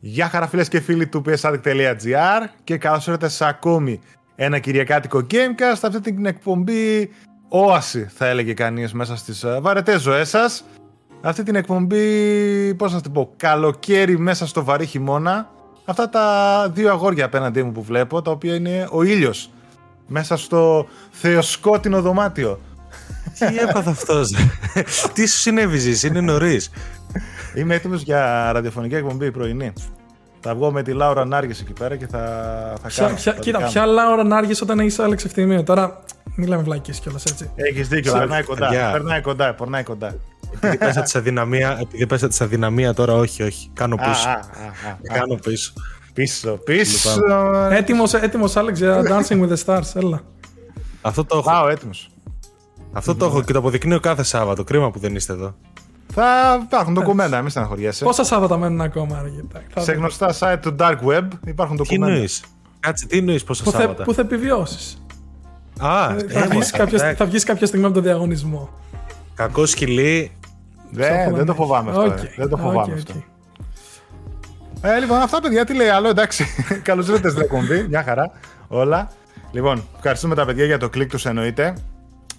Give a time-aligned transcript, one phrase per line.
[0.00, 4.00] Γεια χαρά φίλες και φίλοι του psaddict.gr και καλώς ήρθατε σε ακόμη
[4.34, 7.10] ένα κυριακάτικο Gamecast αυτή την εκπομπή
[7.48, 10.64] όαση θα έλεγε κανείς μέσα στις ε, βαρετές ζωές σας.
[11.20, 15.50] Αυτή την εκπομπή, πώς να την πω, καλοκαίρι μέσα στο βαρύ χειμώνα.
[15.84, 19.50] Αυτά τα δύο αγόρια απέναντί μου που βλέπω τα οποία είναι ο ήλιος
[20.06, 22.60] μέσα στο θεοσκότεινο δωμάτιο
[23.38, 24.30] Τι έπαθα αυτός;
[25.14, 26.70] Τι σου συνέβη είναι νωρίς
[27.54, 29.72] Είμαι έτοιμος για ραδιοφωνική εκπομπή πρωινή
[30.40, 32.18] θα βγω με τη Λάουρα Νάργες εκεί πέρα και θα,
[32.82, 33.16] θα ποια, κάνω.
[33.16, 35.62] Ποια, κοίτα, ποια Λάουρα Νάργες όταν έχεις Άλεξ ευθυμίο.
[35.62, 36.02] Τώρα
[36.34, 37.50] μιλάμε βλάκε κιόλας έτσι.
[37.54, 40.14] Έχεις δίκιο, περνάει κοντά, περνάει κοντά, περνάει κοντά.
[40.54, 43.70] Επειδή πέσα της αδυναμία, επειδή πέσα της αδυναμία τώρα, όχι, όχι.
[43.74, 44.28] Κάνω πίσω.
[44.28, 45.72] Α, α, α, κάνω πίσω.
[46.12, 47.10] Πίσω, πίσω.
[47.70, 50.20] Έτοιμος, έτοιμος Άλεξ για Dancing with the Stars, έλα.
[51.00, 51.50] Αυτό το έχω.
[51.50, 52.10] Πάω έτοιμος.
[52.92, 54.64] Αυτό το έχω και το αποδεικνύω κάθε Σάββατο.
[54.64, 55.54] Κρίμα που δεν είστε εδώ.
[56.12, 58.04] Θα υπάρχουν ντοκουμέντα, μην στεναχωριέσαι.
[58.04, 59.84] Πόσα Σάββατα μένουν ακόμα, αργά.
[59.84, 62.06] Σε γνωστά site του Dark Web υπάρχουν ντοκουμέντα.
[62.06, 62.44] Τι εννοείς;
[62.80, 65.02] Κάτσε, τι εννοείς πόσα που Σάββατα; Πού θα επιβιώσεις.
[65.78, 68.70] Α, ε, θα, βγεις κάποια, θα βγεις κάποια στιγμή από τον διαγωνισμό.
[69.34, 70.32] Κακό σκυλί.
[70.90, 72.04] Δεν, δεν το φοβάμαι αυτό.
[72.04, 72.28] Okay.
[72.36, 73.14] Δεν το φοβάμαι okay, αυτό.
[73.16, 73.22] Okay.
[74.80, 76.46] Ε, λοιπόν, αυτά παιδιά, τι λέει άλλο, εντάξει.
[76.82, 77.86] Καλώς ήρθατε στην εκπομπή.
[77.88, 78.30] Μια χαρά.
[78.68, 79.10] Όλα.
[79.52, 81.74] Λοιπόν, ευχαριστούμε τα παιδιά για το κλικ τους εννοείται.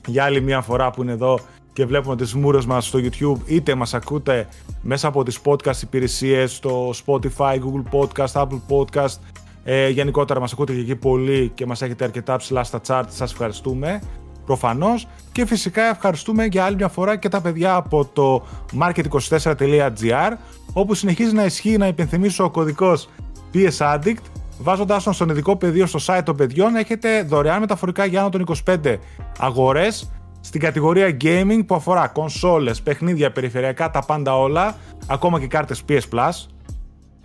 [0.05, 1.39] Για άλλη μια φορά που είναι εδώ
[1.73, 4.47] και βλέπουμε τις μούρες μας στο YouTube είτε μας ακούτε
[4.81, 9.17] μέσα από τις podcast υπηρεσίες στο Spotify, Google Podcast, Apple Podcast
[9.63, 13.31] ε, γενικότερα μας ακούτε και εκεί πολύ και μας έχετε αρκετά ψηλά στα chart σας
[13.31, 14.01] ευχαριστούμε
[14.45, 15.07] προφανώς.
[15.31, 18.45] Και φυσικά ευχαριστούμε για άλλη μια φορά και τα παιδιά από το
[18.79, 20.31] market24.gr
[20.73, 23.09] όπου συνεχίζει να ισχύει να υπενθυμίσω ο κωδικός
[23.53, 24.23] PS Addict
[24.61, 28.45] Βάζοντα τον στον ειδικό πεδίο στο site των παιδιών, έχετε δωρεάν μεταφορικά για άνω των
[28.65, 28.97] 25
[29.39, 34.75] αγορές στην κατηγορία gaming που αφορά κονσόλες, παιχνίδια, περιφερειακά, τα πάντα όλα,
[35.07, 36.45] ακόμα και κάρτες PS Plus.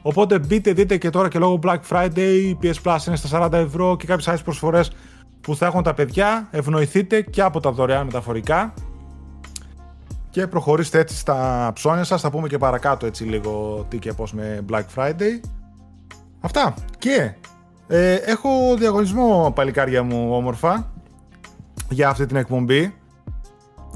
[0.03, 3.53] Οπότε μπείτε, δείτε και τώρα και λόγω Black Friday η PS Plus είναι στα 40
[3.53, 4.91] ευρώ και κάποιες άλλες προσφορές
[5.41, 6.49] που θα έχουν τα παιδιά.
[6.51, 8.75] Ευνοηθείτε και από τα δωρεάν μεταφορικά.
[10.31, 12.21] Και προχωρήστε έτσι στα ψώνια σας.
[12.21, 15.41] Θα πούμε και παρακάτω έτσι λίγο τι και πώς με Black Friday.
[16.45, 16.75] Αυτά.
[16.99, 17.33] Και
[17.87, 20.93] ε, έχω διαγωνισμό παλικάρια μου όμορφα
[21.89, 22.95] για αυτή την εκπομπή.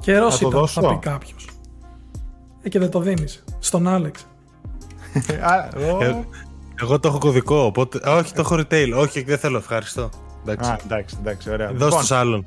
[0.00, 1.48] Καιρό ήταν, θα πει κάποιος.
[2.62, 3.44] Ε, και δεν το δίνεις.
[3.58, 4.26] Στον Άλεξ.
[5.98, 6.14] ε,
[6.80, 8.10] εγώ το έχω κωδικό, οπότε.
[8.10, 8.92] Όχι, το έχω retail.
[8.96, 10.10] Όχι, δεν θέλω, ευχαριστώ.
[10.46, 11.72] Εντάξει, Α, εντάξει, εντάξει ωραία.
[11.72, 12.46] Δώσ' λοιπόν, άλλον.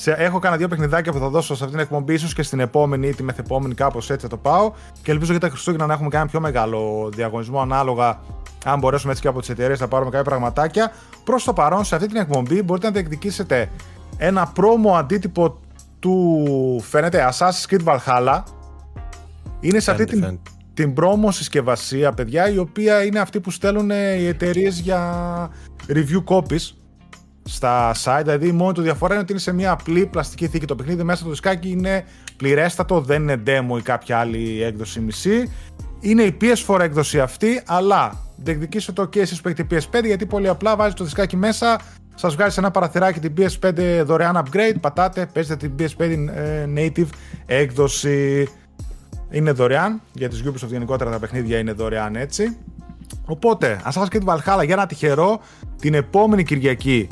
[0.00, 2.60] Σε, έχω κανένα δύο παιχνιδάκια που θα δώσω σε αυτήν την εκπομπή, ίσως και στην
[2.60, 4.72] επόμενη ή τη μεθεπόμενη, κάπως έτσι θα το πάω.
[5.02, 8.20] Και ελπίζω για τα Χριστούγεννα να έχουμε κάνει πιο μεγάλο διαγωνισμό ανάλογα.
[8.64, 10.92] Αν μπορέσουμε έτσι και από τις εταιρείες να πάρουμε κάποια πραγματάκια.
[11.24, 13.70] Προς το παρόν, σε αυτή την εκπομπή μπορείτε να διεκδικήσετε
[14.16, 15.58] ένα πρόμο αντίτυπο
[15.98, 18.42] του φαίνεται Assassin's Creed Valhalla
[19.60, 20.38] είναι σε αυτή την,
[20.74, 25.50] την πρόμο συσκευασία παιδιά η οποία είναι αυτή που στέλνουν οι εταιρείες για
[25.88, 26.72] review copies
[27.48, 30.74] στα site, δηλαδή μόνο το διαφορά είναι ότι είναι σε μια απλή πλαστική θήκη το
[30.74, 32.04] παιχνίδι μέσα το δισκάκι είναι
[32.36, 35.52] πληρέστατο, δεν είναι demo ή κάποια άλλη έκδοση μισή
[36.00, 40.48] είναι η PS4 έκδοση αυτή αλλά διεκδικήστε το και εσείς που έχετε PS5 γιατί πολύ
[40.48, 41.78] απλά βάζει το δισκάκι μέσα
[42.18, 47.08] σας βγάζει ένα παραθυράκι την PS5 δωρεάν upgrade, πατάτε, παίζετε την PS5 ε, native
[47.46, 48.48] έκδοση.
[49.30, 52.56] Είναι δωρεάν, για τις Ubisoft γενικότερα τα παιχνίδια είναι δωρεάν έτσι.
[53.26, 55.40] Οπότε, Assassin's Creed Valhalla για ένα τυχερό,
[55.80, 57.08] την επόμενη Κυριακή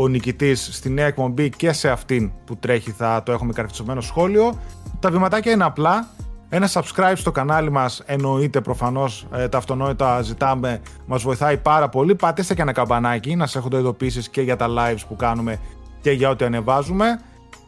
[0.00, 4.58] ο νικητής στη νέα εκπομπή και σε αυτήν που τρέχει θα το έχουμε καρφισμένο σχόλιο.
[5.00, 6.08] Τα βηματάκια είναι απλά,
[6.48, 12.14] ένα subscribe στο κανάλι μας εννοείται προφανώς ε, τα αυτονόητα ζητάμε, μας βοηθάει πάρα πολύ.
[12.14, 15.58] Πατήστε και ένα καμπανάκι να σε έχονται ειδοποιήσεις και για τα lives που κάνουμε
[16.00, 17.20] και για ό,τι ανεβάζουμε.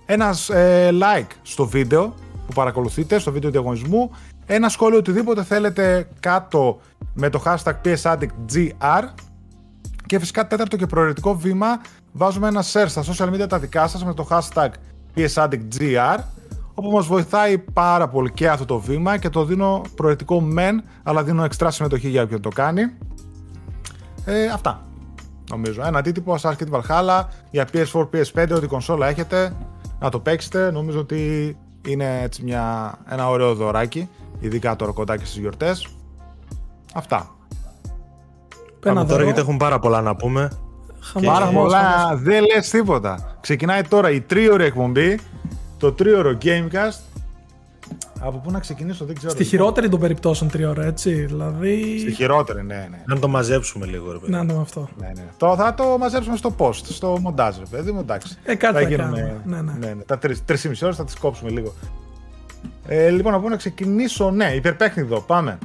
[0.06, 2.14] Ένας ε, like στο βίντεο
[2.46, 4.10] που παρακολουθείτε, στο βίντεο διαγωνισμού.
[4.46, 6.80] Ένα σχόλιο οτιδήποτε θέλετε κάτω
[7.14, 9.02] με το hashtag PSAddictGR.
[10.06, 11.80] Και φυσικά τέταρτο και προαιρετικό βήμα
[12.12, 14.68] βάζουμε ένα share στα social media τα δικά σας με το hashtag
[15.16, 16.18] PSAddictGR
[16.74, 21.22] όπου μας βοηθάει πάρα πολύ και αυτό το βήμα και το δίνω προαιρετικό μεν, αλλά
[21.22, 22.82] δίνω εξτρά συμμετοχή για όποιον το κάνει.
[24.24, 24.86] Ε, αυτά.
[25.50, 25.82] Νομίζω.
[25.86, 29.56] Ένα αντίτυπο Assassin's Creed Valhalla για PS4, PS5, ό,τι κονσόλα έχετε,
[29.98, 30.70] να το παίξετε.
[30.70, 31.56] Νομίζω ότι
[31.86, 34.08] είναι έτσι μια, ένα ωραίο δωράκι,
[34.40, 35.88] ειδικά τώρα κοντά και στις γιορτές.
[36.94, 37.36] Αυτά.
[38.80, 40.50] Πάμε τώρα γιατί έχουν πάρα πολλά να πούμε.
[41.24, 43.36] Πάρα πολλά, δεν λες τίποτα.
[43.40, 45.18] Ξεκινάει τώρα η τρίωρη εκπομπή
[45.78, 46.98] το τρίωρο Gamecast
[48.20, 49.30] Από πού να ξεκινήσω, δεν ξέρω.
[49.30, 49.58] Στη λοιπόν.
[49.58, 51.12] χειρότερη των περιπτώσεων τρία ώρα, έτσι.
[51.12, 51.98] Δηλαδή.
[51.98, 53.02] Στη χειρότερη, ναι, ναι.
[53.06, 54.32] Να το μαζέψουμε λίγο, ρε παιδί.
[54.32, 54.88] Να το αυτό.
[54.98, 55.24] Ναι, ναι.
[55.36, 58.36] Το, θα το μαζέψουμε στο post, στο μοντάζ, ρε παιδί μου, εντάξει.
[58.44, 59.40] Ε, κάτι θα, γίνουμε- κάνουμε.
[59.44, 59.72] Ναι, ναι.
[59.86, 60.02] ναι, ναι.
[60.02, 61.74] Τα τρεις ή μισή ώρε θα τις κόψουμε λίγο.
[62.86, 65.58] Ε, λοιπόν, από πού να ξεκινήσω, ναι, υπερπέχνιδο, πάμε.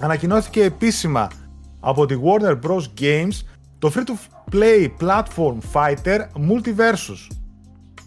[0.00, 1.28] Ανακοινώθηκε επίσημα
[1.80, 3.00] από τη Warner Bros.
[3.00, 3.40] Games
[3.78, 6.18] το free-to-play platform fighter
[6.48, 7.34] Multiversus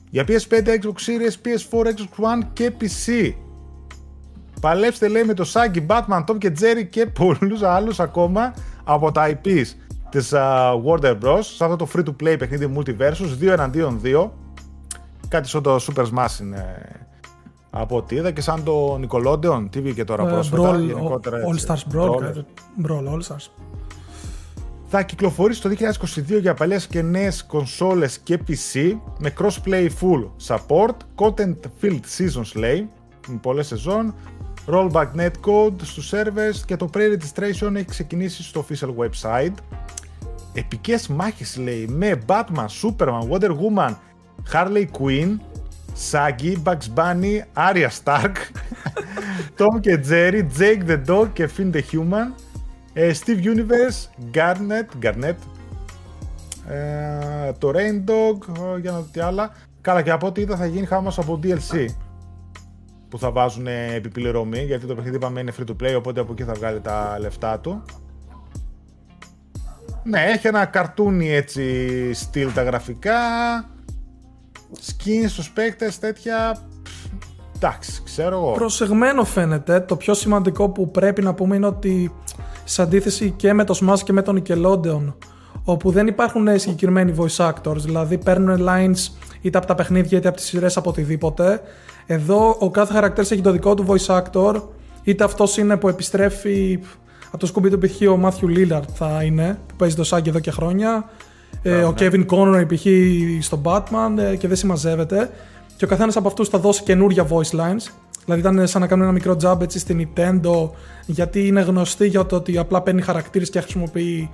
[0.09, 3.33] για PS5, Xbox Series, PS4, Xbox One και PC.
[4.61, 8.53] Παλέψτε λέει με το Sagi, Batman, Tom και Jerry και πολλούς άλλους ακόμα
[8.83, 9.65] από τα IPs
[10.09, 11.39] της α, Warner Bros.
[11.41, 14.29] σε αυτό το free-to-play παιχνίδι Multiversus 2 εναντίον 2.
[15.27, 16.75] Κάτι σαν το Super Smash είναι
[17.75, 20.75] από ό,τι είδα και σαν το Nickelodeon TV και τώρα Ε, πρόσφατα.
[20.75, 21.65] Brawl, γενικότερα All έτσι.
[21.69, 22.09] Stars Brawl.
[22.09, 22.19] Brawl.
[22.19, 22.45] κάτι.
[22.87, 23.47] Brawl, All Stars.
[24.95, 30.95] Θα κυκλοφορήσει το 2022 για παλιές και νέες κονσόλες και PC με crossplay full support,
[31.15, 32.89] content filled seasons λέει,
[33.27, 34.13] με πολλές σεζόν,
[34.67, 39.53] rollback netcode στους servers και το pre-registration έχει ξεκινήσει στο official website.
[40.53, 43.93] Επικές μάχες λέει με Batman, Superman, Wonder Woman,
[44.53, 45.37] Harley Quinn,
[45.95, 48.35] Shaggy, Bugs Bunny, Arya Stark,
[49.57, 52.43] Tom και Jerry, Jake the Dog και Finn the Human,
[52.93, 55.35] ε, Steve Universe, Garnet, Garnet,
[56.67, 59.51] ε, το Rain Dog, ε, για να δω τι άλλα.
[59.81, 61.85] Καλά και από ό,τι είδα θα γίνει χάμος από DLC
[63.09, 66.31] που θα βάζουν ε, επιπληρωμή γιατί το παιχνίδι είπαμε είναι free to play οπότε από
[66.31, 67.83] εκεί θα βγάλει τα λεφτά του.
[70.03, 73.11] Ναι, έχει ένα καρτούνι έτσι στυλ τα γραφικά,
[74.85, 76.91] skins στους παίκτες τέτοια, πφ,
[77.55, 78.51] εντάξει, ξέρω εγώ.
[78.51, 79.79] Προσεγμένο φαίνεται.
[79.79, 82.15] Το πιο σημαντικό που πρέπει να πούμε είναι ότι
[82.63, 85.13] σε αντίθεση και με το Smash και με τον Nickelodeon
[85.63, 89.11] όπου δεν υπάρχουν συγκεκριμένοι voice actors, δηλαδή παίρνουν lines
[89.41, 91.61] είτε από τα παιχνίδια είτε από τις σειρές από οτιδήποτε.
[92.05, 94.61] Εδώ ο κάθε χαρακτήρας έχει το δικό του voice actor,
[95.03, 96.79] είτε αυτός είναι που επιστρέφει
[97.27, 98.01] από το σκουμπί του π.χ.
[98.01, 101.09] ο Matthew Lillard θα είναι, που παίζει το Σάγκη εδώ και χρόνια.
[101.63, 102.85] Ε, ο Kevin Conroy π.χ.
[103.43, 105.29] στο Batman ε, και δεν συμμαζεύεται.
[105.77, 107.91] Και ο καθένας από αυτούς θα δώσει καινούρια voice lines.
[108.25, 110.69] Δηλαδή ήταν σαν να κάνουν ένα μικρό job έτσι στην Nintendo
[111.05, 114.29] γιατί είναι γνωστή για το ότι απλά παίρνει χαρακτήρες και χρησιμοποιεί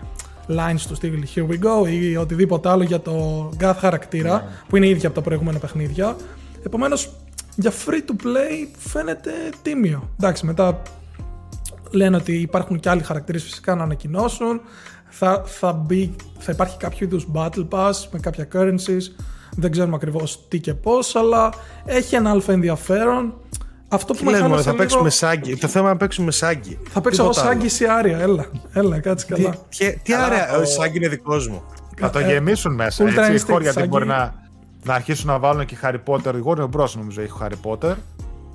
[0.48, 4.88] lines του στυλ Here we go ή οτιδήποτε άλλο για το κάθε χαρακτήρα που είναι
[4.88, 6.16] ίδια από τα προηγούμενα παιχνίδια.
[6.66, 7.12] Επομένως
[7.56, 10.10] για free to play φαίνεται τίμιο.
[10.20, 10.82] Εντάξει μετά
[11.92, 14.62] λένε ότι υπάρχουν και άλλοι χαρακτήρες φυσικά να ανακοινώσουν.
[15.10, 19.02] Θα, θα, μπει, θα υπάρχει κάποιο είδους battle pass με κάποια currencies.
[19.56, 21.50] Δεν ξέρουμε ακριβώς τι και πώς, αλλά
[21.86, 23.34] έχει ένα αλφα ενδιαφέρον.
[23.88, 25.58] Αυτό που Τι με λέμε, χάλασε θα λίγο- παίξουμε σάγκη.
[25.58, 26.80] Το θέμα είναι να παίξουμε σάγκη.
[26.90, 27.60] Θα παίξω εγώ Τίποτα άλλο.
[27.62, 28.46] Σάγκη ή Άρια, έλα.
[28.74, 29.56] Έλα, κάτσε Τι, καλά.
[29.78, 31.64] τι, τι άρεα, ο σάγκη είναι δικός μου.
[32.00, 33.06] Θα το Ε, γεμίσουν μέσα.
[33.06, 33.92] Ultra Έτσι, Instinct χώρια γιατί Sagi.
[33.92, 34.34] μπορεί να,
[34.84, 36.34] να αρχίσουν να βάλουν και Harry Potter.
[36.36, 36.92] Η Warner Bros.
[36.96, 37.96] νομίζω έχει Harry Potter.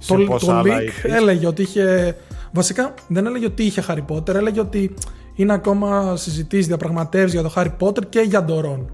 [0.06, 1.10] Το, Σε πόσα το άλλα leak IPs.
[1.12, 2.16] έλεγε ότι είχε.
[2.52, 4.94] Βασικά δεν έλεγε ότι είχε Harry Potter, έλεγε ότι
[5.34, 8.84] είναι ακόμα συζητήσει, διαπραγματεύσει για το Harry Potter και για τον Ron.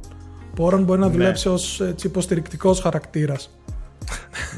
[0.54, 1.12] Που ο Ron μπορεί να Ναι.
[1.12, 3.50] δουλέψει ως υποστηρικτικός χαρακτήρας.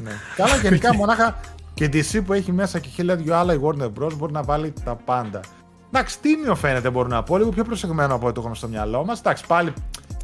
[0.02, 0.11] Ναι.
[0.37, 1.40] Καλά, γενικά μονάχα
[1.75, 4.12] και DC που έχει μέσα και χίλια δυο άλλα η Warner Bros.
[4.17, 5.40] μπορεί να βάλει τα πάντα.
[5.94, 9.05] Εντάξει, τίμιο φαίνεται μπορώ να πω, λίγο πιο προσεγμένο από ό,τι το έχουμε στο μυαλό
[9.05, 9.19] μας.
[9.19, 9.73] Εντάξει, πάλι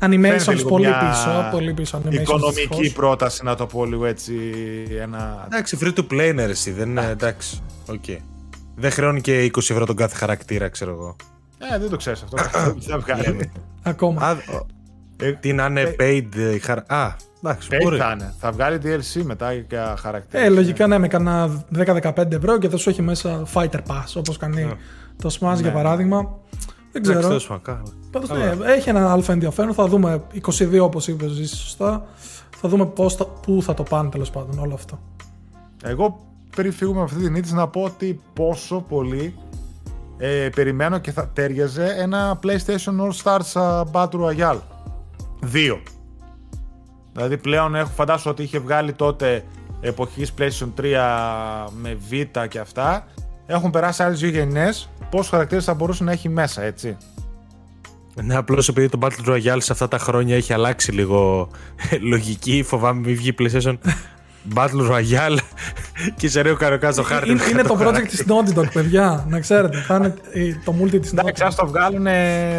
[0.00, 2.12] φαίνεται Animations λίγο πολύ μια πίσω, πολύ πίσω animations.
[2.12, 2.92] Οικονομική δυστυχώς.
[2.92, 4.34] πρόταση να το πω λίγο έτσι.
[5.00, 5.42] Ένα...
[5.46, 7.60] Εντάξει, free to play είναι ρε, εσύ, δεν είναι εντάξει.
[7.90, 8.04] Οκ.
[8.76, 11.16] Δεν χρεώνει και 20 ευρώ τον κάθε χαρακτήρα, ξέρω εγώ.
[11.58, 12.36] Ε, δεν το ξέρεις αυτό.
[12.72, 13.50] Δεν θα βγάλει.
[13.82, 14.26] Ακόμα.
[14.26, 14.66] Α, ο-
[15.20, 16.24] Ε, τι να είναι paid
[16.54, 16.84] η χαρα...
[16.88, 17.98] Α, εντάξει, Paid μπορεί.
[17.98, 18.34] θα είναι.
[18.38, 20.42] Θα βγάλει DLC μετά για χαρακτήρα.
[20.42, 24.36] Ε, λογικά ναι, με κανένα 10-15 ευρώ και θα σου έχει μέσα Fighter Pass, όπως
[24.36, 24.76] κάνει
[25.22, 25.60] το Smash Ναι.
[25.60, 26.18] για παράδειγμα.
[26.92, 27.26] Δεν Εντάξει, ξέρω.
[27.28, 27.82] τέλος πάντων, καλά.
[28.10, 29.74] Πάντως, ναι, έχει ένα αλφα ενδιαφέρον.
[29.74, 32.06] Θα δούμε 22 όπως είπε ζήσει σωστά.
[32.60, 34.98] Θα δούμε πώς θα, πού θα το πάνε τέλος πάντων όλο αυτό.
[35.84, 36.20] Εγώ
[36.56, 39.34] πριν φύγουμε από αυτή την είδηση να πω ότι πόσο πολύ
[40.18, 44.60] ε, περιμένω και θα τέριαζε ένα PlayStation All Stars uh, Battle Royale.
[45.40, 45.82] Δύο.
[47.12, 49.44] Δηλαδή πλέον έχω φαντάσου ότι είχε βγάλει τότε
[49.80, 50.84] εποχής PlayStation 3
[51.80, 53.06] με Vita και αυτά.
[53.46, 54.88] Έχουν περάσει άλλες δύο γενιές.
[55.10, 56.96] Πόσους χαρακτήρες θα μπορούσε να έχει μέσα, έτσι;
[58.22, 61.48] Ναι, απλώς επειδή το Battle Royale σε αυτά τα χρόνια έχει αλλάξει λίγο
[62.12, 63.74] λογική, φοβάμαι μην βγει PlayStation
[64.54, 65.38] Battle Royale
[66.16, 67.30] και σε ρέω καροκάς στο χάρτη.
[67.30, 69.26] Είναι, είναι το project της Naughty Dog, παιδιά.
[69.28, 69.76] Να ξέρετε.
[69.78, 71.58] Θα είναι ε, το multi της Naughty Εντάξει, ας Dog.
[71.58, 72.06] το βγάλουν,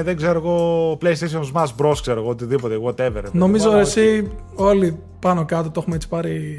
[0.04, 3.24] δεν ξέρω εγώ, PlayStation Smash Bros, ξέρω εγώ, οτιδήποτε, whatever.
[3.32, 6.58] Νομίζω Αλλά, εσύ όλοι πάνω κάτω το έχουμε έτσι πάρει.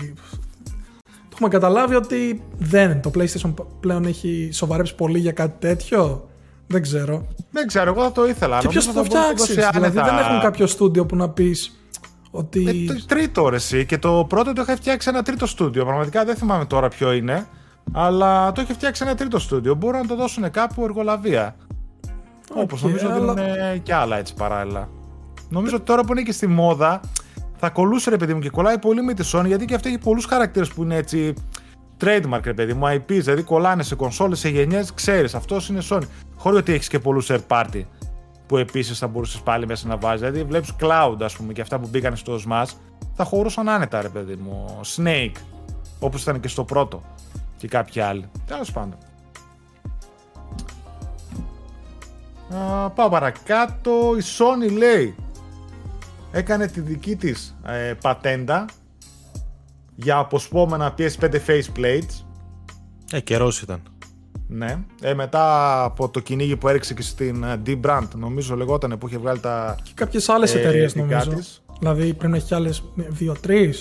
[1.04, 3.00] Το έχουμε καταλάβει ότι δεν.
[3.00, 6.28] Το PlayStation πλέον έχει σοβαρέψει πολύ για κάτι τέτοιο.
[6.66, 7.26] Δεν ξέρω.
[7.50, 8.58] Δεν ξέρω, εγώ θα το ήθελα.
[8.58, 9.54] Και ποιος Νομίζω θα το μπορούσε να φτιάξεις.
[9.56, 10.16] δώσει Δηλαδή άνετα.
[10.16, 11.79] δεν έχουν κάποιο στούντιο που να πεις
[12.30, 12.86] Ότι...
[12.88, 13.86] Ε, το τρίτο ρε εσύ.
[13.86, 15.84] Και το πρώτο το είχα φτιάξει ένα τρίτο στούντιο.
[15.84, 17.46] Πραγματικά δεν θυμάμαι τώρα ποιο είναι.
[17.92, 19.74] Αλλά το είχε φτιάξει ένα τρίτο στούντιο.
[19.74, 21.56] Μπορούν να το δώσουν κάπου εργολαβία.
[22.48, 23.32] Okay, Όπως νομίζω αλλά...
[23.32, 24.88] ότι είναι και άλλα έτσι παράλληλα.
[25.48, 27.00] Νομίζω ότι τώρα που είναι και στη μόδα
[27.56, 29.98] θα κολούσε ρε παιδί μου και κολλάει πολύ με τη Sony γιατί και αυτή έχει
[29.98, 31.34] πολλούς χαρακτήρες που είναι έτσι
[32.00, 36.02] trademark ρε παιδί μου, IPs, δηλαδή κολλάνε σε κονσόλες, σε γενιές, ξέρεις, αυτός είναι Sony.
[36.36, 37.82] Χωρίς ότι έχεις και πολλούς third party
[38.50, 40.20] που επίσης θα μπορούσες πάλι μέσα να βάζεις.
[40.20, 42.68] Δηλαδή βλέπεις cloud, ας πούμε, και αυτά που μπήκαν στο Smash
[43.14, 44.80] θα χωρούσαν άνετα, ρε παιδί μου.
[44.96, 45.36] Snake,
[45.98, 47.02] όπως ήταν και στο πρώτο.
[47.56, 48.30] Και κάποιοι άλλοι.
[48.46, 48.98] Τέλος πάντων.
[52.94, 53.90] πάω παρακάτω.
[54.18, 55.14] Η Sony λέει
[56.32, 58.64] έκανε τη δική της ε, πατέντα
[59.96, 62.24] για αποσπόμενα PS5 faceplates.
[63.12, 63.82] Ε, καιρός ήταν.
[64.52, 64.78] Ναι.
[65.00, 69.18] Ε, μετά από το κυνήγι που έριξε και στην ε, D-Brand, νομίζω λεγόταν που είχε
[69.18, 69.76] βγάλει τα.
[69.82, 71.30] Και κάποιες άλλες ε, εταιρείες νομίζω.
[71.30, 71.62] Της.
[71.78, 73.74] Δηλαδή πρέπει να έχει άλλες δύο-τρει.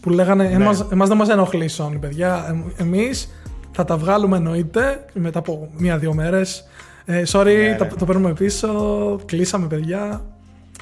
[0.00, 0.50] Που λέγανε, ναι.
[0.50, 2.62] εμάς, εμάς δεν μας ενοχλεί η Sony, παιδιά.
[2.76, 3.28] Ε, εμείς
[3.72, 6.64] θα τα βγάλουμε εννοείται μετά από μία-δύο μέρες.
[7.04, 7.90] Ε, sorry, ναι, το, ναι.
[7.90, 10.24] το παίρνουμε πίσω, κλείσαμε παιδιά.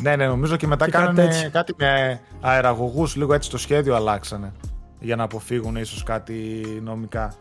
[0.01, 3.95] Ναι, ναι, νομίζω και μετά και κάνανε κάτι, κάτι με αεραγωγούς, λίγο έτσι το σχέδιο
[3.95, 4.53] αλλάξανε
[5.01, 7.35] για να αποφύγουν ίσως κάτι νομικά.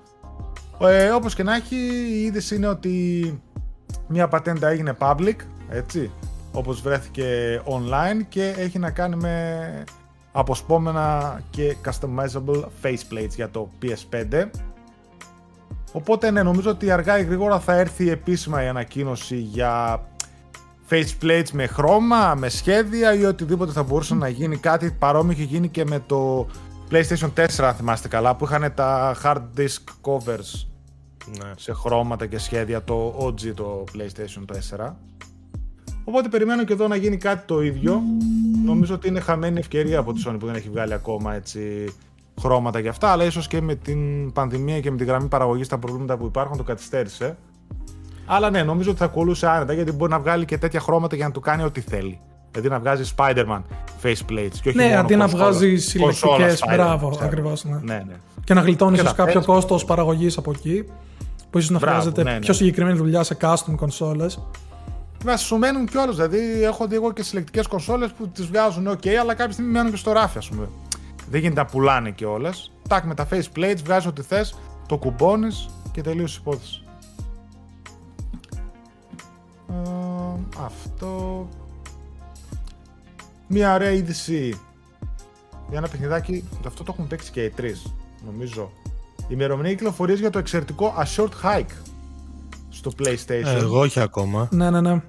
[0.84, 1.76] Ε, όπως και να έχει,
[2.10, 3.42] η είδηση είναι ότι
[4.08, 5.36] μια πατέντα έγινε public,
[5.70, 6.12] έτσι,
[6.52, 9.84] όπως βρέθηκε online και έχει να κάνει με
[10.32, 14.50] αποσπόμενα και customizable faceplates για το PS5.
[15.92, 20.04] Οπότε ναι, νομίζω ότι αργά ή γρήγορα θα έρθει επίσημα η ανακοίνωση για
[20.90, 24.58] faceplates με χρώμα, με σχέδια ή οτιδήποτε θα μπορούσε να γίνει.
[24.58, 26.48] Κάτι παρόμοιο είχε γίνει και με το
[26.92, 30.71] PlayStation 4, αν θυμάστε καλά, που είχαν τα hard disk covers
[31.26, 31.52] ναι.
[31.58, 34.92] σε χρώματα και σχέδια, το OG το PlayStation 4.
[36.04, 38.02] Οπότε περιμένω και εδώ να γίνει κάτι το ίδιο.
[38.66, 41.94] Νομίζω ότι είναι χαμένη ευκαιρία από τη Sony που δεν έχει βγάλει ακόμα έτσι
[42.40, 45.78] χρώματα για αυτά, αλλά ίσως και με την πανδημία και με τη γραμμή παραγωγής τα
[45.78, 47.38] προβλήματα που υπάρχουν το καθυστέρησε.
[48.26, 51.26] Αλλά ναι, νομίζω ότι θα κολούσε άνετα γιατί μπορεί να βγάλει και τέτοια χρώματα για
[51.26, 52.20] να του κάνει ό,τι θέλει.
[52.52, 53.62] Δηλαδή να βγάζει Spider-Man
[54.04, 54.58] faceplates.
[54.62, 56.62] Και όχι ναι, αντί να βγάζει συλλεκτικές.
[56.74, 57.64] Μπράβο, ακριβώς.
[57.64, 57.80] Ναι.
[57.84, 58.04] ναι.
[58.08, 60.86] Ναι, Και να γλιτώνεις κάποιο κόστος παραγωγής από εκεί.
[61.52, 62.40] Που ίσως να χρειάζεται ναι, ναι.
[62.40, 64.26] πιο συγκεκριμένη δουλειά σε custom κονσόλε.
[65.26, 66.16] Μα σου μένουν κιόλας.
[66.16, 69.92] Δηλαδή, έχω δει εγώ και συλλεκτικές κονσόλε που τις βγάζουν OK, αλλά κάποια στιγμή μένουν
[69.92, 70.70] και στο ράφι, ας πούμε.
[71.30, 72.72] Δεν γίνεται να πουλάνε κιόλας.
[72.88, 74.56] Τάκ με τα faceplates, βγάζεις ό,τι θες,
[74.88, 76.84] το κουμπώνεις και τελείωσε η υπόθεση.
[80.66, 81.48] αυτό.
[83.48, 84.60] Μια ωραία είδηση
[85.70, 86.44] για ένα παιχνιδάκι.
[86.66, 87.94] Αυτό το έχουν παίξει και οι τρεις,
[88.26, 88.72] νομίζω.
[89.32, 91.74] Ημερομηνία κυκλοφορίας για το εξαιρετικό A Short Hike
[92.70, 93.46] στο PlayStation.
[93.46, 94.48] Ε, εγώ όχι ακόμα.
[94.52, 95.02] Ναι, ναι, ναι.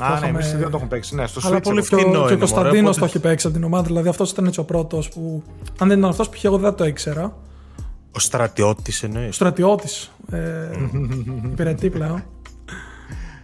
[0.00, 1.14] Α, ναι, εμείς δεν το έχουμε παίξει.
[1.14, 2.26] Ναι, στο Αλλά πολύ φθηνό.
[2.26, 3.84] Και ο Κωνσταντίνος το έχει παίξει από την ομάδα.
[3.84, 5.42] Δηλαδή αυτός ήταν έτσι ο πρώτος που.
[5.78, 7.36] Αν δεν ήταν αυτός που είχε, εγώ δεν το ήξερα.
[8.12, 9.28] Ο στρατιώτης εννοείς.
[9.28, 10.10] Ο στρατιώτης.
[10.30, 10.38] Ε,
[11.44, 12.22] υπηρετεί πλέον.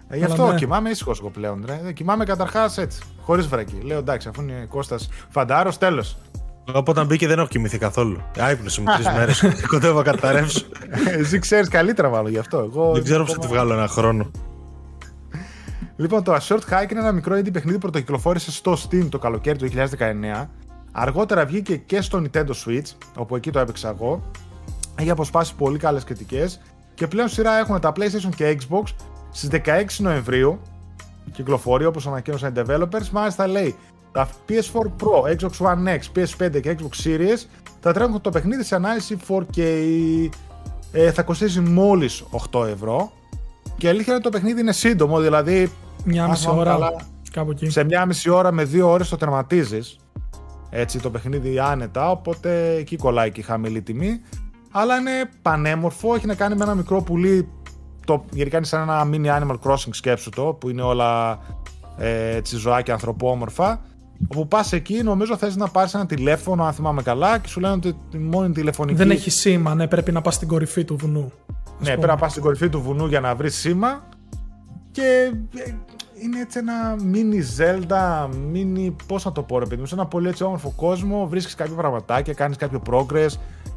[0.09, 0.55] Ε, γι' αυτό ναι.
[0.55, 1.65] κοιμάμαι ήσυχος εγώ πλέον.
[1.67, 1.93] Ρε.
[1.93, 3.01] Κοιμάμαι καταρχάς έτσι.
[3.23, 3.81] Χωρίς βρέκι.
[3.83, 6.17] Λέω εντάξει, αφού είναι Κώστας Φαντάρος, τέλος.
[6.69, 8.23] Εγώ όταν μπήκε δεν έχω κοιμηθεί καθόλου.
[8.39, 9.45] Άϊπνος μου τρεις μέρες.
[9.71, 10.67] Κοντεύω να καταρρεύσω.
[11.19, 12.59] Εσύ ξέρεις καλύτερα μάλλον γι' αυτό.
[12.59, 14.31] Εγώ δεν ξέρω πώς θα τη βγάλω ένα χρόνο.
[15.97, 19.19] Λοιπόν, το A Short Hike είναι ένα μικρό indie παιχνίδι που πρωτοκυκλοφόρησε στο Steam το
[19.19, 19.69] καλοκαίρι του
[20.43, 20.47] 2019.
[20.93, 24.31] Αργότερα βγήκε και στο Nintendo Switch, όπου εκεί το έπαιξα εγώ.
[24.97, 26.61] Έχει αποσπάσει πολύ καλές κριτικές.
[26.95, 28.83] Και πλέον σειρά έχουν τα PlayStation και Xbox
[29.31, 30.61] στις 16 Νοεμβρίου.
[31.33, 33.09] Κυκλοφορεί όπως ανακοίνωσαν οι developers.
[33.13, 33.77] Μάλιστα λέει
[34.13, 37.45] τα PS4 Pro, Xbox One X, PS5 και Xbox Series
[37.81, 39.61] θα τρέχουν το παιχνίδι σε ανάλυση 4K.
[40.93, 43.13] Ε, θα κοστίζει μόλις 8 ευρώ.
[43.77, 45.73] Και αλήθεια είναι ότι το παιχνίδι είναι σύντομο, δηλαδή
[46.05, 46.79] μια μισή ώρα.
[47.33, 47.71] κάπου εκεί.
[47.71, 49.97] Σε μια μισή ώρα με δύο ώρες το τερματίζεις.
[50.71, 54.21] Έτσι το παιχνίδι άνετα, οπότε εκεί κολλάει και η χαμηλή τιμή.
[54.71, 57.49] Αλλά είναι πανέμορφο, έχει να κάνει με ένα μικρό πουλί.
[58.07, 61.39] Το, γενικά είναι σαν ένα mini Animal Crossing σκέψου το, που είναι όλα
[61.99, 63.81] ε, έτσι ζωάκια ανθρωπόμορφα.
[64.29, 67.75] Όπου πας εκεί, νομίζω θες να πάρεις ένα τηλέφωνο, αν θυμάμαι καλά, και σου λένε
[67.75, 68.97] ότι τη μόνη τηλεφωνική.
[68.99, 71.33] Δεν έχει σήμα, ναι, πρέπει να πας στην κορυφή του βουνού.
[71.79, 74.09] Ναι, πρέπει να πας στην κορυφή του βουνού για να βρεις σήμα.
[74.91, 75.73] Και ε,
[76.23, 78.95] είναι έτσι ένα mini Zelda, mini.
[79.07, 81.27] Πώς να το πω, ρε παιδί μου, σε ένα πολύ έτσι όμορφο κόσμο.
[81.27, 83.31] Βρίσκεις κάποια πραγματάκια, κάνεις κάποιο progress,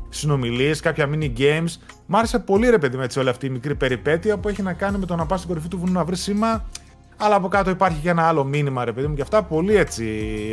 [0.09, 1.75] συνομιλίε, κάποια mini games.
[2.05, 4.73] Μ' άρεσε πολύ, ρε παιδί μου, έτσι όλη αυτή η μικρή περιπέτεια που έχει να
[4.73, 6.63] κάνει με το να πας στην κορυφή του βουνού να βρεις σήμα.
[7.17, 10.05] Αλλά από κάτω υπάρχει και ένα άλλο μήνυμα, ρε παιδί μου, και αυτά πολύ έτσι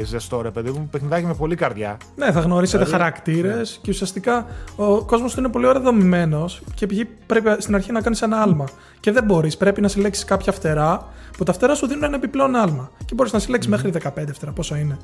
[0.05, 0.89] ζεστό, ρε παιδί μου.
[0.91, 1.97] Παιχνιδάκι με πολύ καρδιά.
[2.17, 3.83] Ναι, θα γνωρίσετε δηλαδή, χαρακτήρες ναι.
[3.83, 6.99] και ουσιαστικά ο κόσμος του είναι πολύ ωραία δομημένος και π.χ.
[7.27, 8.69] πρέπει στην αρχή να κάνεις ένα άλμα.
[9.01, 12.57] Και δεν μπορείς, πρέπει να συλλέξεις κάποια φτερά που τα φτερά σου δίνουν ένα επιπλέον
[12.57, 12.91] άλμα.
[13.05, 13.77] Και μπορείς να συλλέξεις mm.
[13.83, 14.99] μέχρι 15 φτερά, πόσο είναι.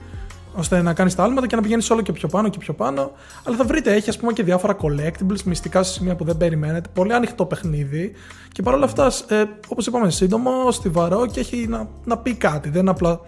[0.56, 3.12] Ώστε να κάνεις τα άλματα και να πηγαίνεις όλο και πιο πάνω και πιο πάνω.
[3.44, 6.88] Αλλά θα βρείτε, έχει ας πούμε και διάφορα collectibles, μυστικά σε σημεία που δεν περιμένετε.
[6.92, 8.12] Πολύ ανοιχτό παιχνίδι.
[8.52, 12.68] Και παρόλα αυτά, ε, όπως είπαμε, σύντομο, στιβαρό και έχει να, να πει κάτι.
[12.68, 13.20] Δεν είναι απλά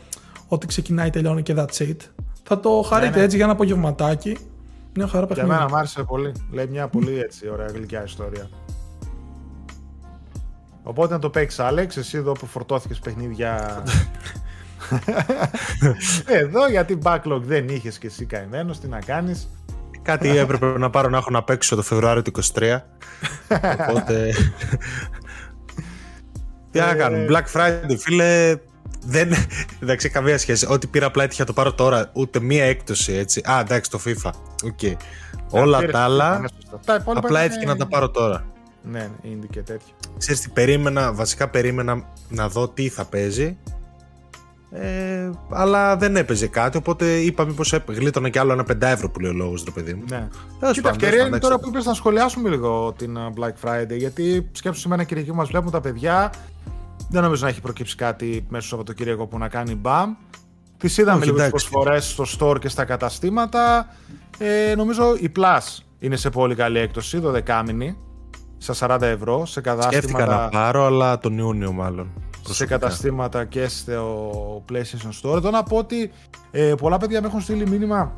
[0.49, 1.97] ότι ξεκινάει, τελειώνει και that's it.
[2.43, 3.23] Θα το χαρείτε ναι, ναι.
[3.23, 4.37] έτσι για ένα απογευματάκι.
[4.95, 5.49] Μια χαρά παιχνίδι.
[5.49, 6.33] Για μένα μου άρεσε πολύ.
[6.53, 8.49] Λέει μια πολύ έτσι ωραία γλυκιά ιστορία.
[10.83, 13.83] Οπότε να το παίξεις, Άλεξ, εσύ εδώ που φορτώθηκες παιχνίδια.
[16.41, 19.49] εδώ γιατί backlog δεν είχες και εσύ καημένος, τι να κάνεις.
[20.03, 22.79] Κάτι έπρεπε να πάρω να έχω να παίξω το Φεβρουάριο του 23.
[23.89, 24.33] Οπότε.
[26.71, 28.57] Τι να κάνω, Black Friday, φίλε.
[29.07, 29.33] Δεν,
[29.83, 30.67] εντάξει, καμία σχέση.
[30.71, 32.11] Ό,τι πήρα απλά έτυχε να το πάρω τώρα.
[32.13, 33.43] Ούτε μία έκπτωση έτσι.
[33.51, 34.31] Α, εντάξει, το FIFA.
[34.71, 34.95] Okay.
[35.51, 36.45] Όλα τα άλλα.
[37.05, 38.45] Απλά έτυχε να τα πάρω τώρα.
[38.83, 39.95] Ναι, είναι και τέτοιο.
[40.19, 43.57] Ξέρεις τι, περίμενα, βασικά περίμενα να δω τι θα παίζει.
[44.71, 49.21] Ε, αλλά δεν έπαιζε κάτι, οπότε είπα μήπως γλίτωνα κι άλλο ένα 5 ευρώ που
[49.21, 50.05] λέει ο λόγος, ρε παιδί μου.
[50.11, 50.29] Ναι.
[50.73, 54.81] Κοίτα, ευκαιρία είναι τώρα που είπες να σχολιάσουμε λίγο την ε, Black Friday, γιατί σκέψου
[54.81, 56.33] σήμερα Κυριακή μας βλέπουν τα παιδιά.
[57.11, 60.15] Δεν νομίζω να έχει προκύψει κάτι μέσα στο Σαββατοκύριακο που να κάνει μπαμ.
[60.77, 63.89] Τις είδαμε λίγο προσφορές στο store και στα καταστήματα.
[64.39, 67.97] Ε, νομίζω η Plus είναι σε πολύ καλή έκπτωση, 12 μήνη
[68.59, 70.09] στα 40 ευρώ σε καταστήματα.
[70.09, 72.28] Σκέφτηκα να πάρω, αλλά τον Ιούνιο μάλλον.
[72.55, 75.37] Σε καταστήματα και στο PlayStation Store.
[75.37, 76.11] Εδώ να πω ότι
[76.51, 78.13] ε, πολλά παιδιά με έχουν στείλει μήνυμα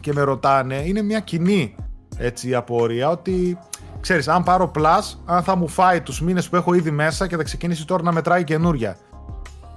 [0.00, 1.74] και με ρωτάνε, είναι μια κοινή
[2.16, 3.58] έτσι, απορία ότι
[4.00, 7.36] ξέρεις, αν πάρω Plus, αν θα μου φάει τους μήνες που έχω ήδη μέσα και
[7.36, 8.96] θα ξεκινήσει τώρα να μετράει καινούρια.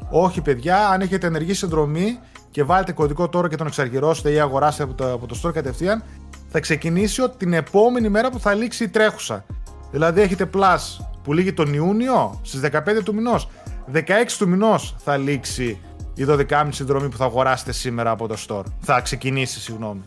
[0.10, 2.20] Όχι παιδιά, αν έχετε ενεργή συνδρομή
[2.52, 6.04] και βάλετε κωδικό τώρα και τον εξαργυρώσετε ή αγοράσετε από το, από το store κατευθείαν,
[6.48, 9.46] θα ξεκινήσει την επόμενη μέρα που θα λήξει η τρέχουσα.
[9.92, 13.50] Δηλαδή έχετε Plus που λύγει τον Ιούνιο στις 15 του μηνός.
[13.94, 14.00] 16
[14.38, 15.80] του μηνός θα λήξει
[16.14, 18.64] η 12η συνδρομή που θα αγοράσετε σήμερα από το store.
[18.80, 20.02] Θα ξεκινήσει, συγγνώμη.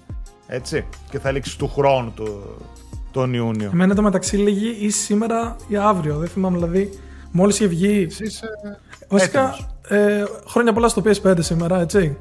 [0.47, 0.87] Έτσι.
[1.11, 2.57] Και θα λήξει του χρόνου του,
[3.11, 3.71] τον Ιούνιο.
[3.73, 6.17] Εμένα το μεταξύ λύγει ή σήμερα ή αύριο.
[6.17, 6.91] Δεν θυμάμαι δηλαδή.
[7.31, 8.07] Μόλις είχε βγει.
[8.19, 8.49] Είσαι
[9.09, 9.57] Βασικά,
[9.89, 12.19] ε, χρόνια πολλά στο PS5 σήμερα, έτσι.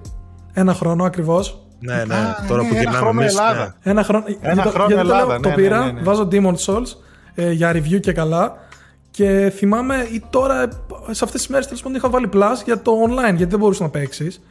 [0.54, 1.60] Ένα χρόνο ακριβώς.
[1.80, 2.16] Ναι, ναι,
[2.48, 3.36] τώρα ναι, που γυρνάμε εμείς.
[3.36, 3.74] Ναι.
[3.82, 5.40] Ένα χρόνο, ένα χρόνο Ελλάδα.
[5.40, 6.88] Το, ναι, πήρα, ναι, ναι, βάζω Demon Souls
[7.36, 8.58] ε, για review και καλά.
[9.16, 10.68] Και θυμάμαι ή τώρα,
[11.12, 13.82] σε αυτές τις μέρες τέλος πάντων είχα βάλει plus για το online, γιατί δεν μπορούσες
[13.82, 14.42] να παίξεις.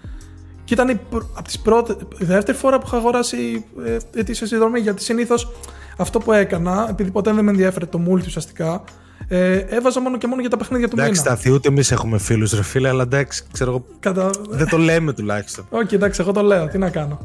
[0.64, 1.00] Και ήταν
[1.34, 5.52] από τις πρώτες, η δεύτερη φορά που είχα αγοράσει ε, ετήσια συνδρομή, γιατί συνήθως
[5.96, 8.84] αυτό που έκανα, επειδή ποτέ δεν με ενδιαφέρε το multi ουσιαστικά,
[9.28, 11.30] ε, έβαζα μόνο και μόνο για τα παιχνίδια του εντάξει, μήνα.
[11.30, 13.84] Εντάξει, ούτε εμείς έχουμε φίλους, ρε φίλε, αλλά εντάξει, ξέρω εγώ.
[14.00, 14.30] Κατα...
[14.48, 15.66] Δεν το λέμε τουλάχιστον.
[15.70, 16.68] Όχι, okay, εντάξει, εγώ το λέω.
[16.68, 17.22] Τι να κάνω.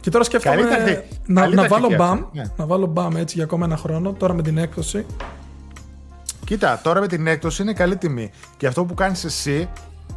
[0.00, 0.56] Και τώρα σκέφτομαι
[1.26, 2.42] να, να, βάλω μπαμ, ναι.
[2.56, 5.06] να βάλω μπαμ έτσι για ακόμα ένα χρόνο, τώρα με την έκδοση.
[6.48, 8.30] Κοίτα, τώρα με την έκδοση είναι καλή τιμή.
[8.56, 9.68] Και αυτό που κάνεις εσύ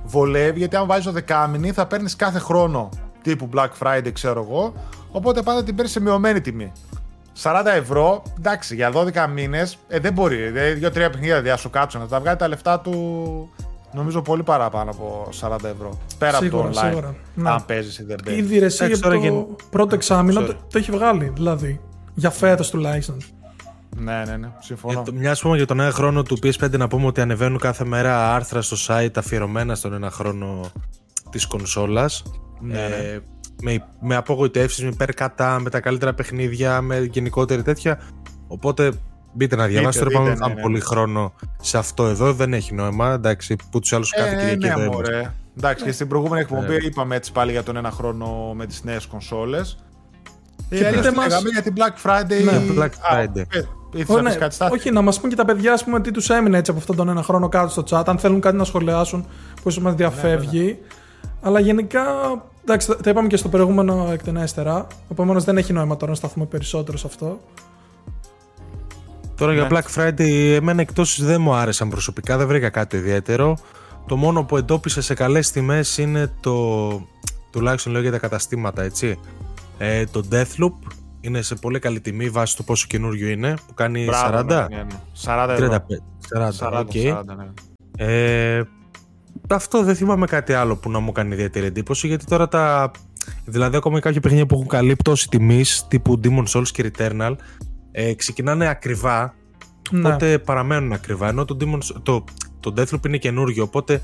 [0.06, 2.90] βολεύει, γιατί αν βάζεις το δεκάμινη θα παίρνεις κάθε χρόνο
[3.22, 4.74] τύπου Black Friday, ξέρω εγώ.
[5.12, 6.72] Οπότε πάντα την παίρνεις σε μειωμένη τιμή.
[7.42, 10.36] 40 ευρώ, εντάξει, για 12 μήνες ε, δεν μπορεί.
[10.36, 12.02] Δηλαδή, δύο-τρία παιχνίδια δεν σου κάτσουν.
[12.02, 13.50] Θα τα βγάλει τα λεφτά του
[13.94, 16.00] νομίζω πολύ παραπάνω από 40 ευρώ.
[16.18, 16.88] Πέρα σίγουρα, από το online.
[16.90, 17.16] Σίγουρα.
[17.36, 17.50] Ναι.
[17.50, 18.44] Αν παίζεις ή δεν παίζεις.
[18.44, 21.32] Ήδη ρεσί για το πρώτο εξάμεινο το, το, έχει βγάλει.
[21.36, 21.80] Δηλαδή.
[22.14, 23.18] Για φέτος τουλάχιστον.
[23.98, 24.52] Ναι, ναι, ναι.
[24.60, 25.04] Συμφωνώ.
[25.14, 28.62] Μια πούμε για τον ένα χρόνο του PS5 να πούμε ότι ανεβαίνουν κάθε μέρα άρθρα
[28.62, 30.72] στο site αφιερωμένα στον ένα χρόνο
[31.30, 32.24] της κονσόλας.
[32.60, 32.96] Ναι, ναι.
[32.96, 33.20] ε,
[33.62, 38.02] με, με απογοητεύσεις, με υπέρ κατά, με τα καλύτερα παιχνίδια, με γενικότερη τέτοια.
[38.48, 38.92] Οπότε
[39.34, 40.06] μπείτε να διαβάσετε.
[40.06, 40.62] Δεν πάμε ναι, ναι.
[40.62, 42.34] πολύ χρόνο σε αυτό εδώ.
[42.34, 43.14] Δεν έχει νόημα.
[43.14, 46.86] Εντάξει, που τους άλλους κάθε ε, Κυριακή ναι, δεν Εντάξει, και στην προηγούμενη εκπομπή ε.
[46.86, 49.78] είπαμε έτσι πάλι για τον ένα χρόνο με τις νέες κονσόλες.
[50.70, 51.42] Και πείτε μας...
[51.52, 52.44] για την Black Friday.
[52.44, 53.46] Ναι, Black Friday.
[54.08, 54.36] Oh, ναι.
[54.36, 56.80] κάτι όχι, να μας πούν και τα παιδιά ας πούμε, τι τους έμεινε έτσι από
[56.80, 58.04] αυτόν τον ένα χρόνο κάτω στο chat.
[58.06, 59.26] Αν θέλουν κάτι να σχολιάσουν
[59.64, 60.60] που ίσως μας διαφεύγει.
[60.60, 60.78] Ναι, ναι.
[61.42, 62.04] Αλλά γενικά
[62.64, 64.88] Εντάξει, τα είπαμε και στο προηγούμενο εκτενέστερα.
[65.12, 67.40] Επομένως δεν έχει νόημα τώρα να σταθούμε περισσότερο σε αυτό.
[69.36, 73.58] Τώρα για Black Friday, εμένα εκτός δεν μου άρεσαν προσωπικά, δεν βρήκα κάτι ιδιαίτερο.
[74.08, 76.88] Το μόνο που εντόπισα σε καλές τιμές είναι το.
[77.52, 79.20] τουλάχιστον λέω για τα καταστήματα, έτσι.
[79.78, 80.74] Ε, το Deathloop
[81.22, 84.46] είναι σε πολύ καλή τιμή βάσει του πόσο καινούριο είναι, που κάνει Μπράβο, 40.
[84.46, 85.00] Ναι, ναι, ναι.
[85.26, 85.86] 40 ευρώ.
[86.34, 87.18] 40, 40, 40, okay.
[87.18, 87.48] 40 ναι.
[87.98, 88.64] ε,
[89.50, 92.92] αυτό δεν θυμάμαι κάτι άλλο που να μου κάνει ιδιαίτερη εντύπωση γιατί τώρα τα.
[93.46, 97.36] Δηλαδή, ακόμα και κάποια παιχνίδια που έχουν καλή πτώση τιμής τύπου Demon Souls και Returnal
[97.92, 99.34] ε, ξεκινάνε ακριβά.
[99.92, 100.08] Ναι.
[100.08, 101.28] Οπότε παραμένουν ακριβά.
[101.28, 102.24] Ενώ το, Demon, το,
[102.60, 103.64] το Deathloop είναι καινούργιο.
[103.64, 104.02] Οπότε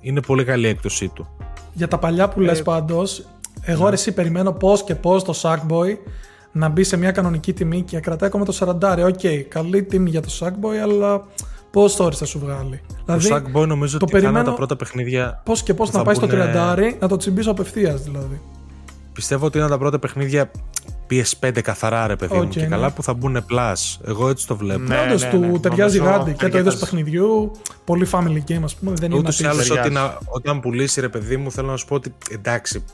[0.00, 1.28] είναι πολύ καλή η έκπτωσή του.
[1.72, 3.24] Για τα παλιά που ε, λες πάντως,
[3.60, 3.92] εγώ ναι.
[3.92, 5.96] εσύ περιμένω πώς και πώς το Sackboy
[6.52, 9.04] να μπει σε μια κανονική τιμή και κρατάει ακόμα το 40.
[9.04, 11.24] OK, okay, καλή τιμή για το Sackboy, αλλά
[11.70, 14.44] Πώς τώρα θα σου βγάλει; Το δηλαδή, Sackboy νομίζω ότι περιμένω...
[14.44, 15.40] τα πρώτα παιχνίδια.
[15.44, 18.40] Πώς και πώς να πάει στο 30 να το τσιμπήσω απευθείας δηλαδή.
[19.12, 20.50] πιστεύω ότι είναι τα πρώτα παιχνίδια
[21.10, 22.66] PS5 καθαρά ρε παιδί μου και ναι.
[22.66, 24.00] καλά που θα μπουν Plus.
[24.04, 24.80] Εγώ έτσι το βλέπω.
[24.80, 25.58] Ναι, Όντως ναι, του ναι.
[25.58, 27.50] ταιριάζει γάντι και το είδος παιχνιδιού.
[27.84, 28.92] Πολύ family game, ας πούμε.
[28.94, 29.70] Δεν Ούτως ή άλλως
[30.26, 32.84] όταν πουλήσει ρε παιδί μου, θέλω να σου πω ότι εντάξει.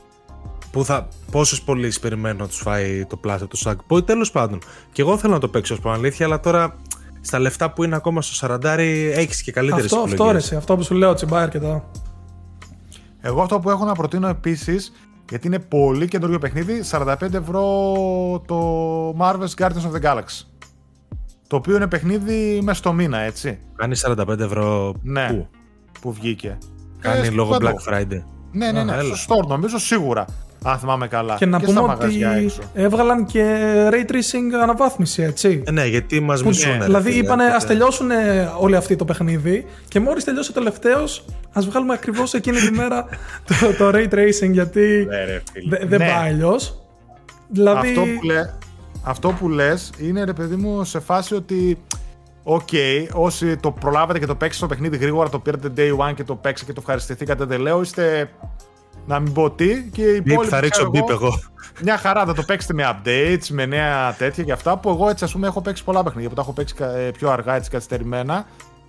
[0.71, 4.05] Που θα, πόσες πωλήσεις περιμένω να τους φάει το πλάσιο του Sackboy.
[4.05, 4.59] Τέλος πάντων.
[4.91, 6.75] Και εγώ θέλω να το παίξω ω αλήθεια, αλλά τώρα
[7.21, 10.83] στα λεφτά που είναι ακόμα στο 40 έχεις και καλύτερες αυτό, αυτό, ρε, αυτό που
[10.83, 11.89] σου λέω, τσιμπάει αρκετά.
[13.21, 14.91] Εγώ αυτό που έχω να προτείνω επίσης
[15.29, 17.63] γιατί είναι πολύ καινούριο παιχνίδι, 45 ευρώ
[18.47, 18.59] το
[19.19, 20.45] Marvel's Guardians of the Galaxy.
[21.47, 23.59] Το οποίο είναι παιχνίδι μέσα στο μήνα, έτσι.
[23.75, 25.47] Κάνει 45 ευρώ ναι, πού;
[26.01, 26.57] Που βγήκε.
[26.99, 28.23] Κάνει ε, λόγω Black Friday.
[28.51, 29.01] Ναι, ναι, ναι.
[29.01, 30.25] Στο store νομίζω σίγουρα.
[30.63, 31.35] Αν θυμάμαι καλά.
[31.35, 32.25] Και να πούμε ότι
[32.73, 33.43] έβγαλαν και
[33.91, 35.63] ray tracing αναβάθμιση, έτσι.
[35.65, 36.81] Ε, ναι, γιατί μας μισούν.
[36.81, 38.09] Δηλαδή είπανε ας τελειώσουν
[38.59, 43.05] όλοι αυτοί το παιχνίδι και μόλις τελειώσει ο τελευταίος, ας βγάλουμε ακριβώς εκείνη τη μέρα
[43.47, 45.07] το, το ray tracing γιατί
[45.69, 46.13] ναι, δεν ναι.
[46.13, 46.81] πάει αλλιώς.
[47.47, 47.87] Δηλαδή...
[47.87, 48.49] Αυτό που, λέ,
[49.03, 51.77] αυτό που λες είναι ρε παιδί μου σε φάση ότι
[52.49, 56.13] OK, okay, όσοι το προλάβατε και το παίξετε στο παιχνίδι γρήγορα, το πήρατε day one
[56.15, 58.29] και το παίξατε και το ευχαριστηθήκατε, δεν λέω, είστε
[59.07, 60.47] να μην πω τι και οι υπόλοιποι.
[60.47, 61.39] Θα ρίξω μπίπ εγώ.
[61.83, 65.23] Μια χαρά θα το παίξετε με updates, με νέα τέτοια και αυτά που εγώ έτσι
[65.23, 68.45] ας πούμε έχω παίξει πολλά παιχνίδια που τα έχω παίξει ε, πιο αργά έτσι καθυστερημένα.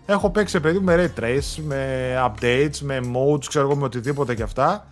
[0.07, 4.43] Έχω παίξει παιδί με ray trace, με updates, με modes, ξέρω εγώ με οτιδήποτε και
[4.43, 4.87] αυτά.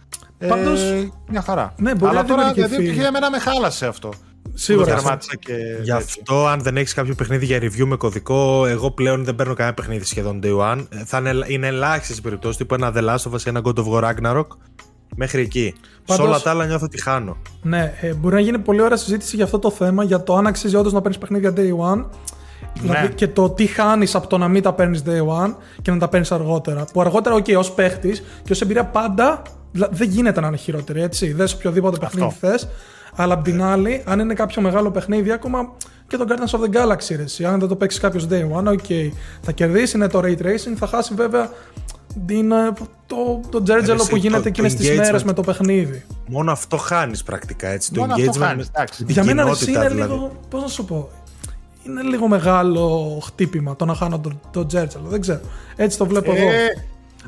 [0.48, 1.74] Πάντως, ε, μια χαρά.
[1.76, 4.12] Ναι, μπορεί Αλλά να τώρα δηλαδή εμένα με χάλασε αυτό.
[4.54, 5.18] Σίγουρα.
[5.38, 9.34] Και Γι' αυτό, αν δεν έχεις κάποιο παιχνίδι για review με κωδικό, εγώ πλέον δεν
[9.34, 10.86] παίρνω κανένα παιχνίδι σχεδόν day one.
[10.88, 13.60] Ε, θα είναι, είναι ελάχιστες οι περιπτώσεις τύπου ένα The Last of Us ή ένα
[13.64, 14.46] God of War Ragnarok
[15.16, 15.74] Μέχρι εκεί.
[16.06, 17.36] Πάντως, Σε όλα τα άλλα νιώθω ότι χάνω.
[17.62, 20.46] Ναι, ε, μπορεί να γίνει πολύ ωραία συζήτηση για αυτό το θέμα, για το αν
[20.46, 22.04] αξίζει όντως να παίρνεις παιχνίδια day one.
[22.80, 23.12] Δηλαδή ναι.
[23.14, 26.08] και το τι χάνεις από το να μην τα παίρνεις day one και να τα
[26.08, 26.84] παίρνεις αργότερα.
[26.92, 31.32] Που αργότερα, OK, ως παίχτης και ως εμπειρία πάντα δεν γίνεται να είναι χειρότερη, έτσι.
[31.32, 32.68] Δες οποιοδήποτε παιχνίδι θες.
[33.16, 35.72] Αλλά απ' την άλλη, αν είναι κάποιο μεγάλο παιχνίδι, ακόμα
[36.06, 39.10] και το Guardians of the Galaxy, ρε, αν δεν το παίξεις κάποιος day one, OK,
[39.40, 41.50] θα κερδίσει είναι το ray tracing, θα χάσει βέβαια
[42.30, 42.72] είναι
[43.06, 46.04] το, το τζέρτζελο που γίνεται εκείνες τις μέρες με το παιχνίδι.
[46.26, 47.98] Μόνο αυτό χάνεις πρακτικά έτσι.
[47.98, 48.70] Μόνο το engagement χάνεις,
[49.06, 50.12] Για μένα εσύ είναι δηλαδή.
[50.12, 50.32] λίγο.
[50.50, 51.08] Πώς να σου πω.
[51.86, 55.04] Είναι λίγο μεγάλο χτύπημα το να χάνω το, το τζέρτζελο.
[55.08, 55.40] Δεν ξέρω.
[55.76, 56.50] Έτσι το βλέπω ε, εγώ.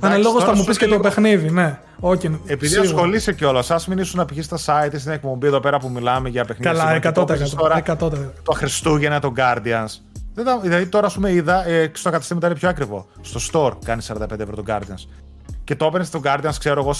[0.00, 1.78] Αναλόγως θα μου πεις και το παιχνίδι, ναι.
[2.00, 2.90] Okay, Επειδή σίγουρα.
[2.90, 6.28] ασχολείσαι κιόλας, ας μην ήσουν να πηγείς στα site στην εκπομπή εδώ πέρα που μιλάμε
[6.28, 6.72] για παιχνίδια.
[6.72, 7.82] Καλά, 100%.
[7.98, 8.32] 100%.
[8.42, 10.00] Το Χριστούγεννα, το Guardians.
[10.44, 13.06] Δεν δηλαδή τώρα, ας πούμε, είδα ε, στο καταστήμα είναι πιο ακριβό.
[13.20, 15.08] Στο store κάνει 45 ευρώ το Guardians.
[15.64, 16.94] Και το έπαιρνες στο Guardians, ξέρω εγώ,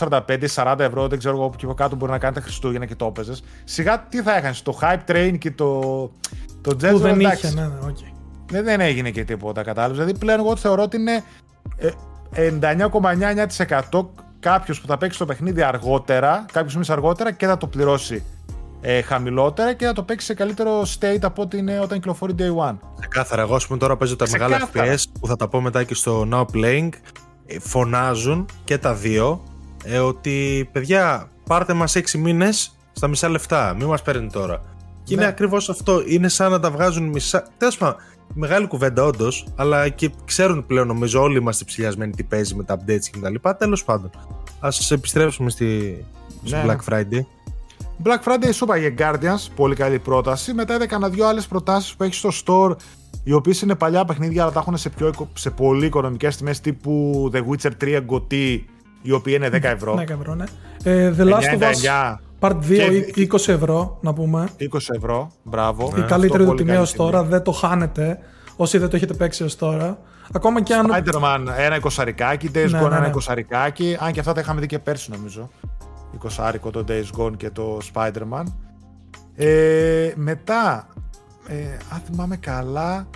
[0.55, 3.43] 45-40 ευρώ, δεν ξέρω εγώ που κάτω μπορεί να κάνετε Χριστούγεννα και το έπαιζες.
[3.65, 5.81] Σιγά τι θα έκανε, το Hype Train και το.
[6.61, 8.13] Το Jet Που δεν είχε, ναι, ναι, okay.
[8.51, 9.93] δεν, δεν έγινε και τίποτα, κατάλαβε.
[9.93, 11.23] Δηλαδή πλέον εγώ θεωρώ ότι είναι
[12.35, 14.07] 99,99%
[14.41, 18.25] κάποιος που θα παίξει το παιχνίδι αργότερα, κάποιος μήνε αργότερα και θα το πληρώσει
[18.81, 22.69] ε, χαμηλότερα και θα το παίξει σε καλύτερο state από ότι είναι όταν κυκλοφορεί day
[22.69, 22.77] one.
[23.01, 23.43] Ξεκάθαρα.
[23.43, 26.29] Εγώ, ας πούμε, τώρα παίζω τα μεγάλα FPS που θα τα πω μετά και στο
[26.33, 26.89] Now Playing.
[27.47, 29.43] Ε, φωνάζουν και τα δύο
[29.85, 33.75] ε, ότι παιδιά, πάρτε μας 6 μήνες στα μισά λεφτά.
[33.79, 34.63] Μην μας παίρνει τώρα.
[35.03, 35.29] Και είναι ναι.
[35.29, 36.03] ακριβώς αυτό.
[36.07, 37.47] Είναι σαν να τα βγάζουν μισά.
[37.57, 37.97] Τέλος πάντων,
[38.35, 42.79] μεγάλη κουβέντα όντως, αλλά και ξέρουν πλέον νομίζω όλοι είμαστε ψηλιασμένοι τι παίζει με τα
[42.79, 43.57] updates και τα λοιπά.
[43.57, 44.11] Τέλος πάντων,
[44.61, 46.05] ας επιστρέψουμε στη,
[46.43, 46.65] ναι.
[46.67, 47.21] Black Friday.
[48.05, 50.55] Black Friday σου είπα για Guardians, πολύ καλή πρόταση.
[50.55, 52.77] Μετά είδα κανένα δυο άλλες προτάσεις που έχει στο store,
[53.25, 57.31] οι οποίες είναι παλιά παιχνίδια, αλλά τα έχουν σε, πιο, σε πολύ οικονομικές τιμές τύπου
[57.35, 58.61] The Witcher 3 GOTY,
[59.03, 59.95] η οποία είναι 10 ευρώ.
[59.95, 60.45] 10 ευρώ, ναι.
[60.83, 64.49] Ε, The Last of Us Part 2, 20 ευρώ, να πούμε.
[64.59, 65.93] 20 ευρώ, μπράβο.
[65.97, 68.19] Η ναι, καλύτερη του τιμή ως τώρα, δεν το χάνετε.
[68.57, 69.99] Όσοι δεν το έχετε παίξει ως τώρα.
[70.33, 70.91] Ακόμα και αν.
[70.93, 73.97] Spider-Man ένα εικοσαρικάκι, Days ναι, Gone ναι, ένα εικοσαρικάκι.
[74.01, 75.51] Αν και αυτά τα είχαμε δει και πέρσι, νομίζω.
[76.39, 78.45] 20 το Days Gone και το Spider-Man.
[79.35, 80.89] Ε, μετά,
[81.47, 83.09] ε, αν θυμάμαι καλά,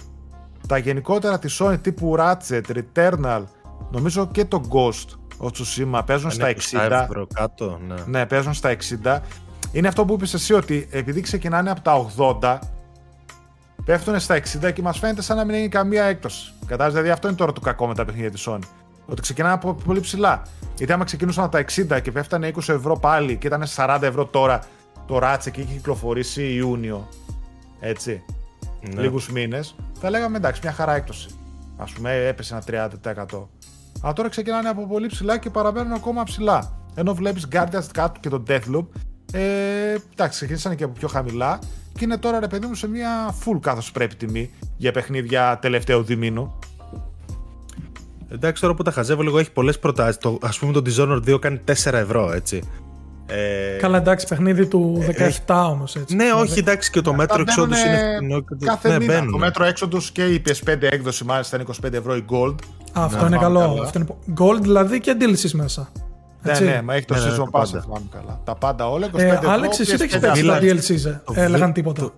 [0.69, 3.43] τα γενικότερα της Sony τύπου Ratchet, Returnal,
[3.91, 7.27] νομίζω και το Ghost, ο Tsushima, παίζουν στα 60.
[7.35, 7.95] κάτω, ναι.
[8.07, 9.19] ναι, παίζουν στα 60.
[9.73, 12.07] Είναι αυτό που είπες εσύ ότι επειδή ξεκινάνε από τα
[12.41, 12.59] 80,
[13.85, 16.53] πέφτουν στα 60 και μας φαίνεται σαν να μην έχει καμία έκπτωση.
[16.61, 18.63] Κατάλαβες, δηλαδή αυτό είναι τώρα το κακό με τα παιχνίδια της Sony.
[19.07, 20.43] Ότι ξεκινάνε από πολύ ψηλά.
[20.77, 21.65] Γιατί άμα ξεκινούσαν από τα
[21.99, 24.61] 60 και πέφτανε 20 ευρώ πάλι και ήταν 40 ευρώ τώρα
[25.07, 27.09] το ράτσε και είχε κυκλοφορήσει Ιούνιο.
[27.81, 28.23] Έτσι.
[28.95, 29.01] Ναι.
[29.01, 29.75] Λίγους μήνες.
[30.01, 31.29] Θα λέγαμε εντάξει, μια χαρά έκπτωση.
[31.77, 32.89] Α πούμε, έπεσε ένα
[33.33, 33.49] 30%.
[34.03, 36.73] Αλλά τώρα ξεκινάνε από πολύ ψηλά και παραμένουν ακόμα ψηλά.
[36.95, 38.87] Ενώ βλέπεις Guardians κάτω και το Deathloop.
[39.33, 41.59] Ε, εντάξει, ξεκίνησαν και από πιο χαμηλά
[41.93, 46.03] και είναι τώρα ρε παιδί μου σε μια full καθώ πρέπει τιμή για παιχνίδια τελευταίου
[46.03, 46.59] διμήνου.
[48.33, 50.19] Εντάξει, τώρα που τα χαζεύω λίγο, έχει πολλές προτάσεις.
[50.41, 52.63] Α πούμε, το Dishonored 2 κάνει 4 ευρώ, έτσι.
[53.27, 53.77] Ε...
[53.79, 55.97] Καλά, εντάξει, παιχνίδι του 17 ε, όμως.
[56.09, 58.45] Ναι, όχι, εντάξει, και το Metro Exodus είναι.
[58.65, 59.27] Κάθε ναι, μήνα.
[59.31, 62.55] Το Metro Exodus και η PS5 έκδοση μάλιστα είναι 25 ευρώ η Gold.
[62.93, 63.81] Α, αυτό ναι, είναι καλό.
[63.83, 64.09] Αυτό είναι...
[64.41, 65.89] Gold δηλαδή και DLCs μέσα.
[66.43, 68.41] Ναι, ναι, μα έχει το ναι, ναι Season Pass, θυμάμαι καλά.
[68.45, 69.11] Τα πάντα όλα.
[69.13, 72.11] 25 ε, Άλεξ, εσύ δεν έχεις παίξει τα DLCs, ε, έλεγαν τίποτα.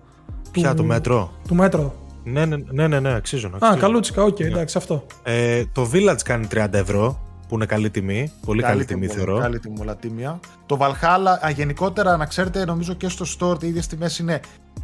[0.51, 1.31] Ποια, το μέτρο.
[1.47, 2.04] Του μέτρο.
[2.25, 3.55] Ναι, ναι, ναι, ναι, ναι αξίζουν.
[3.55, 5.05] Α, καλούτσικα, οκ, εντάξει, αυτό.
[5.23, 8.31] Ε, το Village κάνει 30 ευρώ που είναι καλή τιμή.
[8.45, 9.39] Πολύ καλή, καλή τιμή, θεωρώ.
[9.39, 10.39] Καλή τιμή, όλα τίμια.
[10.65, 14.39] Το Valhalla, γενικότερα, να ξέρετε, νομίζω και στο store οι ίδιες τιμές είναι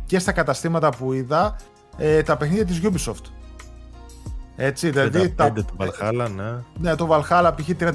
[0.06, 1.56] και στα καταστήματα που είδα
[1.98, 3.41] ε, τα παιχνίδια της Ubisoft.
[4.64, 5.30] Έτσι, δηλαδή.
[5.30, 5.54] Τα...
[5.54, 6.52] το Valhalla, ναι.
[6.80, 7.70] Ναι, το Valhalla π.χ.
[7.80, 7.94] 35.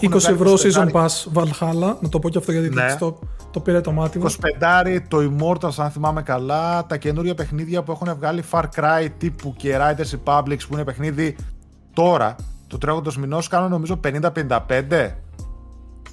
[0.00, 2.96] 20 ευρώ season pass Valhalla, να το πω και αυτό γιατί ναι.
[2.98, 3.18] το,
[3.50, 4.30] το πήρε το μάτι μου.
[4.30, 6.86] 25 το Immortals, αν θυμάμαι καλά.
[6.86, 11.36] Τα καινούργια παιχνίδια που έχουν βγάλει Far Cry τύπου και Riders Republics που είναι παιχνίδι
[11.92, 15.10] τώρα του τρέχοντος μηνός κάνουν νομίζω 50-55.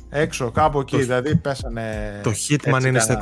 [0.10, 1.02] Έξω, κάπου εκεί, το...
[1.02, 2.20] δηλαδή πέσανε.
[2.24, 3.18] Το Hitman είναι στα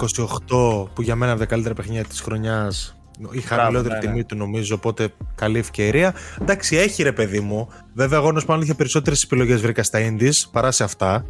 [0.50, 2.99] 28, που για μένα είναι τα καλύτερα παιχνίδια της χρονιάς.
[3.32, 4.24] Η χαμηλότερη ναι, τιμή ναι.
[4.24, 6.14] του νομίζω, οπότε καλή ευκαιρία.
[6.42, 7.68] Εντάξει, έχει ρε παιδί μου.
[7.94, 11.26] Βέβαια, εγώ να σου είχε περισσότερες επιλογές βρήκα στα Indies παρά σε αυτά.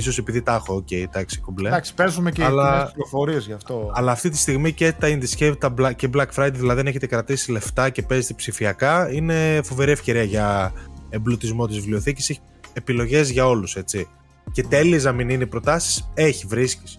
[0.00, 1.68] ίσως επειδή τα έχω, OK, okay, εντάξει, κομπλέ.
[1.68, 2.90] Εντάξει, παίζουμε και αλλά...
[2.92, 3.92] πληροφορίες γι' αυτό.
[3.94, 5.54] Αλλά αυτή τη στιγμή και τα Indies
[5.96, 10.72] και Black Friday, δηλαδή αν έχετε κρατήσει λεφτά και παίζετε ψηφιακά, είναι φοβερή ευκαιρία για
[11.10, 12.40] εμπλουτισμό της βιβλιοθήκης έχει
[12.72, 14.08] επιλογές για όλους έτσι
[14.52, 16.98] και τέλειες να μην είναι προτάσεις έχει βρίσκεις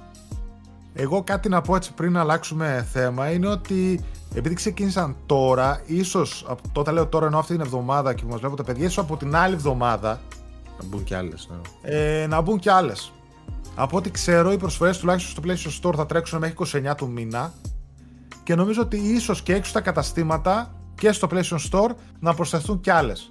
[0.97, 4.03] εγώ κάτι να πω έτσι πριν αλλάξουμε θέμα είναι ότι
[4.35, 6.45] επειδή ξεκίνησαν τώρα, ίσως.
[6.71, 9.17] Τότε λέω τώρα ενώ αυτή την εβδομάδα και που μας βλέπω τα παιδιά, ίσως από
[9.17, 10.19] την άλλη εβδομάδα.
[10.79, 11.49] Να μπουν κι άλλες.
[11.51, 11.91] Ναι.
[11.95, 13.11] Ε, να μπουν κι άλλες.
[13.75, 16.55] Από ό,τι ξέρω, οι προσφορές τουλάχιστον στο PlayStation Store θα τρέξουν μέχρι
[16.89, 17.53] 29 του μήνα.
[18.43, 22.89] Και νομίζω ότι ίσως και έξω στα καταστήματα και στο PlayStation Store να προσθεθούν κι
[22.89, 23.29] άλλες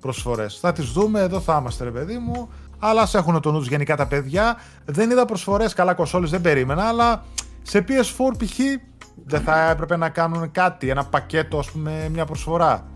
[0.00, 0.58] προσφορές.
[0.60, 2.48] Θα τις δούμε, εδώ θα είμαστε, ρε παιδί μου.
[2.78, 4.56] Αλλά ας έχουν το νου γενικά τα παιδιά.
[4.84, 7.24] Δεν είδα προσφορές, καλά κοσόλε δεν περίμενα, αλλά
[7.62, 8.58] σε PS4 π.χ.
[9.24, 12.86] δεν θα έπρεπε να κάνουν κάτι, ένα πακέτο, ας πούμε, μια προσφορά.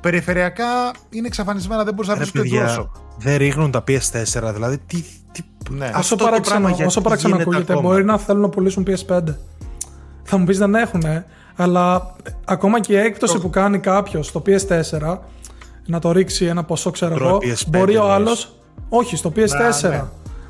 [0.00, 0.64] Περιφερειακά
[1.10, 5.04] είναι εξαφανισμένα, δεν μπορείς να βρεις το Δεν ρίχνουν τα PS4, δηλαδή τι.
[5.32, 5.90] τι ναι.
[5.96, 9.22] Όσο παράξενο, όσο παράξενο ακούγεται, μπορεί να θέλουν να πουλήσουν PS5.
[10.22, 11.02] Θα μου πεις δεν έχουν,
[11.56, 15.18] αλλά ακόμα και η έκπτωση που κάνει κάποιος στο PS4
[15.86, 17.38] να το ρίξει ένα ποσό, ξέρω εγώ.
[17.68, 18.57] Μπορεί ο άλλος.
[18.88, 19.88] Όχι, στο PS4.
[19.88, 20.04] Ναι.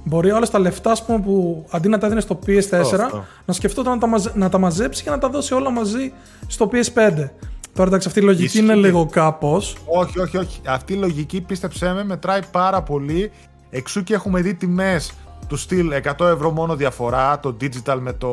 [0.04, 3.92] Μπορεί ο άλλο τα λεφτά πούμε, που αντί να τα δίνει στο PS4, να σκεφτόταν
[3.92, 4.32] να τα, μαζε...
[4.34, 6.12] να τα μαζέψει και να τα δώσει όλα μαζί
[6.46, 7.28] στο PS5.
[7.74, 9.76] Τώρα εντάξει, αυτή η λογική είναι λίγο κάπως.
[9.86, 10.60] Όχι, όχι, όχι.
[10.66, 13.30] Αυτή η λογική πίστεψέ με μετράει πάρα πολύ.
[13.70, 15.12] Εξού και έχουμε δει τιμές
[15.46, 18.30] του στυλ 100 ευρώ μόνο διαφορά, το digital με το,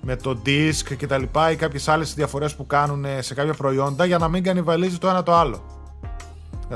[0.00, 4.04] με το disk και τα λοιπά ή κάποιες άλλες διαφορές που κάνουν σε κάποια προϊόντα
[4.04, 5.81] για να μην κανιβαλίζει το ένα το άλλο.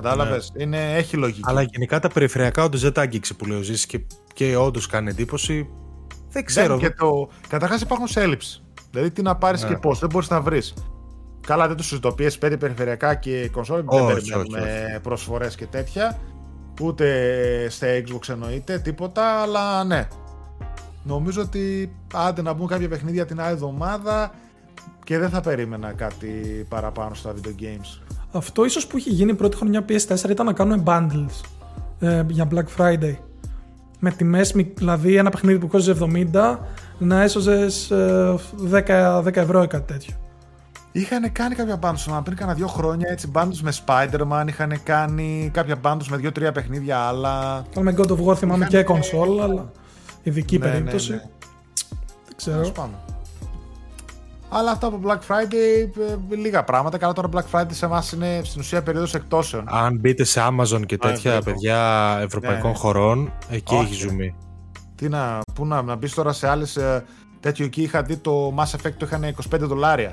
[0.02, 0.94] Κατάλαβες; Ναι.
[0.96, 1.40] Έχει λογική.
[1.44, 4.00] Αλλά γενικά τα περιφερειακά όντως δεν τα άγγιξε που λέω ζήσει και,
[4.32, 5.68] και όντως κάνει εντύπωση.
[6.28, 6.78] Δεν ξέρω.
[6.78, 7.28] Δεν, το...
[7.48, 8.62] Καταρχάς υπάρχουν σε έλλειψη.
[8.90, 9.68] Δηλαδή τι να πάρεις ναι.
[9.68, 9.98] και πώς.
[9.98, 10.74] Δεν μπορείς να βρεις.
[11.46, 12.14] Καλά, δεν το συζητώ.
[12.18, 16.18] PS5 περιφερειακά και κονσόλ δεν περιμένουμε προσφορές και τέτοια.
[16.82, 20.08] Ούτε στα Xbox εννοείται, τίποτα, αλλά ναι.
[21.02, 24.34] Νομίζω ότι άντε να μπουν κάποια παιχνίδια την άλλη εβδομάδα
[25.04, 26.28] και δεν θα περίμενα κάτι
[26.68, 28.05] παραπάνω στα video games.
[28.36, 31.40] Αυτό ίσως που είχε γίνει πρώτη χρονιά PS4 ήταν να κάνουμε bundles
[32.00, 33.14] ε, για Black Friday.
[33.98, 36.56] Με τιμές, δηλαδή ένα παιχνίδι που κόστιζε 70
[36.98, 37.92] να έσωζες
[38.72, 40.14] 10, 10 ευρώ ή κάτι τέτοιο.
[40.92, 45.76] Είχαν κάνει κάποια bundles πριν κάνα δύο χρόνια έτσι bundles με Spider-Man, είχαν κάνει κάποια
[45.82, 47.64] bundles με δύο-τρία παιχνίδια άλλα.
[47.74, 48.84] Καλά με God of War θυμάμαι είχαν...
[48.84, 49.70] και console, αλλά
[50.22, 51.10] ειδική ναι, ναι περίπτωση.
[51.10, 51.22] Ναι, ναι.
[52.24, 52.72] Δεν ξέρω.
[54.48, 55.88] Αλλά αυτά από Black Friday,
[56.30, 56.98] ε, λίγα πράγματα.
[56.98, 59.64] Καλά τώρα Black Friday σε εμάς είναι στην ουσία περίοδος εκτόσεων.
[59.68, 62.76] Αν μπείτε σε Amazon και τέτοια παιδιά ευρωπαϊκών ναι.
[62.76, 63.84] χωρών, εκεί Όχι.
[63.84, 64.34] έχει ζουμί.
[64.94, 66.78] Τι να, πού να, να μπεις τώρα σε άλλες
[67.40, 70.12] τέτοιο εκεί είχα δει το Mass Effect το είχαν 25 δολάρια.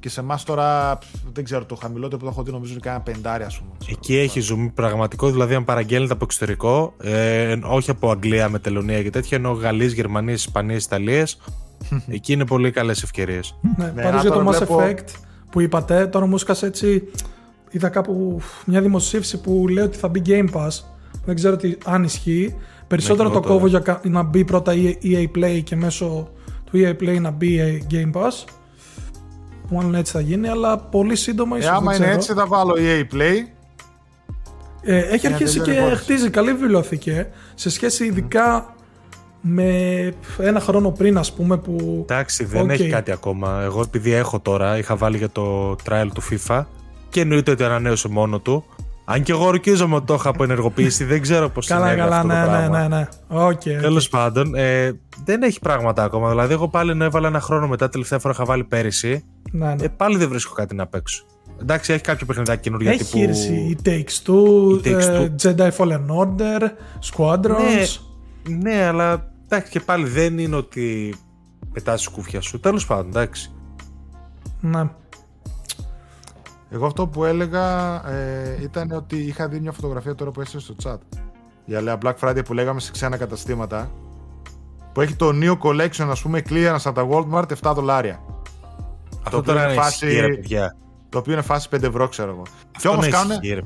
[0.00, 0.98] Και σε εμάς τώρα
[1.32, 3.70] δεν ξέρω το χαμηλότερο που το έχω δει νομίζω είναι κανένα πεντάρι ας πούμε.
[3.90, 9.02] Εκεί έχει ζουμί πραγματικό, δηλαδή αν παραγγέλνετε από εξωτερικό, ε, όχι από Αγγλία με τελωνία
[9.02, 11.38] και τέτοια, ενώ Γαλλίες, Γερμανίες, Ισπανίες, Ιταλίες,
[12.16, 13.58] Εκεί είναι πολύ καλές ευκαιρίες.
[13.76, 15.08] Ναι, ναι, για το Mass Effect
[15.50, 17.02] που είπατε, τώρα μου σκάσε έτσι.
[17.70, 20.68] Είδα κάπου μια δημοσίευση που λέει ότι θα μπει Game Pass.
[21.24, 22.54] Δεν ξέρω τι, αν ισχύει.
[22.86, 26.28] Περισσότερο το κόβω για να μπει πρώτα EA Play και μέσω
[26.64, 28.44] του EA Play να μπει Game Pass.
[29.70, 31.70] Μάλλον έτσι θα γίνει, αλλά πολύ σύντομα ίσως.
[31.70, 33.36] Ε, άμα είναι έτσι, θα βάλω EA Play.
[34.82, 37.10] Ε, έχει αρχίσει και χτίζει καλή βιβλιοθήκη.
[37.10, 37.30] Ε.
[37.54, 38.74] Σε σχέση ειδικά
[39.40, 39.64] με
[40.38, 42.00] ένα χρόνο πριν ας πούμε που...
[42.02, 43.60] Εντάξει δεν έχει κάτι ακόμα.
[43.62, 46.64] Εγώ επειδή έχω τώρα είχα βάλει για το trial του FIFA
[47.08, 48.64] και εννοείται ότι ανανέωσε μόνο του
[49.04, 52.34] Αν και εγώ ορκίζομαι ότι το έχω απενεργοποιήσει, δεν ξέρω πώς Καλά, καλά, αυτό ναι,
[52.34, 52.78] το ναι, πράγμα.
[52.78, 53.06] ναι, ναι.
[53.28, 53.38] Οκ.
[53.38, 53.68] Καλά, καλά, καλά, αυτό το ναι, ναι, πράγμα.
[53.68, 53.76] ναι, ναι, ναι.
[53.76, 53.76] Οκ.
[53.76, 53.82] οκ.
[53.82, 54.92] Τέλος πάντων, ε,
[55.24, 56.28] δεν έχει πράγματα ακόμα.
[56.30, 59.24] Δηλαδή, εγώ πάλι ενώ έβαλα ένα χρόνο μετά, τελευταία φορά είχα βάλει πέρυσι.
[59.52, 59.84] Ναι, ναι.
[59.84, 61.24] Ε, πάλι δεν βρίσκω κάτι να παίξω.
[61.60, 63.18] Εντάξει, έχει κάποιο παιχνιδάκι καινούργια Έχει τύπου.
[63.18, 66.62] γύρισει η Takes Two, Η Takes ε, Jedi Fallen Order,
[67.12, 67.74] Squadrons.
[67.74, 67.84] Ναι,
[68.48, 71.14] ναι, αλλά εντάξει και πάλι δεν είναι ότι
[71.72, 72.60] πετάς σκούφια σου.
[72.60, 73.52] Τέλος πάντων, εντάξει.
[74.60, 74.88] Ναι.
[76.70, 77.66] Εγώ αυτό που έλεγα
[78.10, 80.98] ε, ήταν ότι είχα δει μια φωτογραφία τώρα που έστειλε στο chat.
[81.64, 83.90] Για λέω Black Friday που λέγαμε σε ξένα καταστήματα.
[84.92, 88.20] Που έχει το Neo Collection, ας πούμε, clearance από τα Walmart 7 δολάρια.
[89.22, 90.76] Αυτό οποίο τώρα είναι είναι φάση- ισχύει, ρε παιδιά.
[91.08, 92.42] Το οποίο είναι φάση 5 ευρώ, ξέρω εγώ.
[92.42, 93.30] Και Αυτό όμως είναι κάνουν.
[93.30, 93.60] ισχύει, ρε.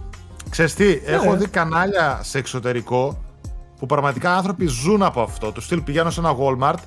[0.51, 1.37] Ξέρεις τι, έχω ε.
[1.37, 3.22] δει κανάλια σε εξωτερικό
[3.83, 5.53] που πραγματικά άνθρωποι ζουν από αυτό.
[5.53, 6.79] Τους στυλ πηγαίνουν σε ένα Walmart,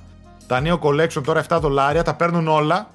[0.48, 2.90] τα Neo Collection τώρα 7 δολάρια, τα παίρνουν όλα,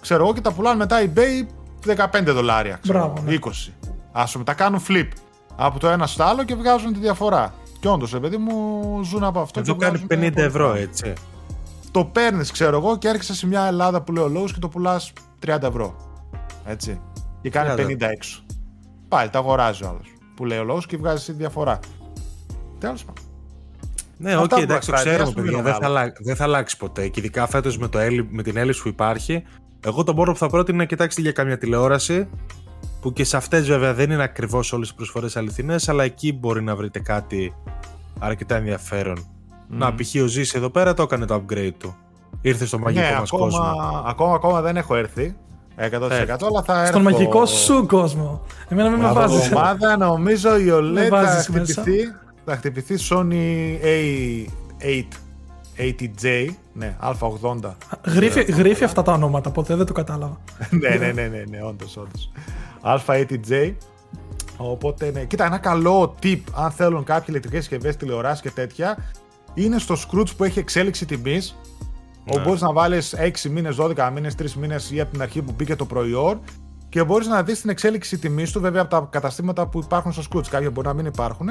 [0.00, 1.46] ξέρω εγώ, και τα πουλάνε μετά eBay
[1.86, 2.78] 15 δολάρια.
[2.82, 3.38] Ξέρω, Μπράβο, ναι.
[3.42, 3.72] 20.
[4.12, 5.08] Α πούμε, τα κάνουν flip
[5.56, 7.54] από το ένα στο άλλο και βγάζουν τη διαφορά.
[7.80, 9.60] Και όντως, παιδί μου, ζουν από αυτό.
[9.60, 10.78] Εδώ και κάνει βγάζουν 50 πολύ ευρώ, πράγμα.
[10.78, 11.12] έτσι.
[11.90, 14.68] Το παίρνεις, ξέρω εγώ, και έρχεσαι σε μια Ελλάδα που λέει ο λόγο και το
[14.68, 15.12] πουλάς
[15.46, 15.96] 30 ευρώ.
[16.64, 17.00] Έτσι.
[17.42, 17.86] Και κάνει 30.
[17.86, 18.42] 50 έξω.
[19.08, 20.06] Πάλι τα αγοράζει ο άλλος.
[20.36, 21.78] Που λέει ο λόγο και βγάζει τη διαφορά.
[22.78, 23.23] Τέλος πάντων.
[24.24, 25.58] Ναι, Αυτά οκ, που εντάξει, το Black Friday, ξέρουμε, ας πούμε, παιδιά.
[25.58, 25.98] είναι Δεν θα, μεγάλο.
[25.98, 27.08] αλλα- δεν θα αλλάξει ποτέ.
[27.08, 29.42] Και ειδικά φέτος με, το έλλει- με την έλλειψη που υπάρχει,
[29.84, 32.28] εγώ το μόνο που θα πρότεινα είναι να κοιτάξετε για καμιά τηλεόραση.
[33.00, 36.62] Που και σε αυτές βέβαια δεν είναι ακριβώς όλες οι προσφορές αληθινές, αλλά εκεί μπορεί
[36.62, 37.54] να βρείτε κάτι
[38.18, 39.26] αρκετά ενδιαφέρον.
[39.68, 40.22] Να, π.χ.
[40.22, 41.96] ο Ζήση εδώ πέρα το έκανε το upgrade του.
[42.40, 44.02] Ήρθε στο μαγικό ναι, μας ακόμα, κόσμο.
[44.06, 45.36] ακόμα, ακόμα δεν έχω έρθει.
[45.76, 46.86] 100% αλλά θα έρθω.
[46.86, 48.40] Στον μαγικό σου κόσμο.
[48.68, 49.44] Εμένα μην με Από βάζεις.
[49.44, 51.80] εβδομάδα νομίζω η OLED Με θα βάζεις μέσα.
[51.82, 52.02] χτυπηθεί,
[52.44, 53.78] θα χτυπηθεί Sony
[54.82, 55.04] A8
[55.78, 57.74] 80J, ναι, Α80.
[58.06, 60.40] Γρήφει, γρήφει αυτά τα ονόματα, ποτέ δεν το κατάλαβα.
[60.80, 62.30] ναι, ναι, ναι, ναι, ναι, όντως, όντως.
[62.82, 63.74] Α80J.
[64.56, 65.24] Οπότε, ναι.
[65.24, 68.96] Κοίτα, ένα καλό tip, αν θέλουν κάποιοι ηλεκτρικές συσκευές, τηλεοράσεις και τέτοια,
[69.54, 71.56] είναι στο Scrooge που έχει εξέλιξη τιμής,
[72.28, 75.52] όπου μπορείς να βάλεις 6 μήνες, 12 μήνες, 3 μήνες ή από την αρχή που
[75.56, 76.40] μπήκε το προϊόν
[76.88, 80.22] και μπορείς να δεις την εξέλιξη τιμής του, βέβαια από τα καταστήματα που υπάρχουν στο
[80.30, 80.46] Scrooge.
[80.50, 81.48] Κάποια μπορεί να μην υπάρχουν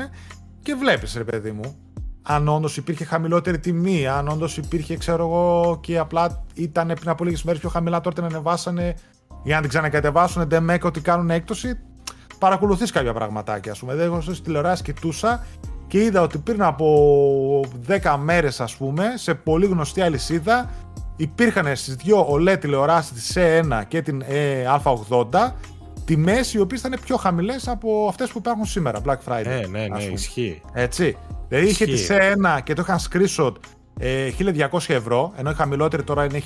[0.64, 1.76] και βλέπεις, ρε παιδί μου,
[2.22, 7.24] αν όντως υπήρχε χαμηλότερη τιμή, αν όντως υπήρχε, ξέρω εγώ, και απλά ήταν πριν από
[7.24, 8.96] λίγες μέρες πιο χαμηλά, τώρα την ανεβάσανε
[9.44, 11.80] για να την ξανακατεβάσουν, δεν με ότι κάνουν έκπτωση.
[12.40, 13.96] Παρακολουθείς κάποια πραγματάκια, ας πούμε.
[13.96, 15.46] Δεν έχω στη τηλεοράση κοιτούσα
[15.88, 20.70] και είδα ότι πριν από 10 μέρες, ας πούμε, σε πολύ γνωστή αλυσίδα
[21.16, 25.52] υπήρχαν στις δύο OLED τηλεοράσεις, τη C1 και την ε, Α80,
[26.06, 29.44] τιμές οι οποίες ήταν πιο χαμηλές από αυτές που υπάρχουν σήμερα, Black Friday.
[29.46, 30.14] Ναι, ναι, ας ναι, πούμε.
[30.14, 30.62] ισχύει.
[30.74, 31.18] Έτσι.
[31.48, 32.14] Δηλαδή είχε τη Ισχύει.
[32.46, 33.54] C1 και το είχαν screenshot
[34.00, 34.32] ε,
[34.72, 36.42] 1200 ευρώ, ενώ η χαμηλότερη τώρα είναι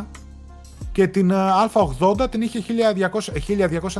[0.00, 0.04] 1299.
[0.92, 1.34] Και την ε,
[1.72, 2.62] Α80 την είχε
[3.12, 3.32] 1200,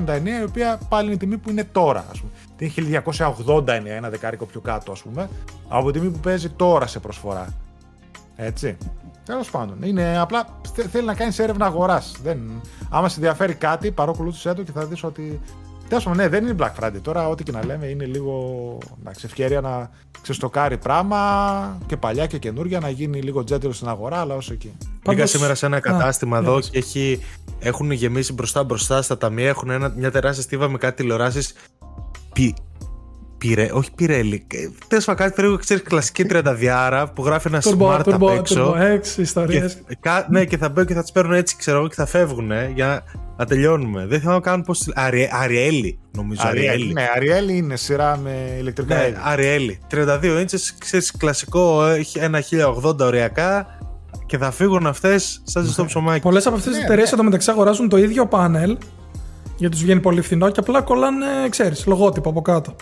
[0.06, 2.32] 1299, η οποία πάλι είναι η τιμή που είναι τώρα, ας πούμε.
[2.56, 3.02] Την είχε
[3.36, 5.28] 1289, ένα δεκάρικο πιο κάτω, ας πούμε,
[5.68, 7.48] από τη τιμή που παίζει τώρα σε προσφορά.
[8.36, 8.76] Έτσι.
[9.26, 9.76] Τέλος πάντων.
[9.82, 12.12] Είναι απλά θε- θέλει να κάνει έρευνα αγοράς.
[12.90, 15.40] Άμα σε ενδιαφέρει κάτι, παρακολούθησέ το και θα δεις ότι.
[15.88, 17.28] Τέλος πάντων, ναι, δεν είναι Black Friday τώρα.
[17.28, 18.42] Ό,τι και να λέμε είναι λίγο
[19.00, 19.90] εντάξει, ευκαιρία να
[20.22, 24.72] ξεστοκάρει πράγμα και παλιά και καινούργια, να γίνει λίγο τζέντελο στην αγορά, αλλά όσο εκεί.
[24.78, 26.70] Πήγα Πάντως- σήμερα σε ένα Α, κατάστημα ναι, εδώ πες.
[26.70, 27.20] και έχει,
[27.58, 29.48] έχουν γεμίσει μπροστά μπροστά στα ταμεία.
[29.48, 31.54] Έχουν ένα, μια τεράστια στίβα με κάτι τηλεοράσεις.
[33.38, 34.46] Πι, πυρε, όχι πυρέλι.
[34.88, 38.74] Τέλος πάντων, κάτι περίπου ξέρεις κλασική τριανταδιάρα που γράφει ένα Turbo, smart απ' Turbo, έξω.
[38.76, 39.74] Turbo X, ιστορίες.
[39.88, 42.06] Και, κα- ναι, και θα μπαίνουν και θα τις παίρνουν έτσι, ξέρω εγώ, και θα
[42.06, 43.04] φεύγουν για
[43.36, 44.06] να τελειώνουμε.
[44.06, 44.90] Δεν θυμάμαι καν πώς.
[44.94, 46.40] Αρι, Αριέλη, νομίζω.
[46.44, 46.92] Αριέλη.
[46.92, 49.16] Ναι, Αριέλη είναι σειρά με ηλεκτρικά Ναι, έδη.
[49.22, 49.78] Αριέλη.
[49.90, 53.66] 32 ίντσες, ξέρεις, κλασικό, έχει ένα 1080 ωριακά
[54.26, 56.20] και θα φύγουν αυτές σαν ζεστό ψωμάκι.
[56.20, 57.14] Πολλές από αυτές τις Ναι, εταιρείες ναι.
[57.14, 58.76] εντωμεταξύ αγοράζουν το ίδιο πάνελ
[59.56, 62.74] γιατί τους βγαίνει πολύ φθηνό και απλά κολλάνε, ξέρεις, λογότυπο από κάτω.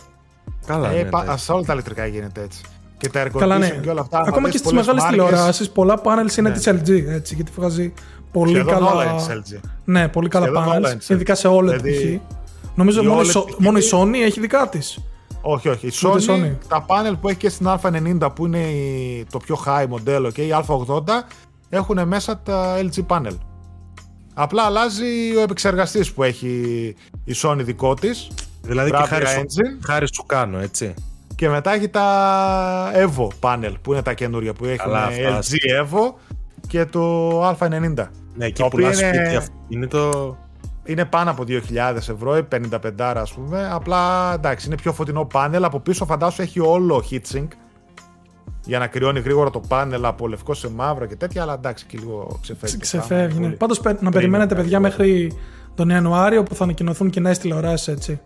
[0.66, 1.44] Καλά, Ε, ναι, πα- εντάξει.
[1.44, 2.60] σε όλα τα ηλεκτρικά γίνεται έτσι.
[2.98, 3.68] Και τα air Καλά, ναι.
[3.68, 4.18] condition και όλα αυτά.
[4.18, 6.54] άμα Ακόμα δεις και στις πολλές μεγάλες μάρκες, τηλεοράσεις, πολλά πάνελ είναι Ναι.
[6.54, 7.92] της LG, έτσι, γιατί βγάζει
[8.32, 8.90] πολύ Σχεδόν καλά.
[8.92, 9.60] όλα είναι της LG.
[9.84, 10.90] Ναι, πολύ καλά Σχεδόν όλα πάνελ.
[10.90, 11.14] είναι της LG.
[11.14, 12.66] Ειδικά σε OLED Δηλαδή, π.χ.
[12.74, 13.58] Νομίζω η μόνο η, OLED Sony- π.χ.
[13.58, 14.98] μόνο η Sony έχει δικά της.
[15.40, 15.86] Όχι, όχι.
[15.86, 16.52] Η Ούτε Sony, Sony.
[16.68, 20.42] τα πάνελ που έχει και στην Α90 που είναι η- το πιο high μοντέλο και
[20.42, 21.26] η Α80
[21.68, 23.36] έχουν μέσα τα LG panel.
[24.34, 26.48] Απλά αλλάζει ο επεξεργαστής που έχει
[27.24, 28.28] η Sony δικό της
[28.64, 29.84] Δηλαδή και Bravia χάρη σου, Engine.
[29.86, 30.94] χάρη σου κάνω, έτσι.
[31.34, 35.38] και μετά έχει τα Evo panel που είναι τα καινούρια που έχουν Καλά, αυτά.
[35.38, 36.14] LG Evo
[36.68, 38.08] και το Α90.
[38.34, 39.44] Ναι, εκεί Το πουλάς οποίο είναι- σπίτια.
[39.68, 40.36] Είναι το...
[40.86, 43.68] Είναι πάνω από 2.000 ευρώ, 55 ας πούμε.
[43.72, 45.64] Απλά εντάξει, είναι πιο φωτεινό πάνελ.
[45.64, 47.48] Από πίσω φαντάσου έχει όλο heatsink
[48.64, 51.42] για να κρυώνει γρήγορα το πάνελ από λευκό σε μαύρο και τέτοια.
[51.42, 52.74] Αλλά εντάξει, και λίγο ξεφεύγει.
[52.76, 53.08] το Ξεφεύγει.
[53.08, 53.34] πράγμα.
[53.34, 53.40] Ναι.
[53.46, 53.56] Πολύ.
[53.56, 54.90] Πάντως να περιμένετε, είναι παιδιά, πολύ.
[54.90, 55.32] μέχρι
[55.74, 58.20] τον Ιανουάριο που θα ανακοινωθούν και νέε τηλεοράσει, έτσι.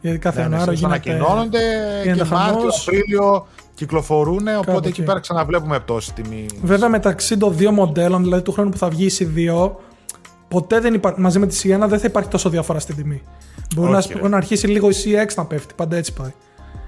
[0.00, 0.86] Γιατί κάθε ναι, Ιανουάριο γίνεται.
[0.86, 1.58] Ανακοινώνονται
[2.04, 6.46] και Μάρτιο, Απρίλιο κυκλοφορούν, οπότε εκεί πέρα ξαναβλέπουμε πτώση τιμή.
[6.62, 9.70] Βέβαια μεταξύ των δύο μοντέλων, δηλαδή του χρόνου που θα βγει η C2,
[10.48, 13.22] ποτέ δεν υπάρχει, μαζί με τη C1 δεν θα υπάρχει τόσο διαφορά στην τιμή.
[13.74, 16.32] Μπορεί να, να αρχίσει λίγο η C6 να πέφτει, πάντα έτσι πάει.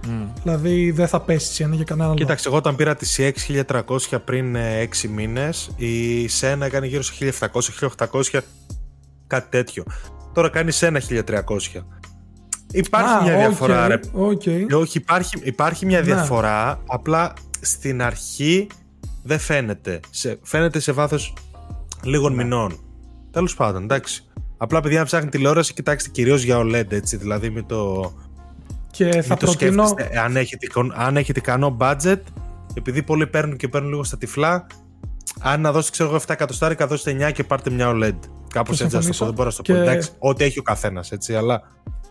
[0.04, 0.28] Mm.
[0.42, 2.18] Δηλαδή δεν θα πέσει η C1 για κανένα λόγο.
[2.18, 3.64] Κοίταξε, εγώ όταν πήρα τη C6
[4.10, 7.12] 1300 πριν 6 ε, μήνες, η C1 έκανε γύρω σε
[7.98, 8.38] 1700-1800,
[9.26, 9.84] κάτι τέτοιο.
[10.32, 11.82] Τώρα κάνει C1 1300.
[12.72, 13.86] Υπάρχει μια διαφορά.
[13.86, 14.00] Ρε.
[14.14, 14.70] Okay.
[14.70, 16.04] Ε, όχι, υπάρχει, υπάρχει μια ναι.
[16.04, 16.80] διαφορά.
[16.86, 18.66] Απλά στην αρχή
[19.22, 20.00] δεν φαίνεται.
[20.10, 21.34] Σε, φαίνεται σε βάθος
[22.02, 22.42] λίγων ναι.
[22.42, 22.78] μηνών.
[23.30, 24.24] Τέλος πάντων, εντάξει.
[24.56, 27.16] Απλά παιδιά, αν ψάχνει τηλεόραση, κοιτάξτε κυρίως για OLED, έτσι.
[27.16, 28.12] Δηλαδή, με το.
[28.90, 29.94] Και θα προτείνω.
[30.24, 32.20] Αν έχετε, αν έχετε ικανό budget,
[32.74, 34.66] επειδή πολλοί παίρνουν και παίρνουν λίγο στα τυφλά,
[35.40, 38.18] αν να δώσετε, ξέρω εγώ, 7 εκατοστάρικα, δώστε 9 και πάρτε μια OLED.
[38.52, 39.24] Κάπως έτσι, να το πω.
[39.24, 39.78] Δεν μπορώ να το πω.
[39.78, 41.62] Εντάξει, ό,τι έχει ο καθένας, έτσι, αλλά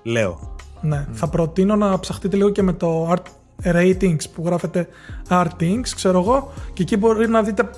[0.04, 0.56] λέω.
[0.82, 3.24] Ναι, θα προτείνω να ψαχτείτε λίγο και με το art
[3.64, 4.88] ratings που γράφετε
[5.30, 7.70] artings, ξέρω εγώ, και εκεί μπορεί να δείτε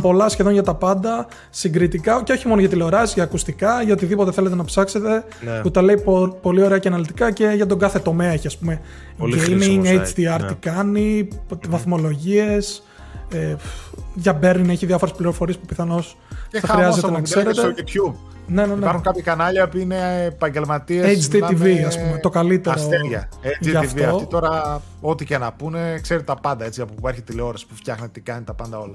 [0.00, 4.32] πολλά σχεδόν για τα πάντα, συγκριτικά και όχι μόνο για τηλεοράσει, για ακουστικά, για οτιδήποτε
[4.32, 5.60] θέλετε να ψάξετε, ναι.
[5.60, 6.04] που τα λέει
[6.42, 8.80] πολύ ωραία και αναλυτικά και για τον κάθε τομέα έχει, ας πούμε,
[9.18, 10.46] πολύ gaming, HDR, ναι.
[10.46, 11.28] τι κάνει,
[11.68, 12.82] βαθμολογίες,
[13.32, 13.54] ε,
[14.14, 16.16] για Berlin έχει διάφορες πληροφορίες που πιθανώς
[16.50, 17.52] θα χρειάζεται να ξέρετε.
[17.52, 18.31] Στο YouTube.
[18.46, 18.78] Ναι, ναι, ναι.
[18.78, 21.28] Υπάρχουν κάποια κανάλια που είναι επαγγελματίες.
[21.30, 22.74] HDTV, ας πούμε, το καλύτερο.
[22.78, 23.28] Αστέρια.
[23.62, 24.02] HDTV.
[24.02, 27.74] Αυτοί τώρα, ό,τι και να πούνε, ξέρει τα πάντα έτσι από που υπάρχει τηλεόραση που
[27.74, 28.94] φτιάχνει, τι κάνει, τα πάντα όλα.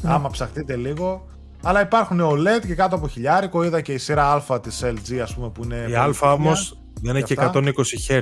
[0.00, 0.12] Ναι.
[0.12, 1.26] Άμα ψαχτείτε λίγο.
[1.62, 3.64] Αλλά υπάρχουν OLED και κάτω από χιλιάρικο.
[3.64, 5.86] Είδα και η σειρά Α της LG, ας πούμε, που είναι.
[5.88, 7.62] Η Α όμως δεν έχει 120
[8.08, 8.20] Hz.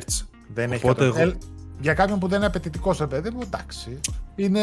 [0.54, 1.32] Δεν έχει 120
[1.82, 4.00] για κάποιον που δεν είναι απαιτητικός, ρε παιδί μου, εντάξει.
[4.34, 4.60] Είναι...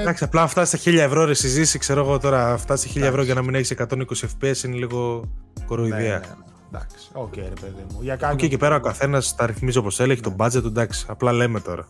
[0.00, 2.56] Εντάξει, απλά φτάσει στα 1000 ευρώ ρε συ Ζήση, ξέρω εγώ τώρα.
[2.56, 5.30] Φτάσει στα 1000 ευρώ για να μην έχεις 120 FPS είναι λίγο
[5.66, 5.98] κοροϊδία.
[5.98, 6.44] Ναι, ναι, ναι.
[6.68, 7.98] Εντάξει, OK, okay, ρε παιδί μου.
[8.02, 8.38] Για κάποιον...
[8.38, 10.34] Okay, εκεί πέρα ο καθένας τα ρυθμίζει όπως έλεγε, ναι.
[10.34, 11.06] τον budget του εντάξει.
[11.08, 11.86] Απλά λέμε τώρα.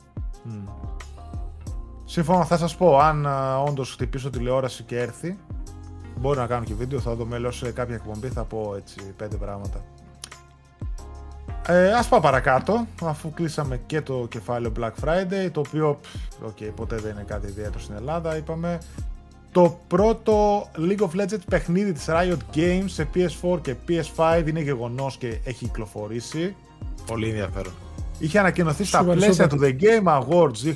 [0.46, 0.68] Mm.
[2.04, 3.26] Σύμφωνα, θα σας πω, αν
[3.66, 5.38] όντως χτυπήσω τηλεόραση και έρθει,
[6.18, 9.36] μπορεί να κάνω και βίντεο, θα το μέλος σε κάποια εκπομπή, θα πω έτσι πέντε
[9.36, 9.84] πράγματα.
[11.66, 16.00] Ε, ας πάω παρακάτω, αφού κλείσαμε και το κεφάλαιο Black Friday, το οποίο,
[16.46, 18.78] okay, ποτέ δεν είναι κάτι ιδιαίτερο στην Ελλάδα, είπαμε.
[19.52, 25.16] Το πρώτο League of Legends παιχνίδι της Riot Games σε PS4 και PS5 είναι γεγονός
[25.16, 26.56] και έχει κυκλοφορήσει.
[27.06, 27.72] Πολύ ενδιαφέρον.
[28.18, 30.74] Είχε ανακοινωθεί στα πλαίσια του The Game Awards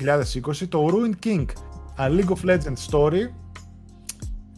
[0.52, 1.44] 2020 το Ruined King,
[1.98, 3.30] A League of Legends Story.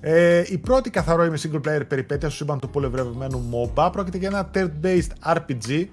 [0.00, 4.28] Ε, η πρώτη καθαρό είμαι single player περιπέτεια στο σύμπαν του πολευρευμένου MOBA πρόκειται για
[4.28, 5.86] ένα third-based RPG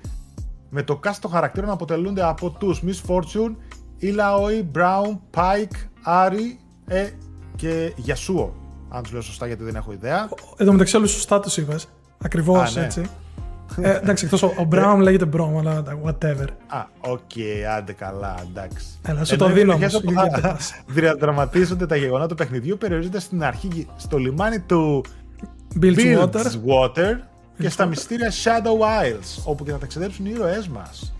[0.69, 3.55] με το cast των χαρακτήρων αποτελούνται από τους Miss Fortune,
[4.01, 6.57] Ilaoi, Braum, Pyke, Ahri
[6.87, 7.09] ε,
[7.55, 8.49] και Yasuo.
[8.89, 10.29] Αν του λέω σωστά γιατί δεν έχω ιδέα.
[10.57, 11.75] Εδώ μεταξύ όλου σωστά του είπε.
[12.17, 12.83] Ακριβώ ναι.
[12.83, 13.01] έτσι.
[13.81, 16.47] Ε, εντάξει, εκτός ο, Braum λέγεται Braum, αλλά whatever.
[16.67, 18.85] Α, OK, okay, άντε καλά, εντάξει.
[19.01, 19.77] Έλα, σου το δίνω.
[20.87, 25.03] Διαδραματίζονται τα γεγονότα του παιχνιδιού περιορίζονται στην αρχή στο λιμάνι του
[25.81, 27.15] Bilgewater
[27.59, 31.13] και στα μυστήρια Shadow Isles, όπου και θα ταξιδέψουν οι ήρωές μας.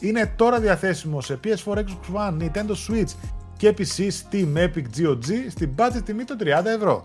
[0.00, 1.82] Είναι τώρα διαθέσιμο σε PS4, Xbox
[2.14, 3.12] One, Nintendo Switch
[3.56, 6.44] και PC, Steam, Epic, GOG στην budget τιμή των 30
[6.76, 7.04] ευρώ.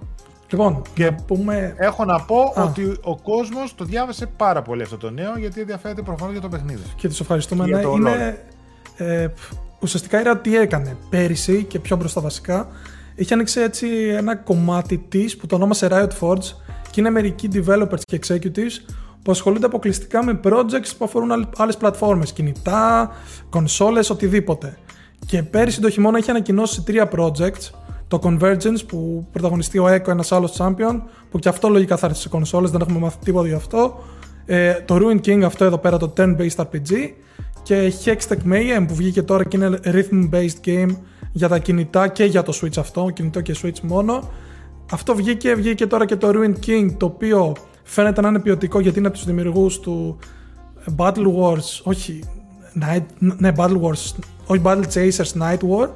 [0.54, 1.74] Λοιπόν, και πούμε...
[1.78, 6.02] έχω να πω ότι ο κόσμος το διάβασε πάρα πολύ αυτό το νέο γιατί ενδιαφέρεται
[6.02, 6.82] προφανώς για το παιχνίδι.
[6.96, 7.66] Και τους ευχαριστούμε.
[7.66, 8.44] Ναι, είναι,
[8.98, 9.28] ε,
[9.80, 12.68] ουσιαστικά η τι έκανε πέρυσι και πιο μπροστά βασικά.
[13.16, 13.88] Είχε ανοίξει έτσι
[14.18, 16.44] ένα κομμάτι της που το ονόμασε Riot Forge
[16.92, 18.94] και είναι μερικοί developers και executives
[19.24, 23.12] που ασχολούνται αποκλειστικά με projects που αφορούν άλλες πλατφόρμες, κινητά,
[23.50, 24.78] κονσόλες, οτιδήποτε.
[25.26, 27.70] Και πέρυσι το χειμώνα είχε ανακοινώσει τρία projects,
[28.08, 31.02] το Convergence που πρωταγωνιστεί ο Echo, ένας άλλος champion,
[31.32, 34.04] που και αυτό λογικά θα έρθει σε κονσόλες, δεν έχουμε μάθει τίποτα γι' αυτό.
[34.46, 36.92] Ε, το Ruin King, αυτό εδώ πέρα, το turn-based RPG.
[37.64, 40.90] Και Hextech Mayhem που βγήκε τώρα και είναι rhythm-based game
[41.32, 44.32] για τα κινητά και για το Switch αυτό, κινητό και Switch μόνο.
[44.92, 48.98] Αυτό βγήκε, βγήκε τώρα και το Ruined King, το οποίο φαίνεται να είναι ποιοτικό γιατί
[48.98, 50.18] είναι από τους δημιουργούς του
[50.98, 52.24] Battle Wars, όχι,
[52.82, 55.90] Night, ναι, Battle Wars, όχι Battle Chasers Night War.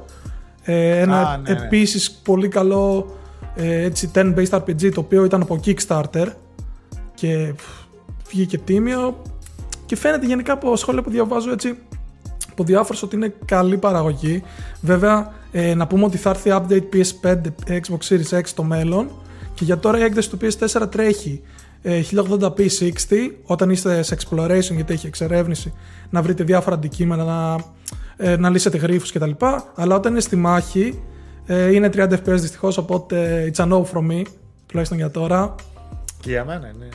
[0.70, 3.16] Ε, ένα ah, ναι, επίσης πολύ καλό
[3.54, 6.26] ε, έτσι 10-based RPG το οποίο ήταν από Kickstarter
[7.14, 7.54] και
[8.28, 9.22] βγήκε τίμιο
[9.86, 11.78] και φαίνεται γενικά από σχόλια που διαβάζω έτσι
[12.50, 14.42] από διάφορους ότι είναι καλή παραγωγή.
[14.80, 17.36] Βέβαια, ε, να πούμε ότι θα έρθει update PS5,
[17.68, 19.10] Xbox Series X στο μέλλον
[19.54, 21.42] και για τώρα η έκδοση του PS4 τρέχει
[21.82, 22.60] ε, 1080p 60
[23.42, 25.72] όταν είστε σε exploration γιατί έχει εξερεύνηση
[26.10, 27.56] να βρείτε διάφορα αντικείμενα, να,
[28.20, 29.30] ε, να λύσετε γρίφους κτλ.
[29.74, 31.02] Αλλά όταν είναι στη μάχη
[31.46, 34.22] ε, είναι 30 fps δυστυχώς οπότε it's a no from me
[34.66, 35.54] τουλάχιστον για τώρα.
[36.20, 36.88] Και για μένα είναι...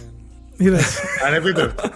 [0.58, 1.00] Είδες.
[1.28, 1.90] Ανεπίτρεπτο.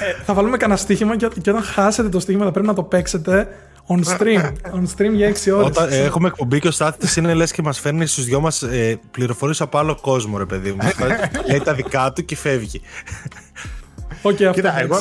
[0.00, 2.82] Ε, θα βάλουμε κανένα στοίχημα και, και όταν χάσετε το στοίχημα θα πρέπει να το
[2.82, 3.48] παίξετε
[3.86, 4.52] on stream.
[4.74, 5.66] on stream για 6 ώρες.
[5.66, 8.62] Όταν ε, έχουμε εκπομπή και ο Στάθης είναι λες και μας φέρνει στους δυο μας
[8.62, 10.78] ε, πληροφορίες από άλλο κόσμο ρε παιδί μου.
[11.48, 12.80] Λέει τα δικά του και φεύγει.
[14.22, 14.98] Okay, Κοίτα, εγώ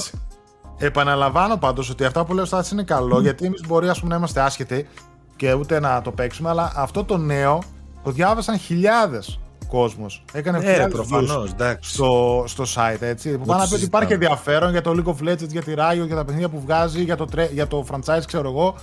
[0.85, 4.11] επαναλαμβάνω πάντως ότι αυτά που λέω ο Στάθης είναι καλό γιατί εμείς μπορεί ας πούμε,
[4.11, 4.87] να είμαστε άσχετοι
[5.35, 7.63] και ούτε να το παίξουμε αλλά αυτό το νέο
[8.03, 9.39] το διάβασαν χιλιάδες
[9.73, 10.23] κόσμος.
[10.33, 11.55] Έκανε ε, προφανώς.
[11.79, 13.37] Στο, στο site έτσι.
[13.37, 16.05] Που πάνε να πει ότι υπάρχει ενδιαφέρον για το League of Legends, για τη Riot,
[16.05, 18.75] για τα παιχνίδια που βγάζει, για το, για το franchise, ξέρω εγώ.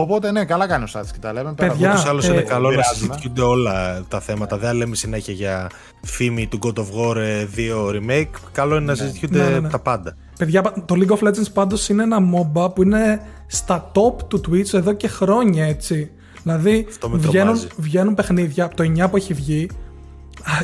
[0.00, 1.52] Οπότε ναι, καλά κάνει ο Σάτι και τα λέμε.
[1.52, 4.58] Παιδιά, Ούτω άλλω ε, είναι καλό να συζητιούνται όλα τα θέματα.
[4.58, 5.70] Δεν λέμε συνέχεια για
[6.02, 7.44] φήμη του God of War 2 ε,
[7.92, 8.40] remake.
[8.52, 8.98] Καλό είναι να ναι.
[8.98, 9.68] συζητιούνται ναι, ναι, ναι.
[9.68, 10.16] τα πάντα.
[10.38, 14.74] Παιδιά, το League of Legends πάντως είναι ένα MOBA που είναι στα top του Twitch
[14.74, 16.10] εδώ και χρόνια έτσι.
[16.42, 19.68] Δηλαδή βγαίνουν, βγαίνουν παιχνίδια από το 9 που έχει βγει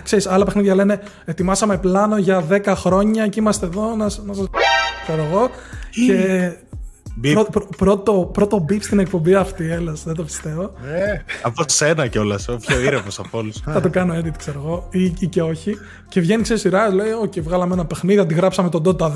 [0.02, 4.46] ξέρεις, άλλα παιχνίδια λένε ετοιμάσαμε πλάνο για 10 χρόνια και είμαστε εδώ να, να σας
[5.04, 5.50] ξέρω εγώ
[6.06, 6.52] και
[7.20, 10.62] Πρω, πρω, πρώτο, πρώτο μπιπ στην εκπομπή αυτή, έλας, δεν το πιστεύω.
[10.62, 13.56] Ε, από σένα κιόλας, ο πιο ήρεμος από όλους.
[13.64, 15.76] Θα το κάνω edit, ξέρω εγώ, ή, ή και όχι.
[16.08, 19.10] Και βγαίνει σε σειρά, λέει: OK, βγάλαμε ένα παιχνίδι, αντιγράψαμε τον Dota 2,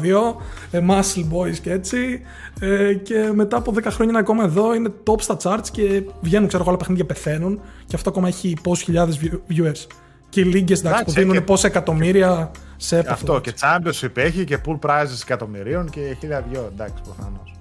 [0.71, 2.21] ε, Muscle Boys και έτσι.
[2.61, 6.49] Ε, και μετά από 10 χρόνια είναι ακόμα εδώ, είναι top στα charts και βγαίνουν,
[6.49, 7.61] ξέρω εγώ, άλλα παιχνίδια πεθαίνουν.
[7.87, 9.87] Και αυτό ακόμα έχει πόσους χιλιάδες viewers
[10.29, 10.75] και οι λίγε
[11.05, 13.13] που δίνουν πόσα εκατομμύρια σε έπαθο.
[13.13, 16.71] Αυτό και Championship έχει και pool prizes εκατομμυρίων και χίλια δυο.
[16.73, 17.58] Εντάξει, προφανώς.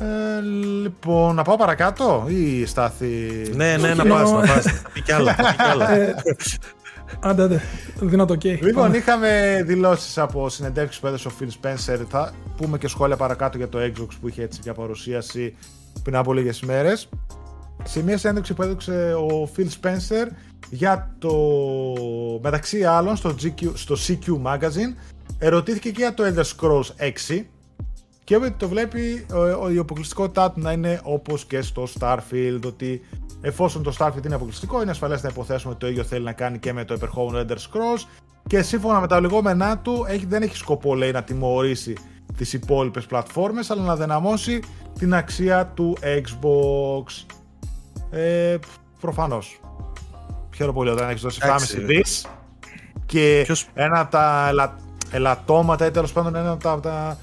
[0.00, 0.40] Ε,
[0.82, 3.06] λοιπόν, να πάω παρακάτω ή στάθη;
[3.54, 4.82] Ναι, ναι, να πας, να πας.
[5.04, 5.36] κι άλλα.
[5.90, 6.14] Ε,
[7.20, 7.60] άντε, άντε.
[8.00, 8.58] Δυνατό, ok.
[8.60, 11.98] Λοιπόν, είχαμε δηλώσεις από συνεντεύξεις που έδωσε ο Phil Spencer.
[12.08, 15.56] Θα πούμε και σχόλια παρακάτω για το Xbox που είχε έτσι για παρουσίαση
[16.02, 17.08] πριν από λίγες μέρες
[17.84, 20.26] σε μια συνέντευξη που έδειξε ο Phil Spencer
[20.70, 21.32] για το
[22.42, 24.94] μεταξύ άλλων στο, GQ, στο CQ Magazine
[25.38, 27.44] ερωτήθηκε και για το Elder Scrolls 6
[28.26, 29.26] και ότι το βλέπει
[29.74, 33.00] η αποκλειστικότητά του να είναι όπως και στο Starfield ότι
[33.40, 36.58] εφόσον το Starfield είναι αποκλειστικό είναι ασφαλές να υποθέσουμε ότι το ίδιο θέλει να κάνει
[36.58, 38.06] και με το επερχόμενο Elder Scrolls
[38.46, 41.96] και σύμφωνα με τα λεγόμενά του έχει, δεν έχει σκοπό λέει να τιμωρήσει
[42.36, 44.60] τις υπόλοιπες πλατφόρμες αλλά να δυναμώσει
[44.98, 47.34] την αξία του Xbox
[48.10, 48.56] ε,
[49.00, 49.60] Προφανώς.
[50.54, 52.26] Χαίρομαι πολύ όταν έχεις δώσει 7,5 δις.
[53.06, 53.68] Και Ποιος...
[53.74, 54.76] ένα από τα ελα...
[55.10, 57.18] ελαττώματα ή τέλος πάντων ένα από τα,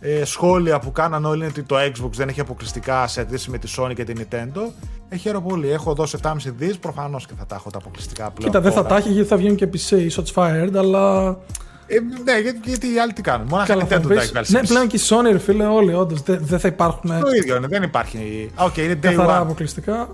[0.00, 3.58] ε, σχόλια που κάναν όλοι είναι ότι το Xbox δεν έχει αποκλειστικά σε αντίθεση με
[3.58, 4.72] τη Sony και την Nintendo.
[5.08, 5.70] Ε, χαίρομαι πολύ.
[5.70, 6.78] Έχω δώσει 7,5 δις.
[6.78, 8.52] Προφανώς και θα τα έχω τα αποκλειστικά πλέον.
[8.52, 11.36] Κοίτα, δεν θα τα έχει γιατί θα βγαίνουν και PC shots fired, αλλά.
[11.86, 14.86] Ε, ναι, γιατί, γιατί οι άλλοι τι κάνουν; Μόνος Καλά, Nintendo τα έχει Ναι, πλέον
[14.86, 16.22] και η Sony, ρε φίλε, όλοι όντως.
[16.22, 17.20] Δεν, δεν θα υπάρχουν.
[17.20, 18.50] Το ίδιο είναι, δεν υπάρχει.
[18.56, 20.12] OK, okay, είναι day Καθαρά αποκλειστικά.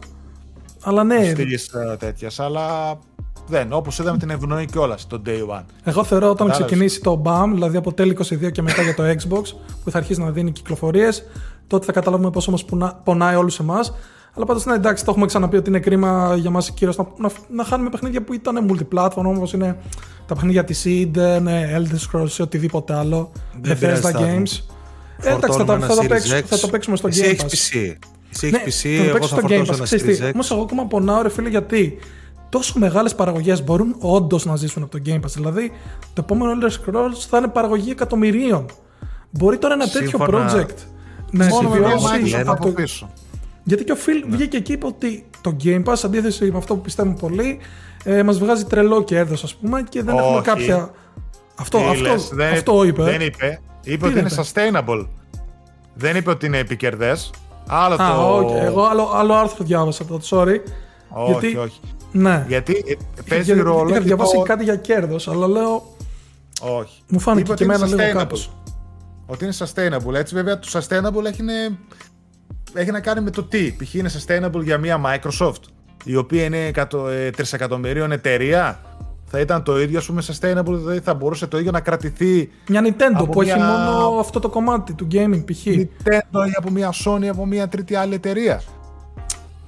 [0.82, 1.24] Αλλά ναι.
[1.24, 1.58] Στήλη
[1.92, 2.40] ε, τέτοιας.
[2.40, 2.98] Αλλά
[3.46, 3.72] δεν.
[3.72, 5.64] Όπως είδαμε την ευνοεί κιόλας το day one.
[5.84, 9.42] Εγώ θεωρώ όταν ξεκινήσει το μπαμ, δηλαδή από τέλη 22 και μετά για το Xbox,
[9.84, 11.24] που θα αρχίσει να δίνει κυκλοφορίες,
[11.66, 12.64] τότε θα καταλάβουμε πόσο μας
[13.04, 13.94] πονάει όλους εμάς.
[14.36, 17.30] Αλλά πάντως ναι, εντάξει, το έχουμε ξαναπεί ότι είναι κρίμα για μας κυρίω να, να,
[17.48, 19.78] να, χάνουμε παιχνίδια που ήταν multiplatform, όπως είναι
[20.26, 23.32] τα παιχνίδια της Eden, ναι, Elder Scrolls ή οτιδήποτε άλλο.
[23.64, 24.60] Bethesda Games.
[25.18, 27.52] Ε, εντάξει, θα, θα, θα, το παίξουμε στο Game Pass.
[27.52, 30.30] Εσύ ναι, PC, εγώ θα Game Pass.
[30.34, 31.98] Όμως εγώ ακόμα πονάω, ρε φίλε, γιατί
[32.54, 35.32] τόσο μεγάλες παραγωγές μπορούν όντως να ζήσουν από το Game Pass.
[35.34, 35.72] Δηλαδή,
[36.12, 38.66] το επόμενο Elder Scrolls θα είναι παραγωγή εκατομμυρίων.
[39.30, 40.76] Μπορεί τώρα ένα τέτοιο project
[41.30, 43.10] να επιβιώσει από το πίσω.
[43.62, 44.36] Γιατί και ο Phil ναι.
[44.36, 47.58] βγήκε και είπε ότι το Game Pass, αντίθεση με αυτό που πιστεύουμε πολύ,
[48.04, 50.24] ε, μας βγάζει τρελό κέρδος, ας πούμε, και δεν Όχι.
[50.24, 50.90] έχουμε κάποια.
[51.54, 53.02] Αυτό, αυτό, δεν, αυτό είπε.
[53.02, 53.60] Δεν είπε.
[53.82, 55.06] Είπε ότι είναι sustainable.
[55.94, 57.30] Δεν είπε ότι είναι επικερδές.
[57.68, 58.38] Άλλο Α, το...
[58.38, 58.64] okay.
[58.64, 60.56] Εγώ άλλο, άλλο άρθρο διάβασα το, sorry.
[61.08, 61.56] Όχι, γιατί...
[61.56, 61.80] όχι.
[62.14, 62.44] Ναι.
[62.48, 62.94] Γιατί ε,
[63.28, 63.88] παίζει γιατί, ρόλο.
[63.88, 64.42] Είχα διαβάσει το...
[64.42, 65.96] κάτι για κέρδος, αλλά λέω.
[66.60, 67.02] Όχι.
[67.08, 68.50] Μου φάνηκε και εμένα λίγο κάπως.
[69.26, 70.14] Ότι είναι sustainable.
[70.14, 71.42] Έτσι, βέβαια, το sustainable έχει,
[72.74, 73.76] έχει να κάνει με το τι.
[73.78, 73.94] Π.χ.
[73.94, 75.62] είναι sustainable για μια Microsoft,
[76.04, 78.80] η οποία είναι 3 τρισεκατομμυρίων εταιρεία
[79.36, 82.50] θα ήταν το ίδιο, ας πούμε, sustainable, δηλαδή θα μπορούσε το ίδιο να κρατηθεί.
[82.68, 83.54] Μια Nintendo που μια...
[83.54, 85.66] έχει μόνο αυτό το κομμάτι του gaming π.χ.
[85.66, 88.62] Nintendo ή από μια Sony ή από μια τρίτη άλλη εταιρεία.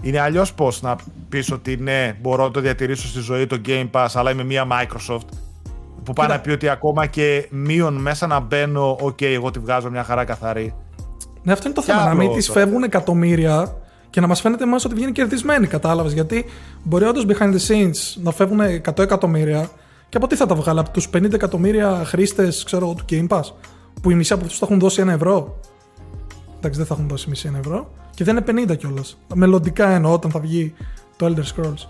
[0.03, 0.97] Είναι αλλιώς πώς να
[1.29, 4.67] πεις ότι ναι, μπορώ να το διατηρήσω στη ζωή το Game Pass, αλλά είμαι μια
[4.71, 5.29] Microsoft.
[6.05, 9.91] Που πάει να πει ότι ακόμα και μείον μέσα να μπαίνω, οκ, εγώ τη βγάζω
[9.91, 10.75] μια χαρά καθαρή.
[11.43, 12.05] Ναι, αυτό είναι το θέμα.
[12.05, 13.77] Να μην τη φεύγουν εκατομμύρια
[14.11, 16.13] και να μας φαίνεται εμάς ότι βγαίνει κερδισμένοι, κατάλαβες.
[16.13, 16.45] Γιατί
[16.83, 19.71] μπορεί όντως behind the scenes να φεύγουν 100 εκατομμύρια
[20.09, 23.43] και από τι θα τα βγάλει, από τους 50 εκατομμύρια χρήστες του Game Pass,
[24.03, 25.61] που οι μισοί από αυτούς θα έχουν δώσει ένα ευρώ.
[26.57, 27.91] Εντάξει, δεν θα έχουν δώσει μισή ένα ευρώ.
[28.15, 29.19] Και δεν είναι 50 κιόλας.
[29.35, 30.75] Μελλοντικά εννοώ όταν θα βγει
[31.17, 31.87] το Elder Scrolls.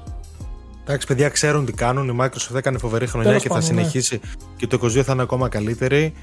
[0.84, 2.08] Εντάξει, παιδιά ξέρουν τι κάνουν.
[2.08, 3.60] Η Microsoft έκανε φοβερή χρονιά και θα ναι.
[3.60, 4.20] συνεχίσει
[4.56, 6.14] και το 22 θα είναι ακόμα καλύτερη.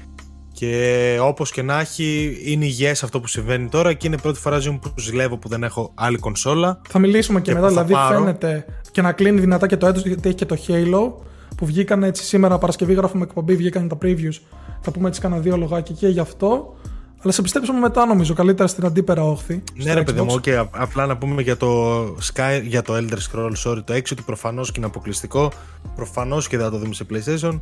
[0.52, 4.60] Και όπως και να έχει, είναι υγιές αυτό που συμβαίνει τώρα και είναι πρώτη φορά
[4.80, 6.80] που ζηλεύω που δεν έχω άλλη κονσόλα.
[6.88, 8.18] Θα μιλήσουμε και, και μετά, δηλαδή πάρω.
[8.18, 11.12] φαίνεται και να κλείνει δυνατά και το έτος γιατί έχει και το Halo
[11.56, 14.38] που βγήκαν έτσι σήμερα Παρασκευή γράφουμε εκπομπή, βγήκαν τα previews.
[14.80, 16.76] Θα πούμε έτσι κάνα δύο λογάκια και γι' αυτό.
[17.24, 19.62] Αλλά σε πιστέψαμε μετά νομίζω, καλύτερα στην αντίπερα όχθη.
[19.74, 23.52] Ναι, ρε παιδί μου, okay, απλά να πούμε για το Sky, για το Elder Scrolls,
[23.64, 25.52] sorry, το 6 ότι προφανώς και είναι αποκλειστικό.
[25.94, 27.60] Προφανώς και δεν θα το δούμε σε PlayStation.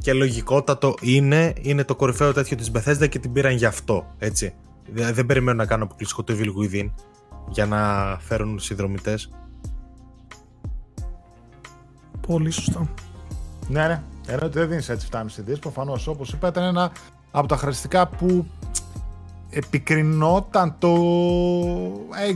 [0.00, 4.14] Και λογικότατο είναι, είναι το κορυφαίο τέτοιο της Bethesda και την πήραν γι' αυτό.
[4.18, 4.54] Έτσι.
[4.92, 6.90] Δεν περιμένω να κάνω αποκλειστικό το Evil Within
[7.48, 9.30] για να φέρουν συνδρομητές.
[12.26, 12.88] Πολύ σωστά.
[13.68, 14.02] Ναι, ναι.
[14.26, 15.58] Ενώ δεν δίνεις έτσι 7,5 δι.
[15.58, 16.92] Προφανώς, όπως είπα, ήταν ένα
[17.30, 18.46] από τα χαριστικά που
[19.50, 20.94] επικρινόταν το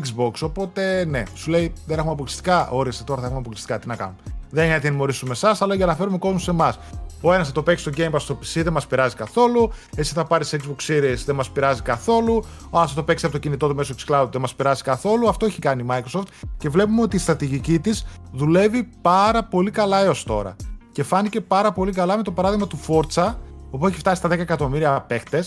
[0.03, 0.33] Xbox.
[0.43, 2.69] Οπότε, ναι, σου λέει δεν έχουμε αποκλειστικά.
[2.71, 3.79] Όρισε τώρα θα έχουμε αποκλειστικά.
[3.79, 4.17] Τι να κάνουμε.
[4.51, 6.79] Δεν είναι για να τιμωρήσουμε εσάς, αλλά για να φέρουμε κόσμο σε εμάς.
[7.21, 9.71] Ο ένας θα το παίξει στο Game Pass στο PC, δεν μας πειράζει καθόλου.
[9.97, 12.45] Εσύ θα πάρεις Xbox Series, δεν μας πειράζει καθόλου.
[12.71, 15.29] Ο άλλος θα το παίξει από το κινητό του μέσω Xcloud, δεν μας πειράζει καθόλου.
[15.29, 20.05] Αυτό έχει κάνει η Microsoft και βλέπουμε ότι η στρατηγική της δουλεύει πάρα πολύ καλά
[20.05, 20.57] έως τώρα.
[20.93, 23.35] Και φάνηκε πάρα πολύ καλά με το παράδειγμα του Forza,
[23.71, 25.45] όπου έχει φτάσει στα 10 εκατομμύρια παίχτε.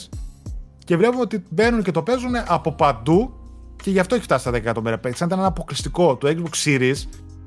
[0.88, 3.34] Και βλέπουμε ότι μπαίνουν και το παίζουν από παντού
[3.84, 5.18] και γι' αυτό έχει φτάσει στα 10 εκατομμύρια παίχτε.
[5.24, 6.96] Αν ήταν ένα αποκλειστικό του Xbox Series,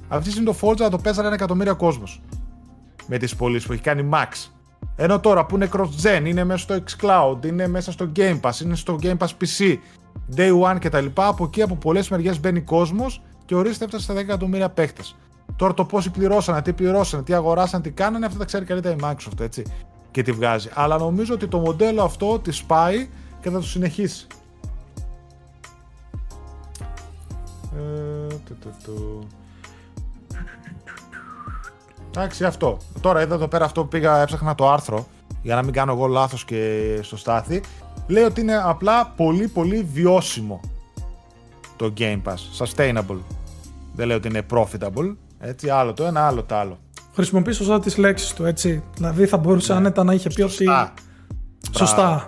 [0.08, 2.22] αυτή τη στιγμή το Forza θα το παίζανε ένα εκατομμύριο κόσμος
[3.06, 4.50] με τις πωλήσεις που έχει κάνει Max.
[4.96, 8.76] Ενώ τώρα που είναι cross-gen, είναι μέσα στο xCloud, είναι μέσα στο Game Pass, είναι
[8.76, 9.76] στο Game Pass PC,
[10.36, 11.06] Day One κτλ.
[11.14, 15.02] Από εκεί από πολλές μεριές μπαίνει κόσμος και ορίστε έφτασε στα 10 εκατομμύρια παίχτε.
[15.56, 18.98] Τώρα το πόσοι πληρώσανε, τι πληρώσανε, τι αγοράσαν, τι κάνανε, αυτά τα ξέρει καλύτερα η
[19.02, 19.64] Microsoft έτσι
[20.10, 20.68] και τη βγάζει.
[20.74, 23.08] Αλλά νομίζω ότι το μοντέλο αυτό της πάει
[23.40, 24.26] και θα το συνεχίσει.
[27.76, 28.34] Ε,
[32.10, 32.76] Εντάξει, αυτό.
[33.00, 35.06] Τώρα είδα εδώ πέρα αυτό που πήγα, έψαχνα το άρθρο
[35.42, 37.62] για να μην κάνω εγώ λάθος και στο στάθι.
[38.06, 40.60] Λέει ότι είναι απλά πολύ πολύ βιώσιμο
[41.76, 42.64] το Game Pass.
[42.64, 43.18] Sustainable.
[43.94, 45.16] Δεν λέει ότι είναι profitable.
[45.38, 46.78] Έτσι, άλλο το ένα, άλλο το άλλο.
[47.14, 48.82] Χρησιμοποιεί σωστά τις λέξεις του, έτσι.
[48.94, 49.78] Δηλαδή θα μπορούσε ναι.
[49.78, 50.52] άνετα να είχε πει ότι.
[50.52, 50.94] Σωστά.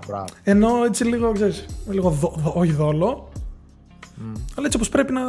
[0.07, 0.25] Μπράβο.
[0.43, 3.29] Ενώ έτσι λίγο, ξέρεις, λίγο δο, όχι δόλο.
[3.33, 4.41] Mm.
[4.57, 5.21] Αλλά έτσι όπως πρέπει να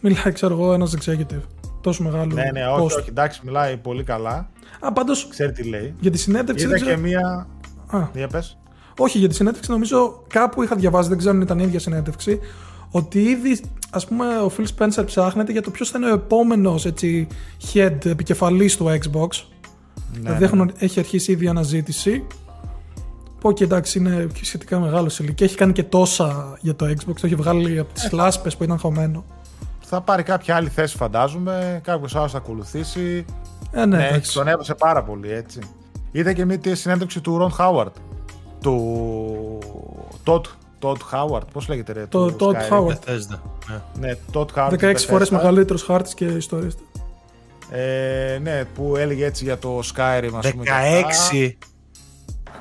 [0.00, 1.42] μιλάει, ξέρω εγώ, ένας executive
[1.80, 2.34] τόσο μεγάλο.
[2.34, 4.48] Ναι, ναι, όχι, όχι, εντάξει, μιλάει πολύ καλά.
[4.80, 5.28] Α, πάντως.
[5.28, 5.94] Ξέρει τι λέει.
[6.00, 6.64] Για τη συνέντευξη.
[6.64, 7.46] Είδα και μία.
[7.86, 8.08] Α.
[8.14, 8.58] Για πες.
[8.98, 12.40] Όχι, για τη συνέντευξη νομίζω κάπου είχα διαβάσει, δεν ξέρω αν ήταν η ίδια συνέντευξη,
[12.90, 13.60] ότι ήδη
[13.90, 16.86] ας πούμε ο Phil Spencer ψάχνεται για το ποιος θα είναι ο επόμενος
[17.72, 19.28] head επικεφαλής του Xbox.
[20.20, 20.64] Ναι, δηλαδή ναι.
[20.78, 22.26] έχει αρχίσει ήδη αναζήτηση.
[23.40, 25.46] Πω και εντάξει είναι σχετικά μεγάλο σε ηλικία.
[25.46, 27.14] Έχει κάνει και τόσα για το Xbox.
[27.20, 29.24] Το έχει βγάλει από τις ε, λάσπες που ήταν χωμένο
[29.90, 31.80] θα πάρει κάποια άλλη θέση, φαντάζομαι.
[31.84, 33.24] Κάποιος άλλος θα ακολουθήσει.
[33.70, 35.60] Ε, ναι, ναι τον έβασε πάρα πολύ έτσι.
[36.10, 37.96] Είδα και μια συνέντευξη του Ron Howard.
[38.60, 39.58] Του.
[40.22, 40.46] Todd.
[40.78, 42.06] Todd Howard, πώς λέγεται ρε.
[42.06, 43.02] Το Todd Howard.
[43.98, 44.84] Ναι, Todd Howard.
[44.84, 46.70] 16 φορές μεγαλύτερος χάρτης και ιστορίε
[47.70, 50.64] Ε, ναι, που έλεγε έτσι για το Skyrim, ας πούμε.
[51.32, 51.52] 16!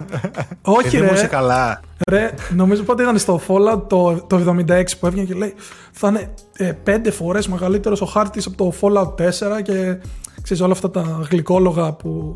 [0.62, 1.14] Όχι, ρε.
[1.14, 1.82] Δεν καλά.
[2.12, 5.54] Ρε, νομίζω πότε ήταν στο Fallout το, το 76 που έβγαινε και λέει
[5.92, 9.28] θα είναι ε, πέντε φορές μεγαλύτερος ο χάρτης από το Fallout
[9.58, 9.98] 4 και
[10.42, 12.36] ξέρεις όλα αυτά τα γλυκόλογα που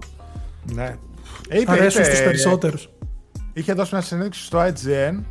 [0.73, 0.95] ναι.
[1.49, 2.89] είπε, αρέσουν είπε, στους περισσότερους.
[3.53, 5.23] Είχε δώσει μια συνέντευξη στο IGN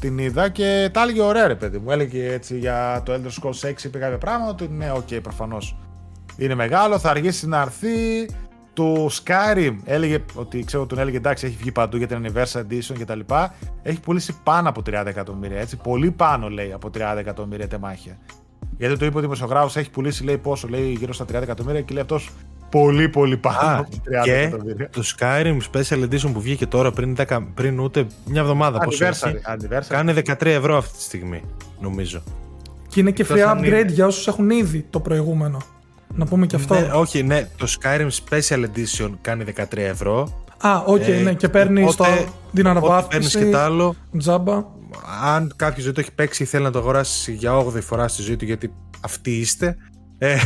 [0.00, 1.90] την είδα και τα έλεγε ωραία ρε παιδί μου.
[1.90, 5.76] Έλεγε έτσι για το Elder Scrolls 6 είπε κάποια πράγματα ότι ναι, OK, okay, προφανώς
[6.36, 7.88] είναι μεγάλο, θα αργήσει να έρθει,
[8.72, 12.94] το Skyrim έλεγε ότι ξέρω τον έλεγε εντάξει έχει βγει παντού για την Anniversary Edition
[12.98, 13.54] και τα λοιπά.
[13.82, 15.76] Έχει πουλήσει πάνω από 30 εκατομμύρια έτσι.
[15.76, 18.18] Πολύ πάνω λέει από 30 εκατομμύρια τεμάχια.
[18.76, 21.92] Γιατί το είπε ο δημοσιογράφος έχει πουλήσει λέει πόσο λέει γύρω στα 30 εκατομμύρια και
[21.92, 22.30] λέει αυτός
[22.70, 23.88] πολύ πολύ πάνω από
[24.20, 24.88] 30 και εκατομμύρια.
[24.90, 29.40] Το Skyrim Special Edition που βγήκε τώρα πριν, 10, πριν ούτε μια εβδομάδα πόσο έχει.
[29.88, 31.42] Κάνει 13 ευρώ αυτή τη στιγμή
[31.80, 32.22] νομίζω.
[32.88, 35.58] Και είναι και free upgrade για όσους έχουν ήδη το προηγούμενο.
[36.14, 36.74] Να πούμε και αυτό.
[36.74, 40.44] Ναι, όχι, ναι, το Skyrim Special Edition κάνει 13 ευρώ.
[40.58, 42.04] Α, OK, okay, ε, ναι, και παίρνεις το,
[42.54, 43.08] την αναβάθμιση.
[43.08, 43.94] Παίρνεις και το άλλο.
[44.18, 44.64] Τζάμπα.
[45.24, 48.22] Αν κάποιος δεν το έχει παίξει ή θέλει να το αγοράσει για 8η φορά στη
[48.22, 49.76] ζωή του, γιατί αυτοί είστε,
[50.18, 50.36] ε,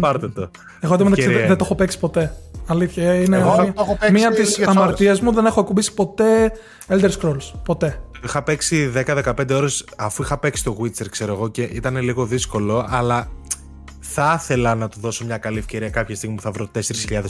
[0.00, 0.50] πάρτε το.
[0.80, 2.36] Εγώ δεν, δεν το έχω παίξει ποτέ.
[2.66, 3.72] Αλήθεια, ε, είναι Εγώ
[4.12, 5.32] μία από τι αμαρτίε μου.
[5.32, 6.52] Δεν έχω ακουμπήσει ποτέ
[6.88, 7.52] Elder Scrolls.
[7.64, 8.00] Ποτέ.
[8.24, 12.86] Είχα παίξει 10-15 ώρες αφού είχα παίξει το Witcher, ξέρω εγώ, και ήταν λίγο δύσκολο,
[12.88, 13.28] αλλά
[14.14, 16.80] θα ήθελα να του δώσω μια καλή ευκαιρία κάποια στιγμή που θα βρω 4.000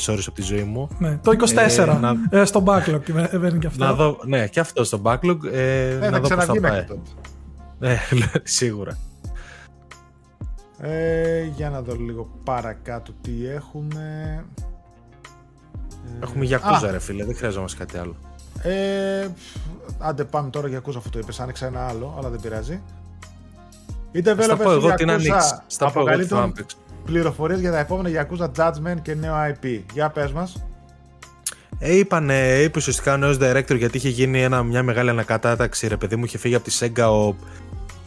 [0.08, 0.88] ώρες από τη ζωή μου.
[0.98, 2.14] Ναι, το 24 ε, να...
[2.30, 3.00] ε, στο backlog
[3.32, 3.84] βαίνει και αυτό.
[3.84, 5.44] Να δω, ναι, και αυτό στο backlog.
[5.52, 6.84] Ε, ε, να δω πώς θα πάει.
[7.78, 8.00] Ναι,
[8.42, 8.98] σίγουρα.
[10.78, 14.44] Ε, για να δω λίγο παρακάτω τι έχουμε.
[16.22, 18.16] Έχουμε Yakuza ρε φίλε, δεν χρειαζόμαστε κάτι άλλο.
[18.62, 19.28] Ε,
[19.98, 22.82] άντε πάμε τώρα για Yakuza αυτό το είπες, άνοιξα ένα άλλο, αλλά δεν πειράζει.
[24.14, 25.58] Οι developers πω εγώ την ανοίξει.
[25.66, 26.52] Στα πω εγώ
[27.04, 29.80] πληροφορίες για τα επόμενα Yakuza Judgment και νέο IP.
[29.92, 30.66] Για πες μας.
[31.78, 32.30] Ε, είπαν,
[32.62, 35.88] είπε ουσιαστικά ο νέος director γιατί είχε γίνει ένα, μια μεγάλη ανακατάταξη.
[35.88, 37.34] Ρε παιδί μου, είχε φύγει από τη Sega ο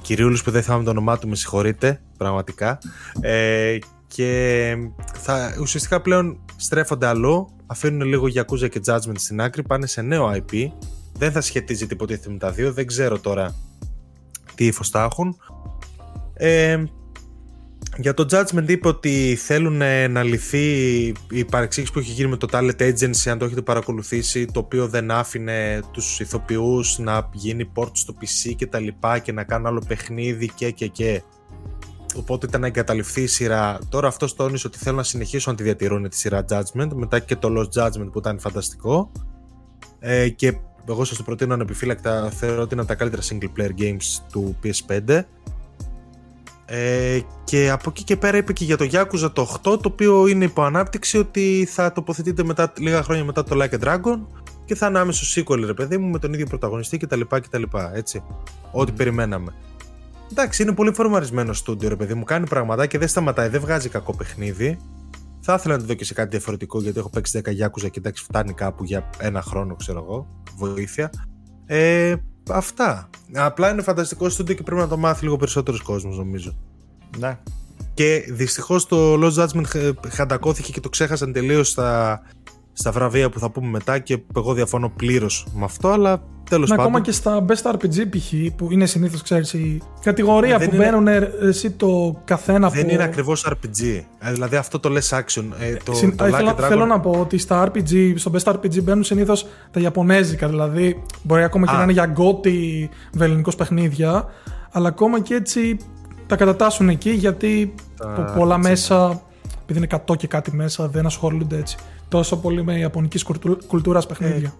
[0.01, 2.79] Κυρίουλος που δεν θυμάμαι το όνομά του, με συγχωρείτε, πραγματικά.
[3.21, 3.77] Ε,
[4.07, 4.75] και
[5.13, 10.31] θα, ουσιαστικά πλέον στρέφονται αλλού, αφήνουν λίγο Yakuza και Judgment στην άκρη, πάνε σε νέο
[10.35, 10.71] IP.
[11.13, 13.55] Δεν θα σχετίζει τίποτα με τα δύο, δεν ξέρω τώρα
[14.55, 15.37] τι ύφος θα έχουν.
[16.37, 16.83] Ε,
[17.97, 19.81] για το Judgment είπε ότι θέλουν
[20.11, 20.67] να λυθεί
[21.29, 24.87] η παρεξήγηση που έχει γίνει με το Talent Agency, αν το έχετε παρακολουθήσει, το οποίο
[24.87, 29.67] δεν άφηνε τους ηθοποιούς να γίνει port στο PC και τα λοιπά και να κάνουν
[29.67, 31.21] άλλο παιχνίδι και και και.
[32.15, 33.79] Οπότε ήταν να εγκαταλειφθεί η σειρά.
[33.89, 37.35] Τώρα αυτός τόνισε ότι θέλουν να συνεχίσουν να τη διατηρούν τη σειρά Judgment, μετά και
[37.35, 39.11] το Lost Judgment που ήταν φανταστικό.
[39.99, 40.57] Ε, και
[40.89, 45.23] εγώ σας το προτείνω ανεπιφύλακτα, θεωρώ ότι είναι τα καλύτερα single player games του PS5
[46.69, 50.27] ε, και από εκεί και πέρα είπε και για το Yakuza το 8 το οποίο
[50.27, 54.19] είναι υπό ανάπτυξη ότι θα τοποθετείται μετά, λίγα χρόνια μετά το Like a Dragon
[54.65, 57.21] και θα είναι άμεσο sequel ρε παιδί μου με τον ίδιο πρωταγωνιστή κτλ.
[57.21, 57.63] κτλ
[57.93, 58.23] έτσι.
[58.71, 59.53] Ό,τι περιμέναμε.
[60.31, 63.89] Εντάξει, είναι πολύ φορμαρισμένο στούντιο ρε παιδί μου, κάνει πραγματά και δεν σταματάει, δεν βγάζει
[63.89, 64.77] κακό παιχνίδι.
[65.39, 67.99] Θα ήθελα να το δω και σε κάτι διαφορετικό γιατί έχω παίξει 10 Yakuza και
[67.99, 71.09] εντάξει φτάνει κάπου για ένα χρόνο ξέρω εγώ, βοήθεια.
[71.65, 72.15] Ε,
[72.49, 73.09] αυτά.
[73.33, 76.55] Απλά είναι φανταστικό στούντιο και πρέπει να το μάθει λίγο περισσότερος κόσμος, νομίζω.
[77.17, 77.37] Ναι.
[77.93, 82.21] Και δυστυχώς το Lost Judgment χαντακώθηκε και το ξέχασαν τελείως στα,
[82.79, 86.75] στα βραβεία που θα πούμε μετά και εγώ διαφωνώ πλήρως με αυτό, αλλά τέλος ναι,
[86.75, 86.91] πάντων.
[86.91, 88.55] Ακόμα και στα Best RPG π.χ.
[88.55, 91.07] που είναι συνήθως, ξέρεις, η κατηγορία που μπαίνουν
[91.41, 92.91] εσύ το καθένα Δεν που...
[92.91, 94.01] είναι ακριβώς RPG.
[94.19, 95.43] Ε, δηλαδή αυτό το λες action.
[95.59, 96.17] Ε, το, Συν...
[96.17, 96.67] το θέλω, Dragon...
[96.67, 100.47] θέλω να πω ότι στα RPG, στο Best RPG μπαίνουν συνήθως τα Ιαπωνέζικα.
[100.47, 104.25] Δηλαδή μπορεί ακόμα και να είναι για γκότι βεληνικό παιχνίδια.
[104.71, 105.77] Αλλά ακόμα και έτσι
[106.27, 108.33] τα κατατάσσουν εκεί γιατί τα...
[108.37, 109.21] πολλά μέσα,
[109.69, 113.25] επειδή είναι 100 και κάτι μέσα, δεν ασχολούνται έτσι τόσο πολύ με ιαπωνικής
[113.67, 114.53] κουλτούρας παιχνίδια.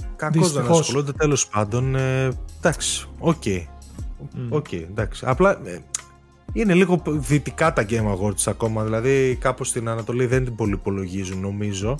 [0.00, 1.94] Ε, Κακώς δεν ασχολούνται τέλος πάντων.
[1.96, 2.28] Ε,
[2.58, 3.42] εντάξει, OK.
[3.44, 3.62] Okay.
[4.36, 4.56] Mm.
[4.56, 5.24] Okay, εντάξει.
[5.26, 5.78] Απλά ε,
[6.52, 8.84] είναι λίγο δυτικά τα Game Awards ακόμα.
[8.84, 11.96] Δηλαδή κάπως στην Ανατολή δεν την πολύ υπολογίζουν νομίζω.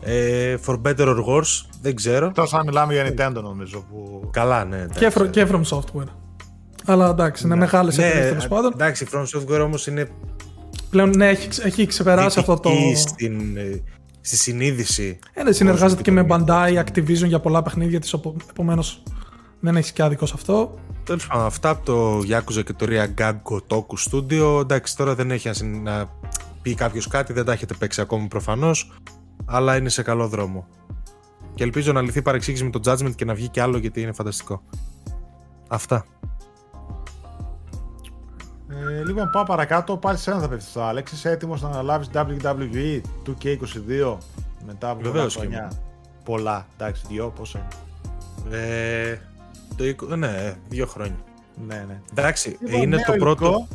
[0.00, 2.30] Ε, for better or worse, δεν ξέρω.
[2.34, 3.84] Τόσο αν μιλάμε για Nintendo νομίζω.
[3.90, 4.28] Που...
[4.30, 4.86] Καλά, ναι.
[4.94, 6.08] Και, και From Software.
[6.84, 7.60] Αλλά εντάξει, είναι ναι.
[7.60, 8.72] μεγάλες ναι, εταιρείες τέλος πάντων.
[8.74, 10.08] Εντάξει, From Software όμως είναι.
[10.92, 12.70] Πλέον ναι, έχει, έχει ξεπεράσει αυτό το.
[12.94, 13.82] Στην, ε,
[14.20, 15.18] στη συνείδηση.
[15.32, 18.14] Ε, ναι, συνεργάζεται και με Bandai, Activision για πολλά παιχνίδια της.
[18.50, 19.02] Επομένως,
[19.60, 20.74] δεν έχει και άδικο σε αυτό.
[21.04, 24.60] Τέλος πάντων, αυτά από το Yakuza και το Ria Gaggo Toku Studio.
[24.60, 26.10] Εντάξει, τώρα δεν έχει να
[26.62, 28.92] πει κάποιος κάτι, δεν τα έχετε παίξει ακόμη προφανώς.
[29.44, 30.66] Αλλά είναι σε καλό δρόμο.
[31.54, 34.00] Και ελπίζω να λυθεί η παρεξήγηση με το Judgment και να βγει κι άλλο γιατί
[34.00, 34.62] είναι φανταστικό.
[35.68, 36.04] Αυτά.
[38.90, 39.96] Ε, λοιπόν, πάω παρακάτω.
[39.96, 41.12] Πάλι σε σένα θα πέφτεις το Άλεξ.
[41.12, 44.16] Είσαι έτοιμος να αναλάβεις WWE 2K22
[44.66, 45.72] μετά από πολλά χρόνια.
[46.24, 46.66] Πολλά.
[46.76, 47.68] Εντάξει, δύο, πόσο είναι.
[48.56, 49.18] Ε,
[49.96, 51.16] το, ναι, δύο χρόνια.
[51.66, 52.00] Ναι, ναι.
[52.10, 53.66] Εντάξει, λοιπόν, είναι το πρώτο.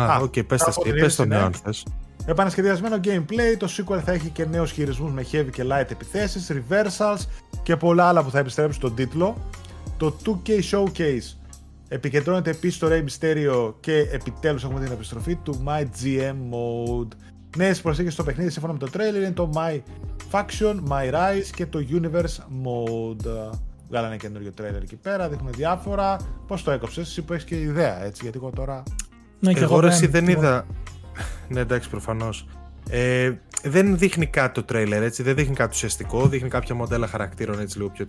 [0.00, 0.64] Α, OK, okay, πες,
[1.00, 1.84] πες το νέο αν θες.
[2.26, 7.26] Επανασχεδιασμένο gameplay, το sequel θα έχει και νέους χειρισμούς με heavy και light επιθέσεις, reversals
[7.62, 9.36] και πολλά άλλα που θα επιστρέψουν στον τίτλο.
[9.96, 11.43] Το 2K Showcase
[11.88, 17.08] Επικεντρώνεται επίσης στο Rey Mysterio και επιτέλους έχουμε την επιστροφή του My GM Mode.
[17.56, 19.80] Νέες προσέγγιση στο παιχνίδι σύμφωνα με το trailer είναι το My
[20.30, 23.54] Faction, My Rise και το Universe Mode.
[23.88, 26.16] Βγάλανε ένα καινούριο trailer εκεί πέρα, δείχνουν διάφορα.
[26.46, 28.82] Πώς το έκοψες, εσύ που έχεις και ιδέα, έτσι, γιατί εγώ τώρα.
[29.40, 30.66] Ναι, και εγώ, εσύ δεν είδα.
[31.48, 32.46] ναι, εντάξει, προφανώς.
[32.90, 33.32] Ε,
[33.62, 37.78] δεν δείχνει κάτι το trailer, έτσι, δεν δείχνει κάτι ουσιαστικό, δείχνει κάποια μοντέλα χαρακτήρων έτσι
[37.78, 38.06] λίγο πιο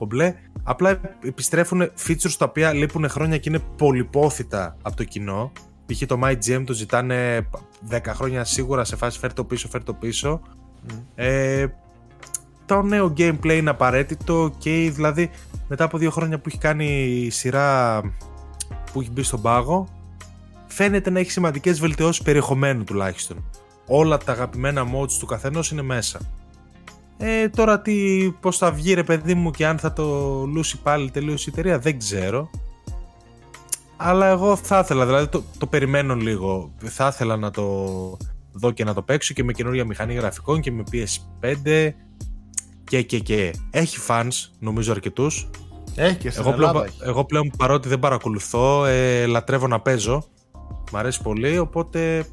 [0.00, 0.34] κομπλέ.
[0.62, 5.52] Απλά επιστρέφουν features τα οποία λείπουν χρόνια και είναι πολυπόθητα από το κοινό.
[5.86, 6.06] Π.χ.
[6.06, 7.48] το MyGM το ζητάνε
[7.90, 10.40] 10 χρόνια σίγουρα σε φάση φέρ το πίσω, φέρ το πίσω.
[11.14, 11.66] Ε,
[12.66, 15.30] το νέο gameplay είναι απαραίτητο και δηλαδή
[15.68, 16.86] μετά από δύο χρόνια που έχει κάνει
[17.24, 18.00] η σειρά
[18.92, 19.88] που έχει μπει στον πάγο
[20.66, 23.44] φαίνεται να έχει σημαντικές βελτιώσεις περιεχομένου τουλάχιστον.
[23.86, 26.20] Όλα τα αγαπημένα modes του καθενός είναι μέσα.
[27.22, 30.04] Ε, τώρα τι, πώς θα βγει ρε παιδί μου και αν θα το
[30.46, 32.50] λούσει πάλι τελείως η εταιρεία δεν ξέρω.
[33.96, 36.72] Αλλά εγώ θα ήθελα, δηλαδή το, το περιμένω λίγο.
[36.78, 37.66] Θα ήθελα να το
[38.52, 41.90] δω και να το παίξω και με καινούργια μηχανή γραφικών και με PS5
[42.84, 43.54] και και και.
[43.70, 45.50] Έχει fans, νομίζω αρκετούς.
[45.94, 50.24] Έχει και εγώ, πλέον, εγώ πλέον παρότι δεν παρακολουθώ, ε, λατρεύω να παίζω
[50.92, 52.26] Μ' αρέσει πολύ, οπότε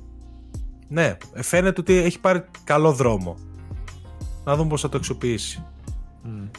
[0.88, 3.38] ναι, φαίνεται ότι έχει πάρει καλό δρόμο.
[4.48, 5.64] Να δούμε πώς θα το αξιοποιήσει.
[6.26, 6.50] Mm.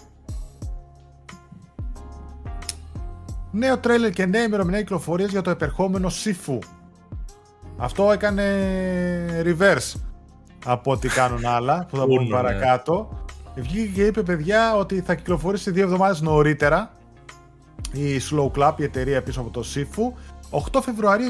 [3.50, 6.58] Νέο τρέλερ και νέα ημερομηνία κυκλοφορίας για το επερχόμενο Sifu.
[7.76, 8.44] Αυτό έκανε
[9.44, 10.00] reverse
[10.64, 12.30] από ό,τι κάνουν άλλα που θα πούμε ναι.
[12.30, 13.24] παρακάτω.
[13.56, 16.92] Βγήκε και είπε παιδιά ότι θα κυκλοφορήσει δύο εβδομάδες νωρίτερα
[17.92, 20.12] η Slow Club, η εταιρεία πίσω από το Sifu.
[20.72, 21.28] 8 Φεβρουαρίου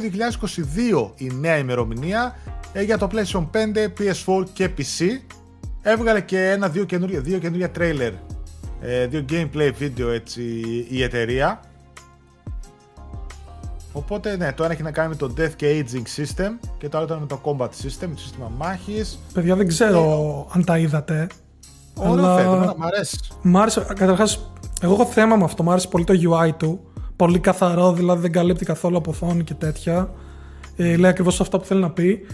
[1.07, 2.37] 2022 η νέα ημερομηνία
[2.73, 3.57] ε, για το PlayStation 5,
[3.99, 5.05] PS4 και PC.
[5.83, 8.13] Έβγαλε και ένα, δύο καινούργια, δύο καινούργια trailer,
[8.81, 10.43] ε, δύο gameplay βίντεο έτσι
[10.89, 11.61] η εταιρεία.
[13.93, 16.97] Οπότε ναι, το ένα έχει να κάνει με το Death και Aging System και το
[16.97, 19.19] άλλο ήταν με το Combat System, το σύστημα μάχης.
[19.33, 20.01] Παιδιά δεν ξέρω
[20.49, 21.27] ε, αν τα είδατε.
[21.95, 22.37] Ωραίο αλλά...
[22.37, 23.19] φαίνεται, μ' αρέσει.
[23.43, 26.81] Μ' άρεσε, καταρχάς, εγώ έχω θέμα με αυτό, μ' άρεσε πολύ το UI του.
[27.17, 30.11] Πολύ καθαρό, δηλαδή δεν καλύπτει καθόλου από οθόνη και τέτοια.
[30.77, 32.27] Ε, λέει ακριβώς αυτά που θέλει να πει.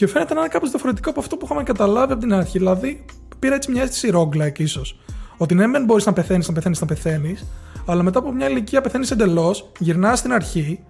[0.00, 2.58] Και φαίνεται να είναι κάπως διαφορετικό από αυτό που είχαμε καταλάβει από την αρχή.
[2.58, 3.04] Δηλαδή,
[3.38, 4.98] πήρα έτσι μια αίσθηση roguelike ίσως.
[5.36, 7.46] Ότι ναι, δεν μπορείς να πεθαίνεις, να πεθαίνεις, να πεθαίνεις,
[7.86, 10.80] αλλά μετά από μια ηλικία πεθαίνεις εντελώς, γυρνάς στην αρχή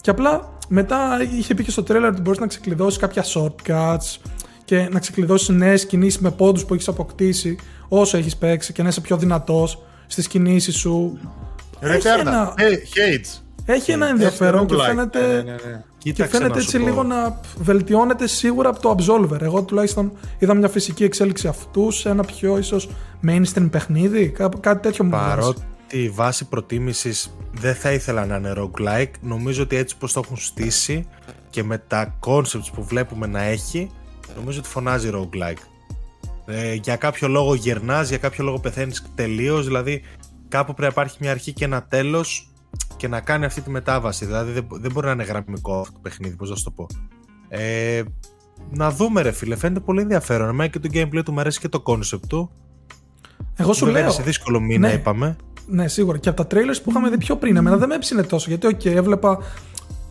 [0.00, 4.30] και απλά μετά είχε πει και στο τρέλερ ότι μπορείς να ξεκλειδώσεις κάποια shortcuts
[4.64, 8.88] και να ξεκλειδώσεις νέες κινήσεις με πόντους που έχεις αποκτήσει όσο έχεις παίξει και να
[8.88, 11.18] είσαι πιο δυνατός στις κινήσεις σου.
[11.80, 12.54] Έχει ένα...
[12.56, 12.76] Hey,
[13.64, 15.82] έχει ένα ενδιαφέρον και φαίνεται, ναι, ναι, ναι.
[15.98, 19.40] και φαίνεται έτσι λίγο να βελτιώνεται σίγουρα από το Absolver.
[19.40, 22.76] Εγώ τουλάχιστον είδα μια φυσική εξέλιξη αυτού σε ένα πιο ίσω
[23.26, 27.14] mainstream παιχνίδι, κάτι τέτοιο μου Παρότι η βάση προτίμηση
[27.52, 31.08] δεν θα ήθελα να είναι roguelike, νομίζω ότι έτσι πως το έχουν στήσει
[31.50, 33.90] και με τα concepts που βλέπουμε να έχει,
[34.36, 35.62] νομίζω ότι φωνάζει roguelike.
[36.46, 40.02] Ε, για κάποιο λόγο γερνάς, για κάποιο λόγο πεθαίνεις τελείως, δηλαδή
[40.48, 42.49] κάπου πρέπει να υπάρχει μια αρχή και ένα τέλος
[43.00, 44.24] και να κάνει αυτή τη μετάβαση.
[44.24, 46.86] Δηλαδή δεν, δεν μπορεί να είναι γραμμικό αυτό το παιχνίδι, πώς να σου το πω.
[47.48, 48.02] Ε,
[48.70, 50.48] να δούμε, ρε φίλε, φαίνεται πολύ ενδιαφέρον.
[50.48, 52.50] Εμένα και το gameplay του μου αρέσει και το concept του.
[53.56, 54.10] Εγώ σου λέω.
[54.10, 55.36] σε δύσκολο μήνα, ναι, είπαμε.
[55.66, 56.18] Ναι, σίγουρα.
[56.18, 58.46] Και από τα trailers που είχαμε δει πιο πριν, εμένα δεν με έψινε τόσο.
[58.48, 59.38] Γιατί, OK, έβλεπα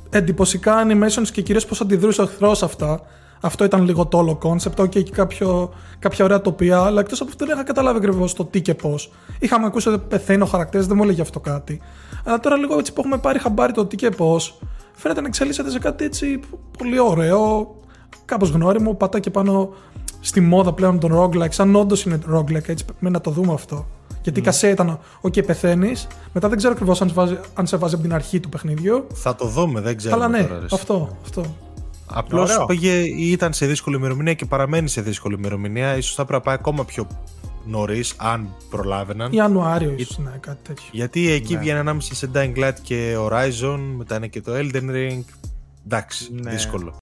[0.10, 3.02] εντυπωσικά animations και κυρίως πώς αντιδρούσε ο εχθρός αυτά.
[3.42, 4.84] Αυτό ήταν λίγο το όλο concept.
[4.84, 5.70] OK, και κάποιο,
[6.00, 9.12] κάποια ωραία τοπία, αλλά εκτός από αυτό δεν είχα καταλάβει ακριβώς το τι και πώς.
[9.40, 11.82] Είχαμε ακούσει ότι πεθαίνει ο χαρακτήρας, δεν μου έλεγε αυτό κάτι.
[12.26, 14.60] Αλλά τώρα λίγο έτσι που έχουμε πάρει χαμπάρι το τι και πώς,
[14.94, 16.40] φαίνεται να εξελίσσεται σε κάτι έτσι
[16.78, 17.76] πολύ ωραίο,
[18.26, 19.70] κάπως γνώριμο, πατά και πάνω
[20.20, 23.86] στη μόδα πλέον των roguelike, σαν όντως είναι roguelike, έτσι με να το δούμε αυτό.
[24.22, 26.08] Γιατί η κασέ ήταν, OK, πεθαίνεις.
[26.34, 27.14] Μετά δεν ξέρω ακριβώς αν,
[27.54, 29.08] αν, σε βάζει από την αρχή του παιχνιδιού.
[29.14, 30.16] Θα το δούμε, δεν ξέρω.
[30.16, 31.18] Αλλά ναι, αυτό.
[31.24, 31.56] αυτό.
[32.12, 32.58] Απλώς
[33.18, 36.02] ήταν σε δύσκολη ημερομηνία και παραμένει σε δύσκολη ημερομηνία.
[36.02, 37.08] σω θα πρέπει να πάει ακόμα πιο
[37.66, 39.32] νωρίς, αν προλάβαιναν.
[39.32, 40.86] Ιανουάριο, ίσως, ναι, κάτι τέτοιο.
[40.92, 41.60] Γιατί εκεί ναι.
[41.60, 45.24] βγαίνει ανάμεσα σε Dying Light και Horizon, μετά είναι και το Elden Ring.
[45.86, 46.52] Εντάξει, ναι.
[46.52, 46.98] δύσκολο.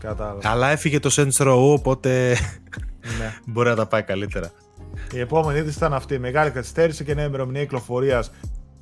[0.00, 0.50] Κατάλαβα.
[0.50, 2.36] Αλλά έφυγε το Saints Row, οπότε
[3.18, 3.34] ναι.
[3.52, 4.50] μπορεί να τα πάει καλύτερα.
[5.12, 6.18] Η επόμενη είδηση ήταν αυτή.
[6.18, 8.30] Μεγάλη καθυστέρηση και νέα ημερομηνία κυκλοφορίας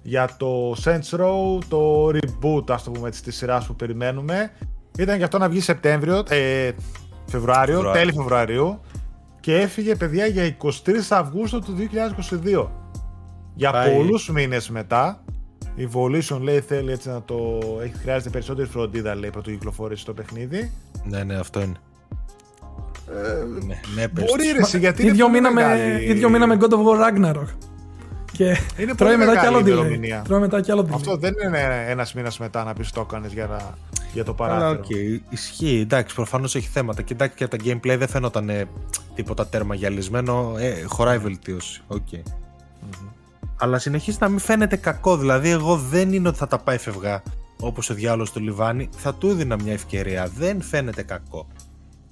[0.02, 4.52] για το Saints Row, το reboot, ας το πούμε έτσι, της σειράς που περιμένουμε.
[4.98, 6.70] Ήταν και αυτό να βγει Σεπτέμβριο, ε,
[7.26, 8.80] Φεβρουάριο, τέλη Φεβρουαρίου
[9.40, 10.70] και έφυγε παιδιά για 23
[11.08, 11.76] Αυγούστου του
[12.54, 12.66] 2022.
[13.54, 13.94] Για Πάει.
[13.94, 15.24] πολλούς μήνες μετά
[15.74, 17.60] η Volition λέει θέλει έτσι να το...
[17.82, 20.72] Έχει, χρειάζεται περισσότερη φροντίδα λέει πρωτού κυκλοφορήσει το παιχνίδι.
[21.04, 21.76] Ναι, ναι, αυτό είναι.
[23.10, 25.62] Ε, ναι, ναι, μπορεί ρε, γιατί ίδιο μήνα, με,
[26.02, 27.48] ίδιο μήνα με God of War Ragnarok.
[28.36, 30.22] Και είναι τρώει μετά κι άλλο delay.
[30.24, 30.94] Τρώει μετά κι άλλο delay.
[30.94, 33.74] Αυτό δεν είναι ένας μήνας μετά να πεις το έκανες για, να,
[34.12, 34.66] για το παράθυρο.
[34.66, 35.80] Αλλά okay, ισχύει.
[35.80, 37.02] Εντάξει, προφανώς έχει θέματα.
[37.02, 38.64] Κοιτάξτε και τα gameplay δεν φαίνονταν ε,
[39.14, 40.54] τίποτα τέρμα γυαλισμένο.
[40.58, 41.82] Ε, χωράει βελτίωση.
[41.88, 42.16] Okay.
[42.16, 43.08] Mm-hmm.
[43.56, 45.16] Αλλά συνεχίζει να μην φαίνεται κακό.
[45.16, 47.22] Δηλαδή, εγώ δεν είναι ότι θα τα πάει φευγά
[47.60, 48.88] όπως ο διάλογος του Λιβάνι.
[48.96, 50.30] Θα του έδινα μια ευκαιρία.
[50.36, 51.46] Δεν φαίνεται κακό.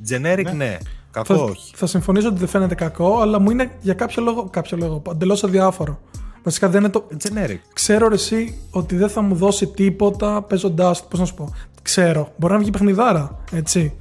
[0.09, 0.53] Generic, ναι.
[0.53, 0.79] ναι.
[1.15, 1.73] Κακό θα, όχι.
[1.77, 5.45] Θα συμφωνήσω ότι δεν φαίνεται κακό, αλλά μου είναι για κάποιο λόγο, κάποιο λόγο εντελώς
[5.45, 6.01] αδιάφορο.
[6.43, 7.07] Βασικά δεν είναι το.
[7.23, 7.59] Generic.
[7.73, 11.05] Ξέρω εσύ ότι δεν θα μου δώσει τίποτα παίζοντάς.
[11.05, 11.55] Πώς να σου πω.
[11.83, 12.33] Ξέρω.
[12.37, 13.95] Μπορεί να βγει παιχνιδάρα, έτσι.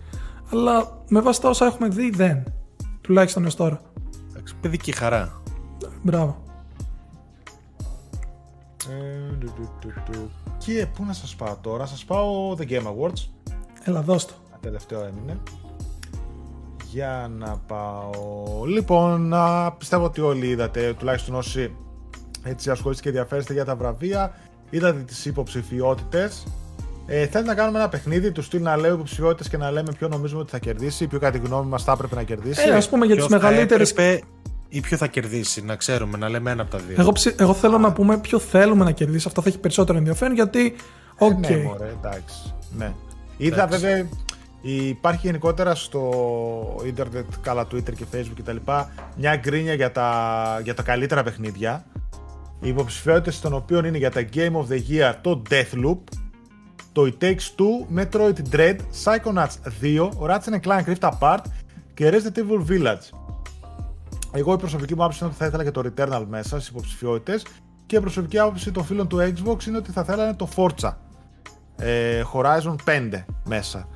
[0.51, 2.43] Αλλά με βάση τα όσα έχουμε δει, δεν.
[3.01, 3.81] Τουλάχιστον έως τώρα.
[4.29, 5.41] Εντάξει, παιδική χαρά.
[6.01, 6.37] Μπράβο.
[8.89, 9.35] Ε,
[10.57, 13.27] και πού να σας πάω τώρα, σας πάω The Game Awards.
[13.83, 14.33] Έλα, δώσ' το.
[14.61, 15.39] Τελευταίο έμεινε.
[16.93, 18.65] Για να πάω.
[18.65, 21.75] Λοιπόν, να πιστεύω ότι όλοι είδατε, τουλάχιστον όσοι
[22.43, 24.33] έτσι ασχολείστε και ενδιαφέρεστε για τα βραβεία,
[24.69, 26.43] είδατε τις υποψηφιότητες.
[27.05, 30.07] Ε, θέλει να κάνουμε ένα παιχνίδι του στυλ να λέω υποψηφιότητες και να λέμε ποιο
[30.07, 32.69] νομίζουμε ότι θα κερδίσει, ποιο κατά τη γνώμη μας θα έπρεπε να κερδίσει.
[32.69, 33.83] Ε, ας πούμε για τι μεγαλύτερε.
[34.69, 36.95] ή ποιο θα κερδίσει, να ξέρουμε, να λέμε ένα από τα δύο.
[36.99, 39.27] Εγώ, εγώ θέλω να πούμε ποιο θέλουμε να κερδίσει.
[39.27, 40.75] Αυτό θα έχει περισσότερο ενδιαφέρον γιατί.
[41.17, 41.49] Okay.
[41.49, 42.53] Ε, ναι, μωρέ, εντάξει.
[42.77, 42.93] Ναι.
[43.37, 44.07] Είδα βέβαια
[44.65, 46.11] Υπάρχει γενικότερα στο
[46.85, 48.55] ίντερνετ, καλά Twitter και Facebook κτλ.
[49.17, 51.85] μια γκρίνια για τα, για τα καλύτερα παιχνίδια.
[52.59, 55.97] Οι υποψηφιότητες των οποίων είναι για τα Game of the Year το Deathloop,
[56.91, 61.43] το It Takes Two, Metroid Dread, Psychonauts 2, Ratchet Clank Rift Apart
[61.93, 63.17] και Resident Evil Village.
[64.31, 67.45] Εγώ η προσωπική μου άποψη είναι ότι θα ήθελα και το Returnal μέσα στις υποψηφιότητες
[67.85, 70.93] και η προσωπική άποψη των φίλων του Xbox είναι ότι θα θέλανε το Forza
[71.77, 73.87] ε, Horizon 5 μέσα.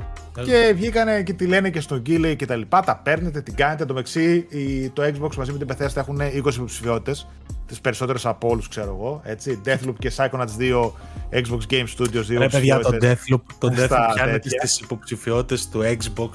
[0.44, 2.82] Και βγήκανε και τη λένε και στο Gile και τα λοιπά.
[2.82, 3.86] Τα παίρνετε, την κάνετε.
[3.86, 4.48] Το μεξί,
[4.94, 7.28] το Xbox μαζί με την Bethesda έχουν 20 υποψηφιότητες.
[7.68, 9.22] Τις περισσότερες από όλους, ξέρω εγώ.
[9.24, 9.62] Έτσι.
[9.66, 10.92] Deathloop και Psychonauts 2,
[11.32, 12.38] Xbox Game Studios 2.
[12.38, 16.30] Ρε παιδιά, το Deathloop, το Deathloop πιάνεται στι υποψηφιότητες του Xbox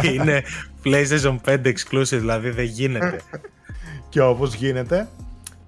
[0.00, 0.42] και είναι
[0.84, 3.20] PlayStation 5 exclusive, δηλαδή δεν γίνεται.
[4.10, 5.08] και όπως γίνεται.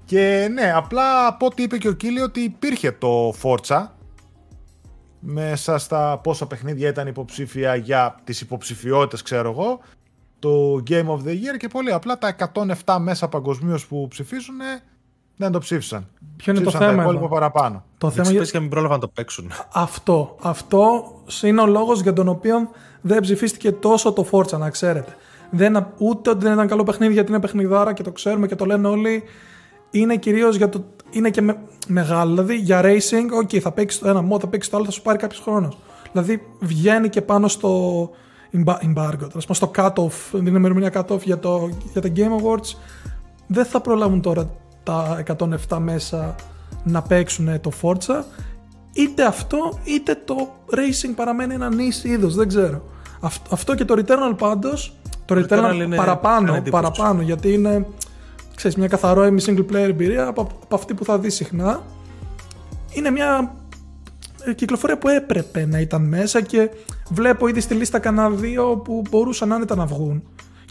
[0.05, 3.87] Και ναι, απλά από ό,τι είπε και ο Κίλι ότι υπήρχε το Forza
[5.25, 9.81] μέσα στα πόσα παιχνίδια ήταν υποψήφια για τις υποψηφιότητες ξέρω εγώ
[10.39, 12.37] το Game of the Year και πολύ απλά τα
[12.85, 14.57] 107 μέσα παγκοσμίως που ψηφίζουν
[15.37, 16.07] δεν το ψήφισαν.
[16.37, 17.85] Ποιο είναι το θέμα εδώ; παραπάνω.
[17.99, 18.43] Το θέμα για...
[18.43, 19.51] και μην πρόλαβαν να το παίξουν.
[19.73, 20.37] Αυτό.
[20.43, 21.05] Αυτό
[21.43, 22.71] είναι ο λόγος για τον οποίο
[23.01, 25.17] δεν ψηφίστηκε τόσο το Forza να ξέρετε.
[25.51, 28.65] Δεν, ούτε ότι δεν ήταν καλό παιχνίδι γιατί είναι παιχνιδάρα και το ξέρουμε και το
[28.65, 29.23] λένε όλοι.
[29.91, 31.57] Είναι κυρίως για το είναι και με,
[31.89, 32.31] μεγάλο.
[32.31, 35.03] Δηλαδή για racing, OK, θα παίξεις το ένα mod, θα παίξεις το άλλο, θα σου
[35.03, 35.79] πάρει κάποιος χρόνος.
[36.13, 38.11] Δηλαδή βγαίνει και πάνω στο
[38.53, 42.77] embargo, στο cut-off, την ημερομηνία cut-off για, το, για τα Game Awards.
[43.47, 44.51] Δεν θα προλάβουν τώρα
[44.83, 45.23] τα
[45.69, 46.35] 107 μέσα
[46.85, 48.23] να παίξουν το Forza.
[48.93, 50.35] Είτε αυτό, είτε το
[50.71, 52.83] racing παραμένει ένα νης είδος, δεν ξέρω.
[53.51, 57.87] Αυτό και το Returnal πάντως, το Returnal, παραπάνω, παραπάνω, γιατί είναι
[58.63, 61.83] ξέρεις, μια καθαρό single player εμπειρία από, από αυτή που θα δεις συχνά.
[62.93, 63.55] Είναι μια
[64.45, 66.71] ε, κυκλοφορία που έπρεπε να ήταν μέσα και
[67.11, 70.23] βλέπω ήδη στη λίστα κανένα δύο που μπορούσαν άνετα να βγουν.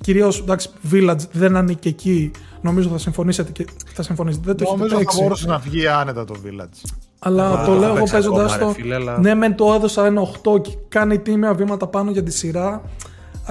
[0.01, 2.31] Κυρίως, εντάξει, Village δεν ανήκει εκεί.
[2.61, 4.43] Νομίζω θα συμφωνήσετε και θα συμφωνήσετε.
[4.45, 6.89] Δεν το Νομίζω θα μπορούσε να βγει άνετα το Village.
[7.19, 8.75] Αλλά το λέω εγώ παίζοντας το.
[9.19, 12.81] Ναι, μεν το έδωσα ένα 8 και κάνει τίμια βήματα πάνω για τη σειρά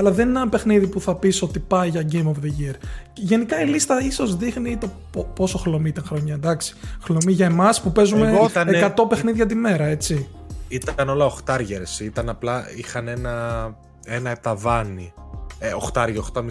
[0.00, 2.74] αλλά δεν είναι ένα παιχνίδι που θα πεις ότι πάει για Game of the Year.
[3.14, 4.90] Γενικά η λίστα ίσως δείχνει το
[5.34, 6.34] πόσο χλωμή ήταν χρόνια.
[6.34, 8.94] Εντάξει, χλωμή για εμάς που παίζουμε ήτανε...
[8.96, 10.28] 100 παιχνίδια τη μέρα, έτσι.
[10.68, 11.82] Ήταν όλα οχτάριε.
[12.00, 13.66] Ήταν απλά, είχαν ένα,
[14.04, 15.12] ένα ταβάνι.
[15.58, 16.44] Ε, οχτάρια, οχτά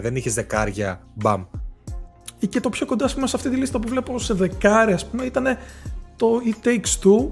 [0.00, 1.00] δεν είχες δεκάρια.
[1.14, 1.44] Μπαμ.
[2.48, 5.44] Και το πιο κοντά σε αυτή τη λίστα που βλέπω σε δεκάρια, ας πούμε, ήταν
[6.16, 7.28] το It Takes Two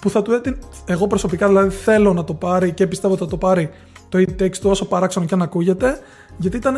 [0.00, 0.56] που θα του έδινε.
[0.86, 3.70] Εγώ προσωπικά δηλαδή θέλω να το πάρει και πιστεύω ότι θα το πάρει
[4.14, 5.98] το It Takes Two όσο παράξενο και αν ακούγεται,
[6.36, 6.76] γιατί ήταν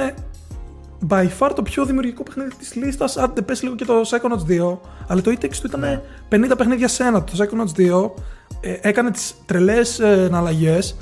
[1.09, 3.16] by far το πιο δημιουργικό παιχνίδι της λίστας.
[3.16, 6.01] Αν δεν πες λίγο και το Psychonauts 2, αλλά το It Takes Two ήταν ναι.
[6.30, 7.24] 50 παιχνίδια σε ένα.
[7.24, 8.11] Το Psychonauts 2
[8.61, 10.97] ε, έκανε τις τρελές ε, εναλλαγές,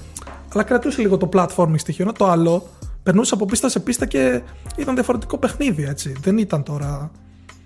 [0.53, 2.13] αλλά κρατούσε λίγο το platforming στοιχείο.
[2.13, 2.69] το άλλο
[3.03, 4.43] περνούσε από πίστα σε πίστα και
[4.77, 6.17] ήταν διαφορετικό παιχνίδι, έτσι.
[6.21, 7.11] Δεν ήταν τώρα.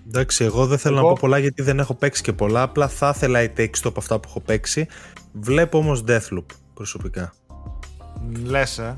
[0.07, 2.63] Εντάξει, εγώ δεν θέλω να πω πολλά γιατί δεν έχω παίξει και πολλά.
[2.63, 4.87] Απλά θα ήθελα η Takes Two από αυτά που έχω παίξει.
[5.33, 7.33] Βλέπω όμως Deathloop προσωπικά.
[8.45, 8.97] Λες, ε.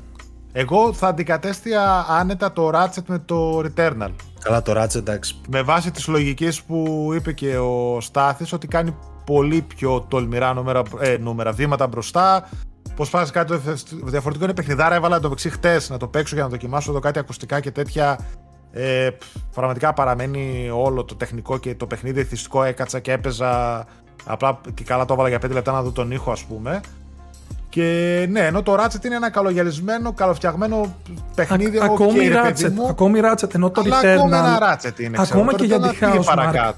[0.51, 4.09] Εγώ θα αντικατέστια άνετα το Ratchet με το Returnal.
[4.43, 5.35] Καλά το Ratchet, εντάξει.
[5.49, 8.95] Με βάση τις λογικές που είπε και ο Στάθης ότι κάνει
[9.25, 12.49] πολύ πιο τολμηρά νούμερα, ε, νούμερα βήματα μπροστά.
[12.95, 13.59] Πώς πας κάτι
[14.03, 14.95] διαφορετικό είναι παιχνιδάρα.
[14.95, 18.19] Έβαλα το πεξί χτες να το παίξω για να δοκιμάσω εδώ κάτι ακουστικά και τέτοια.
[18.71, 19.09] Ε,
[19.53, 22.63] πραγματικά παραμένει όλο το τεχνικό και το παιχνίδι εθιστικό.
[22.63, 23.85] Έκατσα και έπαιζα.
[24.25, 26.81] Απλά και καλά το έβαλα για 5 λεπτά να δω τον ήχο, ας πούμε.
[27.71, 30.95] Και ναι, ενώ το Ratchet είναι ένα καλογιαλισμένο, καλοφτιαγμένο
[31.35, 31.77] παιχνίδι.
[31.77, 34.15] Α, ακόμη, okay, Ratchet, ακόμη Ratchet, ενώ το Αλλά Returnal.
[34.15, 35.17] Ακόμη ένα Ratchet είναι.
[35.21, 36.71] Ακόμα και για τη Housemark.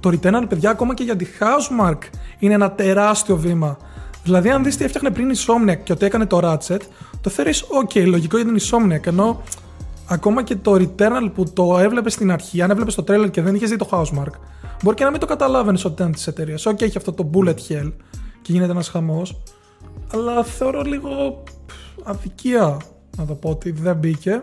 [0.00, 1.98] Το Returnal, παιδιά, ακόμα και για τη Housemark
[2.38, 3.76] είναι ένα τεράστιο βήμα.
[4.24, 6.80] Δηλαδή, αν δεις τι έφτιαχνε πριν η Somniac και ότι έκανε το Ratchet,
[7.20, 9.06] το θεωρείς OK, λογικό για την Insomniac.
[9.06, 9.42] Ενώ
[10.08, 13.54] ακόμα και το Returnal που το έβλεπες στην αρχή, αν έβλεπες το trailer και δεν
[13.54, 14.32] είχες δει το Housemark,
[14.82, 16.66] μπορεί και να μην το καταλάβαινες ότι ήταν της εταιρείας.
[16.66, 17.92] OK, έχει αυτό το bullet hell
[18.42, 19.42] και γίνεται ένας χαμός
[20.14, 21.42] αλλά θεωρώ λίγο
[22.02, 22.76] αδικία
[23.16, 24.42] να το πω ότι δεν μπήκε.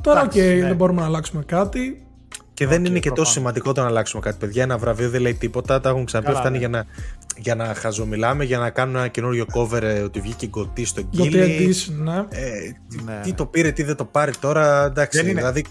[0.00, 0.66] Τώρα, OK, okay, ναι.
[0.66, 2.06] δεν μπορούμε να αλλάξουμε κάτι.
[2.54, 4.62] Και δεν είναι και τόσο σημαντικό το να αλλάξουμε κάτι, παιδιά.
[4.62, 5.80] Ένα βραβείο δεν λέει τίποτα.
[5.80, 6.32] Τα έχουν ξαναπεί.
[6.32, 6.58] Φτάνει ναι.
[6.58, 6.84] για να,
[7.36, 11.74] για να χαζομιλάμε, για να κάνουμε ένα καινούριο cover ε, ότι βγήκε GOTY στο Keighley.
[12.02, 12.16] ναι.
[12.28, 12.72] Ε,
[13.04, 13.20] ναι.
[13.22, 14.84] Τι το πήρε, τι δεν το πάρει τώρα.
[14.84, 15.40] Εντάξει, δεν είναι.
[15.40, 15.64] δηλαδή.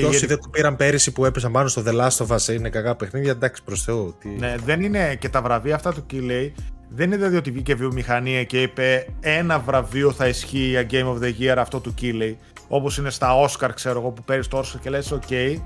[0.00, 2.68] Και όσοι δεν το πήραν πέρυσι που έπεσαν πάνω στο The Last of Us είναι
[2.68, 4.14] κακά παιχνίδια, εντάξει προς Θεού.
[4.20, 4.28] Τι...
[4.28, 6.54] Ναι, δεν είναι και τα βραβεία αυτά του Keighley
[6.94, 11.22] δεν είναι δηλαδή ότι βγήκε βιομηχανία και είπε ένα βραβείο θα ισχύει για Game of
[11.22, 12.34] the Year αυτό του Keeley.
[12.68, 15.56] Όπως είναι στα Oscar, ξέρω εγώ, που παίρνεις το Oscar και λες: OK,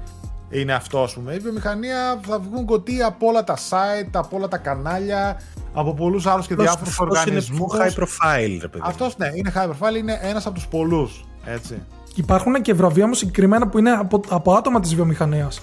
[0.50, 1.34] είναι αυτό, ας πούμε.
[1.34, 5.40] Η βιομηχανία θα βγουν κωτή από όλα τα site, από όλα τα κανάλια,
[5.72, 7.74] από πολλούς άλλους και διάφορους οργανισμούς.
[7.74, 8.84] Είναι high profile, ρε παιδί.
[8.84, 11.24] Αυτός ναι, είναι high profile, είναι ένας από τους πολλούς.
[11.44, 11.82] Έτσι.
[12.16, 15.60] Υπάρχουν και βραβεία όμως συγκεκριμένα που είναι από, από άτομα της βιομηχανίας.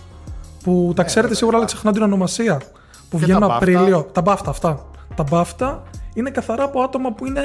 [0.63, 2.61] Που τα ναι, ξέρετε σίγουρα, αλλά ξεχνάω την ονομασία.
[3.09, 4.03] Που βγαίνουν Απρίλιο.
[4.11, 4.85] Τα μπάφτα αυτά.
[5.15, 5.83] Τα μπάφτα
[6.13, 7.41] είναι καθαρά από άτομα που είναι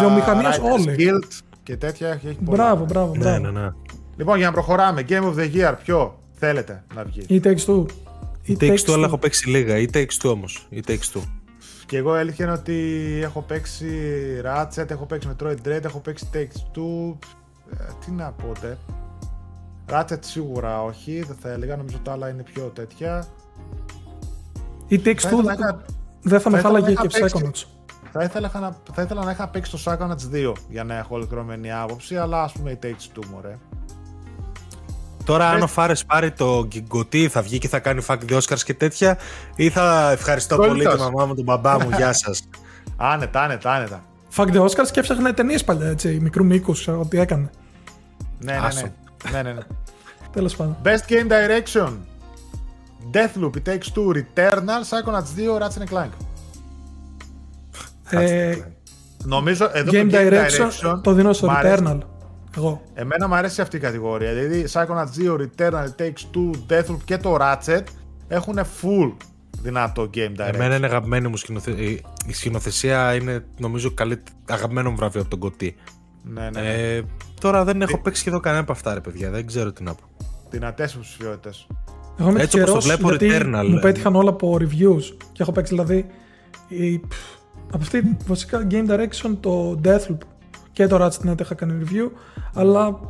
[0.00, 0.96] βιομηχανίας όλοι.
[0.98, 1.28] Guild
[1.62, 2.64] και τέτοια έχει πολλά.
[2.64, 3.38] Μπράβο, μπράβο, ναι, μπράβο.
[3.38, 3.68] Ναι, ναι, ναι.
[4.16, 7.86] Λοιπόν, για να προχωράμε, Game of the Year, ποιο θέλετε να βγει; Ή Takes Two.
[8.42, 9.78] Ή Takes Two, αλλά έχω παίξει λίγα.
[9.78, 10.66] Ή Takes Two όμως.
[10.68, 11.22] Ή Takes Two.
[11.86, 12.74] Και εγώ αλήθεια είναι ότι
[13.22, 13.86] έχω παίξει
[14.44, 17.18] Ratchet, έχω παίξει Metroid Dread, έχω παίξει Takes Two.
[17.72, 18.76] Ε, τι να πω, τε.
[19.90, 23.26] Ratchet σίγουρα όχι, δεν θα έλεγα, νομίζω τα άλλα είναι πιο τέτοια.
[24.86, 25.40] Ή Takes Two
[26.22, 27.64] δεν θα με χάλαγε και Psychonauts.
[28.12, 31.72] Θα ήθελα, να, θα ήθελα να είχα παίξει το Psychonauts 2 για να έχω ολοκληρωμένη
[31.72, 33.58] άποψη, αλλά ας πούμε η Takes Two, μωρέ.
[35.24, 38.74] Τώρα, αν ο Φάρες πάρει το γκουτί, θα βγει και θα κάνει φακ Oscars και
[38.74, 39.18] τέτοια,
[39.56, 42.48] ή θα ευχαριστώ πολύ τη μαμά μου, τον μπαμπά μου, γεια σας.
[42.96, 44.04] άνετα, άνετα, άνετα.
[44.28, 47.50] Φακ Oscars και έψαχνε ταινίε παλιά, έτσι, μικρού μήκου, ό,τι έκανε.
[48.38, 48.92] Ναι, ναι, ναι.
[49.30, 49.62] ναι, ναι, ναι.
[50.32, 50.76] Τέλο πάντων.
[50.84, 51.92] Best Game Direction.
[53.12, 56.10] Deathloop, It Takes Two, Returnal, Psychonauts 2, Ratchet Clank.
[58.10, 58.56] Ε,
[59.24, 61.98] Νομίζω εδώ Game, Game Direction, direction το δίνω στο Returnal.
[62.56, 62.82] Εγώ.
[62.94, 64.32] Εμένα μου αρέσει αυτή η κατηγορία.
[64.32, 67.82] Δηλαδή Psychonauts 2, Returnal, Takes Two, Deathloop και το Ratchet
[68.28, 69.12] έχουν full
[69.62, 70.54] δυνατό game direction.
[70.54, 72.00] Εμένα είναι αγαπημένη μου σκηνοθεσία.
[72.26, 75.76] Η σκηνοθεσία είναι νομίζω καλή, αγαπημένο μου βραβείο από τον Κωτή.
[76.22, 76.72] Ναι, ναι, ναι.
[76.72, 77.02] Ε,
[77.40, 79.30] τώρα δεν έχω παίξει σχεδόν κανένα από αυτά, ρε παιδιά.
[79.30, 80.02] Δεν ξέρω τι να πω.
[80.50, 81.66] Δυνατές ψηφιότητες.
[82.18, 83.66] Εγώ είμαι Έτσι, το βλέπω γιατί Returnal.
[83.68, 85.02] Μου πέτυχαν όλα από reviews
[85.32, 86.06] και έχω παίξει δηλαδή.
[86.68, 87.00] Η...
[87.66, 90.18] Από αυτή βασικά game direction το Deathloop
[90.72, 92.10] και το Ratchet Net είχα κάνει review,
[92.54, 93.00] αλλά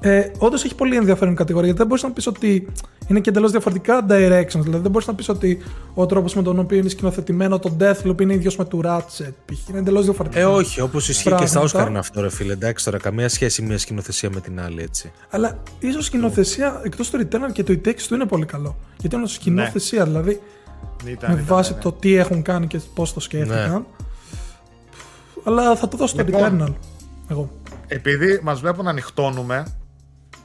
[0.00, 2.72] ε, όντως έχει πολύ ενδιαφέρον κατηγορία γιατί δεν μπορείς να πεις ότι
[3.06, 4.60] είναι και εντελώς διαφορετικά directions.
[4.62, 5.58] Δηλαδή δεν μπορείς να πεις ότι
[5.94, 9.32] ο τρόπος με τον οποίο είναι σκηνοθετημένο το Deathloop είναι ίδιος με το Ratchet.
[9.68, 10.40] Είναι εντελώς διαφορετικό.
[10.40, 12.52] Ε, όχι, όπως ισχύει και στα Oscar είναι αυτό, ρε φίλε.
[12.52, 15.12] Εντάξει τώρα, καμία σχέση μια σκηνοθεσία με την άλλη, έτσι.
[15.30, 18.76] Αλλά ίσως σκηνοθεσία εκτός του Returnal και το e του είναι πολύ καλό.
[18.98, 20.10] Γιατί είναι σκηνοθεσία, ναι.
[20.10, 20.40] δηλαδή.
[21.06, 21.82] Ήταν, με βάση ναι, ναι.
[21.82, 23.70] το τι έχουν κάνει και πώς το σκέφτηκαν.
[23.70, 23.80] Ναι.
[25.44, 26.74] Αλλά θα το δώσω λοιπόν, το Returnal.
[27.28, 27.50] Εγώ.
[27.86, 29.64] Επειδή μας βλέπουν να ανοιχτώνουμε,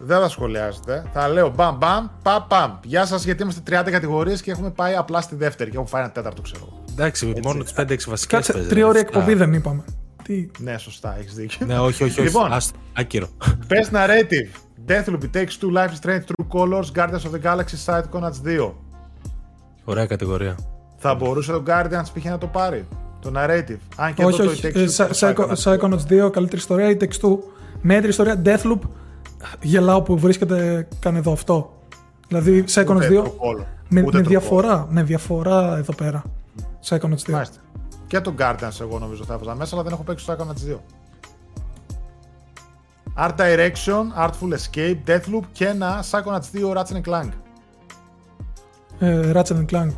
[0.04, 1.04] δεν θα σχολιάζετε.
[1.14, 2.72] Θα λέω μπαμ μπαμ, παμ παμ.
[2.84, 6.02] Γεια σας, γιατί είμαστε 30 κατηγορίες και έχουμε πάει απλά στη δεύτερη και έχουμε φάει
[6.02, 6.84] ένα τέταρτο, ξέρω.
[6.92, 7.42] Εντάξει, Έτσι.
[7.44, 8.26] μόνο τι 5-6 βασικές.
[8.28, 9.84] Κάτσε, τρία ώρια εκπομπή δεν είπαμε.
[10.24, 10.48] Τι...
[10.60, 11.66] Ναι, σωστά, έχεις δίκιο.
[11.66, 12.22] ναι, όχι, όχι.
[12.22, 12.70] Λοιπόν, όχι.
[12.94, 13.28] άκυρο.
[13.68, 14.50] Best Narrative.
[14.88, 18.72] Deathloop, Takes Two, Life is Strange, True Colors, Guardians of the Galaxy, Side Conats 2.
[19.84, 20.56] Ωραία κατηγορία.
[20.98, 22.26] Θα μπορούσε το Guardians π.χ.
[22.26, 22.88] να το πάρει.
[23.22, 23.78] Το narrative.
[23.96, 24.68] Αν και όχι, όχι.
[24.68, 24.86] Ε,
[25.64, 26.90] Psychonauts 2, καλύτερη ιστορία.
[26.90, 27.38] Η Text 2,
[27.82, 28.42] μέτρη ιστορία.
[28.46, 28.80] Deathloop,
[29.62, 31.74] γελάω που βρίσκεται καν εδώ αυτό.
[32.28, 33.24] Δηλαδή, Psychonauts 2,
[33.90, 36.24] με, με διαφορά, με διαφορά εδώ πέρα.
[36.86, 37.32] Psychonauts 2.
[37.32, 37.60] Μάλιστα.
[38.08, 40.78] Και το Guardians εγώ νομίζω θα έβαζα μέσα, αλλά δεν έχω παίξει το Psychonauts 2.
[43.18, 47.30] Art Direction, Artful Escape, Deathloop και ένα Psychonauts 2 Ratchet Clank.
[49.00, 49.92] Ε, Ratchet Clank.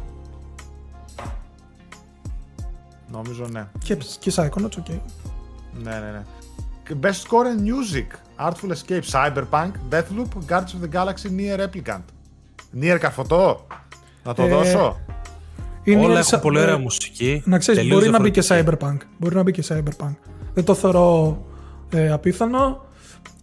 [3.12, 3.68] Νομίζω ναι.
[3.84, 5.00] Και, και Psychonauts, ok.
[5.84, 6.24] Ναι, ναι, ναι.
[7.02, 8.08] Best Score in Music.
[8.40, 12.04] Artful Escape, Cyberpunk, Deathloop, Guardians of the Galaxy, Nier Replicant.
[12.82, 13.68] Nier Καρφωτό.
[14.24, 15.00] Να το ε, δώσω.
[15.84, 17.42] Είναι Όλα έχουν πολύ ωραία μουσική.
[17.46, 18.98] Να ξέρεις, μπορεί να μπει και Cyberpunk.
[19.18, 20.16] Μπορεί να μπει και Cyberpunk.
[20.54, 21.38] Δεν το θεωρώ
[21.90, 22.86] ε, απίθανο.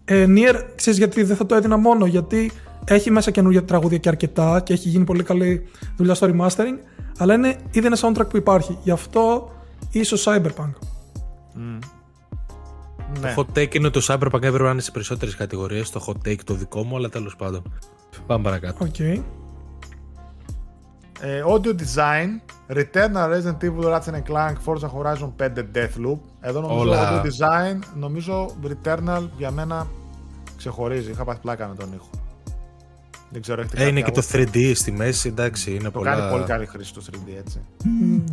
[0.05, 2.53] Ε, Nier, ξέρεις γιατί δεν θα το έδινα μόνο, γιατί
[2.85, 6.79] έχει μέσα καινούργια τραγούδια και αρκετά και έχει γίνει πολύ καλή δουλειά στο remastering,
[7.19, 8.79] αλλά είναι ήδη ένα soundtrack που υπάρχει.
[8.83, 9.51] Γι' αυτό
[9.91, 10.73] ίσως Cyberpunk.
[11.57, 11.79] Mm.
[13.15, 13.35] Το ναι.
[13.37, 15.91] hot take είναι ότι το Cyberpunk έπρεπε να είναι σε περισσότερες κατηγορίες.
[15.91, 17.63] Το hot take το δικό μου, αλλά τέλος πάντων.
[18.27, 18.87] Πάμε παρακάτω.
[18.87, 19.23] Okay.
[21.21, 22.41] Ε, audio design,
[22.77, 26.19] Returnal Resident Evil Ratchet Clank, Forza Horizon 5 Deathloop.
[26.41, 27.23] Εδώ νομίζω Όλα.
[27.23, 29.87] audio design, νομίζω Returnal για μένα
[30.57, 31.11] ξεχωρίζει.
[31.11, 32.11] Είχα πάθει πλάκα με τον ήχο.
[33.33, 36.15] Δεν ξέρω, ε, είναι και το 3D στη μέση, εντάξει, είναι το πολλά...
[36.15, 37.61] κάνει πολύ καλή χρήση το 3D, έτσι.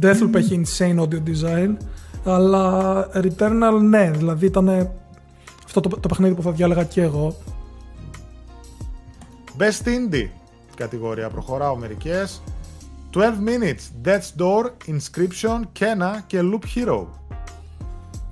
[0.01, 1.75] Deathloop έχει insane audio design,
[2.33, 4.89] αλλά Returnal ναι, δηλαδή ήταν
[5.65, 7.35] αυτό το, το παιχνίδι που θα διάλεγα και εγώ.
[9.57, 10.27] Best Indie
[10.77, 12.43] κατηγορία, προχωράω μερικές.
[13.13, 17.05] 12 Minutes, Death's Door, Inscription, Kena και Loop Hero.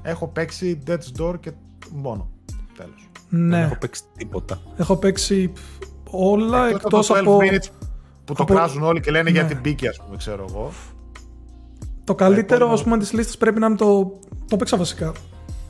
[0.01, 1.51] Έχω παίξει Death's Door και
[1.91, 2.29] μόνο.
[2.77, 3.09] Τέλος.
[3.29, 3.55] Ναι.
[3.55, 4.61] Δεν έχω παίξει τίποτα.
[4.77, 5.51] Έχω παίξει
[6.09, 7.39] όλα εκτός από.
[8.25, 9.39] που το κράζουν όλοι και λένε ναι.
[9.39, 10.71] για την πίκη, ας πούμε, ξέρω εγώ.
[12.05, 14.19] Το καλύτερο, ας πούμε, της λίστας πρέπει να είναι το.
[14.47, 15.11] Το παίξα βασικά.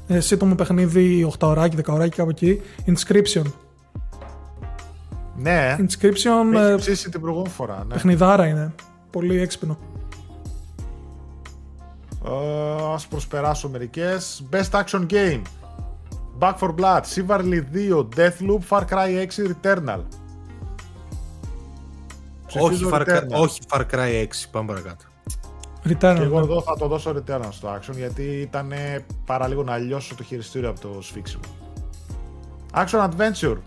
[0.08, 2.62] Εσύ το μου παιχνίδι 8 ωράκι, 10 ωράκι, κάπου εκεί.
[2.86, 3.44] Inscription.
[5.36, 5.76] Ναι.
[5.80, 6.50] Inscription.
[6.52, 7.84] Με έχει ε, ψήσει την προηγούμενη φορά.
[7.88, 7.94] Ναι.
[7.94, 8.74] Παιχνιδάρα είναι.
[9.10, 9.78] Πολύ έξυπνο.
[12.24, 14.44] Uh, ας προσπεράσω μερικές.
[14.52, 15.42] Best Action Game.
[16.40, 20.02] Back for Blood, Chivalry 2, Deathloop, Far Cry 6, Returnal.
[22.60, 25.06] Όχι Far Cry, όχι Far Cry 6, πάμε παρακάτω.
[25.90, 26.16] Returnal.
[26.16, 28.74] Και εγώ εδώ θα το δώσω Returnal στο Action γιατί ήταν
[29.26, 31.44] παρά λίγο να λιώσω το χειριστήριο από το σφίξιμο.
[32.74, 33.58] Action Adventure.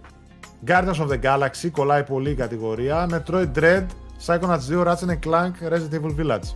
[0.67, 3.09] Guardians of the Galaxy, κολλάει πολύ η κατηγορία.
[3.11, 3.87] Metroid Dread,
[4.27, 6.55] Psychonauts 2, Ratchet Clank, Resident Evil Village.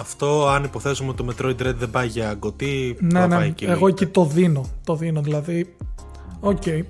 [0.00, 3.66] Αυτό αν υποθέσουμε ότι το Metroid Dread δεν πάει για GOTY, ναι, ναι, πάει και
[3.66, 4.64] εγώ εκεί το δίνω.
[4.84, 5.76] Το δίνω, δηλαδή.
[6.40, 6.62] OK.
[6.64, 6.82] Okay.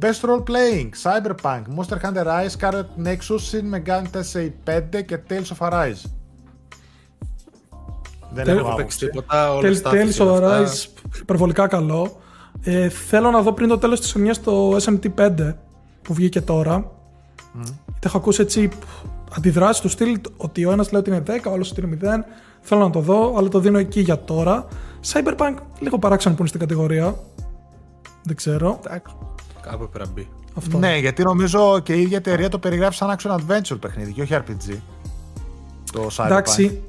[0.00, 5.56] Best Role Playing, Cyberpunk, Monster Hunter Rise, Scarlet Nexus, Shin Megami Tensei 5 και Tales
[5.58, 6.10] of Arise.
[8.32, 9.58] Δεν έχω παίξει τίποτα.
[9.84, 10.86] Tales of Arise,
[11.20, 12.20] υπερβολικά καλό.
[12.62, 15.54] Ε, θέλω να δω πριν το τέλος της χρονιάς το SMT5
[16.02, 16.90] που βγήκε τώρα.
[17.54, 17.72] Mm.
[18.02, 18.68] έχω ακούσει έτσι
[19.36, 22.24] αντιδράσεις του στυλ ότι ο ένας λέει ότι είναι 10, ο άλλος ότι είναι 0.
[22.60, 24.66] Θέλω να το δω, αλλά το δίνω εκεί για τώρα.
[25.12, 27.18] Cyberpunk, λίγο παράξενο που είναι στην κατηγορία.
[28.22, 28.80] Δεν ξέρω.
[28.86, 29.14] Εντάξει.
[29.62, 30.28] Κάπου έπρεπε να μπει.
[30.54, 30.78] Αυτό.
[30.78, 34.36] Ναι, γιατί νομίζω και η ίδια εταιρεία το περιγράφει σαν action adventure παιχνίδι και όχι
[34.36, 34.76] RPG.
[35.92, 36.26] Το Cyberpunk.
[36.26, 36.82] Εντάξει.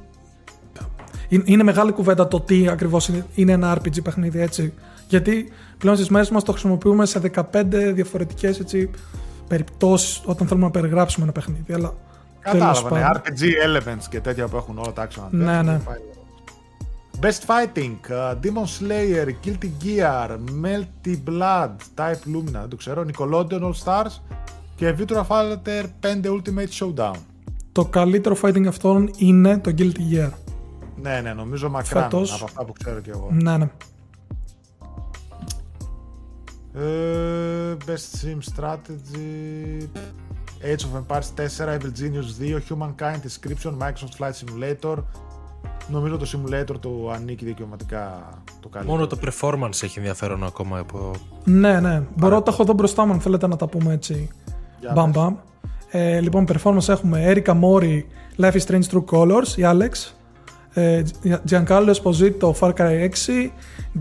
[1.44, 4.74] Είναι μεγάλη κουβέντα το τι ακριβώς είναι ένα RPG παιχνίδι έτσι.
[5.08, 8.62] Γιατί πλέον στις μέρες μας το χρησιμοποιούμε σε 15 διαφορετικές
[9.48, 11.74] περιπτώσεις όταν θέλουμε να περιγράψουμε ένα παιχνίδι.
[11.74, 11.94] Αλλά
[12.40, 15.80] Κατάλαβα, ναι, RPG elements και τέτοια που έχουν όλα τα action Ναι, ναι.
[17.22, 23.62] Best Fighting, uh, Demon Slayer, Guilty Gear, Melty Blood, Type Lumina, δεν το ξέρω, Nickelodeon
[23.62, 24.20] All Stars
[24.76, 27.16] και Virtua Fighter 5 Ultimate Showdown.
[27.72, 30.30] Το καλύτερο fighting αυτών είναι το Guilty Gear.
[31.02, 32.34] Ναι, ναι, νομίζω μακράν Φέτος...
[32.34, 33.30] από αυτά που ξέρω και εγώ.
[33.32, 33.70] Ναι, ναι.
[36.76, 39.88] Uh, best Sim Strategy,
[40.64, 44.98] Age of Empires 4, Evil Genius 2, Humankind Description, Microsoft Flight Simulator.
[45.92, 48.96] Νομίζω το simulator το ανήκει δικαιωματικά το καλύτερο.
[48.96, 50.80] Μόνο το performance έχει ενδιαφέρον ακόμα.
[50.80, 51.12] Από...
[51.44, 52.02] Ναι, ναι.
[52.16, 54.30] Μπορώ να τα έχω εδώ μπροστά μου αν θέλετε να τα πούμε έτσι.
[54.94, 55.36] Μπαμ μπαμ.
[55.90, 58.02] Ε, λοιπόν, performance έχουμε Erika Mori,
[58.38, 60.14] Life is Strange True Colors, η Alex.
[60.74, 61.04] Ε,
[61.50, 63.52] Giancarlo Esposito, Far Cry 6.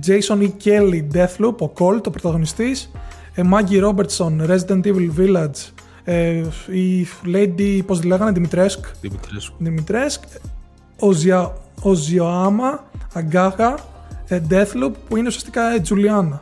[0.07, 0.51] Jason E.
[0.65, 2.91] Kelly, Deathloop, ο Cole, το πρωταγωνιστής.
[3.35, 5.73] Ε, Maggie Robertson, Resident Evil Village,
[6.05, 8.85] ε, η Lady, πώς τη λέγανε, Δημητρέσκ.
[9.01, 9.53] Δημητρέσκ.
[9.59, 10.23] Δημητρέσκ.
[10.99, 13.75] Ο, Ζια, ο Ζιωάμα, Αγκάγα,
[14.27, 16.41] ε, Deathloop, που είναι ουσιαστικά η Τζουλιάνα.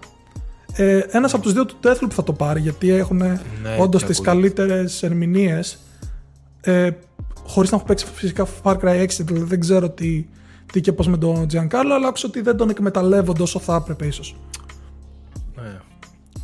[0.72, 3.38] Ε, ένας από τους δύο του Deathloop θα το πάρει, γιατί έχουν ναι,
[3.78, 5.78] όντως τις καλύτερες ερμηνείες.
[6.60, 6.90] Ε,
[7.46, 10.26] χωρίς να έχω παίξει φυσικά Far Cry 6, δηλαδή δεν ξέρω τι,
[10.72, 14.06] τι και πώς με τον Giancarlo, αλλά άκουσα ότι δεν τον εκμεταλλεύονται όσο θα έπρεπε
[14.06, 14.36] ίσως.
[15.56, 15.78] Ναι,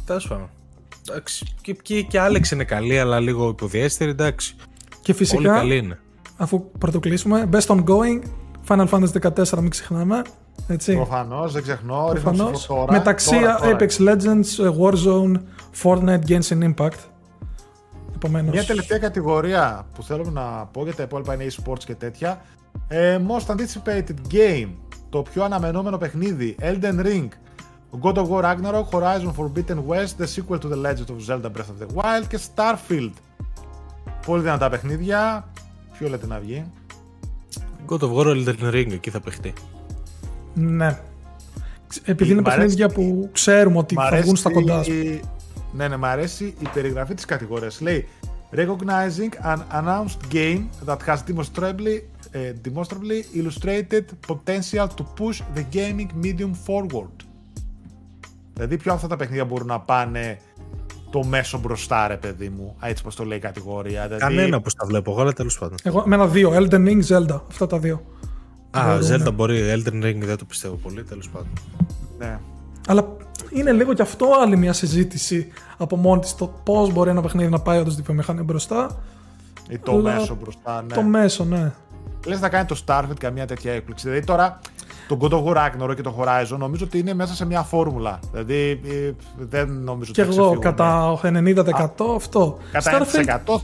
[0.06, 0.48] τέλος πάντων.
[1.08, 1.46] Εντάξει.
[1.60, 4.56] Και, και, και Άλεξ είναι καλή, αλλά λίγο υποδιέστερη, εντάξει.
[5.02, 5.98] Και φυσικά, Όλοι καλή είναι.
[6.36, 8.20] αφού πρωτοκλείσουμε, Best Ongoing,
[8.68, 10.22] Final Fantasy 14, μην ξεχνάμε.
[10.68, 10.94] Έτσι.
[10.94, 12.08] Προφανώς, δεν ξεχνώ.
[12.10, 12.66] Προφανώς.
[12.66, 13.76] Τώρα, Μεταξύ τώρα, τώρα.
[13.78, 15.34] Apex Legends, Warzone,
[15.82, 16.98] Fortnite, Genshin Impact.
[18.14, 18.54] Επομένως...
[18.54, 20.42] Μια τελευταία κατηγορία που θέλω να
[20.72, 22.42] πω για τα υπόλοιπα είναι e-sports και τέτοια.
[22.88, 24.68] Ε, most anticipated game,
[25.10, 27.28] το πιο αναμενόμενο παιχνίδι, Elden Ring,
[28.02, 31.70] God of War Ragnarok, Horizon Forbidden West, The Sequel to The Legend of Zelda Breath
[31.70, 33.12] of the Wild και Starfield.
[34.26, 35.48] Πολύ δυνατά παιχνίδια.
[35.98, 36.64] Ποιο λέτε να βγει;
[37.88, 39.52] God of War Elden Ring, εκεί θα παιχτεί.
[40.54, 40.98] Ναι.
[42.04, 44.92] Επειδή είναι παιχνίδια που ξέρουμε ότι θα βγουν στα κοντά σου.
[45.72, 47.80] Ναι, ναι, μου αρέσει η περιγραφή της κατηγορίας.
[47.80, 48.06] Λέει
[48.54, 56.10] Recognizing an announced game that has demonstrably, uh, demonstrably illustrated potential to push the gaming
[56.24, 57.24] medium forward.
[58.54, 60.38] Δηλαδή, ποιο αυτά τα παιχνίδια μπορούν να πάνε
[61.14, 62.76] το μέσο μπροστά, ρε παιδί μου.
[62.80, 64.02] Έτσι πώ το λέει η κατηγορία.
[64.02, 64.18] Δηλαδή...
[64.18, 65.76] Κανένα που τα βλέπω εγώ, αλλά τέλος πάντων.
[65.82, 66.52] Εγώ με ένα δύο.
[66.54, 67.40] Elden Ring, Zelda.
[67.50, 68.02] Αυτά τα δύο.
[68.70, 69.60] Α, Zelda μπορεί.
[69.74, 71.52] Elden Ring δεν το πιστεύω πολύ, τέλος πάντων.
[72.18, 72.38] Ναι.
[72.88, 73.16] Αλλά
[73.50, 77.50] είναι λίγο κι αυτό άλλη μια συζήτηση από μόνη της το πώς μπορεί ένα παιχνίδι
[77.50, 79.02] να πάει όντως τη βιομηχανία μπροστά.
[79.68, 80.94] Ή το μέσο μπροστά, ναι.
[80.94, 81.72] Το μέσο, ναι.
[82.26, 84.08] Λες να κάνει το Starfield καμία τέτοια έκπληξη.
[84.08, 84.60] Δηλαδή τώρα
[85.08, 88.18] το God of War Ragnarok και το Horizon νομίζω ότι είναι μέσα σε μια φόρμουλα.
[88.32, 92.58] Δηλαδή ε, δεν νομίζω και ότι Και εγώ κατά 90% αυτό.
[92.72, 93.56] Κατά Starfield 100%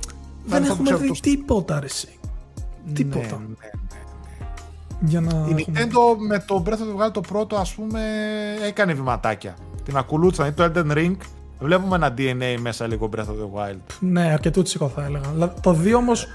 [0.44, 2.18] δεν έχουμε δει τίποτα αρέσει.
[2.86, 3.20] Ναι, τίποτα.
[3.20, 3.98] Ναι, ναι,
[5.00, 8.00] Για να Η Nintendo με το Breath of the Wild το πρώτο ας πούμε
[8.66, 9.54] έκανε βηματάκια.
[9.84, 10.54] Την ακολούθησαν.
[10.54, 11.16] Το Elden Ring
[11.58, 13.78] βλέπουμε ένα DNA μέσα λίγο Breath of the Wild.
[14.00, 15.54] Ναι, αρκετούτσικο θα έλεγα.
[15.60, 16.26] Το 2 όμως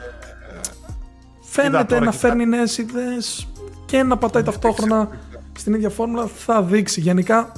[1.41, 3.48] φαίνεται να φέρνει νέες ιδέες
[3.95, 5.09] και να πατάει ταυτόχρονα
[5.57, 7.01] στην ίδια φόρμουλα θα δείξει.
[7.01, 7.51] Γενικά,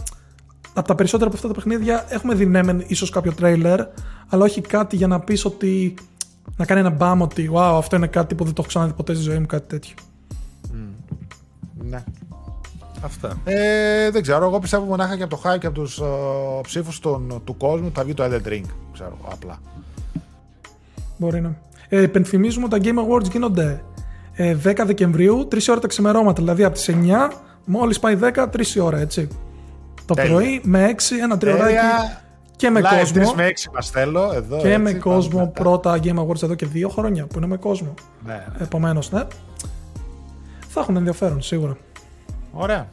[0.73, 3.79] από τα περισσότερα από αυτά τα παιχνίδια έχουμε δει ίσως κάποιο τρέιλερ,
[4.29, 5.93] αλλά όχι κάτι για να πεις ότι.
[6.57, 9.13] να κάνει ένα μπαμ ότι wow, αυτό είναι κάτι που δεν το έχω ξαναδεί ποτέ
[9.13, 9.95] στη ζωή μου, κάτι τέτοιο.
[10.63, 10.75] Mm.
[11.89, 12.03] Ναι.
[13.01, 13.37] Αυτά.
[13.43, 16.99] Ε, δεν ξέρω, εγώ πιστεύω μονάχα και από το hype και από τους uh, ψήφους
[17.43, 19.59] του κόσμου θα βγει το Elden Ring, ξέρω, απλά.
[21.17, 21.57] Μπορεί να.
[21.89, 23.81] Ε, υπενθυμίζουμε ότι τα Game Awards γίνονται ε,
[24.37, 27.31] 10 Δεκεμβρίου, 3 ώρα τα ξημερώματα, δηλαδή από τις 9
[27.65, 29.27] μόλις πάει 10, 3 ώρα, έτσι.
[30.05, 30.31] Το Τέλεια.
[30.31, 31.75] πρωί με 6, ένα τριωράκι
[32.55, 33.31] και με Live κόσμο.
[33.31, 35.61] 3 με 6 μας θέλω, εδώ, και έτσι, με πάμε κόσμο μετά.
[35.61, 37.93] πρώτα Game Awards εδώ και δύο χρόνια που είναι με κόσμο.
[38.25, 38.63] Ναι, ναι.
[38.63, 39.23] Επομένως, ναι.
[40.67, 41.77] Θα έχουν ενδιαφέρον σίγουρα.
[42.51, 42.87] Ωραία.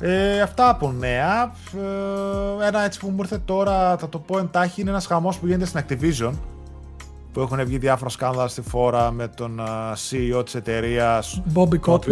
[0.00, 1.52] Ε, αυτά από νέα.
[2.62, 5.46] Ε, ένα έτσι που μου ήρθε τώρα, θα το πω εντάχει, είναι ένας χαμός που
[5.46, 6.32] γίνεται στην Activision.
[7.32, 11.42] Που έχουν βγει διάφορα σκάνδαλα στη φόρα με τον α, CEO της εταιρείας.
[11.54, 12.08] Bobby Kotick.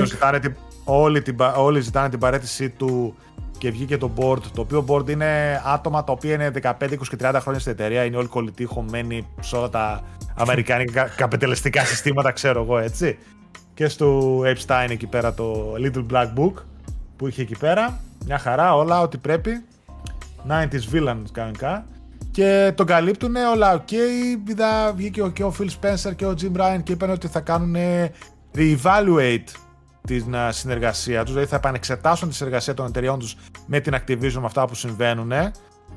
[0.84, 3.14] Όλοι, την, πα- όλοι ζητάνε την παρέτησή του
[3.58, 4.40] και βγήκε το board.
[4.54, 8.04] Το οποίο board είναι άτομα τα οποία είναι 15, 20 και 30 χρόνια στην εταιρεία.
[8.04, 10.02] Είναι όλοι κολλητοί, χωμένοι σε όλα τα
[10.34, 13.18] αμερικάνικα καπιταλιστικά συστήματα, ξέρω εγώ έτσι.
[13.74, 16.52] Και στο Epstein εκεί πέρα το Little Black Book
[17.16, 18.00] που είχε εκεί πέρα.
[18.26, 19.50] Μια χαρά, όλα ό,τι πρέπει.
[20.48, 21.84] 90s villains κανονικά.
[22.36, 23.90] Και τον καλύπτουν όλα οκ.
[24.48, 27.40] Είδα, βγήκε ο- και ο Phil Spencer και ο Jim Ryan και είπαν ότι θα
[27.40, 27.76] κάνουν
[28.54, 29.44] re-evaluate
[30.06, 33.36] την α, συνεργασία τους, δηλαδή θα επανεξετάσουν τη συνεργασία των εταιριών τους
[33.66, 35.32] με την Activision με αυτά που συμβαίνουν.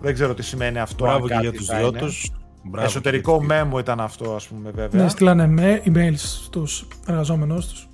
[0.02, 1.06] Δεν ξέρω τι σημαίνει αυτό.
[1.06, 2.00] αν Μπράβο και κάτι για τους θα δυο είναι.
[2.00, 2.32] τους.
[2.64, 5.04] Μπράβο Εσωτερικό και για τους memo ήταν αυτό, ας πούμε, βέβαια.
[5.04, 7.90] Ναι, στείλανε με emails στους εργαζόμενους τους.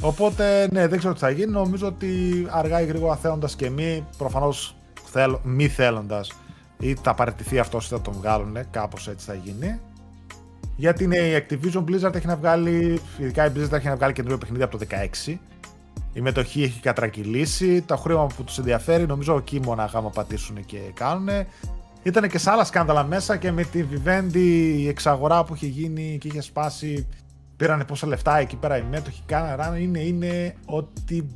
[0.00, 1.52] Οπότε, ναι, δεν ξέρω τι θα γίνει.
[1.52, 4.74] Νομίζω ότι αργά ή γρήγορα θέλοντα και μη, προφανώς
[5.04, 6.32] θέλ, μη θέλοντας,
[6.80, 9.80] ή θα παραιτηθεί αυτό ή θα τον βγάλουν, κάπως έτσι θα γίνει.
[10.76, 14.38] Γιατί είναι η Activision Blizzard έχει να βγάλει, ειδικά η Blizzard έχει να βγάλει καινούριο
[14.38, 14.86] παιχνίδι από το
[15.26, 15.36] 16.
[16.12, 17.82] Η μετοχή έχει κατρακυλήσει.
[17.82, 21.28] Το χρήμα που τους ενδιαφέρει, νομίζω εκεί μόνο άμα πατήσουν και κάνουν.
[22.02, 24.34] Ήταν και σε άλλα σκάνδαλα μέσα και με τη Vivendi
[24.76, 27.06] η εξαγορά που είχε γίνει και είχε σπάσει.
[27.56, 29.22] Πήρανε πόσα λεφτά εκεί πέρα οι μέτοχοι.
[29.26, 31.26] Κάνανε είναι, είναι ότι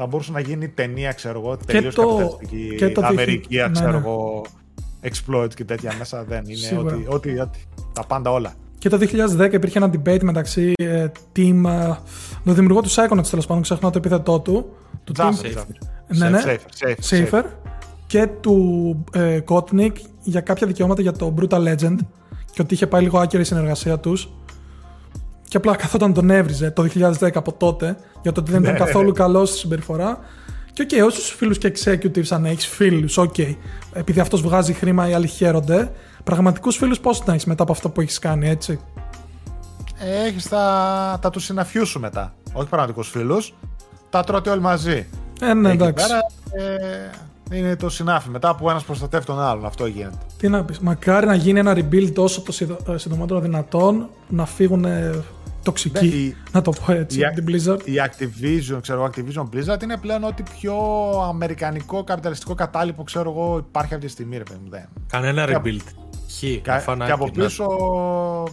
[0.00, 1.56] θα μπορούσε να γίνει ταινία, ξέρω εγώ.
[1.56, 3.96] Τελείως το- καπιταλιστική και το Αμερική, ναι, ξέρω ναι.
[3.96, 4.44] εγώ.
[5.02, 6.54] Exploit και τέτοια μέσα δεν είναι.
[6.54, 6.94] Σίγουρα.
[6.94, 7.58] Ότι, ότι, ότι,
[7.92, 8.54] τα πάντα όλα.
[8.78, 8.98] Και το
[9.38, 11.06] 2010 υπήρχε ένα debate μεταξύ ε,
[11.36, 11.64] team.
[11.66, 11.94] Ε,
[12.44, 14.76] το δημιουργό του Psychonauts τέλος πάντων, ξεχνάω το επίθετό του.
[15.04, 15.58] Του Schafer, Tim.
[15.58, 15.64] Schafer.
[16.06, 16.42] Ναι, ναι.
[16.44, 17.42] Schafer, Schafer, Schafer.
[18.06, 19.92] Και του ε, Kotick
[20.22, 21.96] για κάποια δικαιώματα για το Brutal Legend.
[22.52, 24.28] Και ότι είχε πάει λίγο άκυρη η συνεργασία τους.
[25.48, 28.78] Και απλά καθόταν τον έβριζε το 2010 από τότε για το ότι δεν ήταν Ναι.
[28.78, 30.18] καθόλου καλός στη συμπεριφορά.
[30.72, 33.38] Και οκ, όσους φίλους και executives αν έχεις φίλους, οκ.
[33.92, 35.92] Επειδή αυτός βγάζει χρήμα, οι άλλοι χαίρονται.
[36.24, 38.80] Πραγματικούς φίλους πώς να έχεις μετά από αυτό που έχεις κάνει, έτσι;
[40.26, 42.34] Έχεις τα, τα τους συναφιού σου μετά.
[42.52, 43.54] Όχι πραγματικούς φίλους.
[44.10, 45.06] Τα τρώτε όλοι μαζί.
[45.40, 46.06] Ε, ναι, Εκεί εντάξει.
[46.06, 46.20] πέρα
[47.50, 48.28] ε, είναι το συνάφι.
[48.30, 49.64] Μετά που ένας προστατεύει τον άλλον.
[49.66, 50.16] Αυτό γίνεται.
[50.38, 54.46] Τι να πεις, μακάρι να γίνει ένα rebuild όσο το συντο- ε, συντομότερο δυνατόν, να
[54.46, 54.84] φύγουν
[55.68, 57.80] ε, τοξικοί, Ναι, η- να το πω έτσι, η- από την Blizzard.
[57.84, 60.74] Η Activision, ξέρω εγώ, Activision Blizzard είναι πλέον ό,τι πιο
[61.28, 64.70] αμερικανικό καπιταλιστικό κατάλοιπο ξέρω εγώ υπάρχει αυτή τη στιγμή, ρε παιδί μου.
[64.70, 64.88] Δεν.
[65.06, 65.80] Κανένα Και από- rebuild.
[66.30, 67.64] Χ, Κα- φανάκι, και από να- πίσω,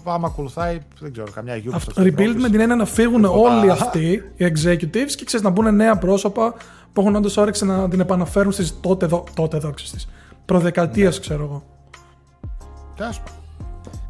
[0.04, 1.74] άμα ακολουθάει, δεν ξέρω, καμιά Ubisoft.
[1.74, 2.42] Αυτό, στην rebuild Ευρώπη.
[2.42, 3.56] με την έννοια να φύγουν Τίποτα.
[3.56, 6.54] όλοι αυτοί οι executives και ξέρεις να μπουν νέα πρόσωπα
[6.94, 10.08] που έχουν όντως όρεξη να την επαναφέρουν στις τότε, δο, τότε δόξες της.
[10.46, 11.64] Προδεκατίας ξέρω εγώ.
[12.96, 13.44] Τέλος πάντων.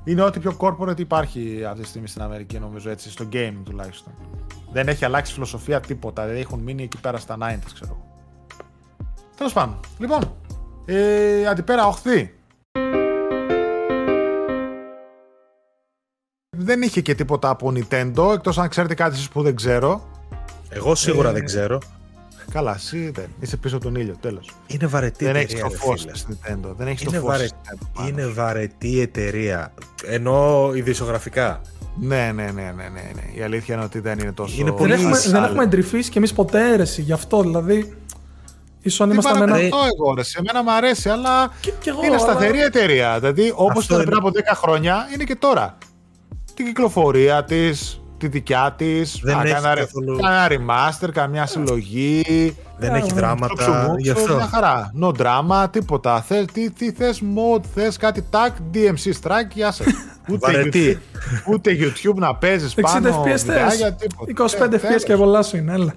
[0.07, 4.13] Είναι ό,τι πιο corporate υπάρχει αυτή τη στιγμή στην Αμερική, νομίζω έτσι, στο gaming τουλάχιστον.
[4.71, 6.25] Δεν έχει αλλάξει φιλοσοφία τίποτα.
[6.25, 8.05] Δεν έχουν μείνει εκεί πέρα στα 90s, ξέρω εγώ.
[9.37, 9.79] Τέλος πάντων.
[9.99, 10.35] Λοιπόν,
[10.85, 12.33] ε, αντιπέρα οχθή.
[16.57, 20.09] Δεν είχε και τίποτα από Nintendo, εκτός αν ξέρετε κάτι εσείς που δεν ξέρω.
[20.69, 21.79] Εγώ σίγουρα Ε, δεν ξέρω.
[22.55, 23.25] Καλά, εσύ δεν.
[23.39, 24.49] Είσαι πίσω από τον ήλιο, τέλος.
[24.67, 25.53] Είναι βαρετή δεν εταιρεία.
[25.57, 26.15] έχει το ρε φως φίλε.
[26.15, 26.73] στην Nintendo.
[26.77, 27.47] Δεν έχεις το Είναι, φως βαρε...
[27.47, 28.33] στην Nintendo πάνω είναι σου.
[28.33, 29.73] βαρετή εταιρεία.
[30.05, 31.61] Ενώ ειδησιογραφικά.
[31.99, 33.39] Ναι, ναι, ναι, ναι, ναι, ναι.
[33.39, 34.55] Η αλήθεια είναι ότι δεν είναι τόσο.
[34.55, 35.45] Είναι Δεν πολύ έχουμε, Πολύ δεν άλλο.
[35.45, 37.95] έχουμε εντρυφήσει κι εμείς ποτέ αίρεση γι' αυτό, δηλαδή
[38.81, 39.51] ίσως αν Τι ήμασταν ένα...
[39.51, 40.23] παραπάνω εγώ, ρε.
[40.23, 43.19] Σε μένα μου αρέσει, αλλά Κι- κι εγώ, είναι αλλά- σταθερή εταιρεία.
[43.19, 44.05] Δηλαδή, όπως Αυτό ήταν είναι.
[44.05, 45.77] πριν από 10 χρόνια, είναι και τώρα.
[46.53, 49.19] Την κυκλοφορία της, τη δικιά της.
[49.23, 52.23] Δεν έχει Κάνα, καθόλου- κάνα remaster, καμιά συλλογή.
[52.77, 53.53] Δεν Ε, έχει το Το δράματα.
[53.57, 54.35] ψωμούξο, Γι' αυτό.
[54.35, 54.91] μια χαρά.
[55.01, 56.21] No drama, τίποτα.
[56.21, 59.87] Θε, τι, τι θες mod, θες κάτι tag, DMC strike, γεια σας.
[60.31, 60.97] Ούτε, Βαρετή.
[60.99, 64.31] YouTube, ούτε YouTube να παίζεις 60 πάνω FPS βιντεάκια, θες, τίποτα.
[64.31, 65.03] 25 Ε, FPS τέλος.
[65.03, 65.93] και πολλά σου είναι, έλα.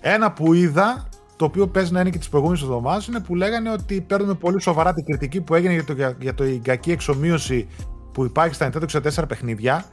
[0.00, 3.70] Ένα που είδα, το οποίο παίζει να είναι και τι προηγούμενε εβδομάδε, είναι που λέγανε
[3.70, 6.90] ότι παίρνουμε πολύ σοβαρά την κριτική που έγινε για το, για, για το η κακή
[6.90, 7.66] εξομοίωση
[8.12, 9.84] που υπάρχει στα Nintendo 64 παιχνίδια,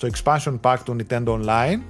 [0.00, 1.80] στο expansion pack του Nintendo Online.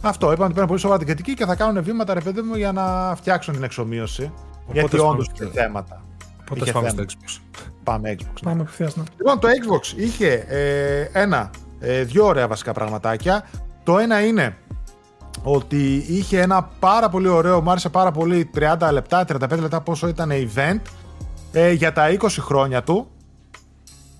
[0.00, 2.54] Αυτό, είπαν ότι παίρνουν πολύ σοβαρά την κριτική και θα κάνουν βήματα, ρε παιδί μου,
[2.56, 4.32] για να φτιάξουν την εξομοίωση.
[4.72, 6.00] γιατί πάμε όντως στο- είχε θέματα.
[6.46, 7.08] Πότε Είχε πάμε στο θέμα.
[7.10, 7.40] Xbox.
[7.84, 8.24] Πάμε Xbox.
[8.24, 8.42] ναι.
[8.42, 9.02] Πάμε απευθείας, ναι.
[9.16, 11.50] Λοιπόν, το Xbox είχε ε, ένα,
[11.80, 13.44] ε, δύο ωραία βασικά πραγματάκια.
[13.82, 14.56] Το ένα είναι
[15.42, 20.08] ότι είχε ένα πάρα πολύ ωραίο, μου άρεσε πάρα πολύ 30 λεπτά, 35 λεπτά πόσο
[20.08, 20.80] ήταν event
[21.52, 23.06] ε, για τα 20 χρόνια του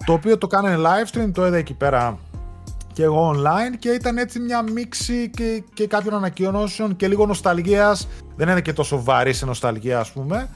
[0.07, 2.19] το οποίο το κάνανε live stream, το είδα εκεί πέρα
[2.97, 8.09] και εγώ online και ήταν έτσι μια μίξη και, και κάποιων ανακοινώσεων και λίγο νοσταλγίας.
[8.37, 10.49] Δεν είναι και τόσο βαρύ σε νοσταλγία ας πούμε.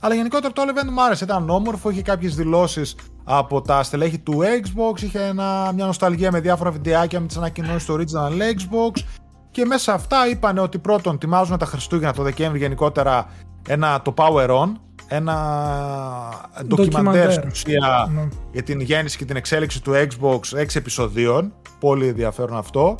[0.00, 4.40] Αλλά γενικότερα το event μου άρεσε, ήταν όμορφο, είχε κάποιες δηλώσεις από τα στελέχη του
[4.40, 9.02] Xbox, είχε ένα, μια νοσταλγία με διάφορα βιντεάκια με τις ανακοινώσεις του original Xbox.
[9.50, 13.26] Και μέσα αυτά είπαν ότι πρώτον τιμάζουν τα Χριστούγεννα το Δεκέμβρη γενικότερα
[13.68, 14.72] ένα, το Power On,
[15.14, 18.28] ένα ντοκιμαντέρ στην ουσία ναι.
[18.52, 21.52] για την γέννηση και την εξέλιξη του Xbox 6 επεισοδίων.
[21.80, 22.96] Πολύ ενδιαφέρον αυτό.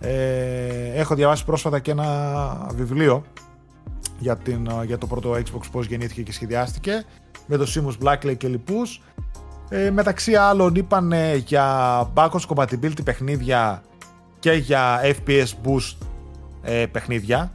[0.00, 3.24] Ε, έχω διαβάσει πρόσφατα και ένα βιβλίο
[4.18, 7.04] για, την, για το πρώτο Xbox πώς γεννήθηκε και σχεδιάστηκε
[7.46, 9.02] με το Simus Blackley και λοιπούς.
[9.68, 11.12] Ε, μεταξύ άλλων είπαν
[11.44, 13.82] για backwards compatibility παιχνίδια
[14.38, 16.06] και για FPS boost
[16.62, 17.52] ε, παιχνίδια.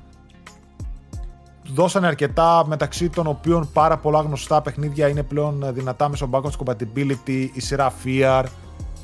[1.74, 7.48] Δώσανε αρκετά μεταξύ των οποίων πάρα πολλά γνωστά παιχνίδια είναι πλέον δυνατά μέσω backwards compatibility,
[7.54, 8.44] η σειρά Fear,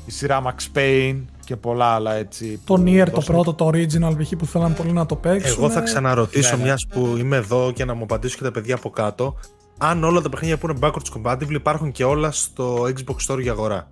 [0.06, 2.60] η σειρά Max Payne και πολλά άλλα έτσι.
[2.64, 4.36] Το Nier το πρώτο, το original π.χ.
[4.38, 5.62] που θέλαν πολύ να το παίξουν.
[5.62, 8.90] Εγώ θα ξαναρωτήσω μιας που είμαι εδώ και να μου απαντήσουν και τα παιδιά από
[8.90, 9.36] κάτω.
[9.78, 13.52] Αν όλα τα παιχνίδια που είναι backwards compatible υπάρχουν και όλα στο Xbox Store για
[13.52, 13.90] αγορά.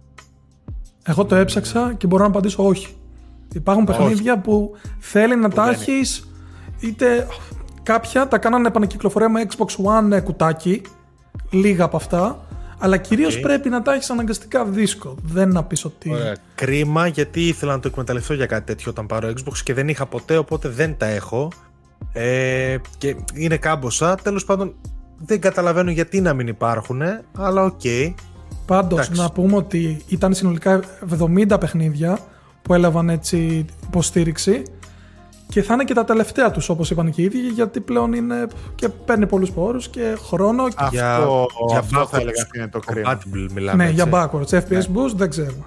[1.03, 2.89] Εγώ το έψαξα και μπορώ να απαντήσω όχι.
[3.53, 6.29] Υπάρχουν παιχνίδια που θέλει να τα έχεις
[6.81, 7.27] είτε
[7.83, 10.83] κάποια τα κάνανε επανακυκλοφορία με Xbox One ε, κουτάκι,
[11.51, 12.47] λίγα από αυτά,
[12.79, 15.15] αλλά κυρίως πρέπει να τα έχεις αναγκαστικά δίσκο.
[15.23, 16.11] Δεν να πεις ότι.
[16.11, 16.37] Ωραία.
[16.55, 20.07] Κρίμα γιατί ήθελα να το εκμεταλλευτώ για κάτι τέτοιο όταν πάρω Xbox και δεν είχα
[20.07, 21.49] ποτέ, οπότε δεν τα έχω.
[22.13, 24.15] Ε, και είναι κάμποσα.
[24.15, 24.75] Τέλος πάντων,
[25.19, 27.03] δεν καταλαβαίνω γιατί να μην υπάρχουν,
[27.37, 27.81] αλλά OK.
[27.83, 28.15] Okay.
[28.67, 30.81] Πάντως, να πούμε ότι ήταν συνολικά
[31.21, 32.19] 70 παιχνίδια
[32.63, 34.63] που έλαβαν έτσι υποστήριξη
[35.53, 38.47] και θα είναι και τα τελευταία τους όπως είπαν και οι ίδιοι γιατί πλέον είναι
[38.75, 41.19] και παίρνει πολλούς πόρους και χρόνο Αυτό, για,
[41.69, 43.21] για αυτό θα έλεγα είναι το κρίμα.
[43.75, 44.85] Ναι, για backwards, FPS ναι.
[44.95, 45.65] boost δεν ξέρουμε.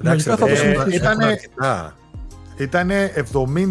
[0.00, 1.40] Εντάξει, θα ε, ήτανε,
[2.56, 3.12] ήτανε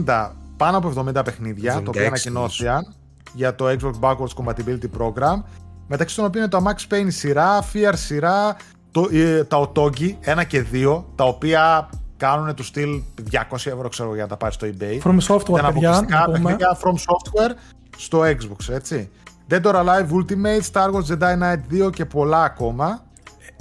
[0.06, 2.96] 70 πάνω από 70 παιχνίδια το οποία ανακοινώθηκαν
[3.34, 5.44] για το Xbox Backwards Compatibility Program
[5.88, 8.56] μεταξύ των οποίων είναι το Max Payne σειρά, Fear σειρά,
[8.92, 11.90] το, ε, τα Otogi 1 και 2 τα οποία
[12.20, 13.02] κάνουν του στυλ
[13.32, 15.00] 200 ευρώ ξέρω για να τα πάρεις στο eBay.
[15.04, 16.06] From Software, παιδιά.
[16.32, 17.52] παιχνίδια From Software
[17.98, 19.10] στο Xbox, έτσι.
[19.50, 23.04] Dead or Alive Ultimate, Star Wars Jedi Knight 2 και πολλά ακόμα.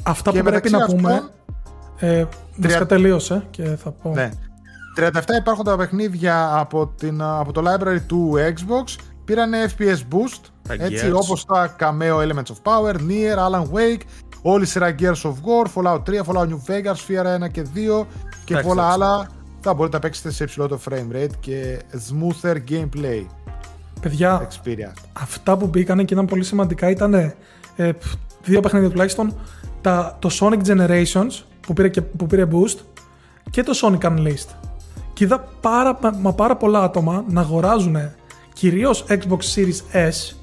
[0.03, 1.31] Αυτά και που πρέπει να πούμε.
[1.99, 2.25] Ε,
[2.63, 2.89] 30...
[2.89, 4.13] τελείωσε και θα πω.
[4.15, 4.31] Ναι.
[4.97, 8.97] 37 υπάρχουν τα παιχνίδια από, την, από το library του Xbox.
[9.25, 14.01] Πήραν FPS boost, έτσι, όπως τα Cameo Elements of Power, Nier, Alan Wake,
[14.43, 17.67] όλη η σειρά Gears of War, Fallout 3, Fallout New Vegas, Fear 1 και
[18.01, 18.07] 2
[18.45, 19.29] και πολλά άλλα
[19.61, 21.79] θα μπορείτε να παίξετε σε υψηλότερο frame rate και
[22.09, 23.27] smoother gameplay.
[24.01, 25.03] Παιδιά, experience.
[25.13, 27.35] αυτά που μπήκανε και ήταν πολύ σημαντικά ήταν ε,
[28.43, 29.35] δύο παιχνίδια τουλάχιστον
[29.81, 32.77] τα, το Sonic Generations που πήρε, και, που πήρε boost
[33.51, 34.49] και το Sonic Unleashed.
[35.13, 37.97] Και είδα πάρα, μα πάρα πολλά άτομα να αγοράζουν
[38.53, 40.37] κυρίως Xbox Series S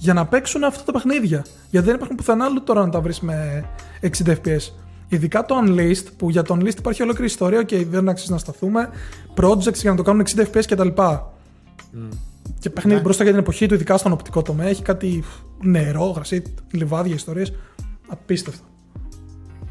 [0.00, 1.44] για να παίξουν αυτά τα παιχνίδια.
[1.70, 3.64] Γιατί δεν υπάρχουν πουθενά άλλο τώρα να τα βρεις με
[4.00, 4.72] 60 FPS.
[5.08, 8.88] Ειδικά το Unleashed, που για το Unleashed υπάρχει ολόκληρη ιστορία και δεν αξίζει να σταθούμε.
[9.36, 10.88] Projects για να το κάνουν 60 FPS κτλ.
[10.88, 11.16] Mm.
[12.58, 13.02] Και παιχνίδι ναι.
[13.02, 14.68] μπροστά για την εποχή του, ειδικά στον οπτικό τομέα.
[14.68, 15.24] Έχει κάτι
[15.62, 17.52] νερό, γρασί, λιβάδια, ιστορίες.
[18.08, 18.64] Απίστευτο.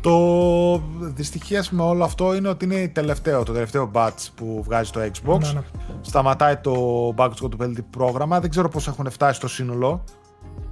[0.02, 5.00] Το δυστυχία με όλο αυτό είναι ότι είναι τελευταίο, το τελευταίο batch που βγάζει το
[5.00, 5.40] Xbox.
[5.40, 5.62] Ναι, ναι.
[6.02, 6.74] Σταματάει το
[7.18, 8.40] backwards compatibility πρόγραμμα.
[8.40, 10.04] Δεν ξέρω πώς έχουν φτάσει στο σύνολο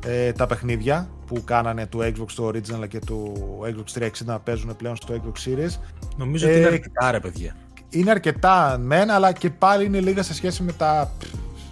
[0.06, 4.76] ε, τα παιχνίδια που κάνανε του Xbox το original και του Xbox 360 να παίζουν
[4.76, 5.80] πλέον στο Xbox Series.
[6.18, 7.56] Νομίζω ότι είναι ε, αρκετά ρε παιδιά.
[7.90, 11.12] Είναι αρκετά μεν, αλλά και πάλι είναι λίγα σε σχέση με τα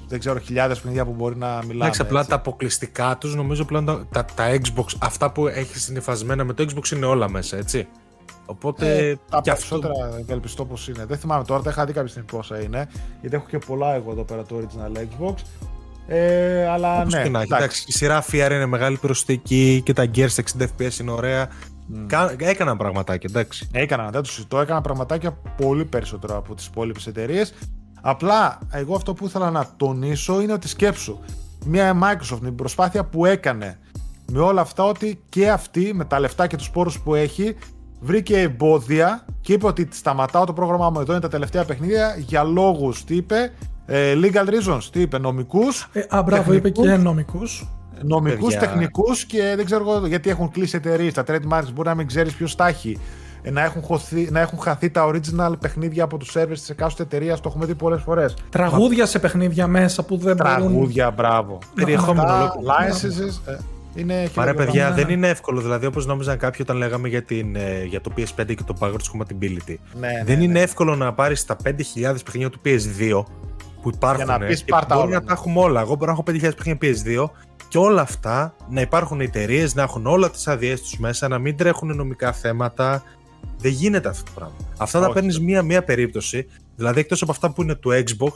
[0.07, 1.73] δεν ξέρω, χιλιάδες παιχνίδια που μπορεί να μιλάμε.
[1.73, 6.43] Εντάξει, απλά τα αποκλειστικά τους νομίζω πλέον τα, τα, τα, Xbox, αυτά που έχεις συνηθισμένα
[6.43, 7.87] με το Xbox είναι όλα μέσα, έτσι.
[8.45, 8.97] Οπότε.
[8.97, 10.17] Ε, τα περισσότερα αυτό...
[10.19, 11.05] ευελπιστώ πως είναι.
[11.05, 12.89] Δεν θυμάμαι τώρα, τα είχα δει κάποια στιγμή πόσα είναι.
[13.21, 15.35] Γιατί έχω και πολλά εγώ εδώ πέρα το original Xbox.
[16.07, 17.23] Ε, αλλά Όπως ναι.
[17.23, 21.11] Και να, εντάξει, η σειρά FIAR είναι μεγάλη προσθήκη και τα Gears 60 FPS είναι
[21.11, 21.47] ωραία.
[22.09, 22.29] Mm.
[22.37, 23.69] Έκαναν πραγματάκια, εντάξει.
[23.71, 24.59] Έκαναν, δεν το συζητώ.
[24.59, 27.53] Έκαναν πραγματάκια πολύ περισσότερο από τις υπόλοιπες εταιρείες.
[28.01, 31.19] Απλά εγώ αυτό που ήθελα να τονίσω είναι ότι σκέψου
[31.65, 33.79] μια Microsoft την προσπάθεια που έκανε
[34.31, 37.55] με όλα αυτά ότι και αυτή με τα λεφτά και τους πόρους που έχει
[37.99, 42.43] βρήκε εμπόδια και είπε ότι σταματάω το πρόγραμμά μου εδώ είναι τα τελευταία παιχνίδια για
[42.43, 43.51] λόγους τι είπε
[43.85, 47.67] ε, legal reasons τι είπε νομικούς ε, α μπράβο είπε και νομικούς
[48.01, 51.13] νομικούς, τεχνικούς και δεν ξέρω γιατί έχουν κλείσει εταιρείες.
[51.13, 52.99] Τα trademarks μπορεί να μην ξέρεις ποιος τα έχει
[53.41, 57.03] ε, να έχουν, χωθεί, να έχουν χαθεί τα original παιχνίδια από τους servers της εκάστοτε
[57.03, 57.41] εταιρείας.
[57.41, 58.33] Το έχουμε δει πολλές φορές.
[58.49, 61.13] Τραγούδια σε παιχνίδια μέσα που δεν Τραγούδια, μπορούν...
[61.15, 61.59] μπράβο.
[61.75, 63.51] Περιεχόμενο licenses.
[63.51, 63.57] Ε,
[63.95, 65.61] είναι Παρέ, παιδιά, δεν είναι εύκολο.
[65.61, 68.89] Δηλαδή, όπως νόμιζαν κάποιοι όταν λέγαμε για, την, ε, για το PS5 και το backwards
[68.89, 69.75] compatibility.
[69.99, 70.43] Ναι, ναι, δεν ναι.
[70.43, 71.71] είναι εύκολο να πάρεις τα 5.000
[72.23, 73.23] παιχνίδια του PS2
[73.85, 74.25] που υπάρχουν.
[74.25, 75.81] Για να πεις, και πάρ' τα μπορεί όλα, να τα έχουμε όλα.
[75.81, 77.29] Εγώ μπορώ να έχω 5.000 παιχνίδια PS2
[77.67, 81.57] και όλα αυτά να υπάρχουν εταιρείες, να έχουν όλα τις άδειέ τους μέσα, να μην
[81.57, 83.03] τρέχουν νομικά θέματα.
[83.57, 84.55] Δεν γίνεται αυτό το πράγμα.
[84.77, 85.13] Αυτά τα Όχι.
[85.13, 86.47] παίρνεις μία-μία περίπτωση.
[86.75, 88.33] Δηλαδή, εκτός από αυτά που είναι του Xbox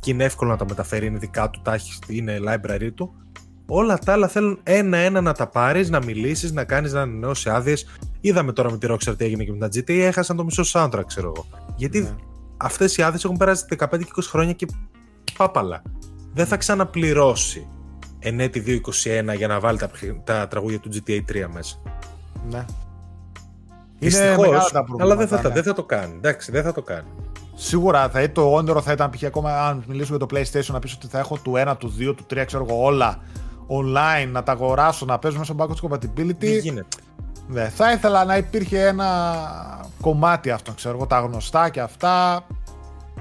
[0.00, 3.14] και είναι εύκολο να τα μεταφέρει, είναι δικά του, τα έχει, είναι library του.
[3.66, 7.86] Όλα τα άλλα θέλουν ένα-ένα να τα πάρεις, να μιλήσεις, να κάνεις να ανανεώσεις άδειες.
[8.20, 11.04] Είδαμε τώρα με τη Rockstar τι έγινε και με τα GTA, έχασαν το μισό soundtrack,
[11.06, 11.46] ξέρω εγώ.
[11.76, 12.08] Γιατί Ναι.
[12.64, 14.66] Αυτές οι άδειες έχουν περάσει 15 και 20 χρόνια και
[15.38, 15.82] πάπαλα.
[16.32, 17.66] Δεν θα ξαναπληρώσει
[18.18, 18.82] εν έτη
[19.32, 21.76] 2021 για να βάλει τα, παιχνι- τα τραγούδια του GTA 3 μέσα.
[22.50, 22.64] Ναι.
[23.98, 25.04] Δυστυχώς, Είναι μεγάλα τα προβλήματα.
[25.04, 25.54] αλλά δεν θα, τα- ναι.
[25.54, 26.12] δεν θα το κάνει.
[26.16, 27.08] Εντάξει, δεν θα το κάνει.
[27.54, 29.24] Σίγουρα θα, το όνειρο θα ήταν π.χ.
[29.24, 32.14] ακόμα αν μιλήσουμε για το PlayStation να πεις ότι θα έχω του 1, του 2,
[32.16, 33.18] του 3, ξέρω εγώ όλα
[33.68, 36.36] online, να τα αγοράσω, να παίζω μέσα στο backwards compatibility.
[36.38, 36.86] Δεν γίνεται.
[37.48, 39.06] Ναι, θα ήθελα να υπήρχε ένα
[40.00, 42.46] κομμάτι αυτό, ξέρω εγώ, τα γνωστά και αυτά.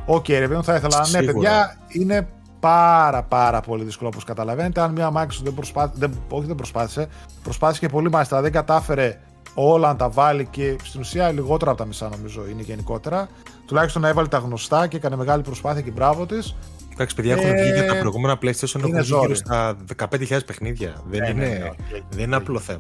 [0.06, 0.98] Οκ, ρε παιδί μου, θα ήθελα.
[1.00, 1.32] Ναι, Σίγουρα.
[1.34, 2.28] παιδιά, είναι
[2.60, 4.82] πάρα πάρα πολύ δύσκολο όπως καταλαβαίνετε.
[4.82, 7.08] Αν μια Microsoft δεν προσπάθησε, δεν, όχι δεν προσπάθησε,
[7.44, 9.20] προσπάθησε και πολύ μάλιστα, δεν κατάφερε
[9.54, 13.28] όλα να τα βάλει και στην ουσία λιγότερα από τα μισά νομίζω είναι γενικότερα.
[13.66, 16.56] Τουλάχιστον να έβαλε τα γνωστά και έκανε μεγάλη προσπάθεια και μπράβο της.
[16.94, 19.36] Εντάξει, παιδιά, έχουν Ε, βγει και τα προηγούμενα PlayStation έχουν είναι βγει γύρω ζόρι.
[19.36, 20.94] στα 15.000 παιχνίδια.
[21.10, 22.80] Δεν, Ναι, είναι, ναι, ναι, οκ, δεν είναι απλό θέμα.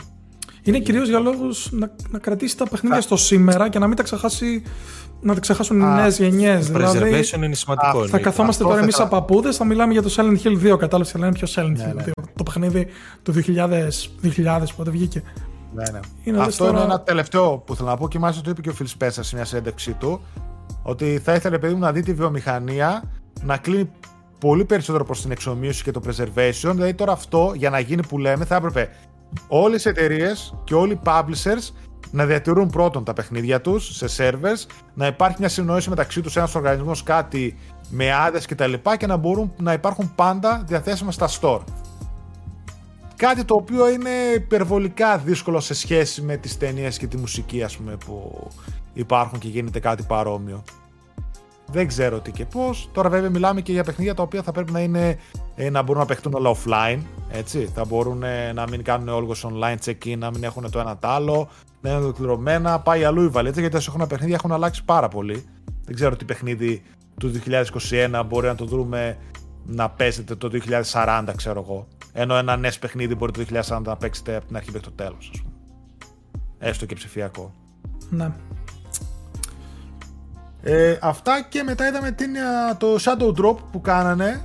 [0.64, 4.04] Είναι κυρίως για λόγους να, να κρατήσει τα παιχνίδια στο σήμερα και να μην τα
[4.04, 4.64] ξεχάσει.
[5.26, 6.68] Να τα ξεχάσουν οι Α, νέες γενιές.
[6.72, 7.88] Δηλαδή, Preservation είναι σημαντικό.
[7.88, 8.20] α, θα εννοείται.
[8.20, 9.08] καθόμαστε Αυτό τώρα θα εμείς ήθελα.
[9.08, 10.78] από παππούδες, θα μιλάμε για το Silent Hill 2.
[10.78, 12.04] Κατάλαβες και λένε ποιος Silent Ναι, Hill ναι.
[12.06, 12.12] 2.
[12.36, 12.88] Το παιχνίδι
[13.24, 15.24] του 2000, 2000 πότε βγήκε.
[15.74, 16.00] Ναι, ναι.
[16.24, 18.62] Είναι λες Αυτό τώρα- είναι ένα τελευταίο που θέλω να πω και μάλιστα το είπε
[18.62, 20.22] και ο Phil Spencer σε μια συνέντευξή του.
[20.84, 23.04] Ότι θα ήθελε, παιδί μου, να δει τη βιομηχανία
[23.44, 23.90] να κλείνει
[24.40, 26.72] πολύ περισσότερο προς την εξομοίωση και το preservation.
[26.74, 28.90] Δηλαδή, τώρα αυτό για να γίνει που λέμε, θα έπρεπε
[29.48, 31.74] όλες οι εταιρείες και όλοι οι publishers
[32.12, 36.56] να διατηρούν πρώτον τα παιχνίδια τους σε servers, να υπάρχει μια συνεννόηση μεταξύ τους ένας
[36.56, 37.58] οργανισμός κάτι
[37.90, 38.74] με άδειες κτλ.
[38.74, 41.62] Και, και να μπορούν να υπάρχουν πάντα διαθέσιμα στα store.
[43.16, 47.78] Κάτι το οποίο είναι υπερβολικά δύσκολο σε σχέση με τις ταινίες και τη μουσική ας
[47.78, 48.48] πούμε που
[48.94, 50.64] υπάρχουν και γίνεται κάτι παρόμοιο.
[51.74, 52.90] Δεν ξέρω τι και πώς.
[52.92, 55.18] Τώρα βέβαια μιλάμε και για παιχνίδια τα οποία θα πρέπει να είναι
[55.56, 57.00] ε, να μπορούν να παιχτούν όλα offline.
[57.32, 57.72] Έτσι.
[57.74, 61.08] Θα μπορούν ε, να μην κάνουν όλγος online check-in, να μην έχουν το ένα το
[61.08, 61.50] άλλο,
[61.82, 62.80] να είναι ολοκληρωμένα.
[62.80, 65.46] Πάει αλλού η βαλίτσα γιατί όσο έχουν παιχνίδια έχουν αλλάξει πάρα πολύ.
[65.86, 66.84] Δεν ξέρω τι παιχνίδι
[67.20, 67.32] του
[68.12, 69.18] 2021 μπορεί να το δούμε
[69.66, 70.50] να παίζετε το
[70.92, 71.88] 2040, ξέρω εγώ.
[72.14, 75.30] Ενώ ένα NES παιχνίδι μπορεί το 2040 να παίξετε από την αρχή μέχρι το τέλος,
[75.34, 75.54] ας πούμε.
[76.60, 77.54] Έστω και ψηφιακό.
[78.10, 78.32] Ναι.
[80.66, 84.42] Ε, αυτά και μετά είδαμε την, α, το Shadow Drop που κάνανε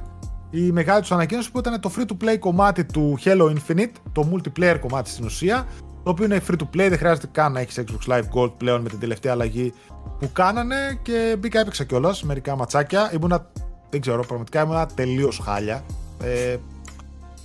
[0.50, 4.28] η μεγάλη τους ανακοίνωση που ήταν το free to play κομμάτι του Halo Infinite, το
[4.32, 5.66] multiplayer κομμάτι στην ουσία,
[6.04, 8.80] το οποίο είναι free to play, δεν χρειάζεται καν να έχεις Xbox Live Gold πλέον
[8.80, 9.72] με την τελευταία αλλαγή
[10.18, 13.10] που κάνανε και μπήκα έπαιξα κιόλας μερικά ματσάκια.
[13.14, 13.50] Ήμουνα,
[13.90, 15.84] δεν ξέρω, πραγματικά ήμουνα τελείως χάλια.
[16.22, 16.56] Ε,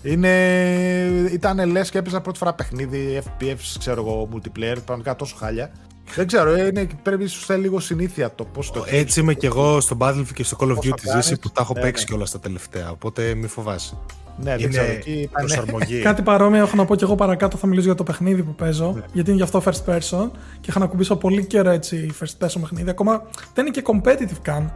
[0.04, 0.30] είναι,
[1.32, 5.72] ήταν λες και έπαιζα πρώτη φορά παιχνίδι, FPS, ξέρω εγώ, multiplayer, πραγματικά τόσο χάλια.
[6.15, 8.99] Δεν ξέρω, είναι, πρέπει ίσως θέλει λίγο συνήθεια το πώς το έχεις.
[8.99, 11.26] Έτσι είμαι και εγώ στο Battlefield και στο Call of Πώς το Duty κάνεις.
[11.26, 12.10] ζήσει που τα έχω Ναι, παίξει ναι.
[12.10, 12.91] κιόλας τα τελευταία.
[12.91, 13.98] Οπότε μη φοβάσαι.
[14.38, 15.99] Ναι, δεν ξέρω, εκεί ήταν- προσαρμογή.
[15.99, 17.57] Κάτι παρόμοιο έχω να πω και εγώ παρακάτω.
[17.57, 18.91] Θα μιλήσω για το παιχνίδι που παίζω.
[18.95, 19.01] Ναι.
[19.14, 20.30] Γιατί είναι γι' αυτό first person.
[20.61, 22.89] Και είχα να κουμπίσω πολύ καιρό έτσι first person παιχνίδι.
[22.89, 23.22] Ακόμα
[23.53, 24.72] δεν είναι και competitive καν.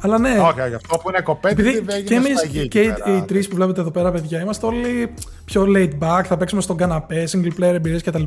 [0.00, 2.80] Αλλά ναι, Όχι, όχι, αυτό που είναι Επειδή competitive και έγινε εμείς σφαγή εκεί και
[2.80, 3.16] οι, πέρα.
[3.16, 5.14] οι τρεις που βλέπετε εδώ πέρα, παιδιά, είμαστε όλοι
[5.44, 8.22] πιο laid back, θα παίξουμε στον καναπέ, single player εμπειρίες κτλ.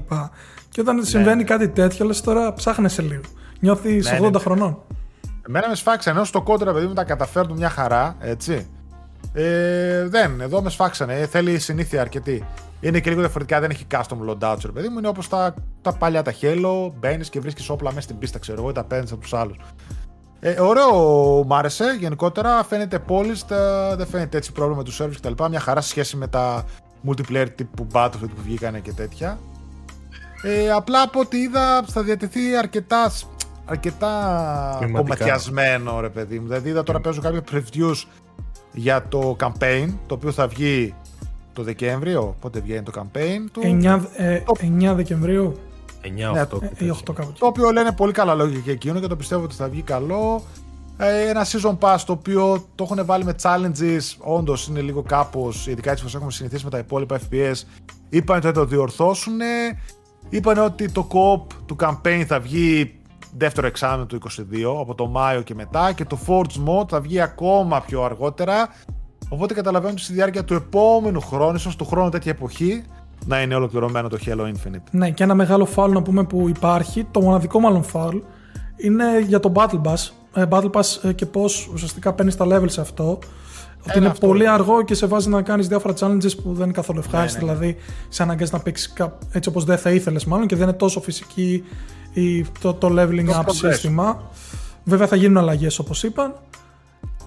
[0.70, 3.22] Και όταν συμβαίνει κάτι τέτοιο, λες τώρα ψάχνεσαι λίγο.
[3.60, 4.40] Νιώθεις Ναι, 80 ναι.
[4.40, 4.78] χρονών.
[5.48, 8.68] Εμένα με σφάξανε, ενώ στο κόντρα παιδί μου τα καταφέρνουν μια χαρά, έτσι.
[9.34, 12.46] Ε, δεν, εδώ μες σφάξανε, ε, θέλει συνήθεια αρκετή.
[12.80, 14.98] Είναι και λίγο διαφορετικά, δεν έχει custom loadouts, ρε παιδί μου.
[14.98, 18.60] Είναι όπως τα, τα παλιά τα Halo, μπαίνεις και βρίσκεις όπλα μέσα στην πίστα, ξέρω
[18.62, 19.58] εγώ, ή τα παίρνεις από τους άλλους.
[20.40, 20.94] Ε, ωραίο
[21.44, 22.64] μ' άρεσε γενικότερα.
[22.64, 25.44] Φαίνεται polished, ε, δεν φαίνεται έτσι πρόβλημα με τους servers κτλ.
[25.50, 26.66] Μια χαρά σε σχέση με τα
[27.08, 29.40] multiplayer τύπου Battlefield που βγήκανε και τέτοια.
[30.44, 33.12] Ε, απλά από ό,τι είδα θα διατεθεί αρκετά,
[33.66, 34.08] αρκετά
[34.80, 35.02] Κλιματικά.
[35.02, 36.48] κομματιασμένο ρε παιδί μου.
[36.48, 38.04] Δηλαδή είδα τώρα παίζω κάποια previews
[38.74, 40.94] για το campaign το οποίο θα βγει
[41.54, 42.36] το Δεκέμβριο.
[42.40, 45.60] Πότε βγαίνει το campaign του; 9, ε, 9 Δεκεμβρίου
[46.02, 46.08] 9-8.
[46.62, 47.40] Ναι, ε, ή 8 κάπου εκεί.
[47.40, 50.44] Το οποίο λένε πολύ καλά λόγια και εκείνο και το πιστεύω ότι θα βγει καλό.
[50.98, 54.16] Ε, ένα season pass το οποίο το έχουν βάλει με challenges.
[54.18, 57.56] Όντως είναι λίγο κάπως, ειδικά έτσι όπως έχουμε συνηθίσει με τα υπόλοιπα FPS.
[58.10, 59.40] Είπαν ότι θα το διορθώσουν.
[60.30, 63.01] Είπαν ότι το co-op του campaign θα βγει
[63.38, 67.20] δεύτερο εξάμεινο του 2022, από το Μάιο και μετά, και το Forge Mode θα βγει
[67.22, 68.70] ακόμα πιο αργότερα.
[69.30, 72.84] Οπότε καταλαβαίνω ότι στη διάρκεια του επόμενου χρόνου, ίσως του χρόνου τέτοια εποχή,
[73.26, 74.84] να είναι ολοκληρωμένο το Halo Infinite.
[74.92, 78.22] Ναι, και ένα μεγάλο foul να πούμε που υπάρχει, το μοναδικό μάλλον foul,
[78.78, 80.10] είναι για το Battle Pass.
[80.34, 83.20] Ε, Battle Pass ε, και πώς ουσιαστικά παίρνεις τα level σε αυτό.
[83.90, 87.00] Ότι είναι πολύ αργό και σε βάζει να κάνεις διάφορα challenges που δεν είναι καθόλου
[87.00, 87.40] ευχάριστα.
[87.40, 87.58] Ναι, ναι, ναι.
[87.60, 87.78] Δηλαδή,
[88.10, 88.94] σε αναγκάζει να παίξεις
[89.32, 91.64] έτσι όπως δεν θα ήθελες, μάλλον και δεν είναι τόσο φυσική
[92.14, 94.22] η, το, το leveling up σύστημα.
[94.84, 96.34] Βέβαια, θα γίνουν αλλαγές όπως είπαν.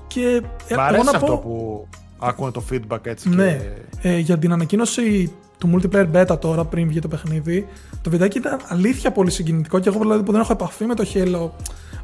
[0.06, 0.42] Και
[0.76, 1.38] Μ' αρέσει αυτό πω...
[1.38, 1.86] που
[2.18, 3.28] ακούνε το feedback έτσι.
[3.28, 3.60] Ναι.
[4.00, 4.08] Και...
[4.08, 7.66] Ε, για την ανακοίνωση του multiplayer beta τώρα πριν βγει το παιχνίδι,
[8.02, 11.06] το βιντεάκι ήταν αλήθεια πολύ συγκινητικό και εγώ δηλαδή που δεν έχω επαφή με το
[11.14, 11.50] Halo,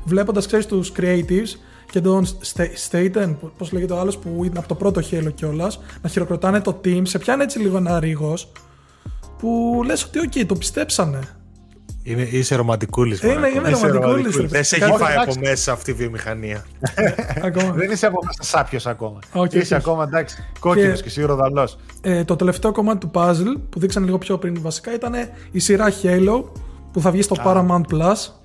[0.05, 1.59] βλέποντας ξέρεις τους creatives
[1.91, 2.27] και τον
[2.91, 6.81] Staten, πώς λέγεται ο άλλος που είναι από το πρώτο Halo κιόλας, να χειροκροτάνε το
[6.85, 8.53] team, σε πιάνει έτσι λίγο ένα ρίγος
[9.39, 11.19] που λες ότι, OK, το πιστέψανε.
[12.03, 13.23] Είναι, είσαι ρομαντικούλης.
[13.23, 14.51] Είμαι, είμαι ρομαντικούλης.
[14.51, 16.65] Δεν σε έχει φάει από μέσα αυτή η βιομηχανία.
[17.75, 19.19] Δεν είσαι από μέσα σάπιος ακόμα.
[19.33, 20.45] Okay, είσαι ακόμα εντάξει.
[20.59, 21.65] Κόκκινος και, και σίγουρα
[22.01, 25.15] Ε, το τελευταίο κομμάτι του puzzle που δείξανε λίγο πιο πριν βασικά ήταν
[25.51, 26.45] η σειρά Halo
[26.93, 28.40] που θα βγει στο Paramount Plus.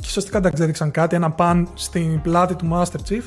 [0.00, 3.22] Και ουσιαστικά εντάξει έδειξαν κάτι, ένα παν στην πλάτη του Master Chief.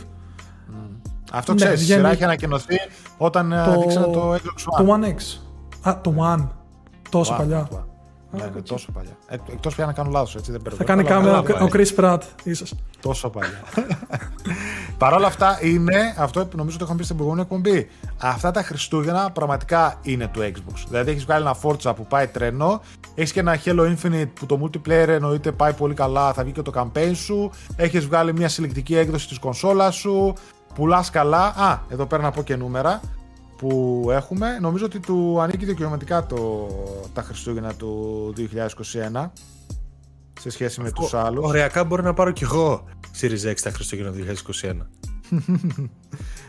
[1.31, 2.75] Αυτό ξέρεις, ναι, η σειρά έχει ανακοινωθεί
[3.17, 3.79] όταν ε, το...
[3.81, 4.85] δείξανε το Xbox One.
[4.85, 5.39] Το One X.
[5.89, 6.47] Α, το One.
[7.09, 7.67] Τόσο παλιά.
[8.37, 9.17] Ναι, ναι, τόσο παλιά.
[9.27, 10.77] Ε, Εκτός πια να κάνω λάθος, έτσι δεν πρέπει.
[10.77, 12.73] Θα κάνει κάμερα ο Chris Pratt, ίσως.
[13.01, 13.63] Τόσο παλιά.
[14.97, 17.89] Παρ' όλα αυτά είναι αυτό που νομίζω ότι έχουμε πει στην προηγούμενη εκπομπή.
[18.17, 20.83] Αυτά τα Χριστούγεννα πραγματικά είναι του Xbox.
[20.87, 22.81] Δηλαδή έχεις βγάλει ένα Forza που πάει τρένο,
[23.15, 26.61] έχεις και ένα Halo Infinite που το multiplayer εννοείται πάει πολύ καλά, θα βγει και
[26.61, 27.51] το campaign σου.
[27.75, 30.33] Έχεις βγάλει μια συλλεκτική έκδοση της κονσόλας σου.
[30.75, 31.45] Πουλάς καλά.
[31.45, 32.99] Α, εδώ πέρα να πω και νούμερα
[33.67, 34.57] που έχουμε.
[34.59, 36.67] Νομίζω ότι του ανήκει δικαιωματικά το,
[37.13, 38.33] τα Χριστούγεννα του
[39.13, 39.29] 2021
[40.39, 41.45] σε σχέση με τους άλλους.
[41.45, 42.83] Ωριακά μπορεί να πάρω κι εγώ
[43.21, 44.17] Series X τα Χριστούγεννα του
[44.51, 44.73] 2021.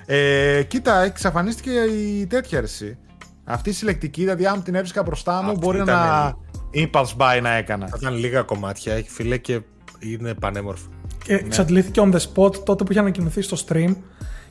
[0.07, 2.99] ε, κοίτα, εξαφανίστηκε η τέτοια αρση.
[3.45, 6.32] Αυτή η συλλεκτική, δηλαδή αν την έβρισκα μπροστά μου, μπορεί να
[6.74, 7.86] impulse buy να έκανα.
[7.86, 9.61] Θα ήταν λίγα κομμάτια, έχει φίλε και
[9.99, 10.89] είναι πανέμορφο.
[11.24, 11.39] Και ναι.
[11.39, 13.95] εξαντλήθηκε on the spot τότε που είχε ανακοινωθεί στο stream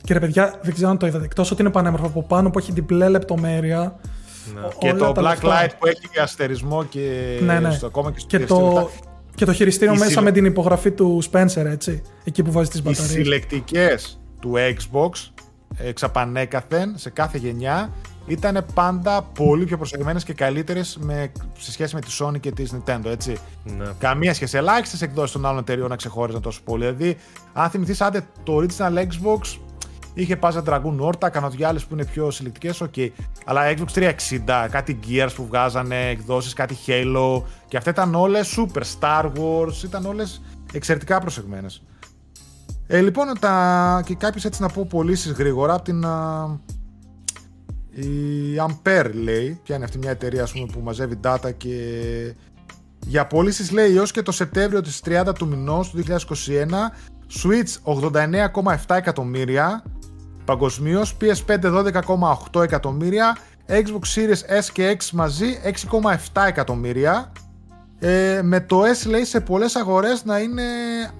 [0.04, 1.24] και ρε παιδιά, δεν ξέρω αν το είδατε.
[1.24, 4.00] Εκτός ότι είναι πανέμορφο από πάνω που έχει διπλέ λεπτομέρεια.
[4.54, 4.68] Ναι.
[4.78, 7.70] Και το black light που έχει και αστερισμό και ναι, ναι.
[7.70, 8.90] Στο, ακόμα και στο και το,
[9.34, 12.02] και το χειριστήριο μέσα με την υπογραφή του Spencer, έτσι.
[12.24, 13.10] Εκεί που βάζει τις μπαταρίες.
[13.10, 15.10] Οι συλλεκτικές του Xbox
[15.76, 17.92] εξαπανέκαθεν σε κάθε γενιά
[18.26, 20.98] ήταν πάντα πολύ πιο προσεγμένες και καλύτερες
[21.58, 23.36] σε σχέση με τη Sony και της Nintendo, έτσι.
[23.64, 23.84] Ναι.
[23.98, 24.56] Καμία σχέση.
[24.56, 26.84] Ελάχιστες εκδόσεις των άλλων εταιριών να ξεχώριζαν τόσο πολύ.
[26.84, 27.16] Δηλαδή,
[27.52, 29.58] αν θυμηθείς, άντε το original Xbox
[30.14, 32.92] Είχε Panzer Dragoon Orta, κανένα άλλες που είναι πιο συλλεκτικές, OK.
[32.96, 33.08] Okay.
[33.44, 34.12] Αλλά Xbox
[34.48, 37.42] 360, κάτι Gears που βγάζανε εκδόσεις, κάτι Halo.
[37.68, 38.82] Και αυτά ήταν όλες σούπερ.
[39.00, 40.42] Star Wars, ήταν όλες
[40.72, 41.82] εξαιρετικά προσεγμένες.
[42.86, 44.02] Ε, λοιπόν, τα...
[44.04, 46.04] και κάποιες έτσι να πω πωλήσεις γρήγορα από την.
[46.04, 46.58] Α...
[47.96, 51.76] Η Ampere λέει, ποια είναι αυτή μια εταιρεία πούμε, που μαζεύει data και
[53.06, 56.16] για πωλήσεις λέει έως και το Σεπτέμβριο της 30 του μηνός του 2021
[57.42, 58.00] Switch
[58.84, 59.82] 89,7 εκατομμύρια
[60.44, 61.84] Παγκοσμίως PS5
[62.52, 63.36] 12,8 εκατομμύρια,
[63.68, 65.46] Xbox Series S και X μαζί
[66.32, 67.32] 6,7 εκατομμύρια.
[67.98, 70.62] Ε, με το S λέει σε πολλές αγορές να είναι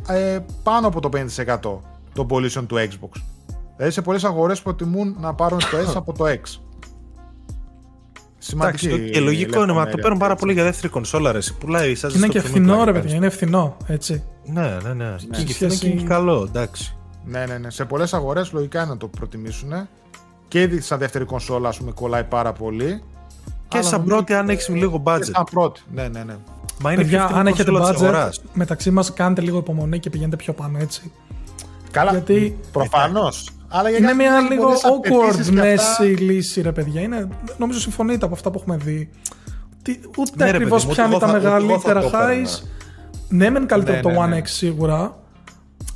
[0.09, 1.78] ε, πάνω από το 50%
[2.14, 3.20] των πωλήσεων του Xbox.
[3.76, 6.60] Δηλαδή σε πολλές αγορές προτιμούν να πάρουν το S από το X.
[8.38, 11.32] Σημαντική Εντάξει, και λογικό είναι, μα το παίρνουν πάρα πολύ για δεύτερη κονσόλα.
[11.32, 11.38] Ρε.
[11.59, 13.76] Πουλάει, είναι και φθηνό, ρε παιδιά, είναι φθηνό.
[13.86, 14.24] Έτσι.
[14.44, 15.10] Ναι, ναι, ναι.
[15.10, 15.42] ναι.
[15.44, 16.96] Και, και, και καλό, εντάξει.
[17.24, 17.70] Ναι, ναι, ναι.
[17.70, 19.72] Σε πολλές αγορές λογικά είναι να το προτιμήσουν.
[20.48, 23.02] Και ήδη σαν δεύτερη κονσόλα, ας πούμε, κολλάει πάρα πολύ.
[23.68, 25.18] Και σαν πρώτη, αν έχεις λίγο budget.
[25.18, 26.36] Και σαν πρώτη, ναι, ναι, ναι.
[26.80, 30.78] Μα είναι Παιδιά, αν έχετε budget, μεταξύ μας κάντε λίγο υπομονή και πηγαίνετε πιο πάνω,
[30.78, 31.12] έτσι.
[31.90, 32.59] Καλά, Γιατί...
[32.72, 33.51] προφανώς.
[33.68, 37.01] Αλλά για είναι μια λίγο awkward μέση λύση, ρε παιδιά.
[37.01, 37.28] Είναι,
[37.59, 39.10] νομίζω συμφωνείτε από αυτά που έχουμε δει.
[40.18, 42.62] ούτε ναι, ακριβώς πιάνει τα μεγαλύτερα highs.
[43.28, 45.16] Ναι, μεν καλύτερο ναι, το ναι, One X σίγουρα,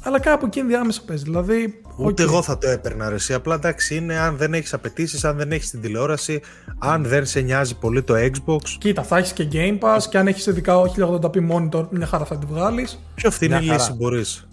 [0.02, 1.24] αλλά κάπου εκεί διάμεσα παίζει.
[1.24, 3.34] Δηλαδή, Ούτε εγώ θα το έπαιρνα ρε.
[3.34, 6.40] Απλά εντάξει είναι αν δεν έχεις απαιτήσεις, αν δεν έχεις την τηλεόραση,
[6.78, 8.62] αν δεν σε νοιάζει πολύ το Xbox.
[8.78, 12.36] Κοίτα, θα έχεις και Game Pass και αν έχεις ειδικά 1080p monitor, μια χαρά θα
[12.36, 12.98] τη βγάλεις.
[13.14, 14.47] Πιο φθηνή λύση μπορείς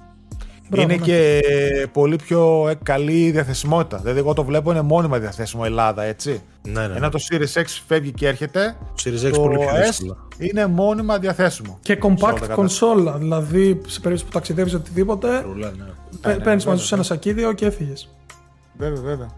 [0.73, 0.95] είναι ναι.
[0.95, 1.41] και
[1.91, 3.97] πολύ πιο καλή διαθεσιμότητα.
[3.97, 6.41] Δηλαδή, εγώ το βλέπω είναι μόνιμα διαθέσιμο Ελλάδα, έτσι.
[6.61, 6.95] Ναι, ναι.
[6.95, 8.75] Ενώ το Series X φεύγει και έρχεται.
[8.79, 11.79] Το Series X το πολύ πιο S είναι μόνιμα διαθέσιμο.
[11.81, 13.17] Και compact κονσόλα.
[13.17, 15.83] Δηλαδή, σε περίπτωση που ταξιδεύεις οτιδήποτε, Ρουλά, ναι.
[16.25, 18.09] ναι, ναι παίρνεις μαζί σου ένα σακίδιο και έφυγες.
[18.77, 19.29] Βέβαια, βέβαια.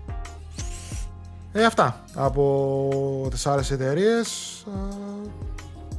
[1.52, 4.28] Ε, αυτά από τις άλλες εταιρείες.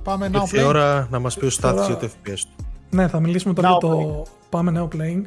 [0.02, 2.64] Πάμε να Ήρθε η ώρα να μας πει ο Στάθης για το FPS του.
[2.90, 5.23] Ναι, θα μιλήσουμε τώρα για το πάμε νέο playing.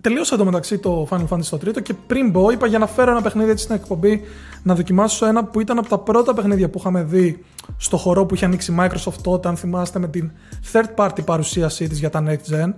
[0.00, 3.10] Τελείωσα εδώ μεταξύ το Final Fantasy το τρίτο και πριν μπω είπα για να φέρω
[3.10, 4.22] ένα παιχνίδι έτσι στην εκπομπή
[4.62, 7.44] να δοκιμάσω ένα που ήταν από τα πρώτα παιχνίδια που είχαμε δει
[7.76, 10.30] στο χορό που είχε ανοίξει Microsoft τότε αν θυμάστε με την
[10.72, 12.72] third party παρουσίασή της για τα Next Gen.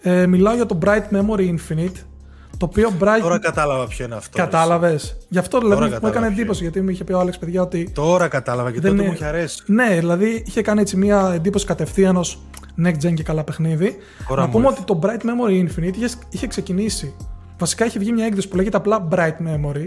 [0.00, 1.96] Ε, μιλάω για το Bright Memory Infinite
[2.58, 3.20] το οποίο Bright...
[3.20, 4.38] Τώρα κατάλαβα ποιο είναι αυτό.
[4.38, 5.16] Κατάλαβες.
[5.28, 7.90] Γι' αυτό δηλαδή μου έκανε εντύπωση γιατί μου είχε πει ο Άλεξ παιδιά ότι.
[7.94, 9.62] Τώρα κατάλαβα και τότε μου είχε αρέσει.
[9.66, 12.38] Ναι, δηλαδή είχε κάνει έτσι μια εντύπωση κατευθείαν ως
[12.84, 13.96] next gen και καλά παιχνίδι.
[14.36, 17.14] να πούμε ότι το Bright Memory Infinite είχε, είχε ξεκινήσει.
[17.58, 19.84] Βασικά είχε βγει μια έκδοση που λέγεται απλά Bright Memory,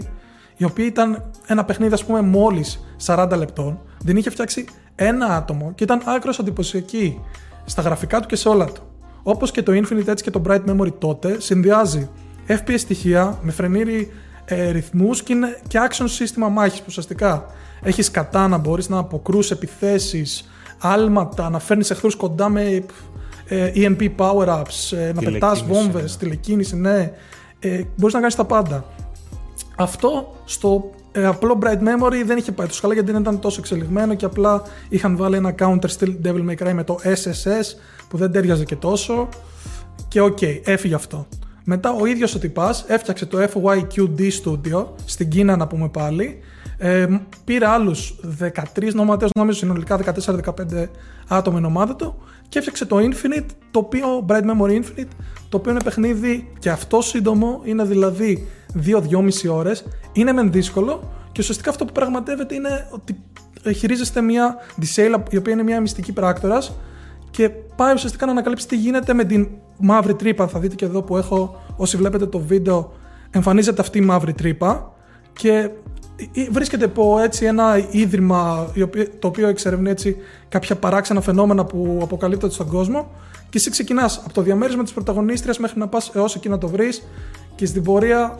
[0.56, 3.80] η οποία ήταν ένα παιχνίδι, ας πούμε, μόλις 40 λεπτών.
[3.98, 4.64] Δεν είχε φτιάξει
[4.94, 7.20] ένα άτομο και ήταν άκρος εντυπωσιακή
[7.64, 8.82] στα γραφικά του και σε όλα του.
[9.22, 12.10] Όπως και το Infinite έτσι και το Bright Memory τότε συνδυάζει
[12.48, 14.12] FPS στοιχεία με φρενήρι
[14.44, 17.46] ε, ρυθμούς και είναι και action σύστημα μάχης που ουσιαστικά
[17.82, 22.84] έχεις κατάνα, μπορείς να αποκρού επιθέσεις, άλματα, να φέρνεις εχθρούς κοντά με
[23.48, 26.18] ε, EMP power-ups, ε, να πετάς βόμβες, ναι.
[26.18, 27.12] τηλεκίνηση, ναι.
[27.58, 28.84] Ε, μπορείς να κάνεις τα πάντα.
[29.76, 33.60] Αυτό στο ε, απλό Bright Memory δεν είχε πάει τόσο καλά γιατί δεν ήταν τόσο
[33.60, 38.16] εξελιγμένο και απλά είχαν βάλει ένα counter style Devil May Cry με το SSS που
[38.16, 39.28] δεν ταίριαζε και τόσο.
[40.08, 41.26] Και OK, okay, έφυγε αυτό.
[41.70, 46.38] Μετά ο ίδιος ο τυπάς έφτιαξε το FYQD Studio στην Κίνα να πούμε πάλι.
[46.78, 47.06] Ε,
[47.44, 48.20] πήρε άλλους
[48.76, 50.86] 13 νοματές, νομίζω συνολικά 14-15
[51.28, 52.14] άτομα η ομάδα του
[52.48, 55.08] και έφτιαξε το Infinite, το οποίο, Bright Memory Infinite,
[55.48, 58.48] το οποίο είναι παιχνίδι και αυτό σύντομο, είναι δηλαδή
[58.86, 63.22] 2-2,5 ώρες, είναι μεν δύσκολο και ουσιαστικά αυτό που πραγματεύεται είναι ότι
[63.74, 66.72] χειρίζεστε μια Disale η οποία είναι μια μυστική πράκτορας
[67.38, 69.48] και πάει ουσιαστικά να ανακαλύψει τι γίνεται με την
[69.78, 70.48] μαύρη τρύπα.
[70.48, 72.92] Θα δείτε και εδώ που έχω, όσοι βλέπετε το βίντεο,
[73.30, 74.92] εμφανίζεται αυτή η μαύρη τρύπα
[75.32, 75.70] και
[76.50, 78.72] βρίσκεται από έτσι ένα ίδρυμα
[79.18, 80.16] το οποίο εξερευνεί έτσι
[80.48, 83.10] κάποια παράξενα φαινόμενα που αποκαλύπτονται στον κόσμο
[83.50, 86.68] και εσύ ξεκινάς από το διαμέρισμα της πρωταγωνίστριας μέχρι να πας έως εκεί να το
[86.68, 87.02] βρεις
[87.54, 88.38] και στην πορεία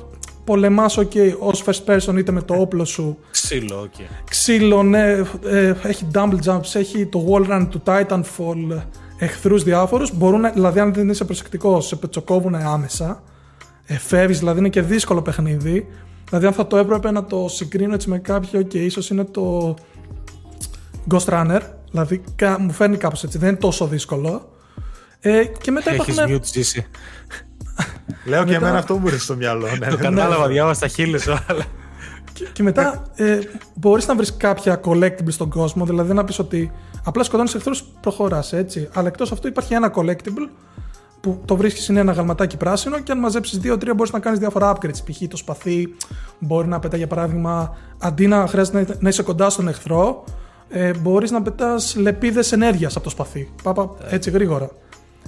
[0.48, 3.18] πολεμάς, OK, ως first person είτε με το όπλο σου.
[3.30, 4.00] Ξύλο, OK.
[4.30, 5.10] Ξύλο, ναι.
[5.44, 8.82] Ε, έχει double jumps, έχει το wall run του Titanfall,
[9.18, 10.16] εχθρούς διάφορους.
[10.16, 13.22] Μπορούν, δηλαδή, αν δεν είσαι προσεκτικός, σε πετσοκόβουν άμεσα.
[13.84, 15.86] Ε, Φεύγεις, δηλαδή είναι και δύσκολο παιχνίδι.
[16.28, 19.74] Δηλαδή, αν θα το έπρεπε να το συγκρίνω έτσι με κάποιο, και ίσως είναι το
[21.10, 21.60] Ghost Runner.
[21.90, 22.22] Δηλαδή,
[22.58, 24.52] μου φέρνει κάπως έτσι, δεν είναι τόσο δύσκολο.
[25.20, 26.40] Ε, και μετά Έχεις υπάρχουν...
[27.78, 29.66] mute, Λέω και εμένα αυτό μου ήρθε στο μυαλό.
[29.78, 31.64] Ναι, το κατάλαβα, διάβασα τα χείλη σου, αλλά.
[32.32, 33.38] Και, και μετά ε,
[33.74, 36.72] μπορείς να βρεις κάποια collectible στον κόσμο, δηλαδή να πεις ότι
[37.04, 38.88] απλά σκοτώνεις εχθρούς, προχωράς έτσι.
[38.92, 40.48] Αλλά εκτός αυτού υπάρχει ένα collectible
[41.20, 44.72] που το βρίσκεις είναι ένα γαλματάκι πράσινο και αν μαζέψεις 2-3 μπορείς να κάνεις διάφορα
[44.72, 45.04] upgrades.
[45.04, 45.28] Π.χ.
[45.28, 45.94] το σπαθί
[46.38, 50.24] μπορεί να πετά για παράδειγμα αντί να χρειάζεται να είσαι κοντά στον εχθρό,
[50.68, 53.52] ε, μπορείς να πετάς λεπίδες ενέργειας από το σπαθί.
[53.62, 54.70] Πάπα έτσι γρήγορα.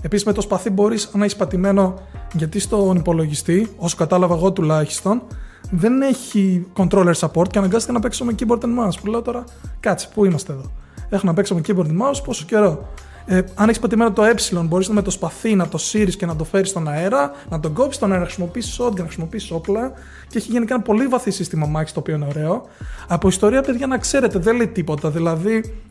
[0.02, 1.94] Επίσης με το σπαθί μπορείς να έχεις πατημένο
[2.32, 5.22] γιατί στον υπολογιστή, όσο κατάλαβα εγώ τουλάχιστον,
[5.70, 9.00] δεν έχει controller support και αναγκάστηκα να παίξω με keyboard and mouse.
[9.00, 9.44] Που λέω τώρα,
[9.80, 10.70] κάτσε, πού είμαστε εδώ.
[11.08, 12.88] Έχω να παίξω με keyboard and mouse πόσο καιρό.
[13.26, 16.36] Ε, αν έχεις πατημένο το ε, μπορείς με το σπαθί να το σύρει και να
[16.36, 19.92] το φέρεις στον αέρα, να τον κόψεις στον αέρα, να χρησιμοποιήσεις ό,τι να χρησιμοποιήσεις όπλα.
[20.28, 22.66] Και έχει γενικά ένα πολύ βαθύ σύστημα μάχη το οποίο είναι ωραίο.
[23.08, 25.10] Από ιστορία, παιδιά, να ξέρετε, δεν λέει τίποτα.
[25.10, 25.82] Δηλαδή,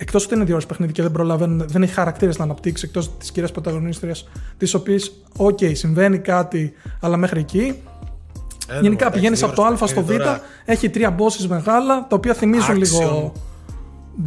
[0.00, 3.16] εκτός ότι είναι δύο ώρες παιχνίδι και δεν προλαβαίνουν, δεν έχει χαρακτήρες να αναπτύξει εκτός
[3.18, 7.82] της κυρίας πρωταγωνίστριας, της οποίας, οκ, συμβαίνει κάτι, αλλά μέχρι εκεί.
[8.68, 10.10] Ε, Γενικά πηγαίνεις από το Α στο Β,
[10.64, 13.32] έχει τρία bosses μεγάλα, τα οποία θυμίζουν λίγο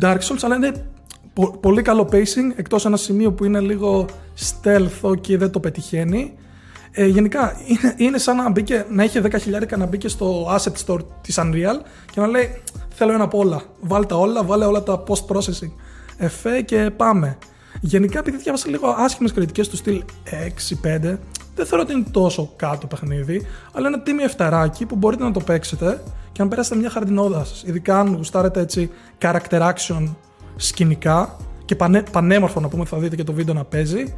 [0.02, 0.86] Dark Souls, αλλά είναι
[1.60, 4.06] πολύ καλό pacing, εκτός ένα σημείο που είναι λίγο
[4.40, 6.34] stealth και δεν το πετυχαίνει.
[6.92, 10.86] Ε, γενικά είναι, είναι σαν να, μπήκε, να έχει 10 χιλιάρικα να μπήκε στο asset
[10.86, 13.62] store της Unreal και να λέει θέλω ένα από όλα.
[13.82, 15.72] Βάλτε τα όλα, βάλε όλα τα post-processing
[16.18, 17.38] εφέ και πάμε.
[17.82, 20.04] Γενικά, επειδή διάβασα λίγο άσχημες κριτικές του στυλ
[20.84, 21.18] 6-5,
[21.56, 25.40] δεν θεωρώ ότι είναι τόσο κάτω παιχνίδι, αλλά είναι τίμιο εφταράκι που μπορείτε να το
[25.40, 27.64] παίξετε και να περάσετε μια χαρτινόδα σας.
[27.64, 28.92] Ειδικά αν γουστάρετε έτσι
[29.22, 30.16] character action
[30.56, 34.14] σκηνικά και πανέ, πανέμορφο να πούμε, θα δείτε και το βίντεο να παίζει.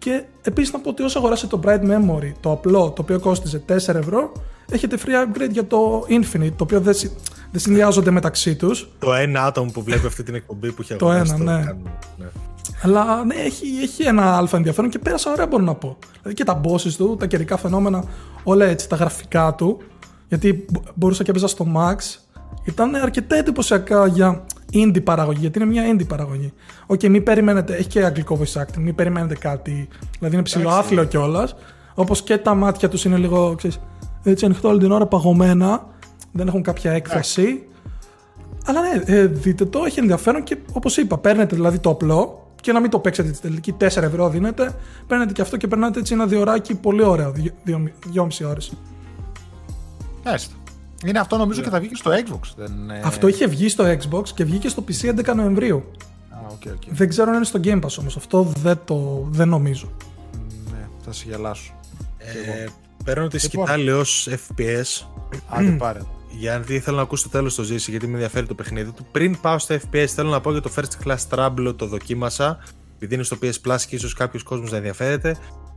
[0.00, 3.62] Και επίσης να πω ότι όσο αγοράσετε το Bright Memory, το απλό, το οποίο κόστιζε
[3.68, 4.32] 4 ευρώ,
[4.70, 6.94] έχετε free upgrade για το Infinite, το οποίο δεν,
[7.50, 8.88] δεν συνδυάζονται μεταξύ τους.
[8.98, 11.54] Το ένα άτομο που βλέπει αυτή την εκπομπή που έχει Το ένα, ναι.
[12.16, 12.26] ναι.
[12.82, 15.98] Αλλά ναι, έχει, έχει ένα άλφα ενδιαφέρον και πέρασα ωραία μπορώ να πω.
[16.12, 18.04] Δηλαδή και τα bosses του, τα καιρικά φαινόμενα,
[18.42, 19.82] όλα έτσι, τα γραφικά του.
[20.28, 20.64] Γιατί
[20.94, 21.96] μπορούσα και έπαιζα στο max.
[22.64, 26.52] Ήταν αρκετά εντυπωσιακά για indie παραγωγή, γιατί είναι μια indie παραγωγή.
[26.86, 29.88] OK, okay, μην περιμένετε, έχει και αγγλικό voice acting, μην περιμένετε κάτι.
[30.18, 31.56] Δηλαδή είναι ψηλοάθλιο κιόλας.
[31.94, 33.80] Όπως και τα μάτια τους είναι λίγο, ξέρεις,
[34.22, 35.86] έτσι ανοιχτό όλη την ώρα παγωμένα
[36.32, 37.64] δεν έχουν κάποια έκφραση.
[38.64, 42.72] Αλλά ναι, ε, δείτε το, έχει ενδιαφέρον και όπως είπα, παίρνετε δηλαδή το απλό και
[42.72, 44.74] να μην το παίξετε τη τελική 4 ευρώ δίνετε,
[45.06, 47.32] παίρνετε και αυτό και περνάτε έτσι ένα διωράκι πολύ ωραίο,
[47.66, 48.72] 2,5 ώρες.
[50.22, 50.59] Έστω.
[51.06, 52.40] Είναι αυτό νομίζω και θα βγει στο Xbox.
[52.56, 52.72] Δεν...
[53.04, 55.84] Αυτό είχε βγει στο Xbox και βγήκε στο PC 11 Νοεμβρίου.
[56.48, 56.88] okay, okay.
[56.88, 58.16] Δεν ξέρω αν είναι στο Game Pass όμως.
[58.16, 59.92] Αυτό δεν, το, δεν νομίζω.
[60.70, 61.74] Ναι, θα σε γελάσω.
[62.18, 62.66] Ε,
[63.04, 63.66] παίρνω τη λοιπόν.
[63.66, 65.06] σκητάλη ως FPS.
[65.48, 66.00] Άντε πάρε.
[66.30, 69.06] Γιατί ήθελα να ακούσω το τέλος το ζήσει, γιατί με ενδιαφέρει το παιχνίδι του.
[69.12, 72.58] Πριν πάω στο FPS, θέλω να πω για το First Class Trouble, το δοκίμασα.
[72.94, 75.36] Επειδή είναι στο PS Plus και ίσως κάποιος κόσμος να ενδιαφέρεται.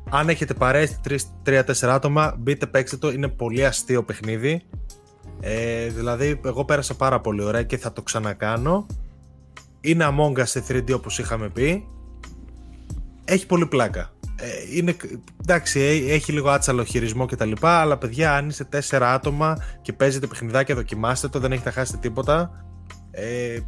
[0.10, 1.00] Αν έχετε παρέσει
[1.46, 3.12] 3-4 άτομα, μπείτε παίξτε το.
[3.12, 4.64] Είναι πολύ αστείο παιχνίδι.
[5.46, 8.86] Ε, δηλαδή, εγώ πέρασα πάρα πολύ ωραία και θα το ξανακάνω.
[9.82, 11.88] Είναι Among Us σε 3D όπως είχαμε πει.
[13.26, 14.12] Έχει πολύ πλάκα.
[14.36, 14.96] Ε, είναι,
[15.42, 17.52] εντάξει, έχει λίγο άτσαλο χειρισμό κτλ.
[17.62, 22.66] Αλλά παιδιά, αν είστε 4 άτομα και παίζετε παιχνιδάκια, δοκιμάστε το, δεν έχετε χάσει τίποτα.
[23.12, 23.60] Ε,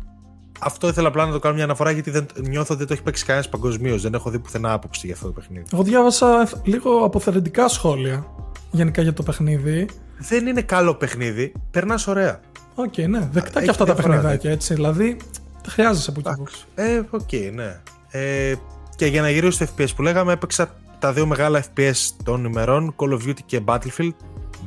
[0.60, 3.03] αυτό ήθελα απλά να το κάνω μια αναφορά γιατί δεν, νιώθω ότι δεν το έχει
[3.03, 4.02] παίξει κανένας παγκοσμίως.
[4.02, 5.65] Δεν έχω δει πουθενά άποψη για αυτό το παιχνίδι.
[5.73, 8.27] Εγώ διάβασα λίγο αποθερετικά σχόλια
[8.71, 9.87] γενικά για το παιχνίδι.
[10.17, 11.51] Δεν είναι καλό παιχνίδι.
[11.71, 12.39] Περνάς ωραία.
[12.76, 13.29] OK, okay, ναι.
[13.31, 14.73] Δεκτά και αυτά τα παιχνιδάκια έτσι.
[14.73, 15.17] Δηλαδή,
[15.63, 16.51] τα χρειάζεσαι από εκεί.
[16.75, 17.81] Ε, OK, okay, ναι.
[18.09, 18.53] Ε,
[18.95, 22.95] και για να γυρίσω στο FPS που λέγαμε, έπαιξα τα δύο μεγάλα FPS των ημερών,
[22.97, 24.13] Call of Duty και Battlefield,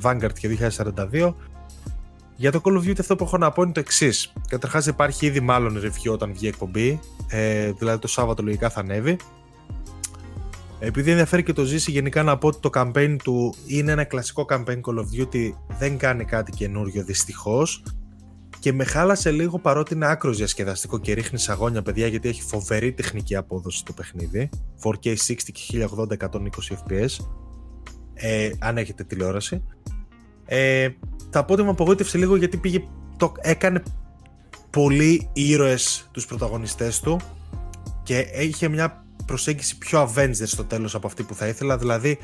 [0.03, 0.49] Vanguard και
[1.13, 1.35] 2042.
[2.37, 4.33] Για το Call of Duty αυτό που έχω να πω είναι το εξής.
[4.49, 9.17] Καταρχάς υπάρχει ήδη μάλλον review όταν βγει εκπομπή, ε, δηλαδή το Σάββατο λογικά θα ανέβει.
[10.81, 14.47] Επειδή ενδιαφέρει και το Ζήση γενικά να πω ότι το campaign του είναι ένα κλασικό
[14.49, 17.83] campaign Call of Duty, δεν κάνει κάτι καινούριο δυστυχώς.
[18.59, 22.93] Και με χάλασε λίγο παρότι είναι άκρος διασκεδαστικό και ρίχνει αγώνια παιδιά γιατί έχει φοβερή
[22.93, 24.49] τεχνική απόδοση το παιχνίδι.
[24.83, 26.39] 4K 60 και 1080 120
[26.89, 27.25] fps.
[28.15, 29.65] Ε, αν έχετε τηλεόραση.
[30.45, 30.89] Ε,
[31.31, 32.83] θα πω ότι με απογοήτευσε λίγο γιατί πήγε,
[33.17, 33.83] το, έκανε
[34.71, 37.21] πολύ ήρωες τους πρωταγωνιστές του
[38.03, 41.79] και είχε μια προσέγγιση πιο Avengers στο τέλος από αυτή που θα ήθελα.
[41.79, 42.19] Δηλαδή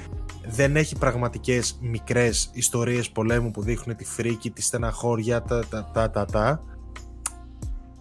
[0.46, 6.10] δεν έχει πραγματικές μικρές ιστορίες πολέμου που δείχνουν τη φρίκη, τη στεναχώρια τα τα τα
[6.10, 6.64] τα, τα.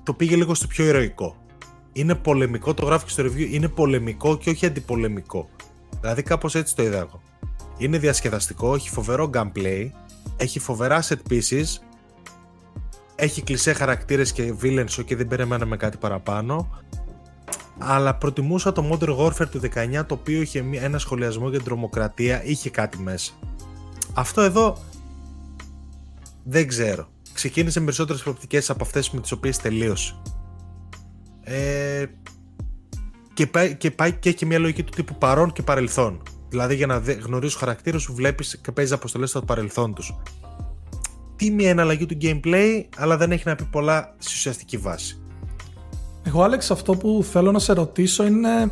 [0.03, 1.35] το πήγε λίγο στο πιο ηρωικό.
[1.93, 5.49] Είναι πολεμικό, το γράφει και στο review είναι πολεμικό και όχι αντιπολεμικό.
[5.99, 7.21] Δηλαδή κάπως έτσι το είδα εγώ.
[7.77, 9.89] Είναι διασκεδαστικό, έχει φοβερό gameplay
[10.38, 11.65] έχει φοβερά set pieces
[13.15, 16.69] έχει κλεισέ χαρακτήρες και villains και δεν περιμέναμε κάτι παραπάνω
[17.77, 19.61] αλλά προτιμούσα το Modern Warfare του
[19.99, 23.33] 19 το οποίο είχε ένα σχολιασμό για την τρομοκρατία, είχε κάτι μέσα.
[24.13, 24.77] Αυτό εδώ
[26.43, 27.07] δεν ξέρω.
[27.33, 30.15] Ξεκίνησε με περισσότερες προοπτικές από αυτές με τις οποίες τελείωσε.
[31.41, 32.05] Ε,
[33.33, 36.21] και, πάει, και πάει και έχει μια λογική του τύπου παρόν και παρελθόν.
[36.49, 40.15] Δηλαδή για να γνωρίσει χαρακτήρα σου βλέπεις και παίζεις αποστολές στο παρελθόν τους.
[41.35, 45.22] Τι μια εναλλαγή του gameplay, αλλά δεν έχει να πει πολλά στη ουσιαστική βάση.
[46.23, 48.71] Εγώ, Άλεξ, αυτό που θέλω να σε ρωτήσω είναι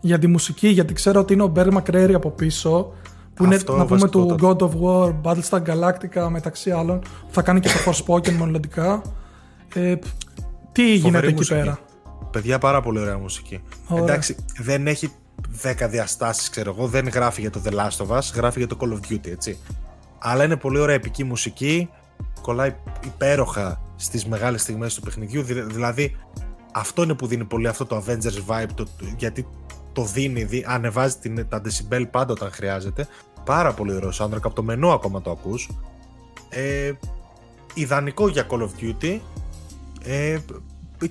[0.00, 2.92] για τη μουσική, γιατί ξέρω ότι είναι ο Μπέρ Μακρέρι από πίσω,
[3.34, 7.68] που είναι να πούμε του God of War, Battlestar Galactica μεταξύ άλλων, θα κάνει και
[7.68, 9.02] το Forspoken μελλοντικά.
[9.74, 9.94] Ε,
[10.72, 11.78] τι Φοβερή γίνεται εκεί πέρα;
[12.30, 13.62] Παιδιά, πάρα πολύ ωραία μουσική.
[13.88, 14.04] Ωραία.
[14.04, 15.12] Εντάξει, δεν έχει
[15.62, 18.76] 10 διαστάσεις, ξέρω εγώ, δεν γράφει για το The Last of Us, γράφει για το
[18.80, 19.58] Call of Duty, έτσι.
[20.18, 21.90] Αλλά είναι πολύ ωραία επική μουσική,
[22.40, 22.74] κολλάει
[23.04, 26.16] υπέροχα στις μεγάλες στιγμές του παιχνιδιού, δηλαδή
[26.72, 28.86] αυτό είναι που δίνει πολύ αυτό το Avengers vibe, το,
[29.16, 29.46] γιατί
[29.92, 33.06] το δίνει, δι, ανεβάζει την, τα decibel πάντα όταν χρειάζεται.
[33.44, 35.68] Πάρα πολύ ωραίος soundtrack, από το μενού ακόμα το ακούς.
[36.48, 36.92] Ε,
[37.74, 39.18] ιδανικό για Call of Duty
[40.04, 40.38] ε,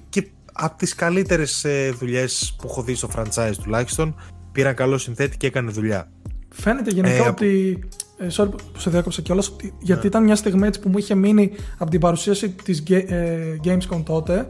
[0.10, 4.16] και από τις καλύτερες ε, δουλειές που έχω δει στο franchise τουλάχιστον
[4.52, 6.12] πήραν καλό συνθέτη και έκανε δουλειά.
[6.50, 7.80] Φαίνεται γενικά ε, ότι
[8.18, 10.08] ε, sorry που σε διάκοψα κιόλας, γιατί ναι.
[10.08, 14.50] ήταν μια στιγμή έτσι που μου είχε μείνει από την παρουσίαση της ε, Gamescom τότε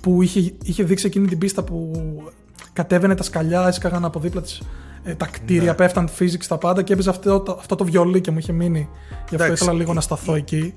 [0.00, 1.92] που είχε, είχε δείξει εκείνη την πίστα που
[2.72, 4.62] κατέβαινε τα σκαλιά, έσκαγαν από δίπλα της
[5.02, 5.74] ε, τα κτίρια, ναι.
[5.74, 8.88] πέφταν physics τα πάντα και έπαιζε αυτό, το, αυτό το βιολί και μου είχε μείνει.
[9.28, 10.74] Γι' αυτό ήθελα λίγο να σταθώ εκεί.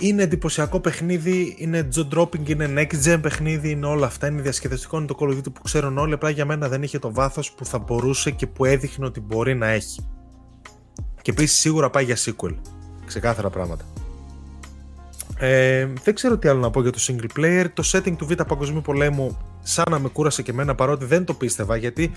[0.00, 4.26] Είναι εντυπωσιακό παιχνίδι, είναι jaw dropping, είναι next gen παιχνίδι, είναι όλα αυτά.
[4.26, 6.12] Είναι διασκεδαστικό, είναι το Call of Duty που ξέρουν όλοι.
[6.12, 9.54] Απλά για μένα δεν είχε το βάθος που θα μπορούσε και που έδειχνε ότι μπορεί
[9.54, 10.06] να έχει.
[11.22, 12.54] Και επίσης σίγουρα πάει για sequel.
[13.06, 13.84] Ξεκάθαρα πράγματα.
[15.38, 17.66] Ε, δεν ξέρω τι άλλο να πω για το single player.
[17.74, 21.34] Το setting του Β' Παγκοσμίου Πολέμου σαν να με κούρασε και εμένα παρότι δεν το
[21.34, 22.12] πίστευα γιατί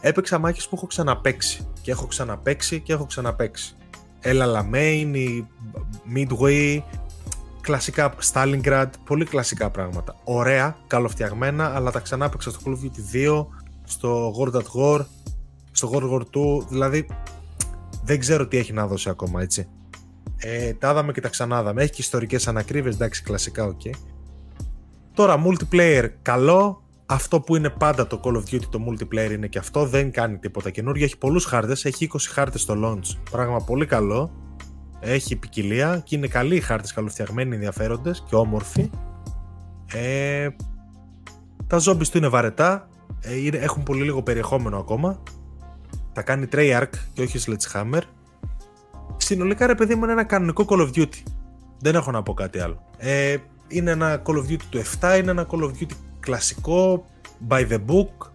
[0.00, 3.76] έπαιξα μάχες που έχω ξαναπέξει και έχω ξαναπέξει και έχω ξαναπέξει.
[4.20, 5.46] Έλα Λαμέιν, η
[6.14, 6.78] Midway,
[7.60, 10.16] κλασικά Stalingrad, πολύ κλασικά πράγματα.
[10.24, 13.46] Ωραία, καλοφτιαγμένα, αλλά τα ξανάπαιξα στο Call of Duty 2,
[13.84, 15.04] στο World at War,
[15.70, 17.06] στο World War 2, δηλαδή
[18.04, 19.68] δεν ξέρω τι έχει να δώσει ακόμα έτσι.
[20.46, 21.82] Ε, τα είδαμε και τα ξανάδαμε.
[21.82, 23.80] Έχει και ιστορικές ανακρίβειες, εντάξει, κλασικά, οκ.
[25.14, 26.82] Τώρα, multiplayer καλό.
[27.06, 29.86] Αυτό που είναι πάντα το Call of Duty, το multiplayer είναι και αυτό.
[29.86, 31.04] Δεν κάνει τίποτα καινούργιο.
[31.04, 31.84] Έχει πολλούς χάρτες.
[31.84, 33.18] Έχει 20 χάρτες στο launch.
[33.30, 34.30] Πράγμα πολύ καλό.
[35.00, 38.90] Έχει ποικιλία και είναι καλοί οι χάρτες, καλοφτιαγμένοι, ενδιαφέροντες και όμορφοι.
[39.92, 40.48] Ε,
[41.66, 42.88] τα zombies του είναι βαρετά.
[43.20, 45.22] Ε, έχουν πολύ λίγο περιεχόμενο ακόμα.
[46.12, 48.00] Τα κάνει Treyarch και όχι Sledgehammer.
[49.24, 51.22] Συνολικά ρε παιδί μου είναι ένα κανονικό Call of Duty.
[51.78, 52.82] Δεν έχω να πω κάτι άλλο.
[52.96, 53.36] Ε,
[53.68, 57.04] είναι ένα Call of Duty του 7, είναι ένα Call of Duty κλασικό,
[57.48, 58.28] by the book,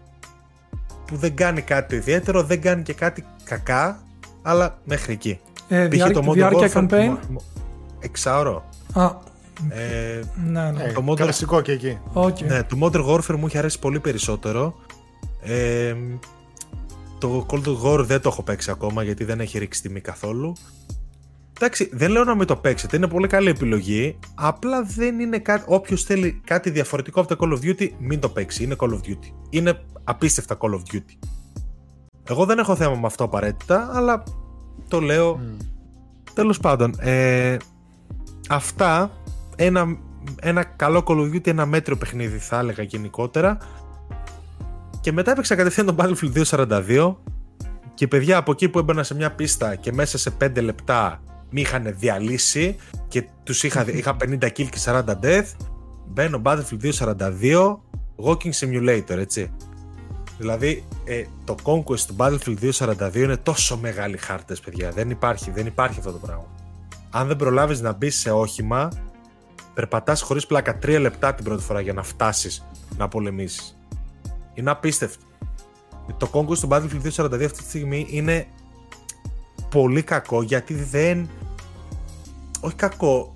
[1.05, 4.03] που δεν κάνει κάτι ιδιαίτερο, δεν κάνει και κάτι κακά,
[4.41, 5.39] αλλά μέχρι εκεί.
[5.67, 7.17] Ε, διάρκεια, το διάρκεια campaign;
[7.99, 8.69] Εξάωρο.
[8.93, 9.05] Α,
[9.69, 10.91] ε, ναι, ναι.
[10.91, 11.15] Το Modern...
[11.15, 11.97] Κλασικό και εκεί.
[12.13, 12.43] Okay.
[12.43, 14.75] Ναι, το Modern Warfare μου έχει αρέσει πολύ περισσότερο.
[15.41, 15.95] Ε,
[17.19, 20.53] το Cold War δεν το έχω παίξει ακόμα γιατί δεν έχει ρίξει τιμή καθόλου.
[21.61, 24.19] Εντάξει, δεν λέω να μην το παίξετε, είναι πολύ καλή επιλογή.
[24.35, 25.63] Απλά δεν είναι κάτι.
[25.67, 28.63] Όποιος θέλει κάτι διαφορετικό από το Call of Duty, μην το παίξει.
[28.63, 29.31] Είναι Call of Duty.
[29.49, 31.27] Είναι απίστευτα Call of Duty.
[32.23, 34.23] Εγώ δεν έχω θέμα με αυτό απαραίτητα, αλλά
[34.87, 35.39] το λέω.
[35.39, 35.65] Mm.
[36.33, 37.57] Τέλος πάντων, ε,
[38.49, 39.11] αυτά.
[39.55, 39.97] Ένα,
[40.41, 43.57] ένα καλό Call of Duty, ένα μέτριο παιχνίδι θα έλεγα γενικότερα.
[45.01, 47.15] Και μετά έπαιξα κατευθείαν τον Battlefield 242
[47.93, 51.59] και παιδιά από εκεί που έμπαινα σε μια πίστα και μέσα σε 5 λεπτά με
[51.59, 52.75] είχαν διαλύσει
[53.07, 55.45] και τους είχα, είχα 50 kill και 40 death
[56.07, 57.77] μπαίνω Battlefield 242
[58.25, 59.51] Walking Simulator έτσι.
[60.37, 64.91] Δηλαδή ε, το Conquest του Battlefield 242 είναι τόσο μεγάλοι χάρτες παιδιά.
[64.91, 66.45] Δεν υπάρχει, δεν υπάρχει αυτό το πράγμα.
[67.09, 68.89] Αν δεν προλάβεις να μπεις σε όχημα
[69.73, 72.67] περπατάς χωρίς πλάκα 3 λεπτά την πρώτη φορά για να φτάσεις
[72.97, 73.78] να πολεμήσεις
[74.59, 75.25] είναι απίστευτο.
[76.17, 78.47] Το Conquest του Battlefield 242 αυτή τη στιγμή είναι
[79.69, 81.29] πολύ κακό γιατί δεν.
[82.59, 83.35] Όχι κακό.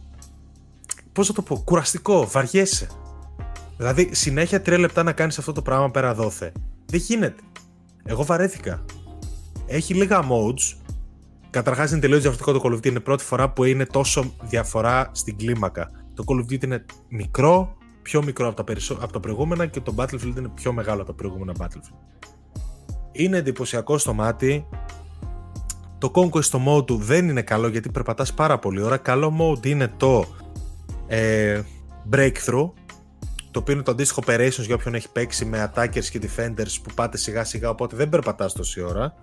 [1.11, 2.87] Πώς θα το πω, κουραστικό, βαριέσαι.
[3.77, 6.51] Δηλαδή, συνέχεια τρία λεπτά να κάνεις αυτό το πράγμα πέρα δόθε.
[6.85, 7.41] Δεν γίνεται.
[8.03, 8.85] Εγώ βαρέθηκα.
[9.65, 10.77] Έχει λίγα modes.
[11.49, 12.85] Καταρχάς είναι τελείως διαφορετικό το Call of Duty.
[12.85, 15.91] Είναι πρώτη φορά που είναι τόσο διαφορά στην κλίμακα.
[16.13, 18.97] Το Call of Duty είναι μικρό, πιο μικρό από τα, περισσο...
[19.01, 22.21] από τα προηγούμενα και το Battlefield είναι πιο μεγάλο από τα προηγούμενα Battlefield.
[23.11, 24.67] Είναι εντυπωσιακό στο μάτι.
[25.97, 28.97] Το Conquest στο mode του δεν είναι καλό γιατί περπατάς πάρα πολύ ώρα.
[28.97, 30.25] Καλό mode είναι το
[31.07, 31.61] ε,
[32.11, 32.69] Breakthrough
[33.53, 36.93] το οποίο είναι το αντίστοιχο operations για όποιον έχει παίξει με attackers και defenders που
[36.95, 39.13] πάτε σιγά σιγά οπότε δεν περπατάς τόση ώρα.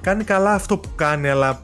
[0.00, 1.62] Κάνει καλά αυτό που κάνει αλλά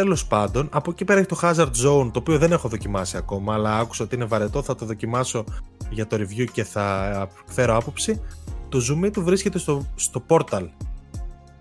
[0.00, 3.54] Τέλος πάντων, από εκεί πέρα έχει το Hazard Zone, το οποίο δεν έχω δοκιμάσει ακόμα,
[3.54, 4.62] αλλά άκουσα ότι είναι βαρετό.
[4.62, 5.44] Θα το δοκιμάσω
[5.90, 8.20] για το review και θα φέρω άποψη.
[8.68, 10.68] Το zoom του βρίσκεται στο, στο Portal,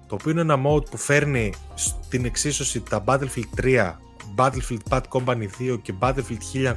[0.08, 3.94] το οποίο είναι ένα mode που φέρνει στην εξίσωση τα Battlefield 3,
[4.36, 6.74] Battlefield Bad Company 2 και Battlefield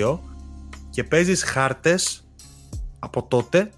[0.00, 0.18] 1942
[0.90, 2.28] και παίζεις χάρτες
[2.98, 3.70] από τότε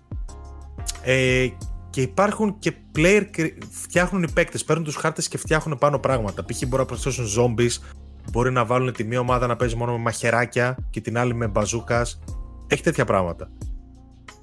[1.02, 1.48] ε,
[1.94, 3.22] και υπάρχουν και player
[3.70, 4.64] φτιάχνουν οι παίκτες.
[4.64, 6.44] Παίρνουν τους χάρτες και φτιάχνουν πάνω πράγματα.
[6.44, 6.62] Π.χ.
[6.66, 7.94] μπορεί να προσθέσουν zombies,
[8.30, 11.48] μπορεί να βάλουν τη μία ομάδα να παίζει μόνο με μαχαιράκια και την άλλη με
[11.48, 12.20] μπαζούκας.
[12.66, 13.50] Έχει τέτοια πράγματα.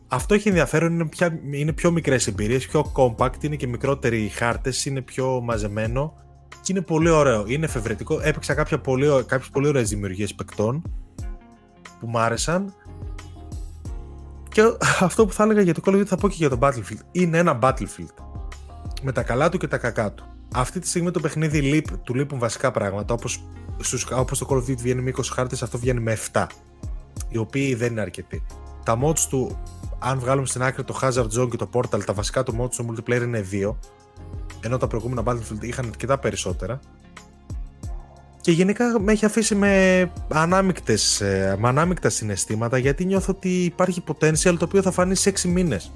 [0.07, 4.29] Αυτό έχει ενδιαφέρον, είναι, πια, είναι πιο μικρές εμπειρίες, πιο compact, είναι και μικρότεροι οι
[4.29, 6.13] χάρτες, είναι πιο μαζεμένο
[6.61, 7.43] και είναι πολύ ωραίο.
[7.47, 8.19] Είναι εφευρετικό.
[8.21, 9.07] Έπαιξα κάποιε πολύ,
[9.51, 10.81] πολύ ωραίες δημιουργίες παικτών
[11.99, 12.73] που μ' άρεσαν
[14.51, 14.61] και
[14.99, 16.99] αυτό που θα έλεγα για το Call of Duty θα πω και για το Battlefield.
[17.11, 18.13] Είναι ένα Battlefield.
[19.01, 20.25] Με τα καλά του και τα κακά του.
[20.53, 23.13] Αυτή τη στιγμή το παιχνίδι του λείπουν βασικά πράγματα.
[23.13, 23.43] Όπως
[24.15, 26.47] όπως το Call of Duty βγαίνει με 20 χάρτες, αυτό βγαίνει με 7.
[27.29, 28.43] Οι οποίοι δεν είναι αρκετοί.
[28.83, 29.59] Τα mods του,
[29.99, 32.85] αν βγάλουμε στην άκρη το Hazard Zone και το Portal, τα βασικά του mods του
[32.89, 33.75] multiplayer είναι 2.
[34.61, 36.79] Ενώ τα προηγούμενα Battlefield είχαν αρκετά περισσότερα.
[38.41, 44.03] Και γενικά με έχει αφήσει με, ανάμεικτες, ε, με ανάμεικτα συναισθήματα γιατί νιώθω ότι υπάρχει
[44.07, 45.91] potential το οποίο θα φανεί σε 6 μήνες.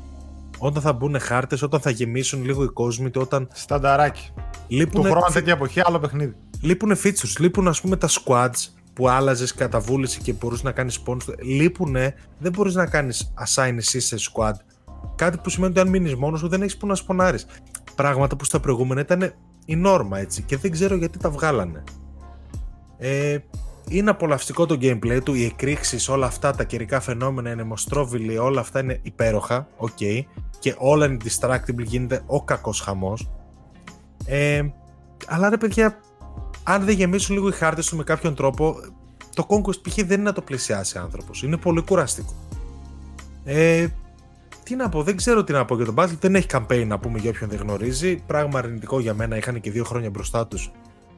[0.58, 3.48] Όταν θα μπουν χάρτες, όταν θα γεμίσουν λίγο οι κόσμοι, όταν...
[3.54, 4.34] Στανταράκι.
[4.68, 5.04] Λείπουνε...
[5.04, 6.36] Του χρόνου τέτοια εποχή, άλλο παιχνίδι.
[6.62, 11.02] Λείπουν features, λείπουν ας πούμε τα squads που άλλαζες κατά βούληση και μπορούσες να κάνεις
[11.06, 11.18] spawn.
[11.42, 14.54] Λείπουνε, δεν μπορείς να κάνεις assign εσύ σε squad.
[15.16, 17.46] Κάτι που σημαίνει ότι αν μείνεις μόνος σου δεν έχεις που να σπονάρεις.
[17.96, 19.34] Πράγματα που στα προηγούμενα ήταν
[19.66, 21.84] η νόρμα έτσι και δεν ξέρω γιατί τα βγάλανε.
[22.98, 23.38] Ε,
[23.90, 28.60] είναι απολαυστικό το gameplay του, οι εκρήξεις, όλα αυτά τα καιρικά φαινόμενα οι ανεμοστρόβιλοι, όλα
[28.60, 29.98] αυτά είναι υπέροχα, οκ.
[30.60, 33.30] Και όλα είναι destructible, γίνεται ο κακός χαμός.
[34.26, 34.62] Ε,
[35.28, 36.00] αλλά ρε παιδιά,
[36.64, 38.76] αν δεν γεμίσουν λίγο οι χάρτες του με κάποιον τρόπο,
[39.36, 39.96] το Conquest π.χ.
[39.96, 41.44] δεν είναι να το πλησιάσει άνθρωπος.
[41.44, 42.34] Είναι πολύ κουραστικό.
[43.44, 43.88] Ε,
[44.64, 46.18] τι να πω, δεν ξέρω τι να πω για τον Battle.
[46.20, 48.16] Δεν έχει campaign να πούμε για όποιον δεν γνωρίζει.
[48.16, 49.38] Πράγμα αρνητικό για μένα.
[49.38, 50.72] Είχαν και δύο χρόνια μπροστά τους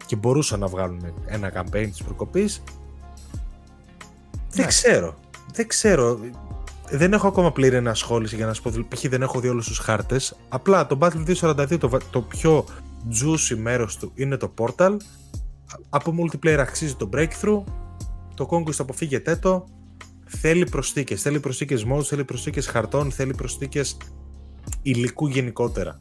[0.06, 2.64] και μπορούσαν να βγάλουν ένα campaign της προκοπής.
[4.50, 4.66] Δεν ναι.
[4.66, 5.16] ξέρω.
[5.54, 6.20] Δεν ξέρω.
[6.90, 8.72] Δεν έχω ακόμα πλήρη ενασχόληση για να σου πω.
[8.88, 9.08] Π.χ.
[9.08, 10.38] δεν έχω δει όλους τους χάρτες.
[10.50, 12.66] Απλά το Battlefield 242 το, το πιο
[13.22, 14.98] juicy μέρος του είναι το Portal.
[15.90, 17.64] Από multiplayer αξίζει το Breakthrough.
[18.34, 19.66] Το Conquest αποφύγεται το.
[20.26, 21.22] Θέλει προσθήκες.
[21.22, 23.98] Θέλει προσθήκες modes, θέλει προσθήκες χαρτών, θέλει προσθήκες
[24.82, 25.98] υλικού γενικότερα.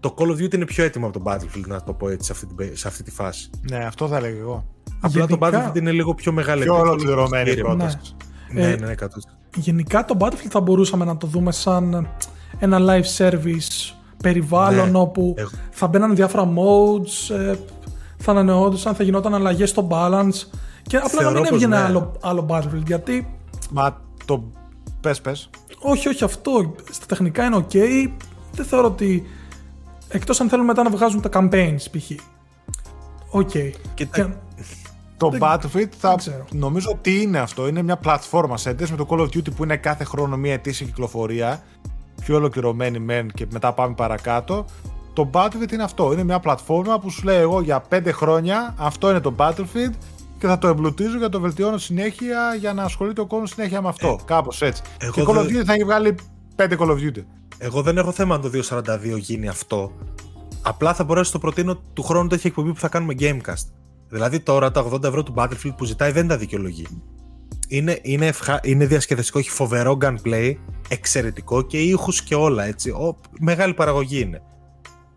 [0.00, 2.32] Το Call of Duty είναι πιο έτοιμο από το Battlefield, να το πω έτσι, σε
[2.32, 3.50] αυτή, σε αυτή τη φάση.
[3.70, 4.64] Ναι, αυτό θα έλεγα εγώ.
[5.00, 5.50] Απλά Γενικά...
[5.50, 6.62] το Battlefield είναι λίγο πιο μεγάλο.
[6.62, 7.98] Πιο ολοκληρωμένη πρόταση.
[8.52, 8.94] Ναι, ναι, ναι, ναι
[9.56, 12.08] Γενικά το Battlefield θα μπορούσαμε να το δούμε σαν
[12.58, 15.34] ένα live service περιβάλλον ναι, όπου
[15.70, 17.54] θα μπαίναν διάφορα modes, ε,
[18.16, 21.82] θα ανανεώντουσαν, θα γινόταν αλλαγές στο balance και απλά να μην έβγαινε ναι.
[21.82, 23.34] άλλο, άλλο Battlefield γιατί...
[23.70, 24.44] Μα το
[25.00, 25.50] πες πες.
[25.78, 26.74] Όχι, όχι αυτό.
[26.90, 28.08] Στα τεχνικά είναι ok.
[28.52, 29.26] Δεν θεωρώ ότι...
[30.12, 32.10] Εκτός αν θέλουν μετά να βγάζουν τα campaigns π.χ.
[33.30, 33.50] OK.
[33.54, 33.70] Okay.
[33.94, 34.06] Και...
[35.16, 35.40] Το δεν...
[35.42, 36.16] Battlefield θα
[36.52, 37.68] νομίζω ότι είναι αυτό.
[37.68, 40.86] Είναι μια πλατφόρμα σε με το Call of Duty που είναι κάθε χρόνο μια ετήσια
[40.86, 41.62] κυκλοφορία.
[42.20, 44.64] Πιο ολοκληρωμένη μεν και μετά πάμε παρακάτω.
[45.12, 46.12] Το Battlefield είναι αυτό.
[46.12, 49.94] Είναι μια πλατφόρμα που σου λέει εγώ για 5 χρόνια αυτό είναι το Battlefield
[50.38, 53.82] και θα το εμπλουτίζω και θα το βελτιώνω συνέχεια για να ασχολείται ο κόσμος συνέχεια
[53.82, 54.08] με αυτό.
[54.20, 54.82] Ε, Κάπως έτσι.
[55.12, 56.14] Και Call of Duty θα έχει βγάλει
[56.56, 57.24] 5 Call of Duty.
[57.62, 59.92] Εγώ δεν έχω θέμα αν το 242 γίνει αυτό.
[60.62, 63.66] Απλά θα μπορέσω να το προτείνω του χρόνου τέτοια εκπομπή που θα κάνουμε Gamecast.
[64.08, 66.86] Δηλαδή τώρα τα 80 ευρώ του Battlefield που ζητάει δεν τα δικαιολογεί.
[67.68, 68.60] Είναι, είναι, ευχα...
[68.62, 70.54] είναι διασκεδαστικό, έχει φοβερό gunplay,
[70.88, 72.90] εξαιρετικό και ήχους και όλα έτσι.
[72.90, 74.42] Ο, μεγάλη παραγωγή είναι.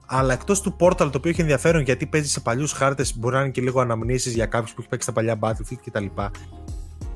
[0.05, 3.41] Αλλά εκτός του Portal το οποίο έχει ενδιαφέρον γιατί παίζει σε παλιούς χάρτες, μπορεί να
[3.41, 6.05] είναι και λίγο αναμνήσεις για κάποιους που έχει παίξει τα παλιά Battlefield κτλ.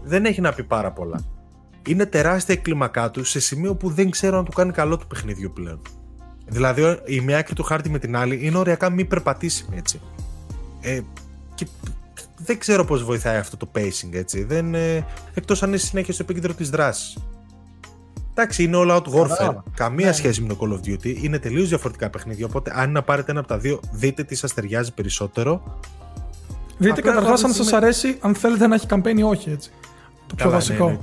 [0.03, 1.36] Δεν έχει να πει πάρα πολλά.
[1.88, 5.07] Είναι τεράστια η κλίμακά του σε σημείο που δεν ξέρω αν του κάνει καλό του
[5.07, 5.81] παιχνίδιου πλέον.
[6.45, 10.01] Δηλαδή η μία άκρη του χάρτη με την άλλη είναι οριακά μη περπατήσιμη έτσι.
[10.81, 10.99] Ε,
[11.55, 11.68] και
[12.38, 14.43] δεν ξέρω πώς βοηθάει αυτό το pacing έτσι.
[14.43, 17.18] Δεν, ε, εκτός αν είναι συνέχεια στο επίκεντρο της δράσης.
[18.34, 19.55] Εντάξει, είναι all out warfare.
[19.76, 20.11] Καμία ναι.
[20.11, 21.23] σχέση με το Call of Duty.
[21.23, 22.45] Είναι τελείως διαφορετικά παιχνίδια.
[22.45, 25.80] Οπότε, αν είναι να πάρετε ένα από τα δύο, δείτε τι σας ταιριάζει περισσότερο.
[26.77, 29.49] Δείτε καταρχάς αν σας αρέσει, αν θέλετε να έχει campaign ή όχι.
[29.49, 29.72] Έτσι.
[30.27, 30.89] Το πιο Καλά, βασικό.
[30.89, 30.97] Ναι,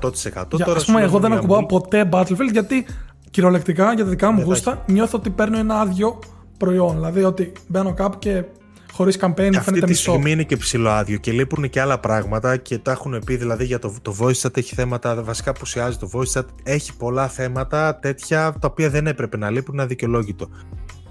[0.00, 0.10] 100%.
[0.50, 2.86] Για, Τώρα, πούμε, εγώ δεν ακουμπάω ποτέ Battlefield γιατί
[3.30, 6.18] κυριολεκτικά για τα δικά μου γούστα νιώθω ότι παίρνω ένα άδειο
[6.58, 6.94] προϊόν.
[6.94, 8.44] Δηλαδή ότι μπαίνω κάπου και
[8.92, 12.56] χωρίς campaign και αυτή τη στιγμή είναι και ψηλό άδειο και λείπουν και άλλα πράγματα
[12.56, 15.96] και τα έχουν πει δηλαδή για το, το voice chat έχει θέματα, βασικά που ουσιάζει
[15.96, 20.48] το voice chat έχει πολλά θέματα τέτοια τα οποία δεν έπρεπε να λείπουν, είναι αδικαιολόγητο.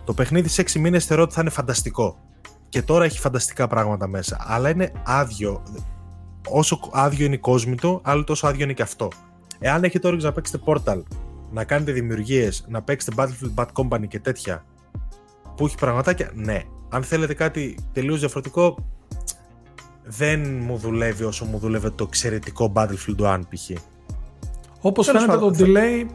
[0.06, 2.18] Το παιχνίδι σε 6 μήνες θεωρώ ότι θα είναι φανταστικό.
[2.70, 4.46] Και τώρα έχει φανταστικά πράγματα μέσα.
[4.48, 5.64] Αλλά είναι άδειο.
[6.50, 9.08] Όσο άδειο είναι η κόσμη του, άλλο τόσο άδειο είναι και αυτό.
[9.60, 11.02] Εάν έχετε όρεξη να παίξετε Portal,
[11.52, 14.66] να κάνετε δημιουργίες, να παίξετε Battlefield Bad Company και τέτοια,
[15.56, 16.62] που έχει πραγματάκια, ναι.
[16.90, 18.78] Αν θέλετε κάτι τελείως διαφορετικό,
[20.04, 23.70] δεν μου δουλεύει όσο μου δουλεύει το εξαιρετικό Battlefield 1 π.χ.
[24.82, 26.06] Όπως φαίνεται το delay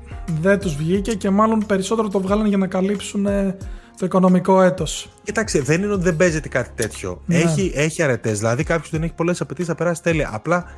[0.41, 3.57] δεν τους βγήκε και μάλλον περισσότερο το βγάλανε για να καλύψουν ε,
[4.01, 5.09] το οικονομικό έτος.
[5.23, 7.23] Κοιτάξτε, δεν είναι ότι δεν παίζεται κάτι τέτοιο.
[7.27, 7.37] Ναι.
[7.37, 8.39] Έχει, έχει αρετές.
[8.39, 10.31] Δηλαδή κάποιος δεν έχει πολλές απαιτήσεις να περάσει τέλεια.
[10.33, 10.75] Απλά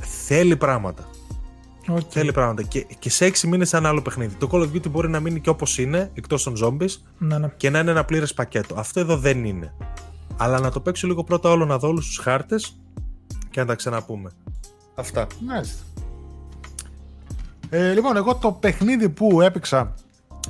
[0.00, 1.08] θέλει πράγματα.
[1.88, 2.00] Okay.
[2.08, 2.62] Θέλει πράγματα.
[2.62, 4.34] Και, και σε έξι μήνες ένα άλλο παιχνίδι.
[4.34, 7.52] Το Call of Duty μπορεί να μείνει και όπως είναι, εκτός των zombies, ναι, ναι.
[7.56, 8.74] και να είναι ένα πλήρες πακέτο.
[8.78, 9.72] Αυτό εδώ δεν είναι.
[10.36, 12.76] Αλλά να το παίξω λίγο πρώτα όλο να δω όλους τους χάρτες
[13.50, 14.30] και να τα ξαναπούμε.
[14.94, 15.26] Αυτά.
[15.40, 15.82] Μάλιστα.
[17.70, 19.94] Ε, λοιπόν, εγώ το παιχνίδι που έπαιξα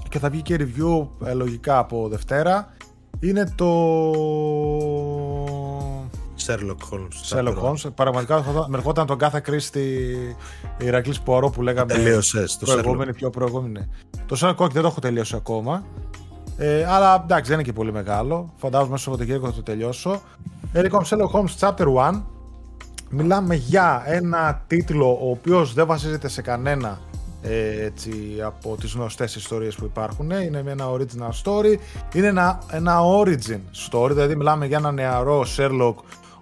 [0.09, 2.75] και θα βγει και review ε, λογικά από Δευτέρα
[3.21, 3.67] είναι το
[6.47, 7.37] Sherlock Holmes.
[7.37, 7.93] Sherlock Holmes.
[7.95, 10.07] Πραγματικά με ερχόταν τον κάθε κρίστη
[10.79, 11.93] Ηρακλής Ποαρό που λέγαμε.
[11.93, 12.59] Τελείωσες.
[12.59, 13.87] Το προηγούμενο, πιο προηγούμενο.
[14.27, 15.85] Το Sherlock Holmes δεν το έχω τελειώσει ακόμα.
[16.57, 18.53] Ε, αλλά εντάξει, δεν είναι και πολύ μεγάλο.
[18.57, 20.21] Φαντάζομαι μέσα στο Σαββατοκύριακο θα το τελειώσω.
[20.73, 22.23] Ε, λοιπόν, Sherlock Holmes Chapter 1.
[23.11, 27.26] Μιλάμε για ένα τίτλο ο οποίος δεν βασίζεται σε κανένα ε,
[27.85, 28.13] έτσι,
[28.45, 30.31] από τις γνωστές ιστορίες που υπάρχουν.
[30.31, 31.77] Είναι ένα original story.
[32.15, 33.61] Είναι ένα, ένα origin
[33.91, 35.95] story, δηλαδή μιλάμε για ένα νεαρό Sherlock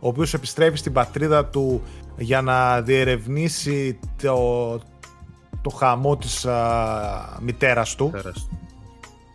[0.04, 1.82] ο οποίος επιστρέφει στην πατρίδα του
[2.16, 4.80] για να διερευνήσει το,
[5.62, 8.12] το χαμό της α, μητέρας του.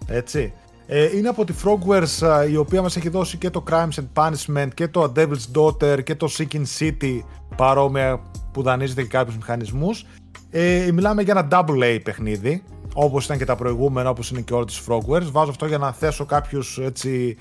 [0.08, 0.54] Έτσι.
[0.88, 4.68] Ε, είναι από τη Frogwares η οποία μας έχει δώσει και το Crimes and Punishment
[4.74, 7.20] και το A Devil's Daughter και το Seeking City
[7.56, 8.22] παρόμοια
[8.52, 10.06] που δανείζεται και κάποιους μηχανισμούς.
[10.52, 12.64] Ε, μιλάμε για ένα double A παιχνίδι
[12.94, 15.32] όπως ήταν και τα προηγούμενα όπως είναι και όλα της Frogwares.
[15.32, 17.38] Βάζω αυτό για να θέσω κάποιους έτσι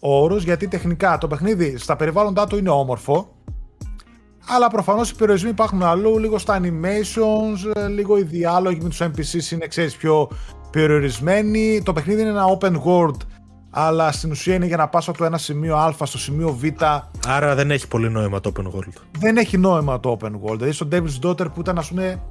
[0.00, 3.34] όρους, γιατί τεχνικά το παιχνίδι στα περιβάλλοντά του είναι όμορφο.
[4.48, 9.52] Αλλά προφανώς οι περιορισμοί υπάρχουν αλλού, λίγο στα animations, λίγο οι διάλογοι με τους NPCs
[9.52, 10.28] είναι ξέρεις, πιο
[10.70, 11.82] περιορισμένοι.
[11.82, 13.16] Το παιχνίδι είναι ένα open world
[13.74, 16.64] αλλά στην ουσία είναι για να πας από το ένα σημείο Α στο σημείο Β.
[17.26, 18.92] Άρα δεν έχει πολύ νόημα το open world.
[19.18, 20.56] Δεν έχει νόημα το open world.
[20.56, 22.22] Δηλαδή στο Devil's Daughter που ήταν ας πούμε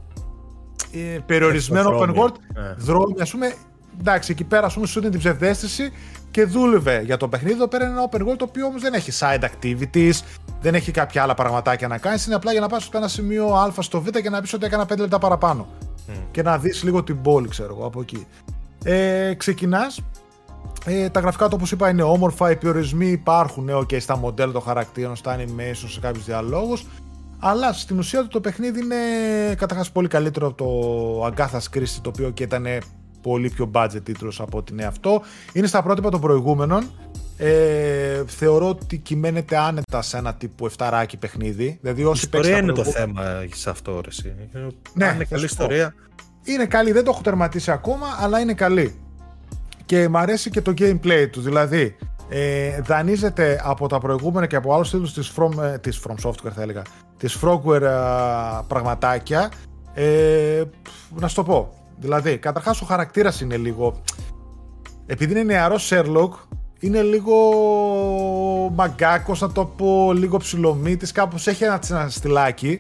[0.94, 2.74] ε, περιορισμένο open world, ε.
[2.78, 3.54] δρόμοι ας πούμε,
[4.00, 5.92] εντάξει εκεί πέρα ας πούμε σου είναι την ψευδέστηση
[6.32, 7.56] και δούλευε για το παιχνίδι.
[7.56, 10.14] Εδώ πέρα είναι ένα open world το οποίο όμως δεν έχει side activities,
[10.62, 12.26] δεν έχει κάποια άλλα πραγματάκια να κάνεις.
[12.26, 14.66] Είναι απλά για να πας από ένα σημείο Α στο Β και να πεις ότι
[14.66, 15.68] έκανα 5 λεπτά παραπάνω.
[16.08, 16.12] Mm.
[16.32, 18.28] Και να δεις λίγο την πόλη, ξέρω εγώ, από εκεί.
[18.84, 20.02] Ε, Ξεκινάς.
[20.86, 22.52] Ε, τα γραφικά του, όπως είπα, είναι όμορφα.
[22.52, 26.86] Οι περιορισμοί υπάρχουν ε, okay, στα μοντέλα των χαρακτήρων, στα animation, σε κάποιους διαλόγους.
[27.44, 28.96] Αλλά στην ουσία του το παιχνίδι είναι
[29.58, 32.66] καταρχάς πολύ καλύτερο από το Agatha's Christie, το οποίο και ήταν
[33.22, 35.22] πολύ πιο budget τίτλος από ότι είναι αυτό.
[35.54, 36.92] Είναι στα πρότυπα των προηγούμενων.
[37.38, 41.78] Ε, θεωρώ ότι κυμαίνεται άνετα σε ένα τύπου εφταράκι παιχνίδι.
[41.82, 43.24] Δηλαδή, όσοι η ιστορία είναι το θέμα
[43.54, 44.32] σε αυτό, ρε,
[44.94, 45.94] Ναι, είναι καλή ιστορία.
[46.44, 48.96] Είναι καλή, δεν το έχω τερματίσει ακόμα, αλλά είναι καλή.
[49.86, 51.42] Και μου αρέσει και το gameplay του.
[51.42, 51.96] Δηλαδή,
[52.34, 56.52] ε, δανείζεται από τα προηγούμενα και από άλλους τίτλους της From, ε, της From Software
[56.56, 56.82] θα έλεγα,
[57.18, 57.90] της Frogware ε,
[58.68, 59.52] πραγματάκια.
[59.94, 60.64] Ε,
[61.16, 64.02] να σου το πω, Δηλαδή, καταρχάς ο χαρακτήρας είναι λίγο.
[65.06, 66.30] Επειδή είναι νεαρός Sherlock,
[66.80, 67.36] είναι λίγο
[68.76, 71.80] μαγκάκος, να το πω, λίγο ψηλομύτη, κάπως έχει ένα
[72.10, 72.80] στυλάκι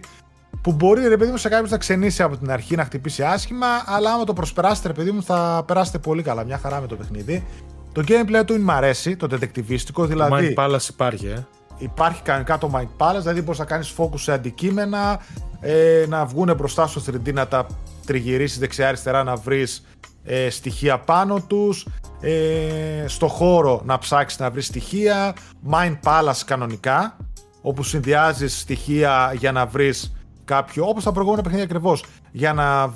[0.61, 3.67] που μπορεί ρε παιδί μου σε κάποιο να ξενήσει από την αρχή, να χτυπήσει άσχημα,
[3.85, 6.43] αλλά άμα το προσπεράσετε ρε παιδί μου θα περάσετε πολύ καλά.
[6.43, 7.45] Μια χαρά με το παιχνίδι.
[7.91, 10.53] Το gameplay του είναι μ' αρέσει, το detectivistικό, δηλαδή.
[10.53, 11.45] Το Mind Palace υπάρχει, ε.
[11.77, 15.19] Υπάρχει κανονικά το Mind Palace, δηλαδή μπορείς να κάνεις focus σε αντικείμενα,
[15.59, 17.67] ε, να βγουν μπροστά στο 3D να τα
[18.05, 19.85] τριγυρίσεις δεξιά-αριστερά να βρεις
[20.23, 21.87] ε, στοιχεία πάνω τους,
[22.21, 25.35] ε, στο χώρο να ψάξεις να βρεις στοιχεία,
[25.71, 27.17] Mind Palace κανονικά,
[27.61, 30.13] όπου συνδυάζεις στοιχεία για να βρεις
[30.45, 32.93] κάποιο, όπως τα προηγούμενα παιχνίδια ακριβώς, για να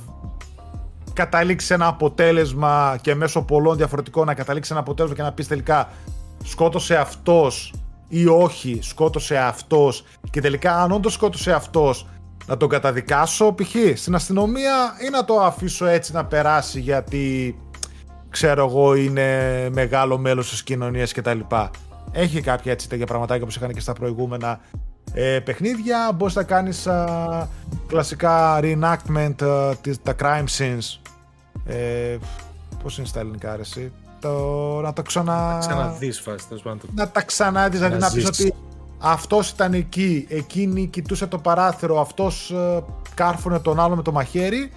[1.16, 5.90] καταλήξει ένα αποτέλεσμα και μέσω πολλών διαφορετικών να καταλήξει ένα αποτέλεσμα και να πεις τελικά
[6.44, 7.74] σκότωσε αυτός
[8.08, 12.08] ή όχι σκότωσε αυτός και τελικά αν όντως σκότωσε αυτός
[12.46, 13.76] να τον καταδικάσω π.χ.
[14.00, 17.56] στην αστυνομία ή να το αφήσω έτσι να περάσει γιατί
[18.30, 21.40] ξέρω εγώ είναι μεγάλο μέλος της κοινωνίας κτλ.
[22.12, 24.60] Έχει κάποια έτσι τέτοια πραγματάκια όπως είχαν και στα προηγούμενα
[25.18, 26.12] ε, παιχνίδια.
[26.16, 26.88] Μπορείς να κάνεις
[27.88, 29.36] κλασικά reenactment
[30.04, 31.00] τα crime scenes.
[31.66, 32.18] Ε,
[32.84, 33.92] πώς είναι στα ελληνικά αρέσει.
[34.20, 35.54] Το, να το ξανα...
[35.54, 36.46] Να ξαναδείς φάση.
[36.96, 38.54] Να τα ξαναδείς, δηλαδή να πεις ότι
[39.00, 42.84] αυτός ήταν εκεί, εκείνη κοιτούσε το παράθυρο, αυτός ε,
[43.14, 44.72] κάρφωνε τον άλλο με το μαχαίρι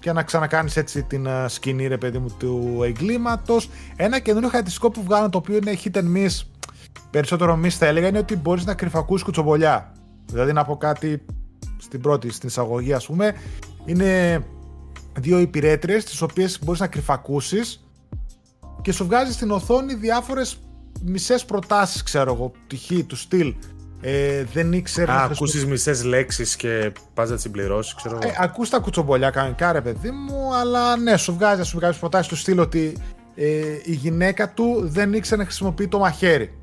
[0.00, 3.70] και να ξανακάνεις έτσι την ε, σκηνή ρε παιδί μου του εγκλήματος.
[3.96, 6.40] Ένα καινούριο χαρακτηριστικό που βγάλανε το οποίο είναι hit and miss,
[7.10, 9.92] περισσότερο miss θα έλεγα, είναι ότι μπορείς να κρυφακούσεις κουτσομπολιά.
[10.26, 11.24] Δηλαδή να πω κάτι
[11.76, 13.34] στην πρώτη, στην εισαγωγή ας πούμε,
[13.84, 14.42] είναι
[15.18, 17.86] δύο υπηρέτριες τις οποίες μπορείς να κρυφακούσεις
[18.82, 20.58] και σου βγάζει στην οθόνη διάφορες
[21.04, 23.54] μισές προτάσεις, ξέρω εγώ, πτυχή του στυλ.
[24.04, 25.12] Ε, δεν ήξερε.
[25.12, 28.28] Α, ακούσει μισές λέξεις και πας να τις συμπληρώσεις, ξέρω εγώ.
[28.28, 32.00] Ε, ακούς τα κουτσομπολιά κανονικά, ρε παιδί μου, αλλά ναι, σου βγάζει ας πούμε κάποιες
[32.00, 32.96] προτάσεις του στυλ ότι
[33.34, 33.46] ε,
[33.84, 36.58] η γυναίκα του δεν ήξερε να χρησιμοποιεί το μαχαίρι.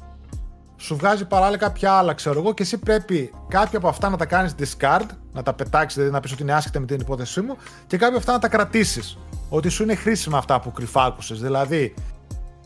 [0.81, 4.25] Σου βγάζει παράλληλα κάποια άλλα, ξέρω εγώ, και εσύ πρέπει κάποια από αυτά να τα
[4.25, 7.57] κάνεις discard, να τα πετάξεις, δηλαδή να πεις ότι είναι άσχετα με την υπόθεσή μου,
[7.87, 9.17] και κάποια από αυτά να τα κρατήσεις.
[9.49, 11.41] Ότι σου είναι χρήσιμα αυτά που κρυφάκουσες.
[11.41, 11.93] Δηλαδή,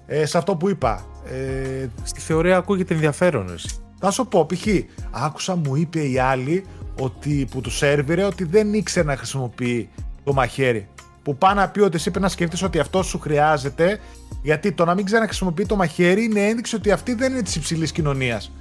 [0.05, 3.53] ε, σε αυτό που είπα, ε, στη θεωρία ακούγεται ενδιαφέρον.
[3.53, 3.77] Εσύ.
[3.99, 4.67] Θα σου πω, π.χ.
[5.11, 6.65] άκουσα μου είπε η άλλη
[6.99, 9.89] ότι, που τους σερβιρε ότι δεν ήξερε να χρησιμοποιεί
[10.23, 10.87] το μαχαίρι.
[11.23, 13.99] Που πάει να πει ότι εσύ πρέπει να σκεφτείς ότι αυτό σου χρειάζεται,
[14.41, 17.41] γιατί το να μην ξέρει να χρησιμοποιεί το μαχαίρι είναι ένδειξη ότι αυτή δεν είναι
[17.41, 18.51] της υψηλής κοινωνίας.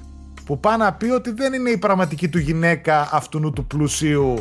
[0.45, 4.35] Που πάει να πει ότι δεν είναι η πραγματική του γυναίκα αυτού του πλουσίου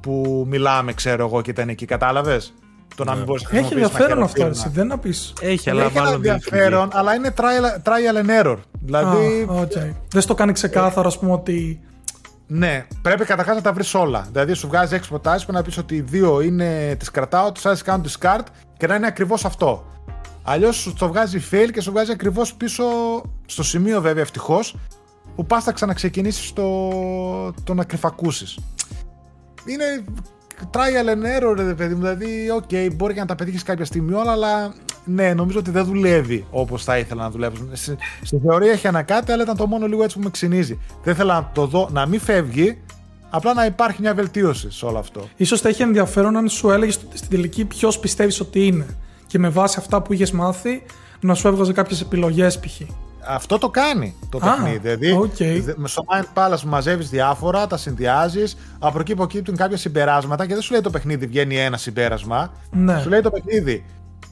[0.00, 2.54] που μιλάμε, ξέρω εγώ, και ήταν εκεί, κατάλαβες;
[2.94, 5.32] Το να μην μπορείς να Έχει ενδιαφέρον αυτό, έτσι, δεν να πεις.
[5.40, 8.56] Έχει, αλλά Έχει ενδιαφέρον, αλλά είναι trial, trial and error.
[8.80, 9.46] Δηλαδή.
[9.50, 9.92] Ah, okay.
[10.08, 11.80] Δεν στο κάνει ξεκάθαρο, ας πούμε, ότι.
[12.46, 14.28] Ναι, πρέπει καταρχάς να τα βρεις όλα.
[14.32, 17.66] Δηλαδή, σου βγάζει έξι προτάσεις που να πεις ότι οι δύο είναι τις κρατάω, τις
[17.66, 18.44] άλλες κάνουν τη card
[18.76, 19.86] και να είναι ακριβώς αυτό.
[20.42, 22.84] Αλλιώς σου το βγάζει fail και σου βγάζει ακριβώς πίσω
[23.46, 24.76] στο σημείο, βέβαια, ευτυχώς,
[25.36, 26.90] που πας να ξαναξεκινήσεις το,
[27.64, 28.58] το να κρυφακούσεις.
[29.64, 30.04] Είναι
[30.72, 32.00] trial and error, ρε παιδί μου.
[32.00, 34.74] Δηλαδή, ok, okay, μπορεί και να τα πετύχεις κάποια στιγμή όλα, αλλά
[35.06, 37.56] ναι, νομίζω ότι δεν δουλεύει όπως θα ήθελα να δουλεύει.
[38.22, 40.78] Στη θεωρία έχει ένα κάτι, αλλά ήταν το μόνο λίγο έτσι που με ξυνίζει.
[41.02, 42.78] Δεν ήθελα να το δω να μην φεύγει,
[43.30, 45.28] απλά να υπάρχει μια βελτίωση σε όλο αυτό.
[45.44, 48.86] Ίσως θα έχει ενδιαφέρον αν σου έλεγε στην τελική ποιος πιστεύεις ότι είναι.
[49.26, 50.82] Και με βάση αυτά που είχες μάθει,
[51.20, 52.80] να σου έβγαζε κάποιες επιλογές π.χ
[53.28, 54.78] αυτό το κάνει το παιχνίδι.
[54.78, 55.74] Δηλαδή, okay.
[55.84, 60.72] στο Mind Palace μαζεύεις διάφορα, τα συνδυάζεις, από εκεί κύπτουν κάποια συμπεράσματα και δεν σου
[60.72, 62.52] λέει το παιχνίδι βγαίνει ένα συμπέρασμα.
[62.70, 63.00] Ναι.
[63.02, 63.84] Σου λέει το παιχνίδι.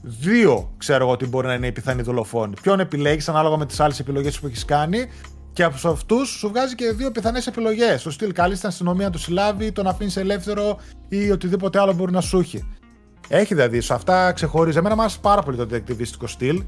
[0.05, 2.55] Δύο ξέρω εγώ ότι μπορεί να είναι οι πιθανοί δολοφόνοι.
[2.62, 5.06] Ποιον επιλέγεις ανάλογα με τις άλλες επιλογές που έχεις κάνει
[5.52, 8.01] και από αυτούς σου βγάζει και δύο πιθανές επιλογές.
[8.01, 10.78] Στο στυλ, καλή στην αστυνομία να του συλλάβει, τον αφήνεις ελεύθερο
[11.09, 12.68] ή οτιδήποτε άλλο μπορεί να σου έχει.
[13.28, 14.78] Έχει δηλαδή, σε αυτά ξεχωρίζει.
[14.78, 16.62] Εμένα μου άρεσε πάρα πολύ το detectivistικό στυλ.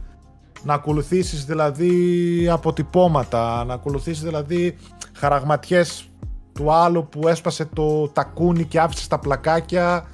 [0.62, 4.76] Να ακολουθήσεις δηλαδή αποτυπώματα, να ακολουθήσεις δηλαδή
[5.16, 6.08] χαραγματιές
[6.52, 10.06] του άλλου που έσπασε το τακούνι και άφησες τα πλακάκια.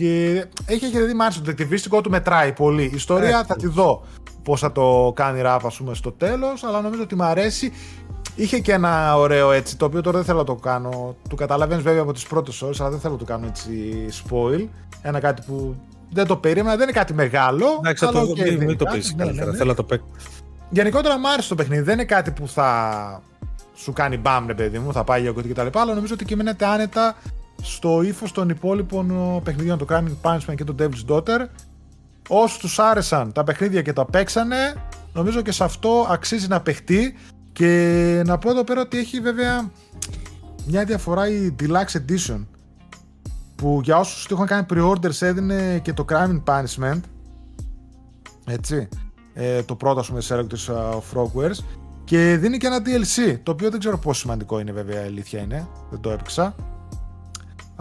[0.00, 2.82] Και έχει, έχει δηλαδή, μ' άρεσε το detectivistικό του μετράει πολύ.
[2.82, 4.04] Η ιστορία θα τη δω
[4.42, 7.72] πώ θα το κάνει ραπ, ας πούμε, στο τέλος, αλλά νομίζω ότι μου αρέσει.
[8.34, 11.16] Είχε και ένα ωραίο έτσι, το οποίο τώρα δεν θέλω να το κάνω.
[11.28, 13.70] Του καταλαβαίνεις βέβαια από τις πρώτες ώρες, αλλά δεν θέλω να το κάνω έτσι
[14.24, 14.68] spoil.
[15.02, 15.76] Ένα κάτι που
[16.10, 17.66] δεν το περίμενα, δεν είναι κάτι μεγάλο.
[17.78, 19.46] Εντάξει, το okay, μην, το πεις ναι, καλύτερα.
[19.46, 19.56] Ναι, ναι.
[19.56, 20.06] Θέλω να το παίξω.
[20.70, 21.82] Γενικότερα μου άρεσε το παιχνίδι.
[21.82, 23.22] Δεν είναι κάτι που θα
[23.74, 25.78] σου κάνει μπαμ, ρε παιδί μου, θα πάει για κτλ.
[25.78, 27.16] Αλλά νομίζω ότι κυμαίνεται άνετα
[27.62, 31.46] στο ύφος των υπόλοιπων παιχνιδιών, το Crime Punishment και το Devil's Daughter.
[32.28, 34.74] Όσους τους άρεσαν τα παιχνίδια και τα παίξανε,
[35.12, 37.14] νομίζω και σε αυτό αξίζει να παιχτεί.
[37.52, 39.70] Και να πω εδώ πέρα ότι έχει βέβαια
[40.66, 42.46] μια διαφορά η Deluxe Edition
[43.56, 47.00] που για όσους το είχαν κάνει pre-orders έδινε και το Crime Punishment
[48.46, 48.88] έτσι
[49.34, 51.64] ε, το πρώτο ας πούμε σε της uh, Frogwares
[52.04, 55.40] και δίνει και ένα DLC το οποίο δεν ξέρω πόσο σημαντικό είναι βέβαια η αλήθεια
[55.40, 56.54] είναι δεν το έπαιξα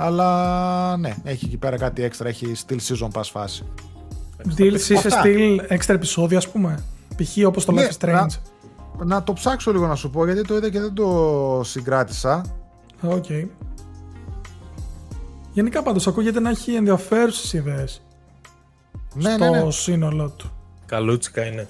[0.01, 3.65] αλλά ναι έχει εκεί πέρα κάτι έξτρα έχει still season pass φάση
[4.57, 6.83] DLC σε στυλ έξτρα επεισόδια ας πούμε
[7.15, 7.47] π.χ.
[7.47, 8.25] όπως το ναι, Life is Strange
[8.97, 12.45] να, να, το ψάξω λίγο να σου πω γιατί το είδα και δεν το συγκράτησα
[13.01, 13.47] Ok okay.
[15.51, 18.01] Γενικά πάντως ακούγεται να έχει ενδιαφέρουσες ιδέες
[19.13, 19.71] ναι, στο ναι, ναι.
[19.71, 20.51] σύνολο του.
[20.85, 21.67] Καλούτσικα είναι.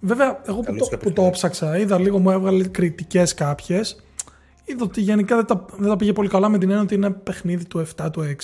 [0.00, 4.02] Βέβαια, εγώ που το, που το ψάξα, είδα λίγο, μου έβγαλε κριτικές κάποιες.
[4.64, 7.10] Είδα ότι γενικά δεν τα, δεν τα πήγε πολύ καλά με την έννοια ότι είναι
[7.10, 8.34] παιχνίδι του 7, του 6.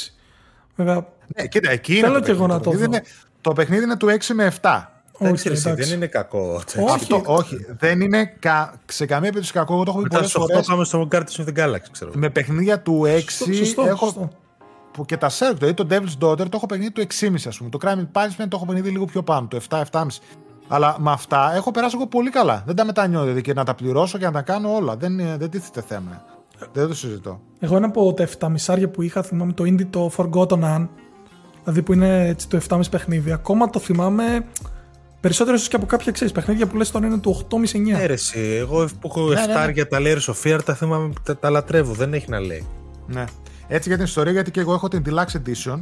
[0.76, 2.84] Βέβαια, ναι, κοίτα, εκεί θέλω και εγώ να το δω.
[2.84, 3.02] Είναι,
[3.40, 4.84] το παιχνίδι είναι του 6 με 7.
[5.18, 6.62] Όχι, δεν είναι κακό.
[6.88, 9.74] Όχι, όχι, δεν είναι κα, σε καμία περίπτωση κακό.
[9.74, 10.66] Εγώ το έχω πει πολλές φορές.
[10.66, 12.10] πάμε στο Guardians of the Galaxy, ξέρω.
[12.14, 13.20] Με παιχνίδια του 6
[13.54, 14.30] σωστό, έχω, σωστό
[14.98, 17.70] που και τα Serg, δηλαδή το Devil's Daughter το έχω παιχνίδι το 6,5 ας πούμε.
[17.70, 20.06] Το Crime Punishment το έχω παιχνίδι λίγο πιο πάνω, το 7-7,5.
[20.68, 22.62] Αλλά με αυτά έχω περάσει εγώ πολύ καλά.
[22.66, 24.96] Δεν τα μετανιώ δηλαδή και να τα πληρώσω και να τα κάνω όλα.
[24.96, 26.24] Δεν, δεν τίθεται θέμα.
[26.72, 27.40] Δεν το συζητώ.
[27.58, 28.28] Εγώ ένα από τα
[28.66, 30.88] 7,5 που είχα, θυμάμαι το Indie το Forgotten An.
[31.62, 33.32] Δηλαδή που είναι έτσι το 7,5 παιχνίδι.
[33.32, 34.44] Ακόμα το θυμάμαι
[35.20, 38.00] Περισσότερο ίσως και από κάποια ξέρεις παιχνίδια που λες τώρα είναι του 8,5-9.
[38.00, 38.40] Έρεση.
[38.40, 39.72] Εγώ που έχω 7 ναι, ναι.
[39.72, 41.92] για τα Layers of Fear τα θυμάμαι, τα, τα λατρεύω.
[41.92, 42.66] Δεν έχει να λέει.
[43.06, 43.24] Ναι.
[43.68, 45.80] Έτσι για την ιστορία, γιατί και εγώ έχω την Deluxe Edition.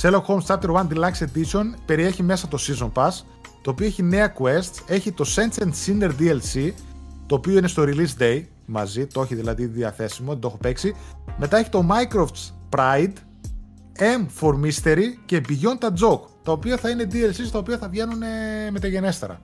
[0.00, 3.10] Sherlock Holmes Chapter 1 Deluxe Edition περιέχει μέσα το Season Pass,
[3.62, 6.72] το οποίο έχει νέα quests, έχει το Sense and Sinner DLC,
[7.26, 10.94] το οποίο είναι στο release day μαζί, το έχει δηλαδή διαθέσιμο, δεν το έχω παίξει.
[11.38, 13.12] Μετά έχει το Mycroft's Pride,
[13.98, 17.88] M for Mystery και Beyond the Joke, τα οποία θα είναι DLC στα οποία θα
[17.88, 18.22] βγαίνουν
[18.70, 19.40] μεταγενέστερα.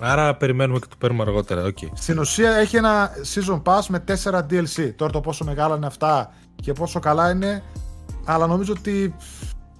[0.00, 1.62] Άρα περιμένουμε και το παίρνουμε αργότερα.
[1.64, 1.88] Okay.
[1.94, 4.92] Στην ουσία έχει ένα season pass με 4 DLC.
[4.96, 7.62] Τώρα το πόσο μεγάλα είναι αυτά και πόσο καλά είναι,
[8.24, 9.14] αλλά νομίζω ότι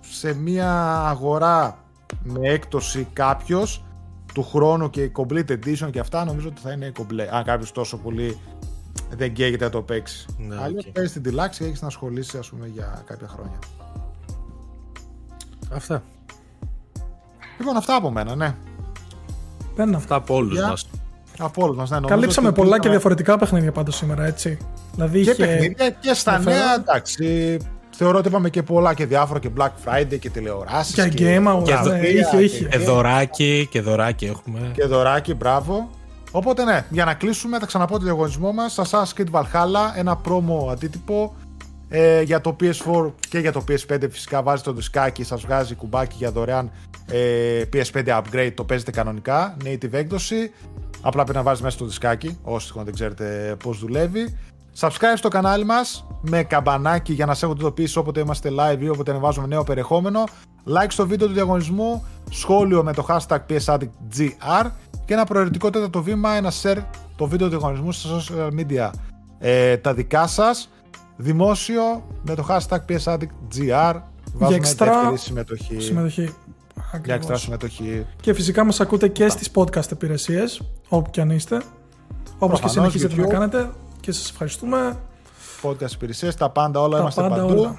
[0.01, 1.85] σε μια αγορά
[2.27, 3.85] με έκπτωση κάποιος
[4.35, 7.29] του χρόνου και complete edition και αυτά, νομίζω ότι θα είναι complete.
[7.31, 8.41] Αν κάποιος τόσο πολύ
[9.11, 10.27] δεν καίγεται να το παίξει.
[10.39, 10.91] Ναι, Αλλιώ okay.
[10.93, 13.59] παίζει την deluxe και έχεις να ασχολήσει ας πούμε, για κάποια χρόνια.
[15.73, 16.03] Αυτά.
[17.59, 18.55] Λοιπόν, αυτά από μένα, ναι.
[19.75, 19.97] Παίρνω.
[19.97, 20.89] Αυτά από όλους μας.
[21.39, 22.01] Από όλους μας, ναι.
[22.01, 24.59] Καλύψαμε πολλά και διαφορετικά παιχνίδια πάντω σήμερα, έτσι.
[24.93, 25.47] Δηλαδή και είχε...
[25.47, 27.59] παιχνίδια και στα νέα, εντάξει.
[27.99, 30.95] Θεωρώ ότι είπαμε και πολλά και διάφορα και Black Friday και τηλεοράσεις.
[30.95, 31.65] Και, και Game Awards.
[31.65, 32.65] Και, ναι, είχε, είχε.
[32.65, 34.71] Και δωράκι, και δωράκι έχουμε.
[34.75, 35.91] Και δωράκι, μπράβο.
[36.31, 40.71] Οπότε ναι, για να κλείσουμε θα ξαναπώ το διαγωνισμό μας Assassin's Creed Valhalla, ένα promo
[40.71, 41.35] αντίτυπο
[41.89, 46.15] ε, για το PS4 και για το PS5 φυσικά βάζει το δισκάκι, σας βγάζει κουμπάκι
[46.19, 46.71] για δωρεάν
[47.07, 50.51] ε, PS5 upgrade, το παίζετε κανονικά, native έκδοση.
[51.01, 54.37] Απλά πρέπει να βάζεις μέσα το δισκάκι, όσοι δεν ξέρετε πώς δουλεύει.
[54.79, 58.89] Subscribe στο κανάλι μας με καμπανάκι για να σε έχετε ειδοποιήσει όποτε είμαστε live ή
[58.89, 60.25] όποτε ανεβάζουμε νέο περιεχόμενο.
[60.67, 64.71] Like στο βίντεο του διαγωνισμού, σχόλιο με το hashtag PSAddictGR
[65.05, 66.79] και ένα προαιρετικό τέταρτο βήμα, ένα share
[67.17, 68.91] το βίντεο του διαγωνισμού στα social media.
[69.39, 70.71] Ε, τα δικά σας,
[71.17, 74.01] δημόσιο με το hashtag PSAddictGR.
[74.33, 75.81] Βάζουμε εξτρά συμμετοχή.
[75.81, 76.35] συμμετοχή.
[77.05, 78.07] Για εξτρά συμμετοχή.
[78.21, 81.63] Και φυσικά μας ακούτε και στις podcast υπηρεσίες, όπου και αν είστε.
[82.39, 83.71] Όπως και συνεχίζετε να κάνετε
[84.07, 84.97] και σας ευχαριστούμε.
[85.63, 87.79] Podcast υπηρεσίες, τα πάντα όλα, είμαστε παντού.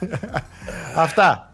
[1.06, 1.52] Αυτά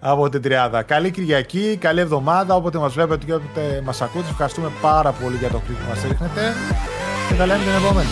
[0.00, 0.82] από την Τριάδα.
[0.82, 4.28] Καλή Κυριακή, καλή εβδομάδα, όποτε μας βλέπετε και όποτε μας ακούτε.
[4.30, 6.54] Ευχαριστούμε πάρα πολύ για το κλικ που μας ρίχνετε
[7.28, 8.08] και τα λέμε την επόμενη.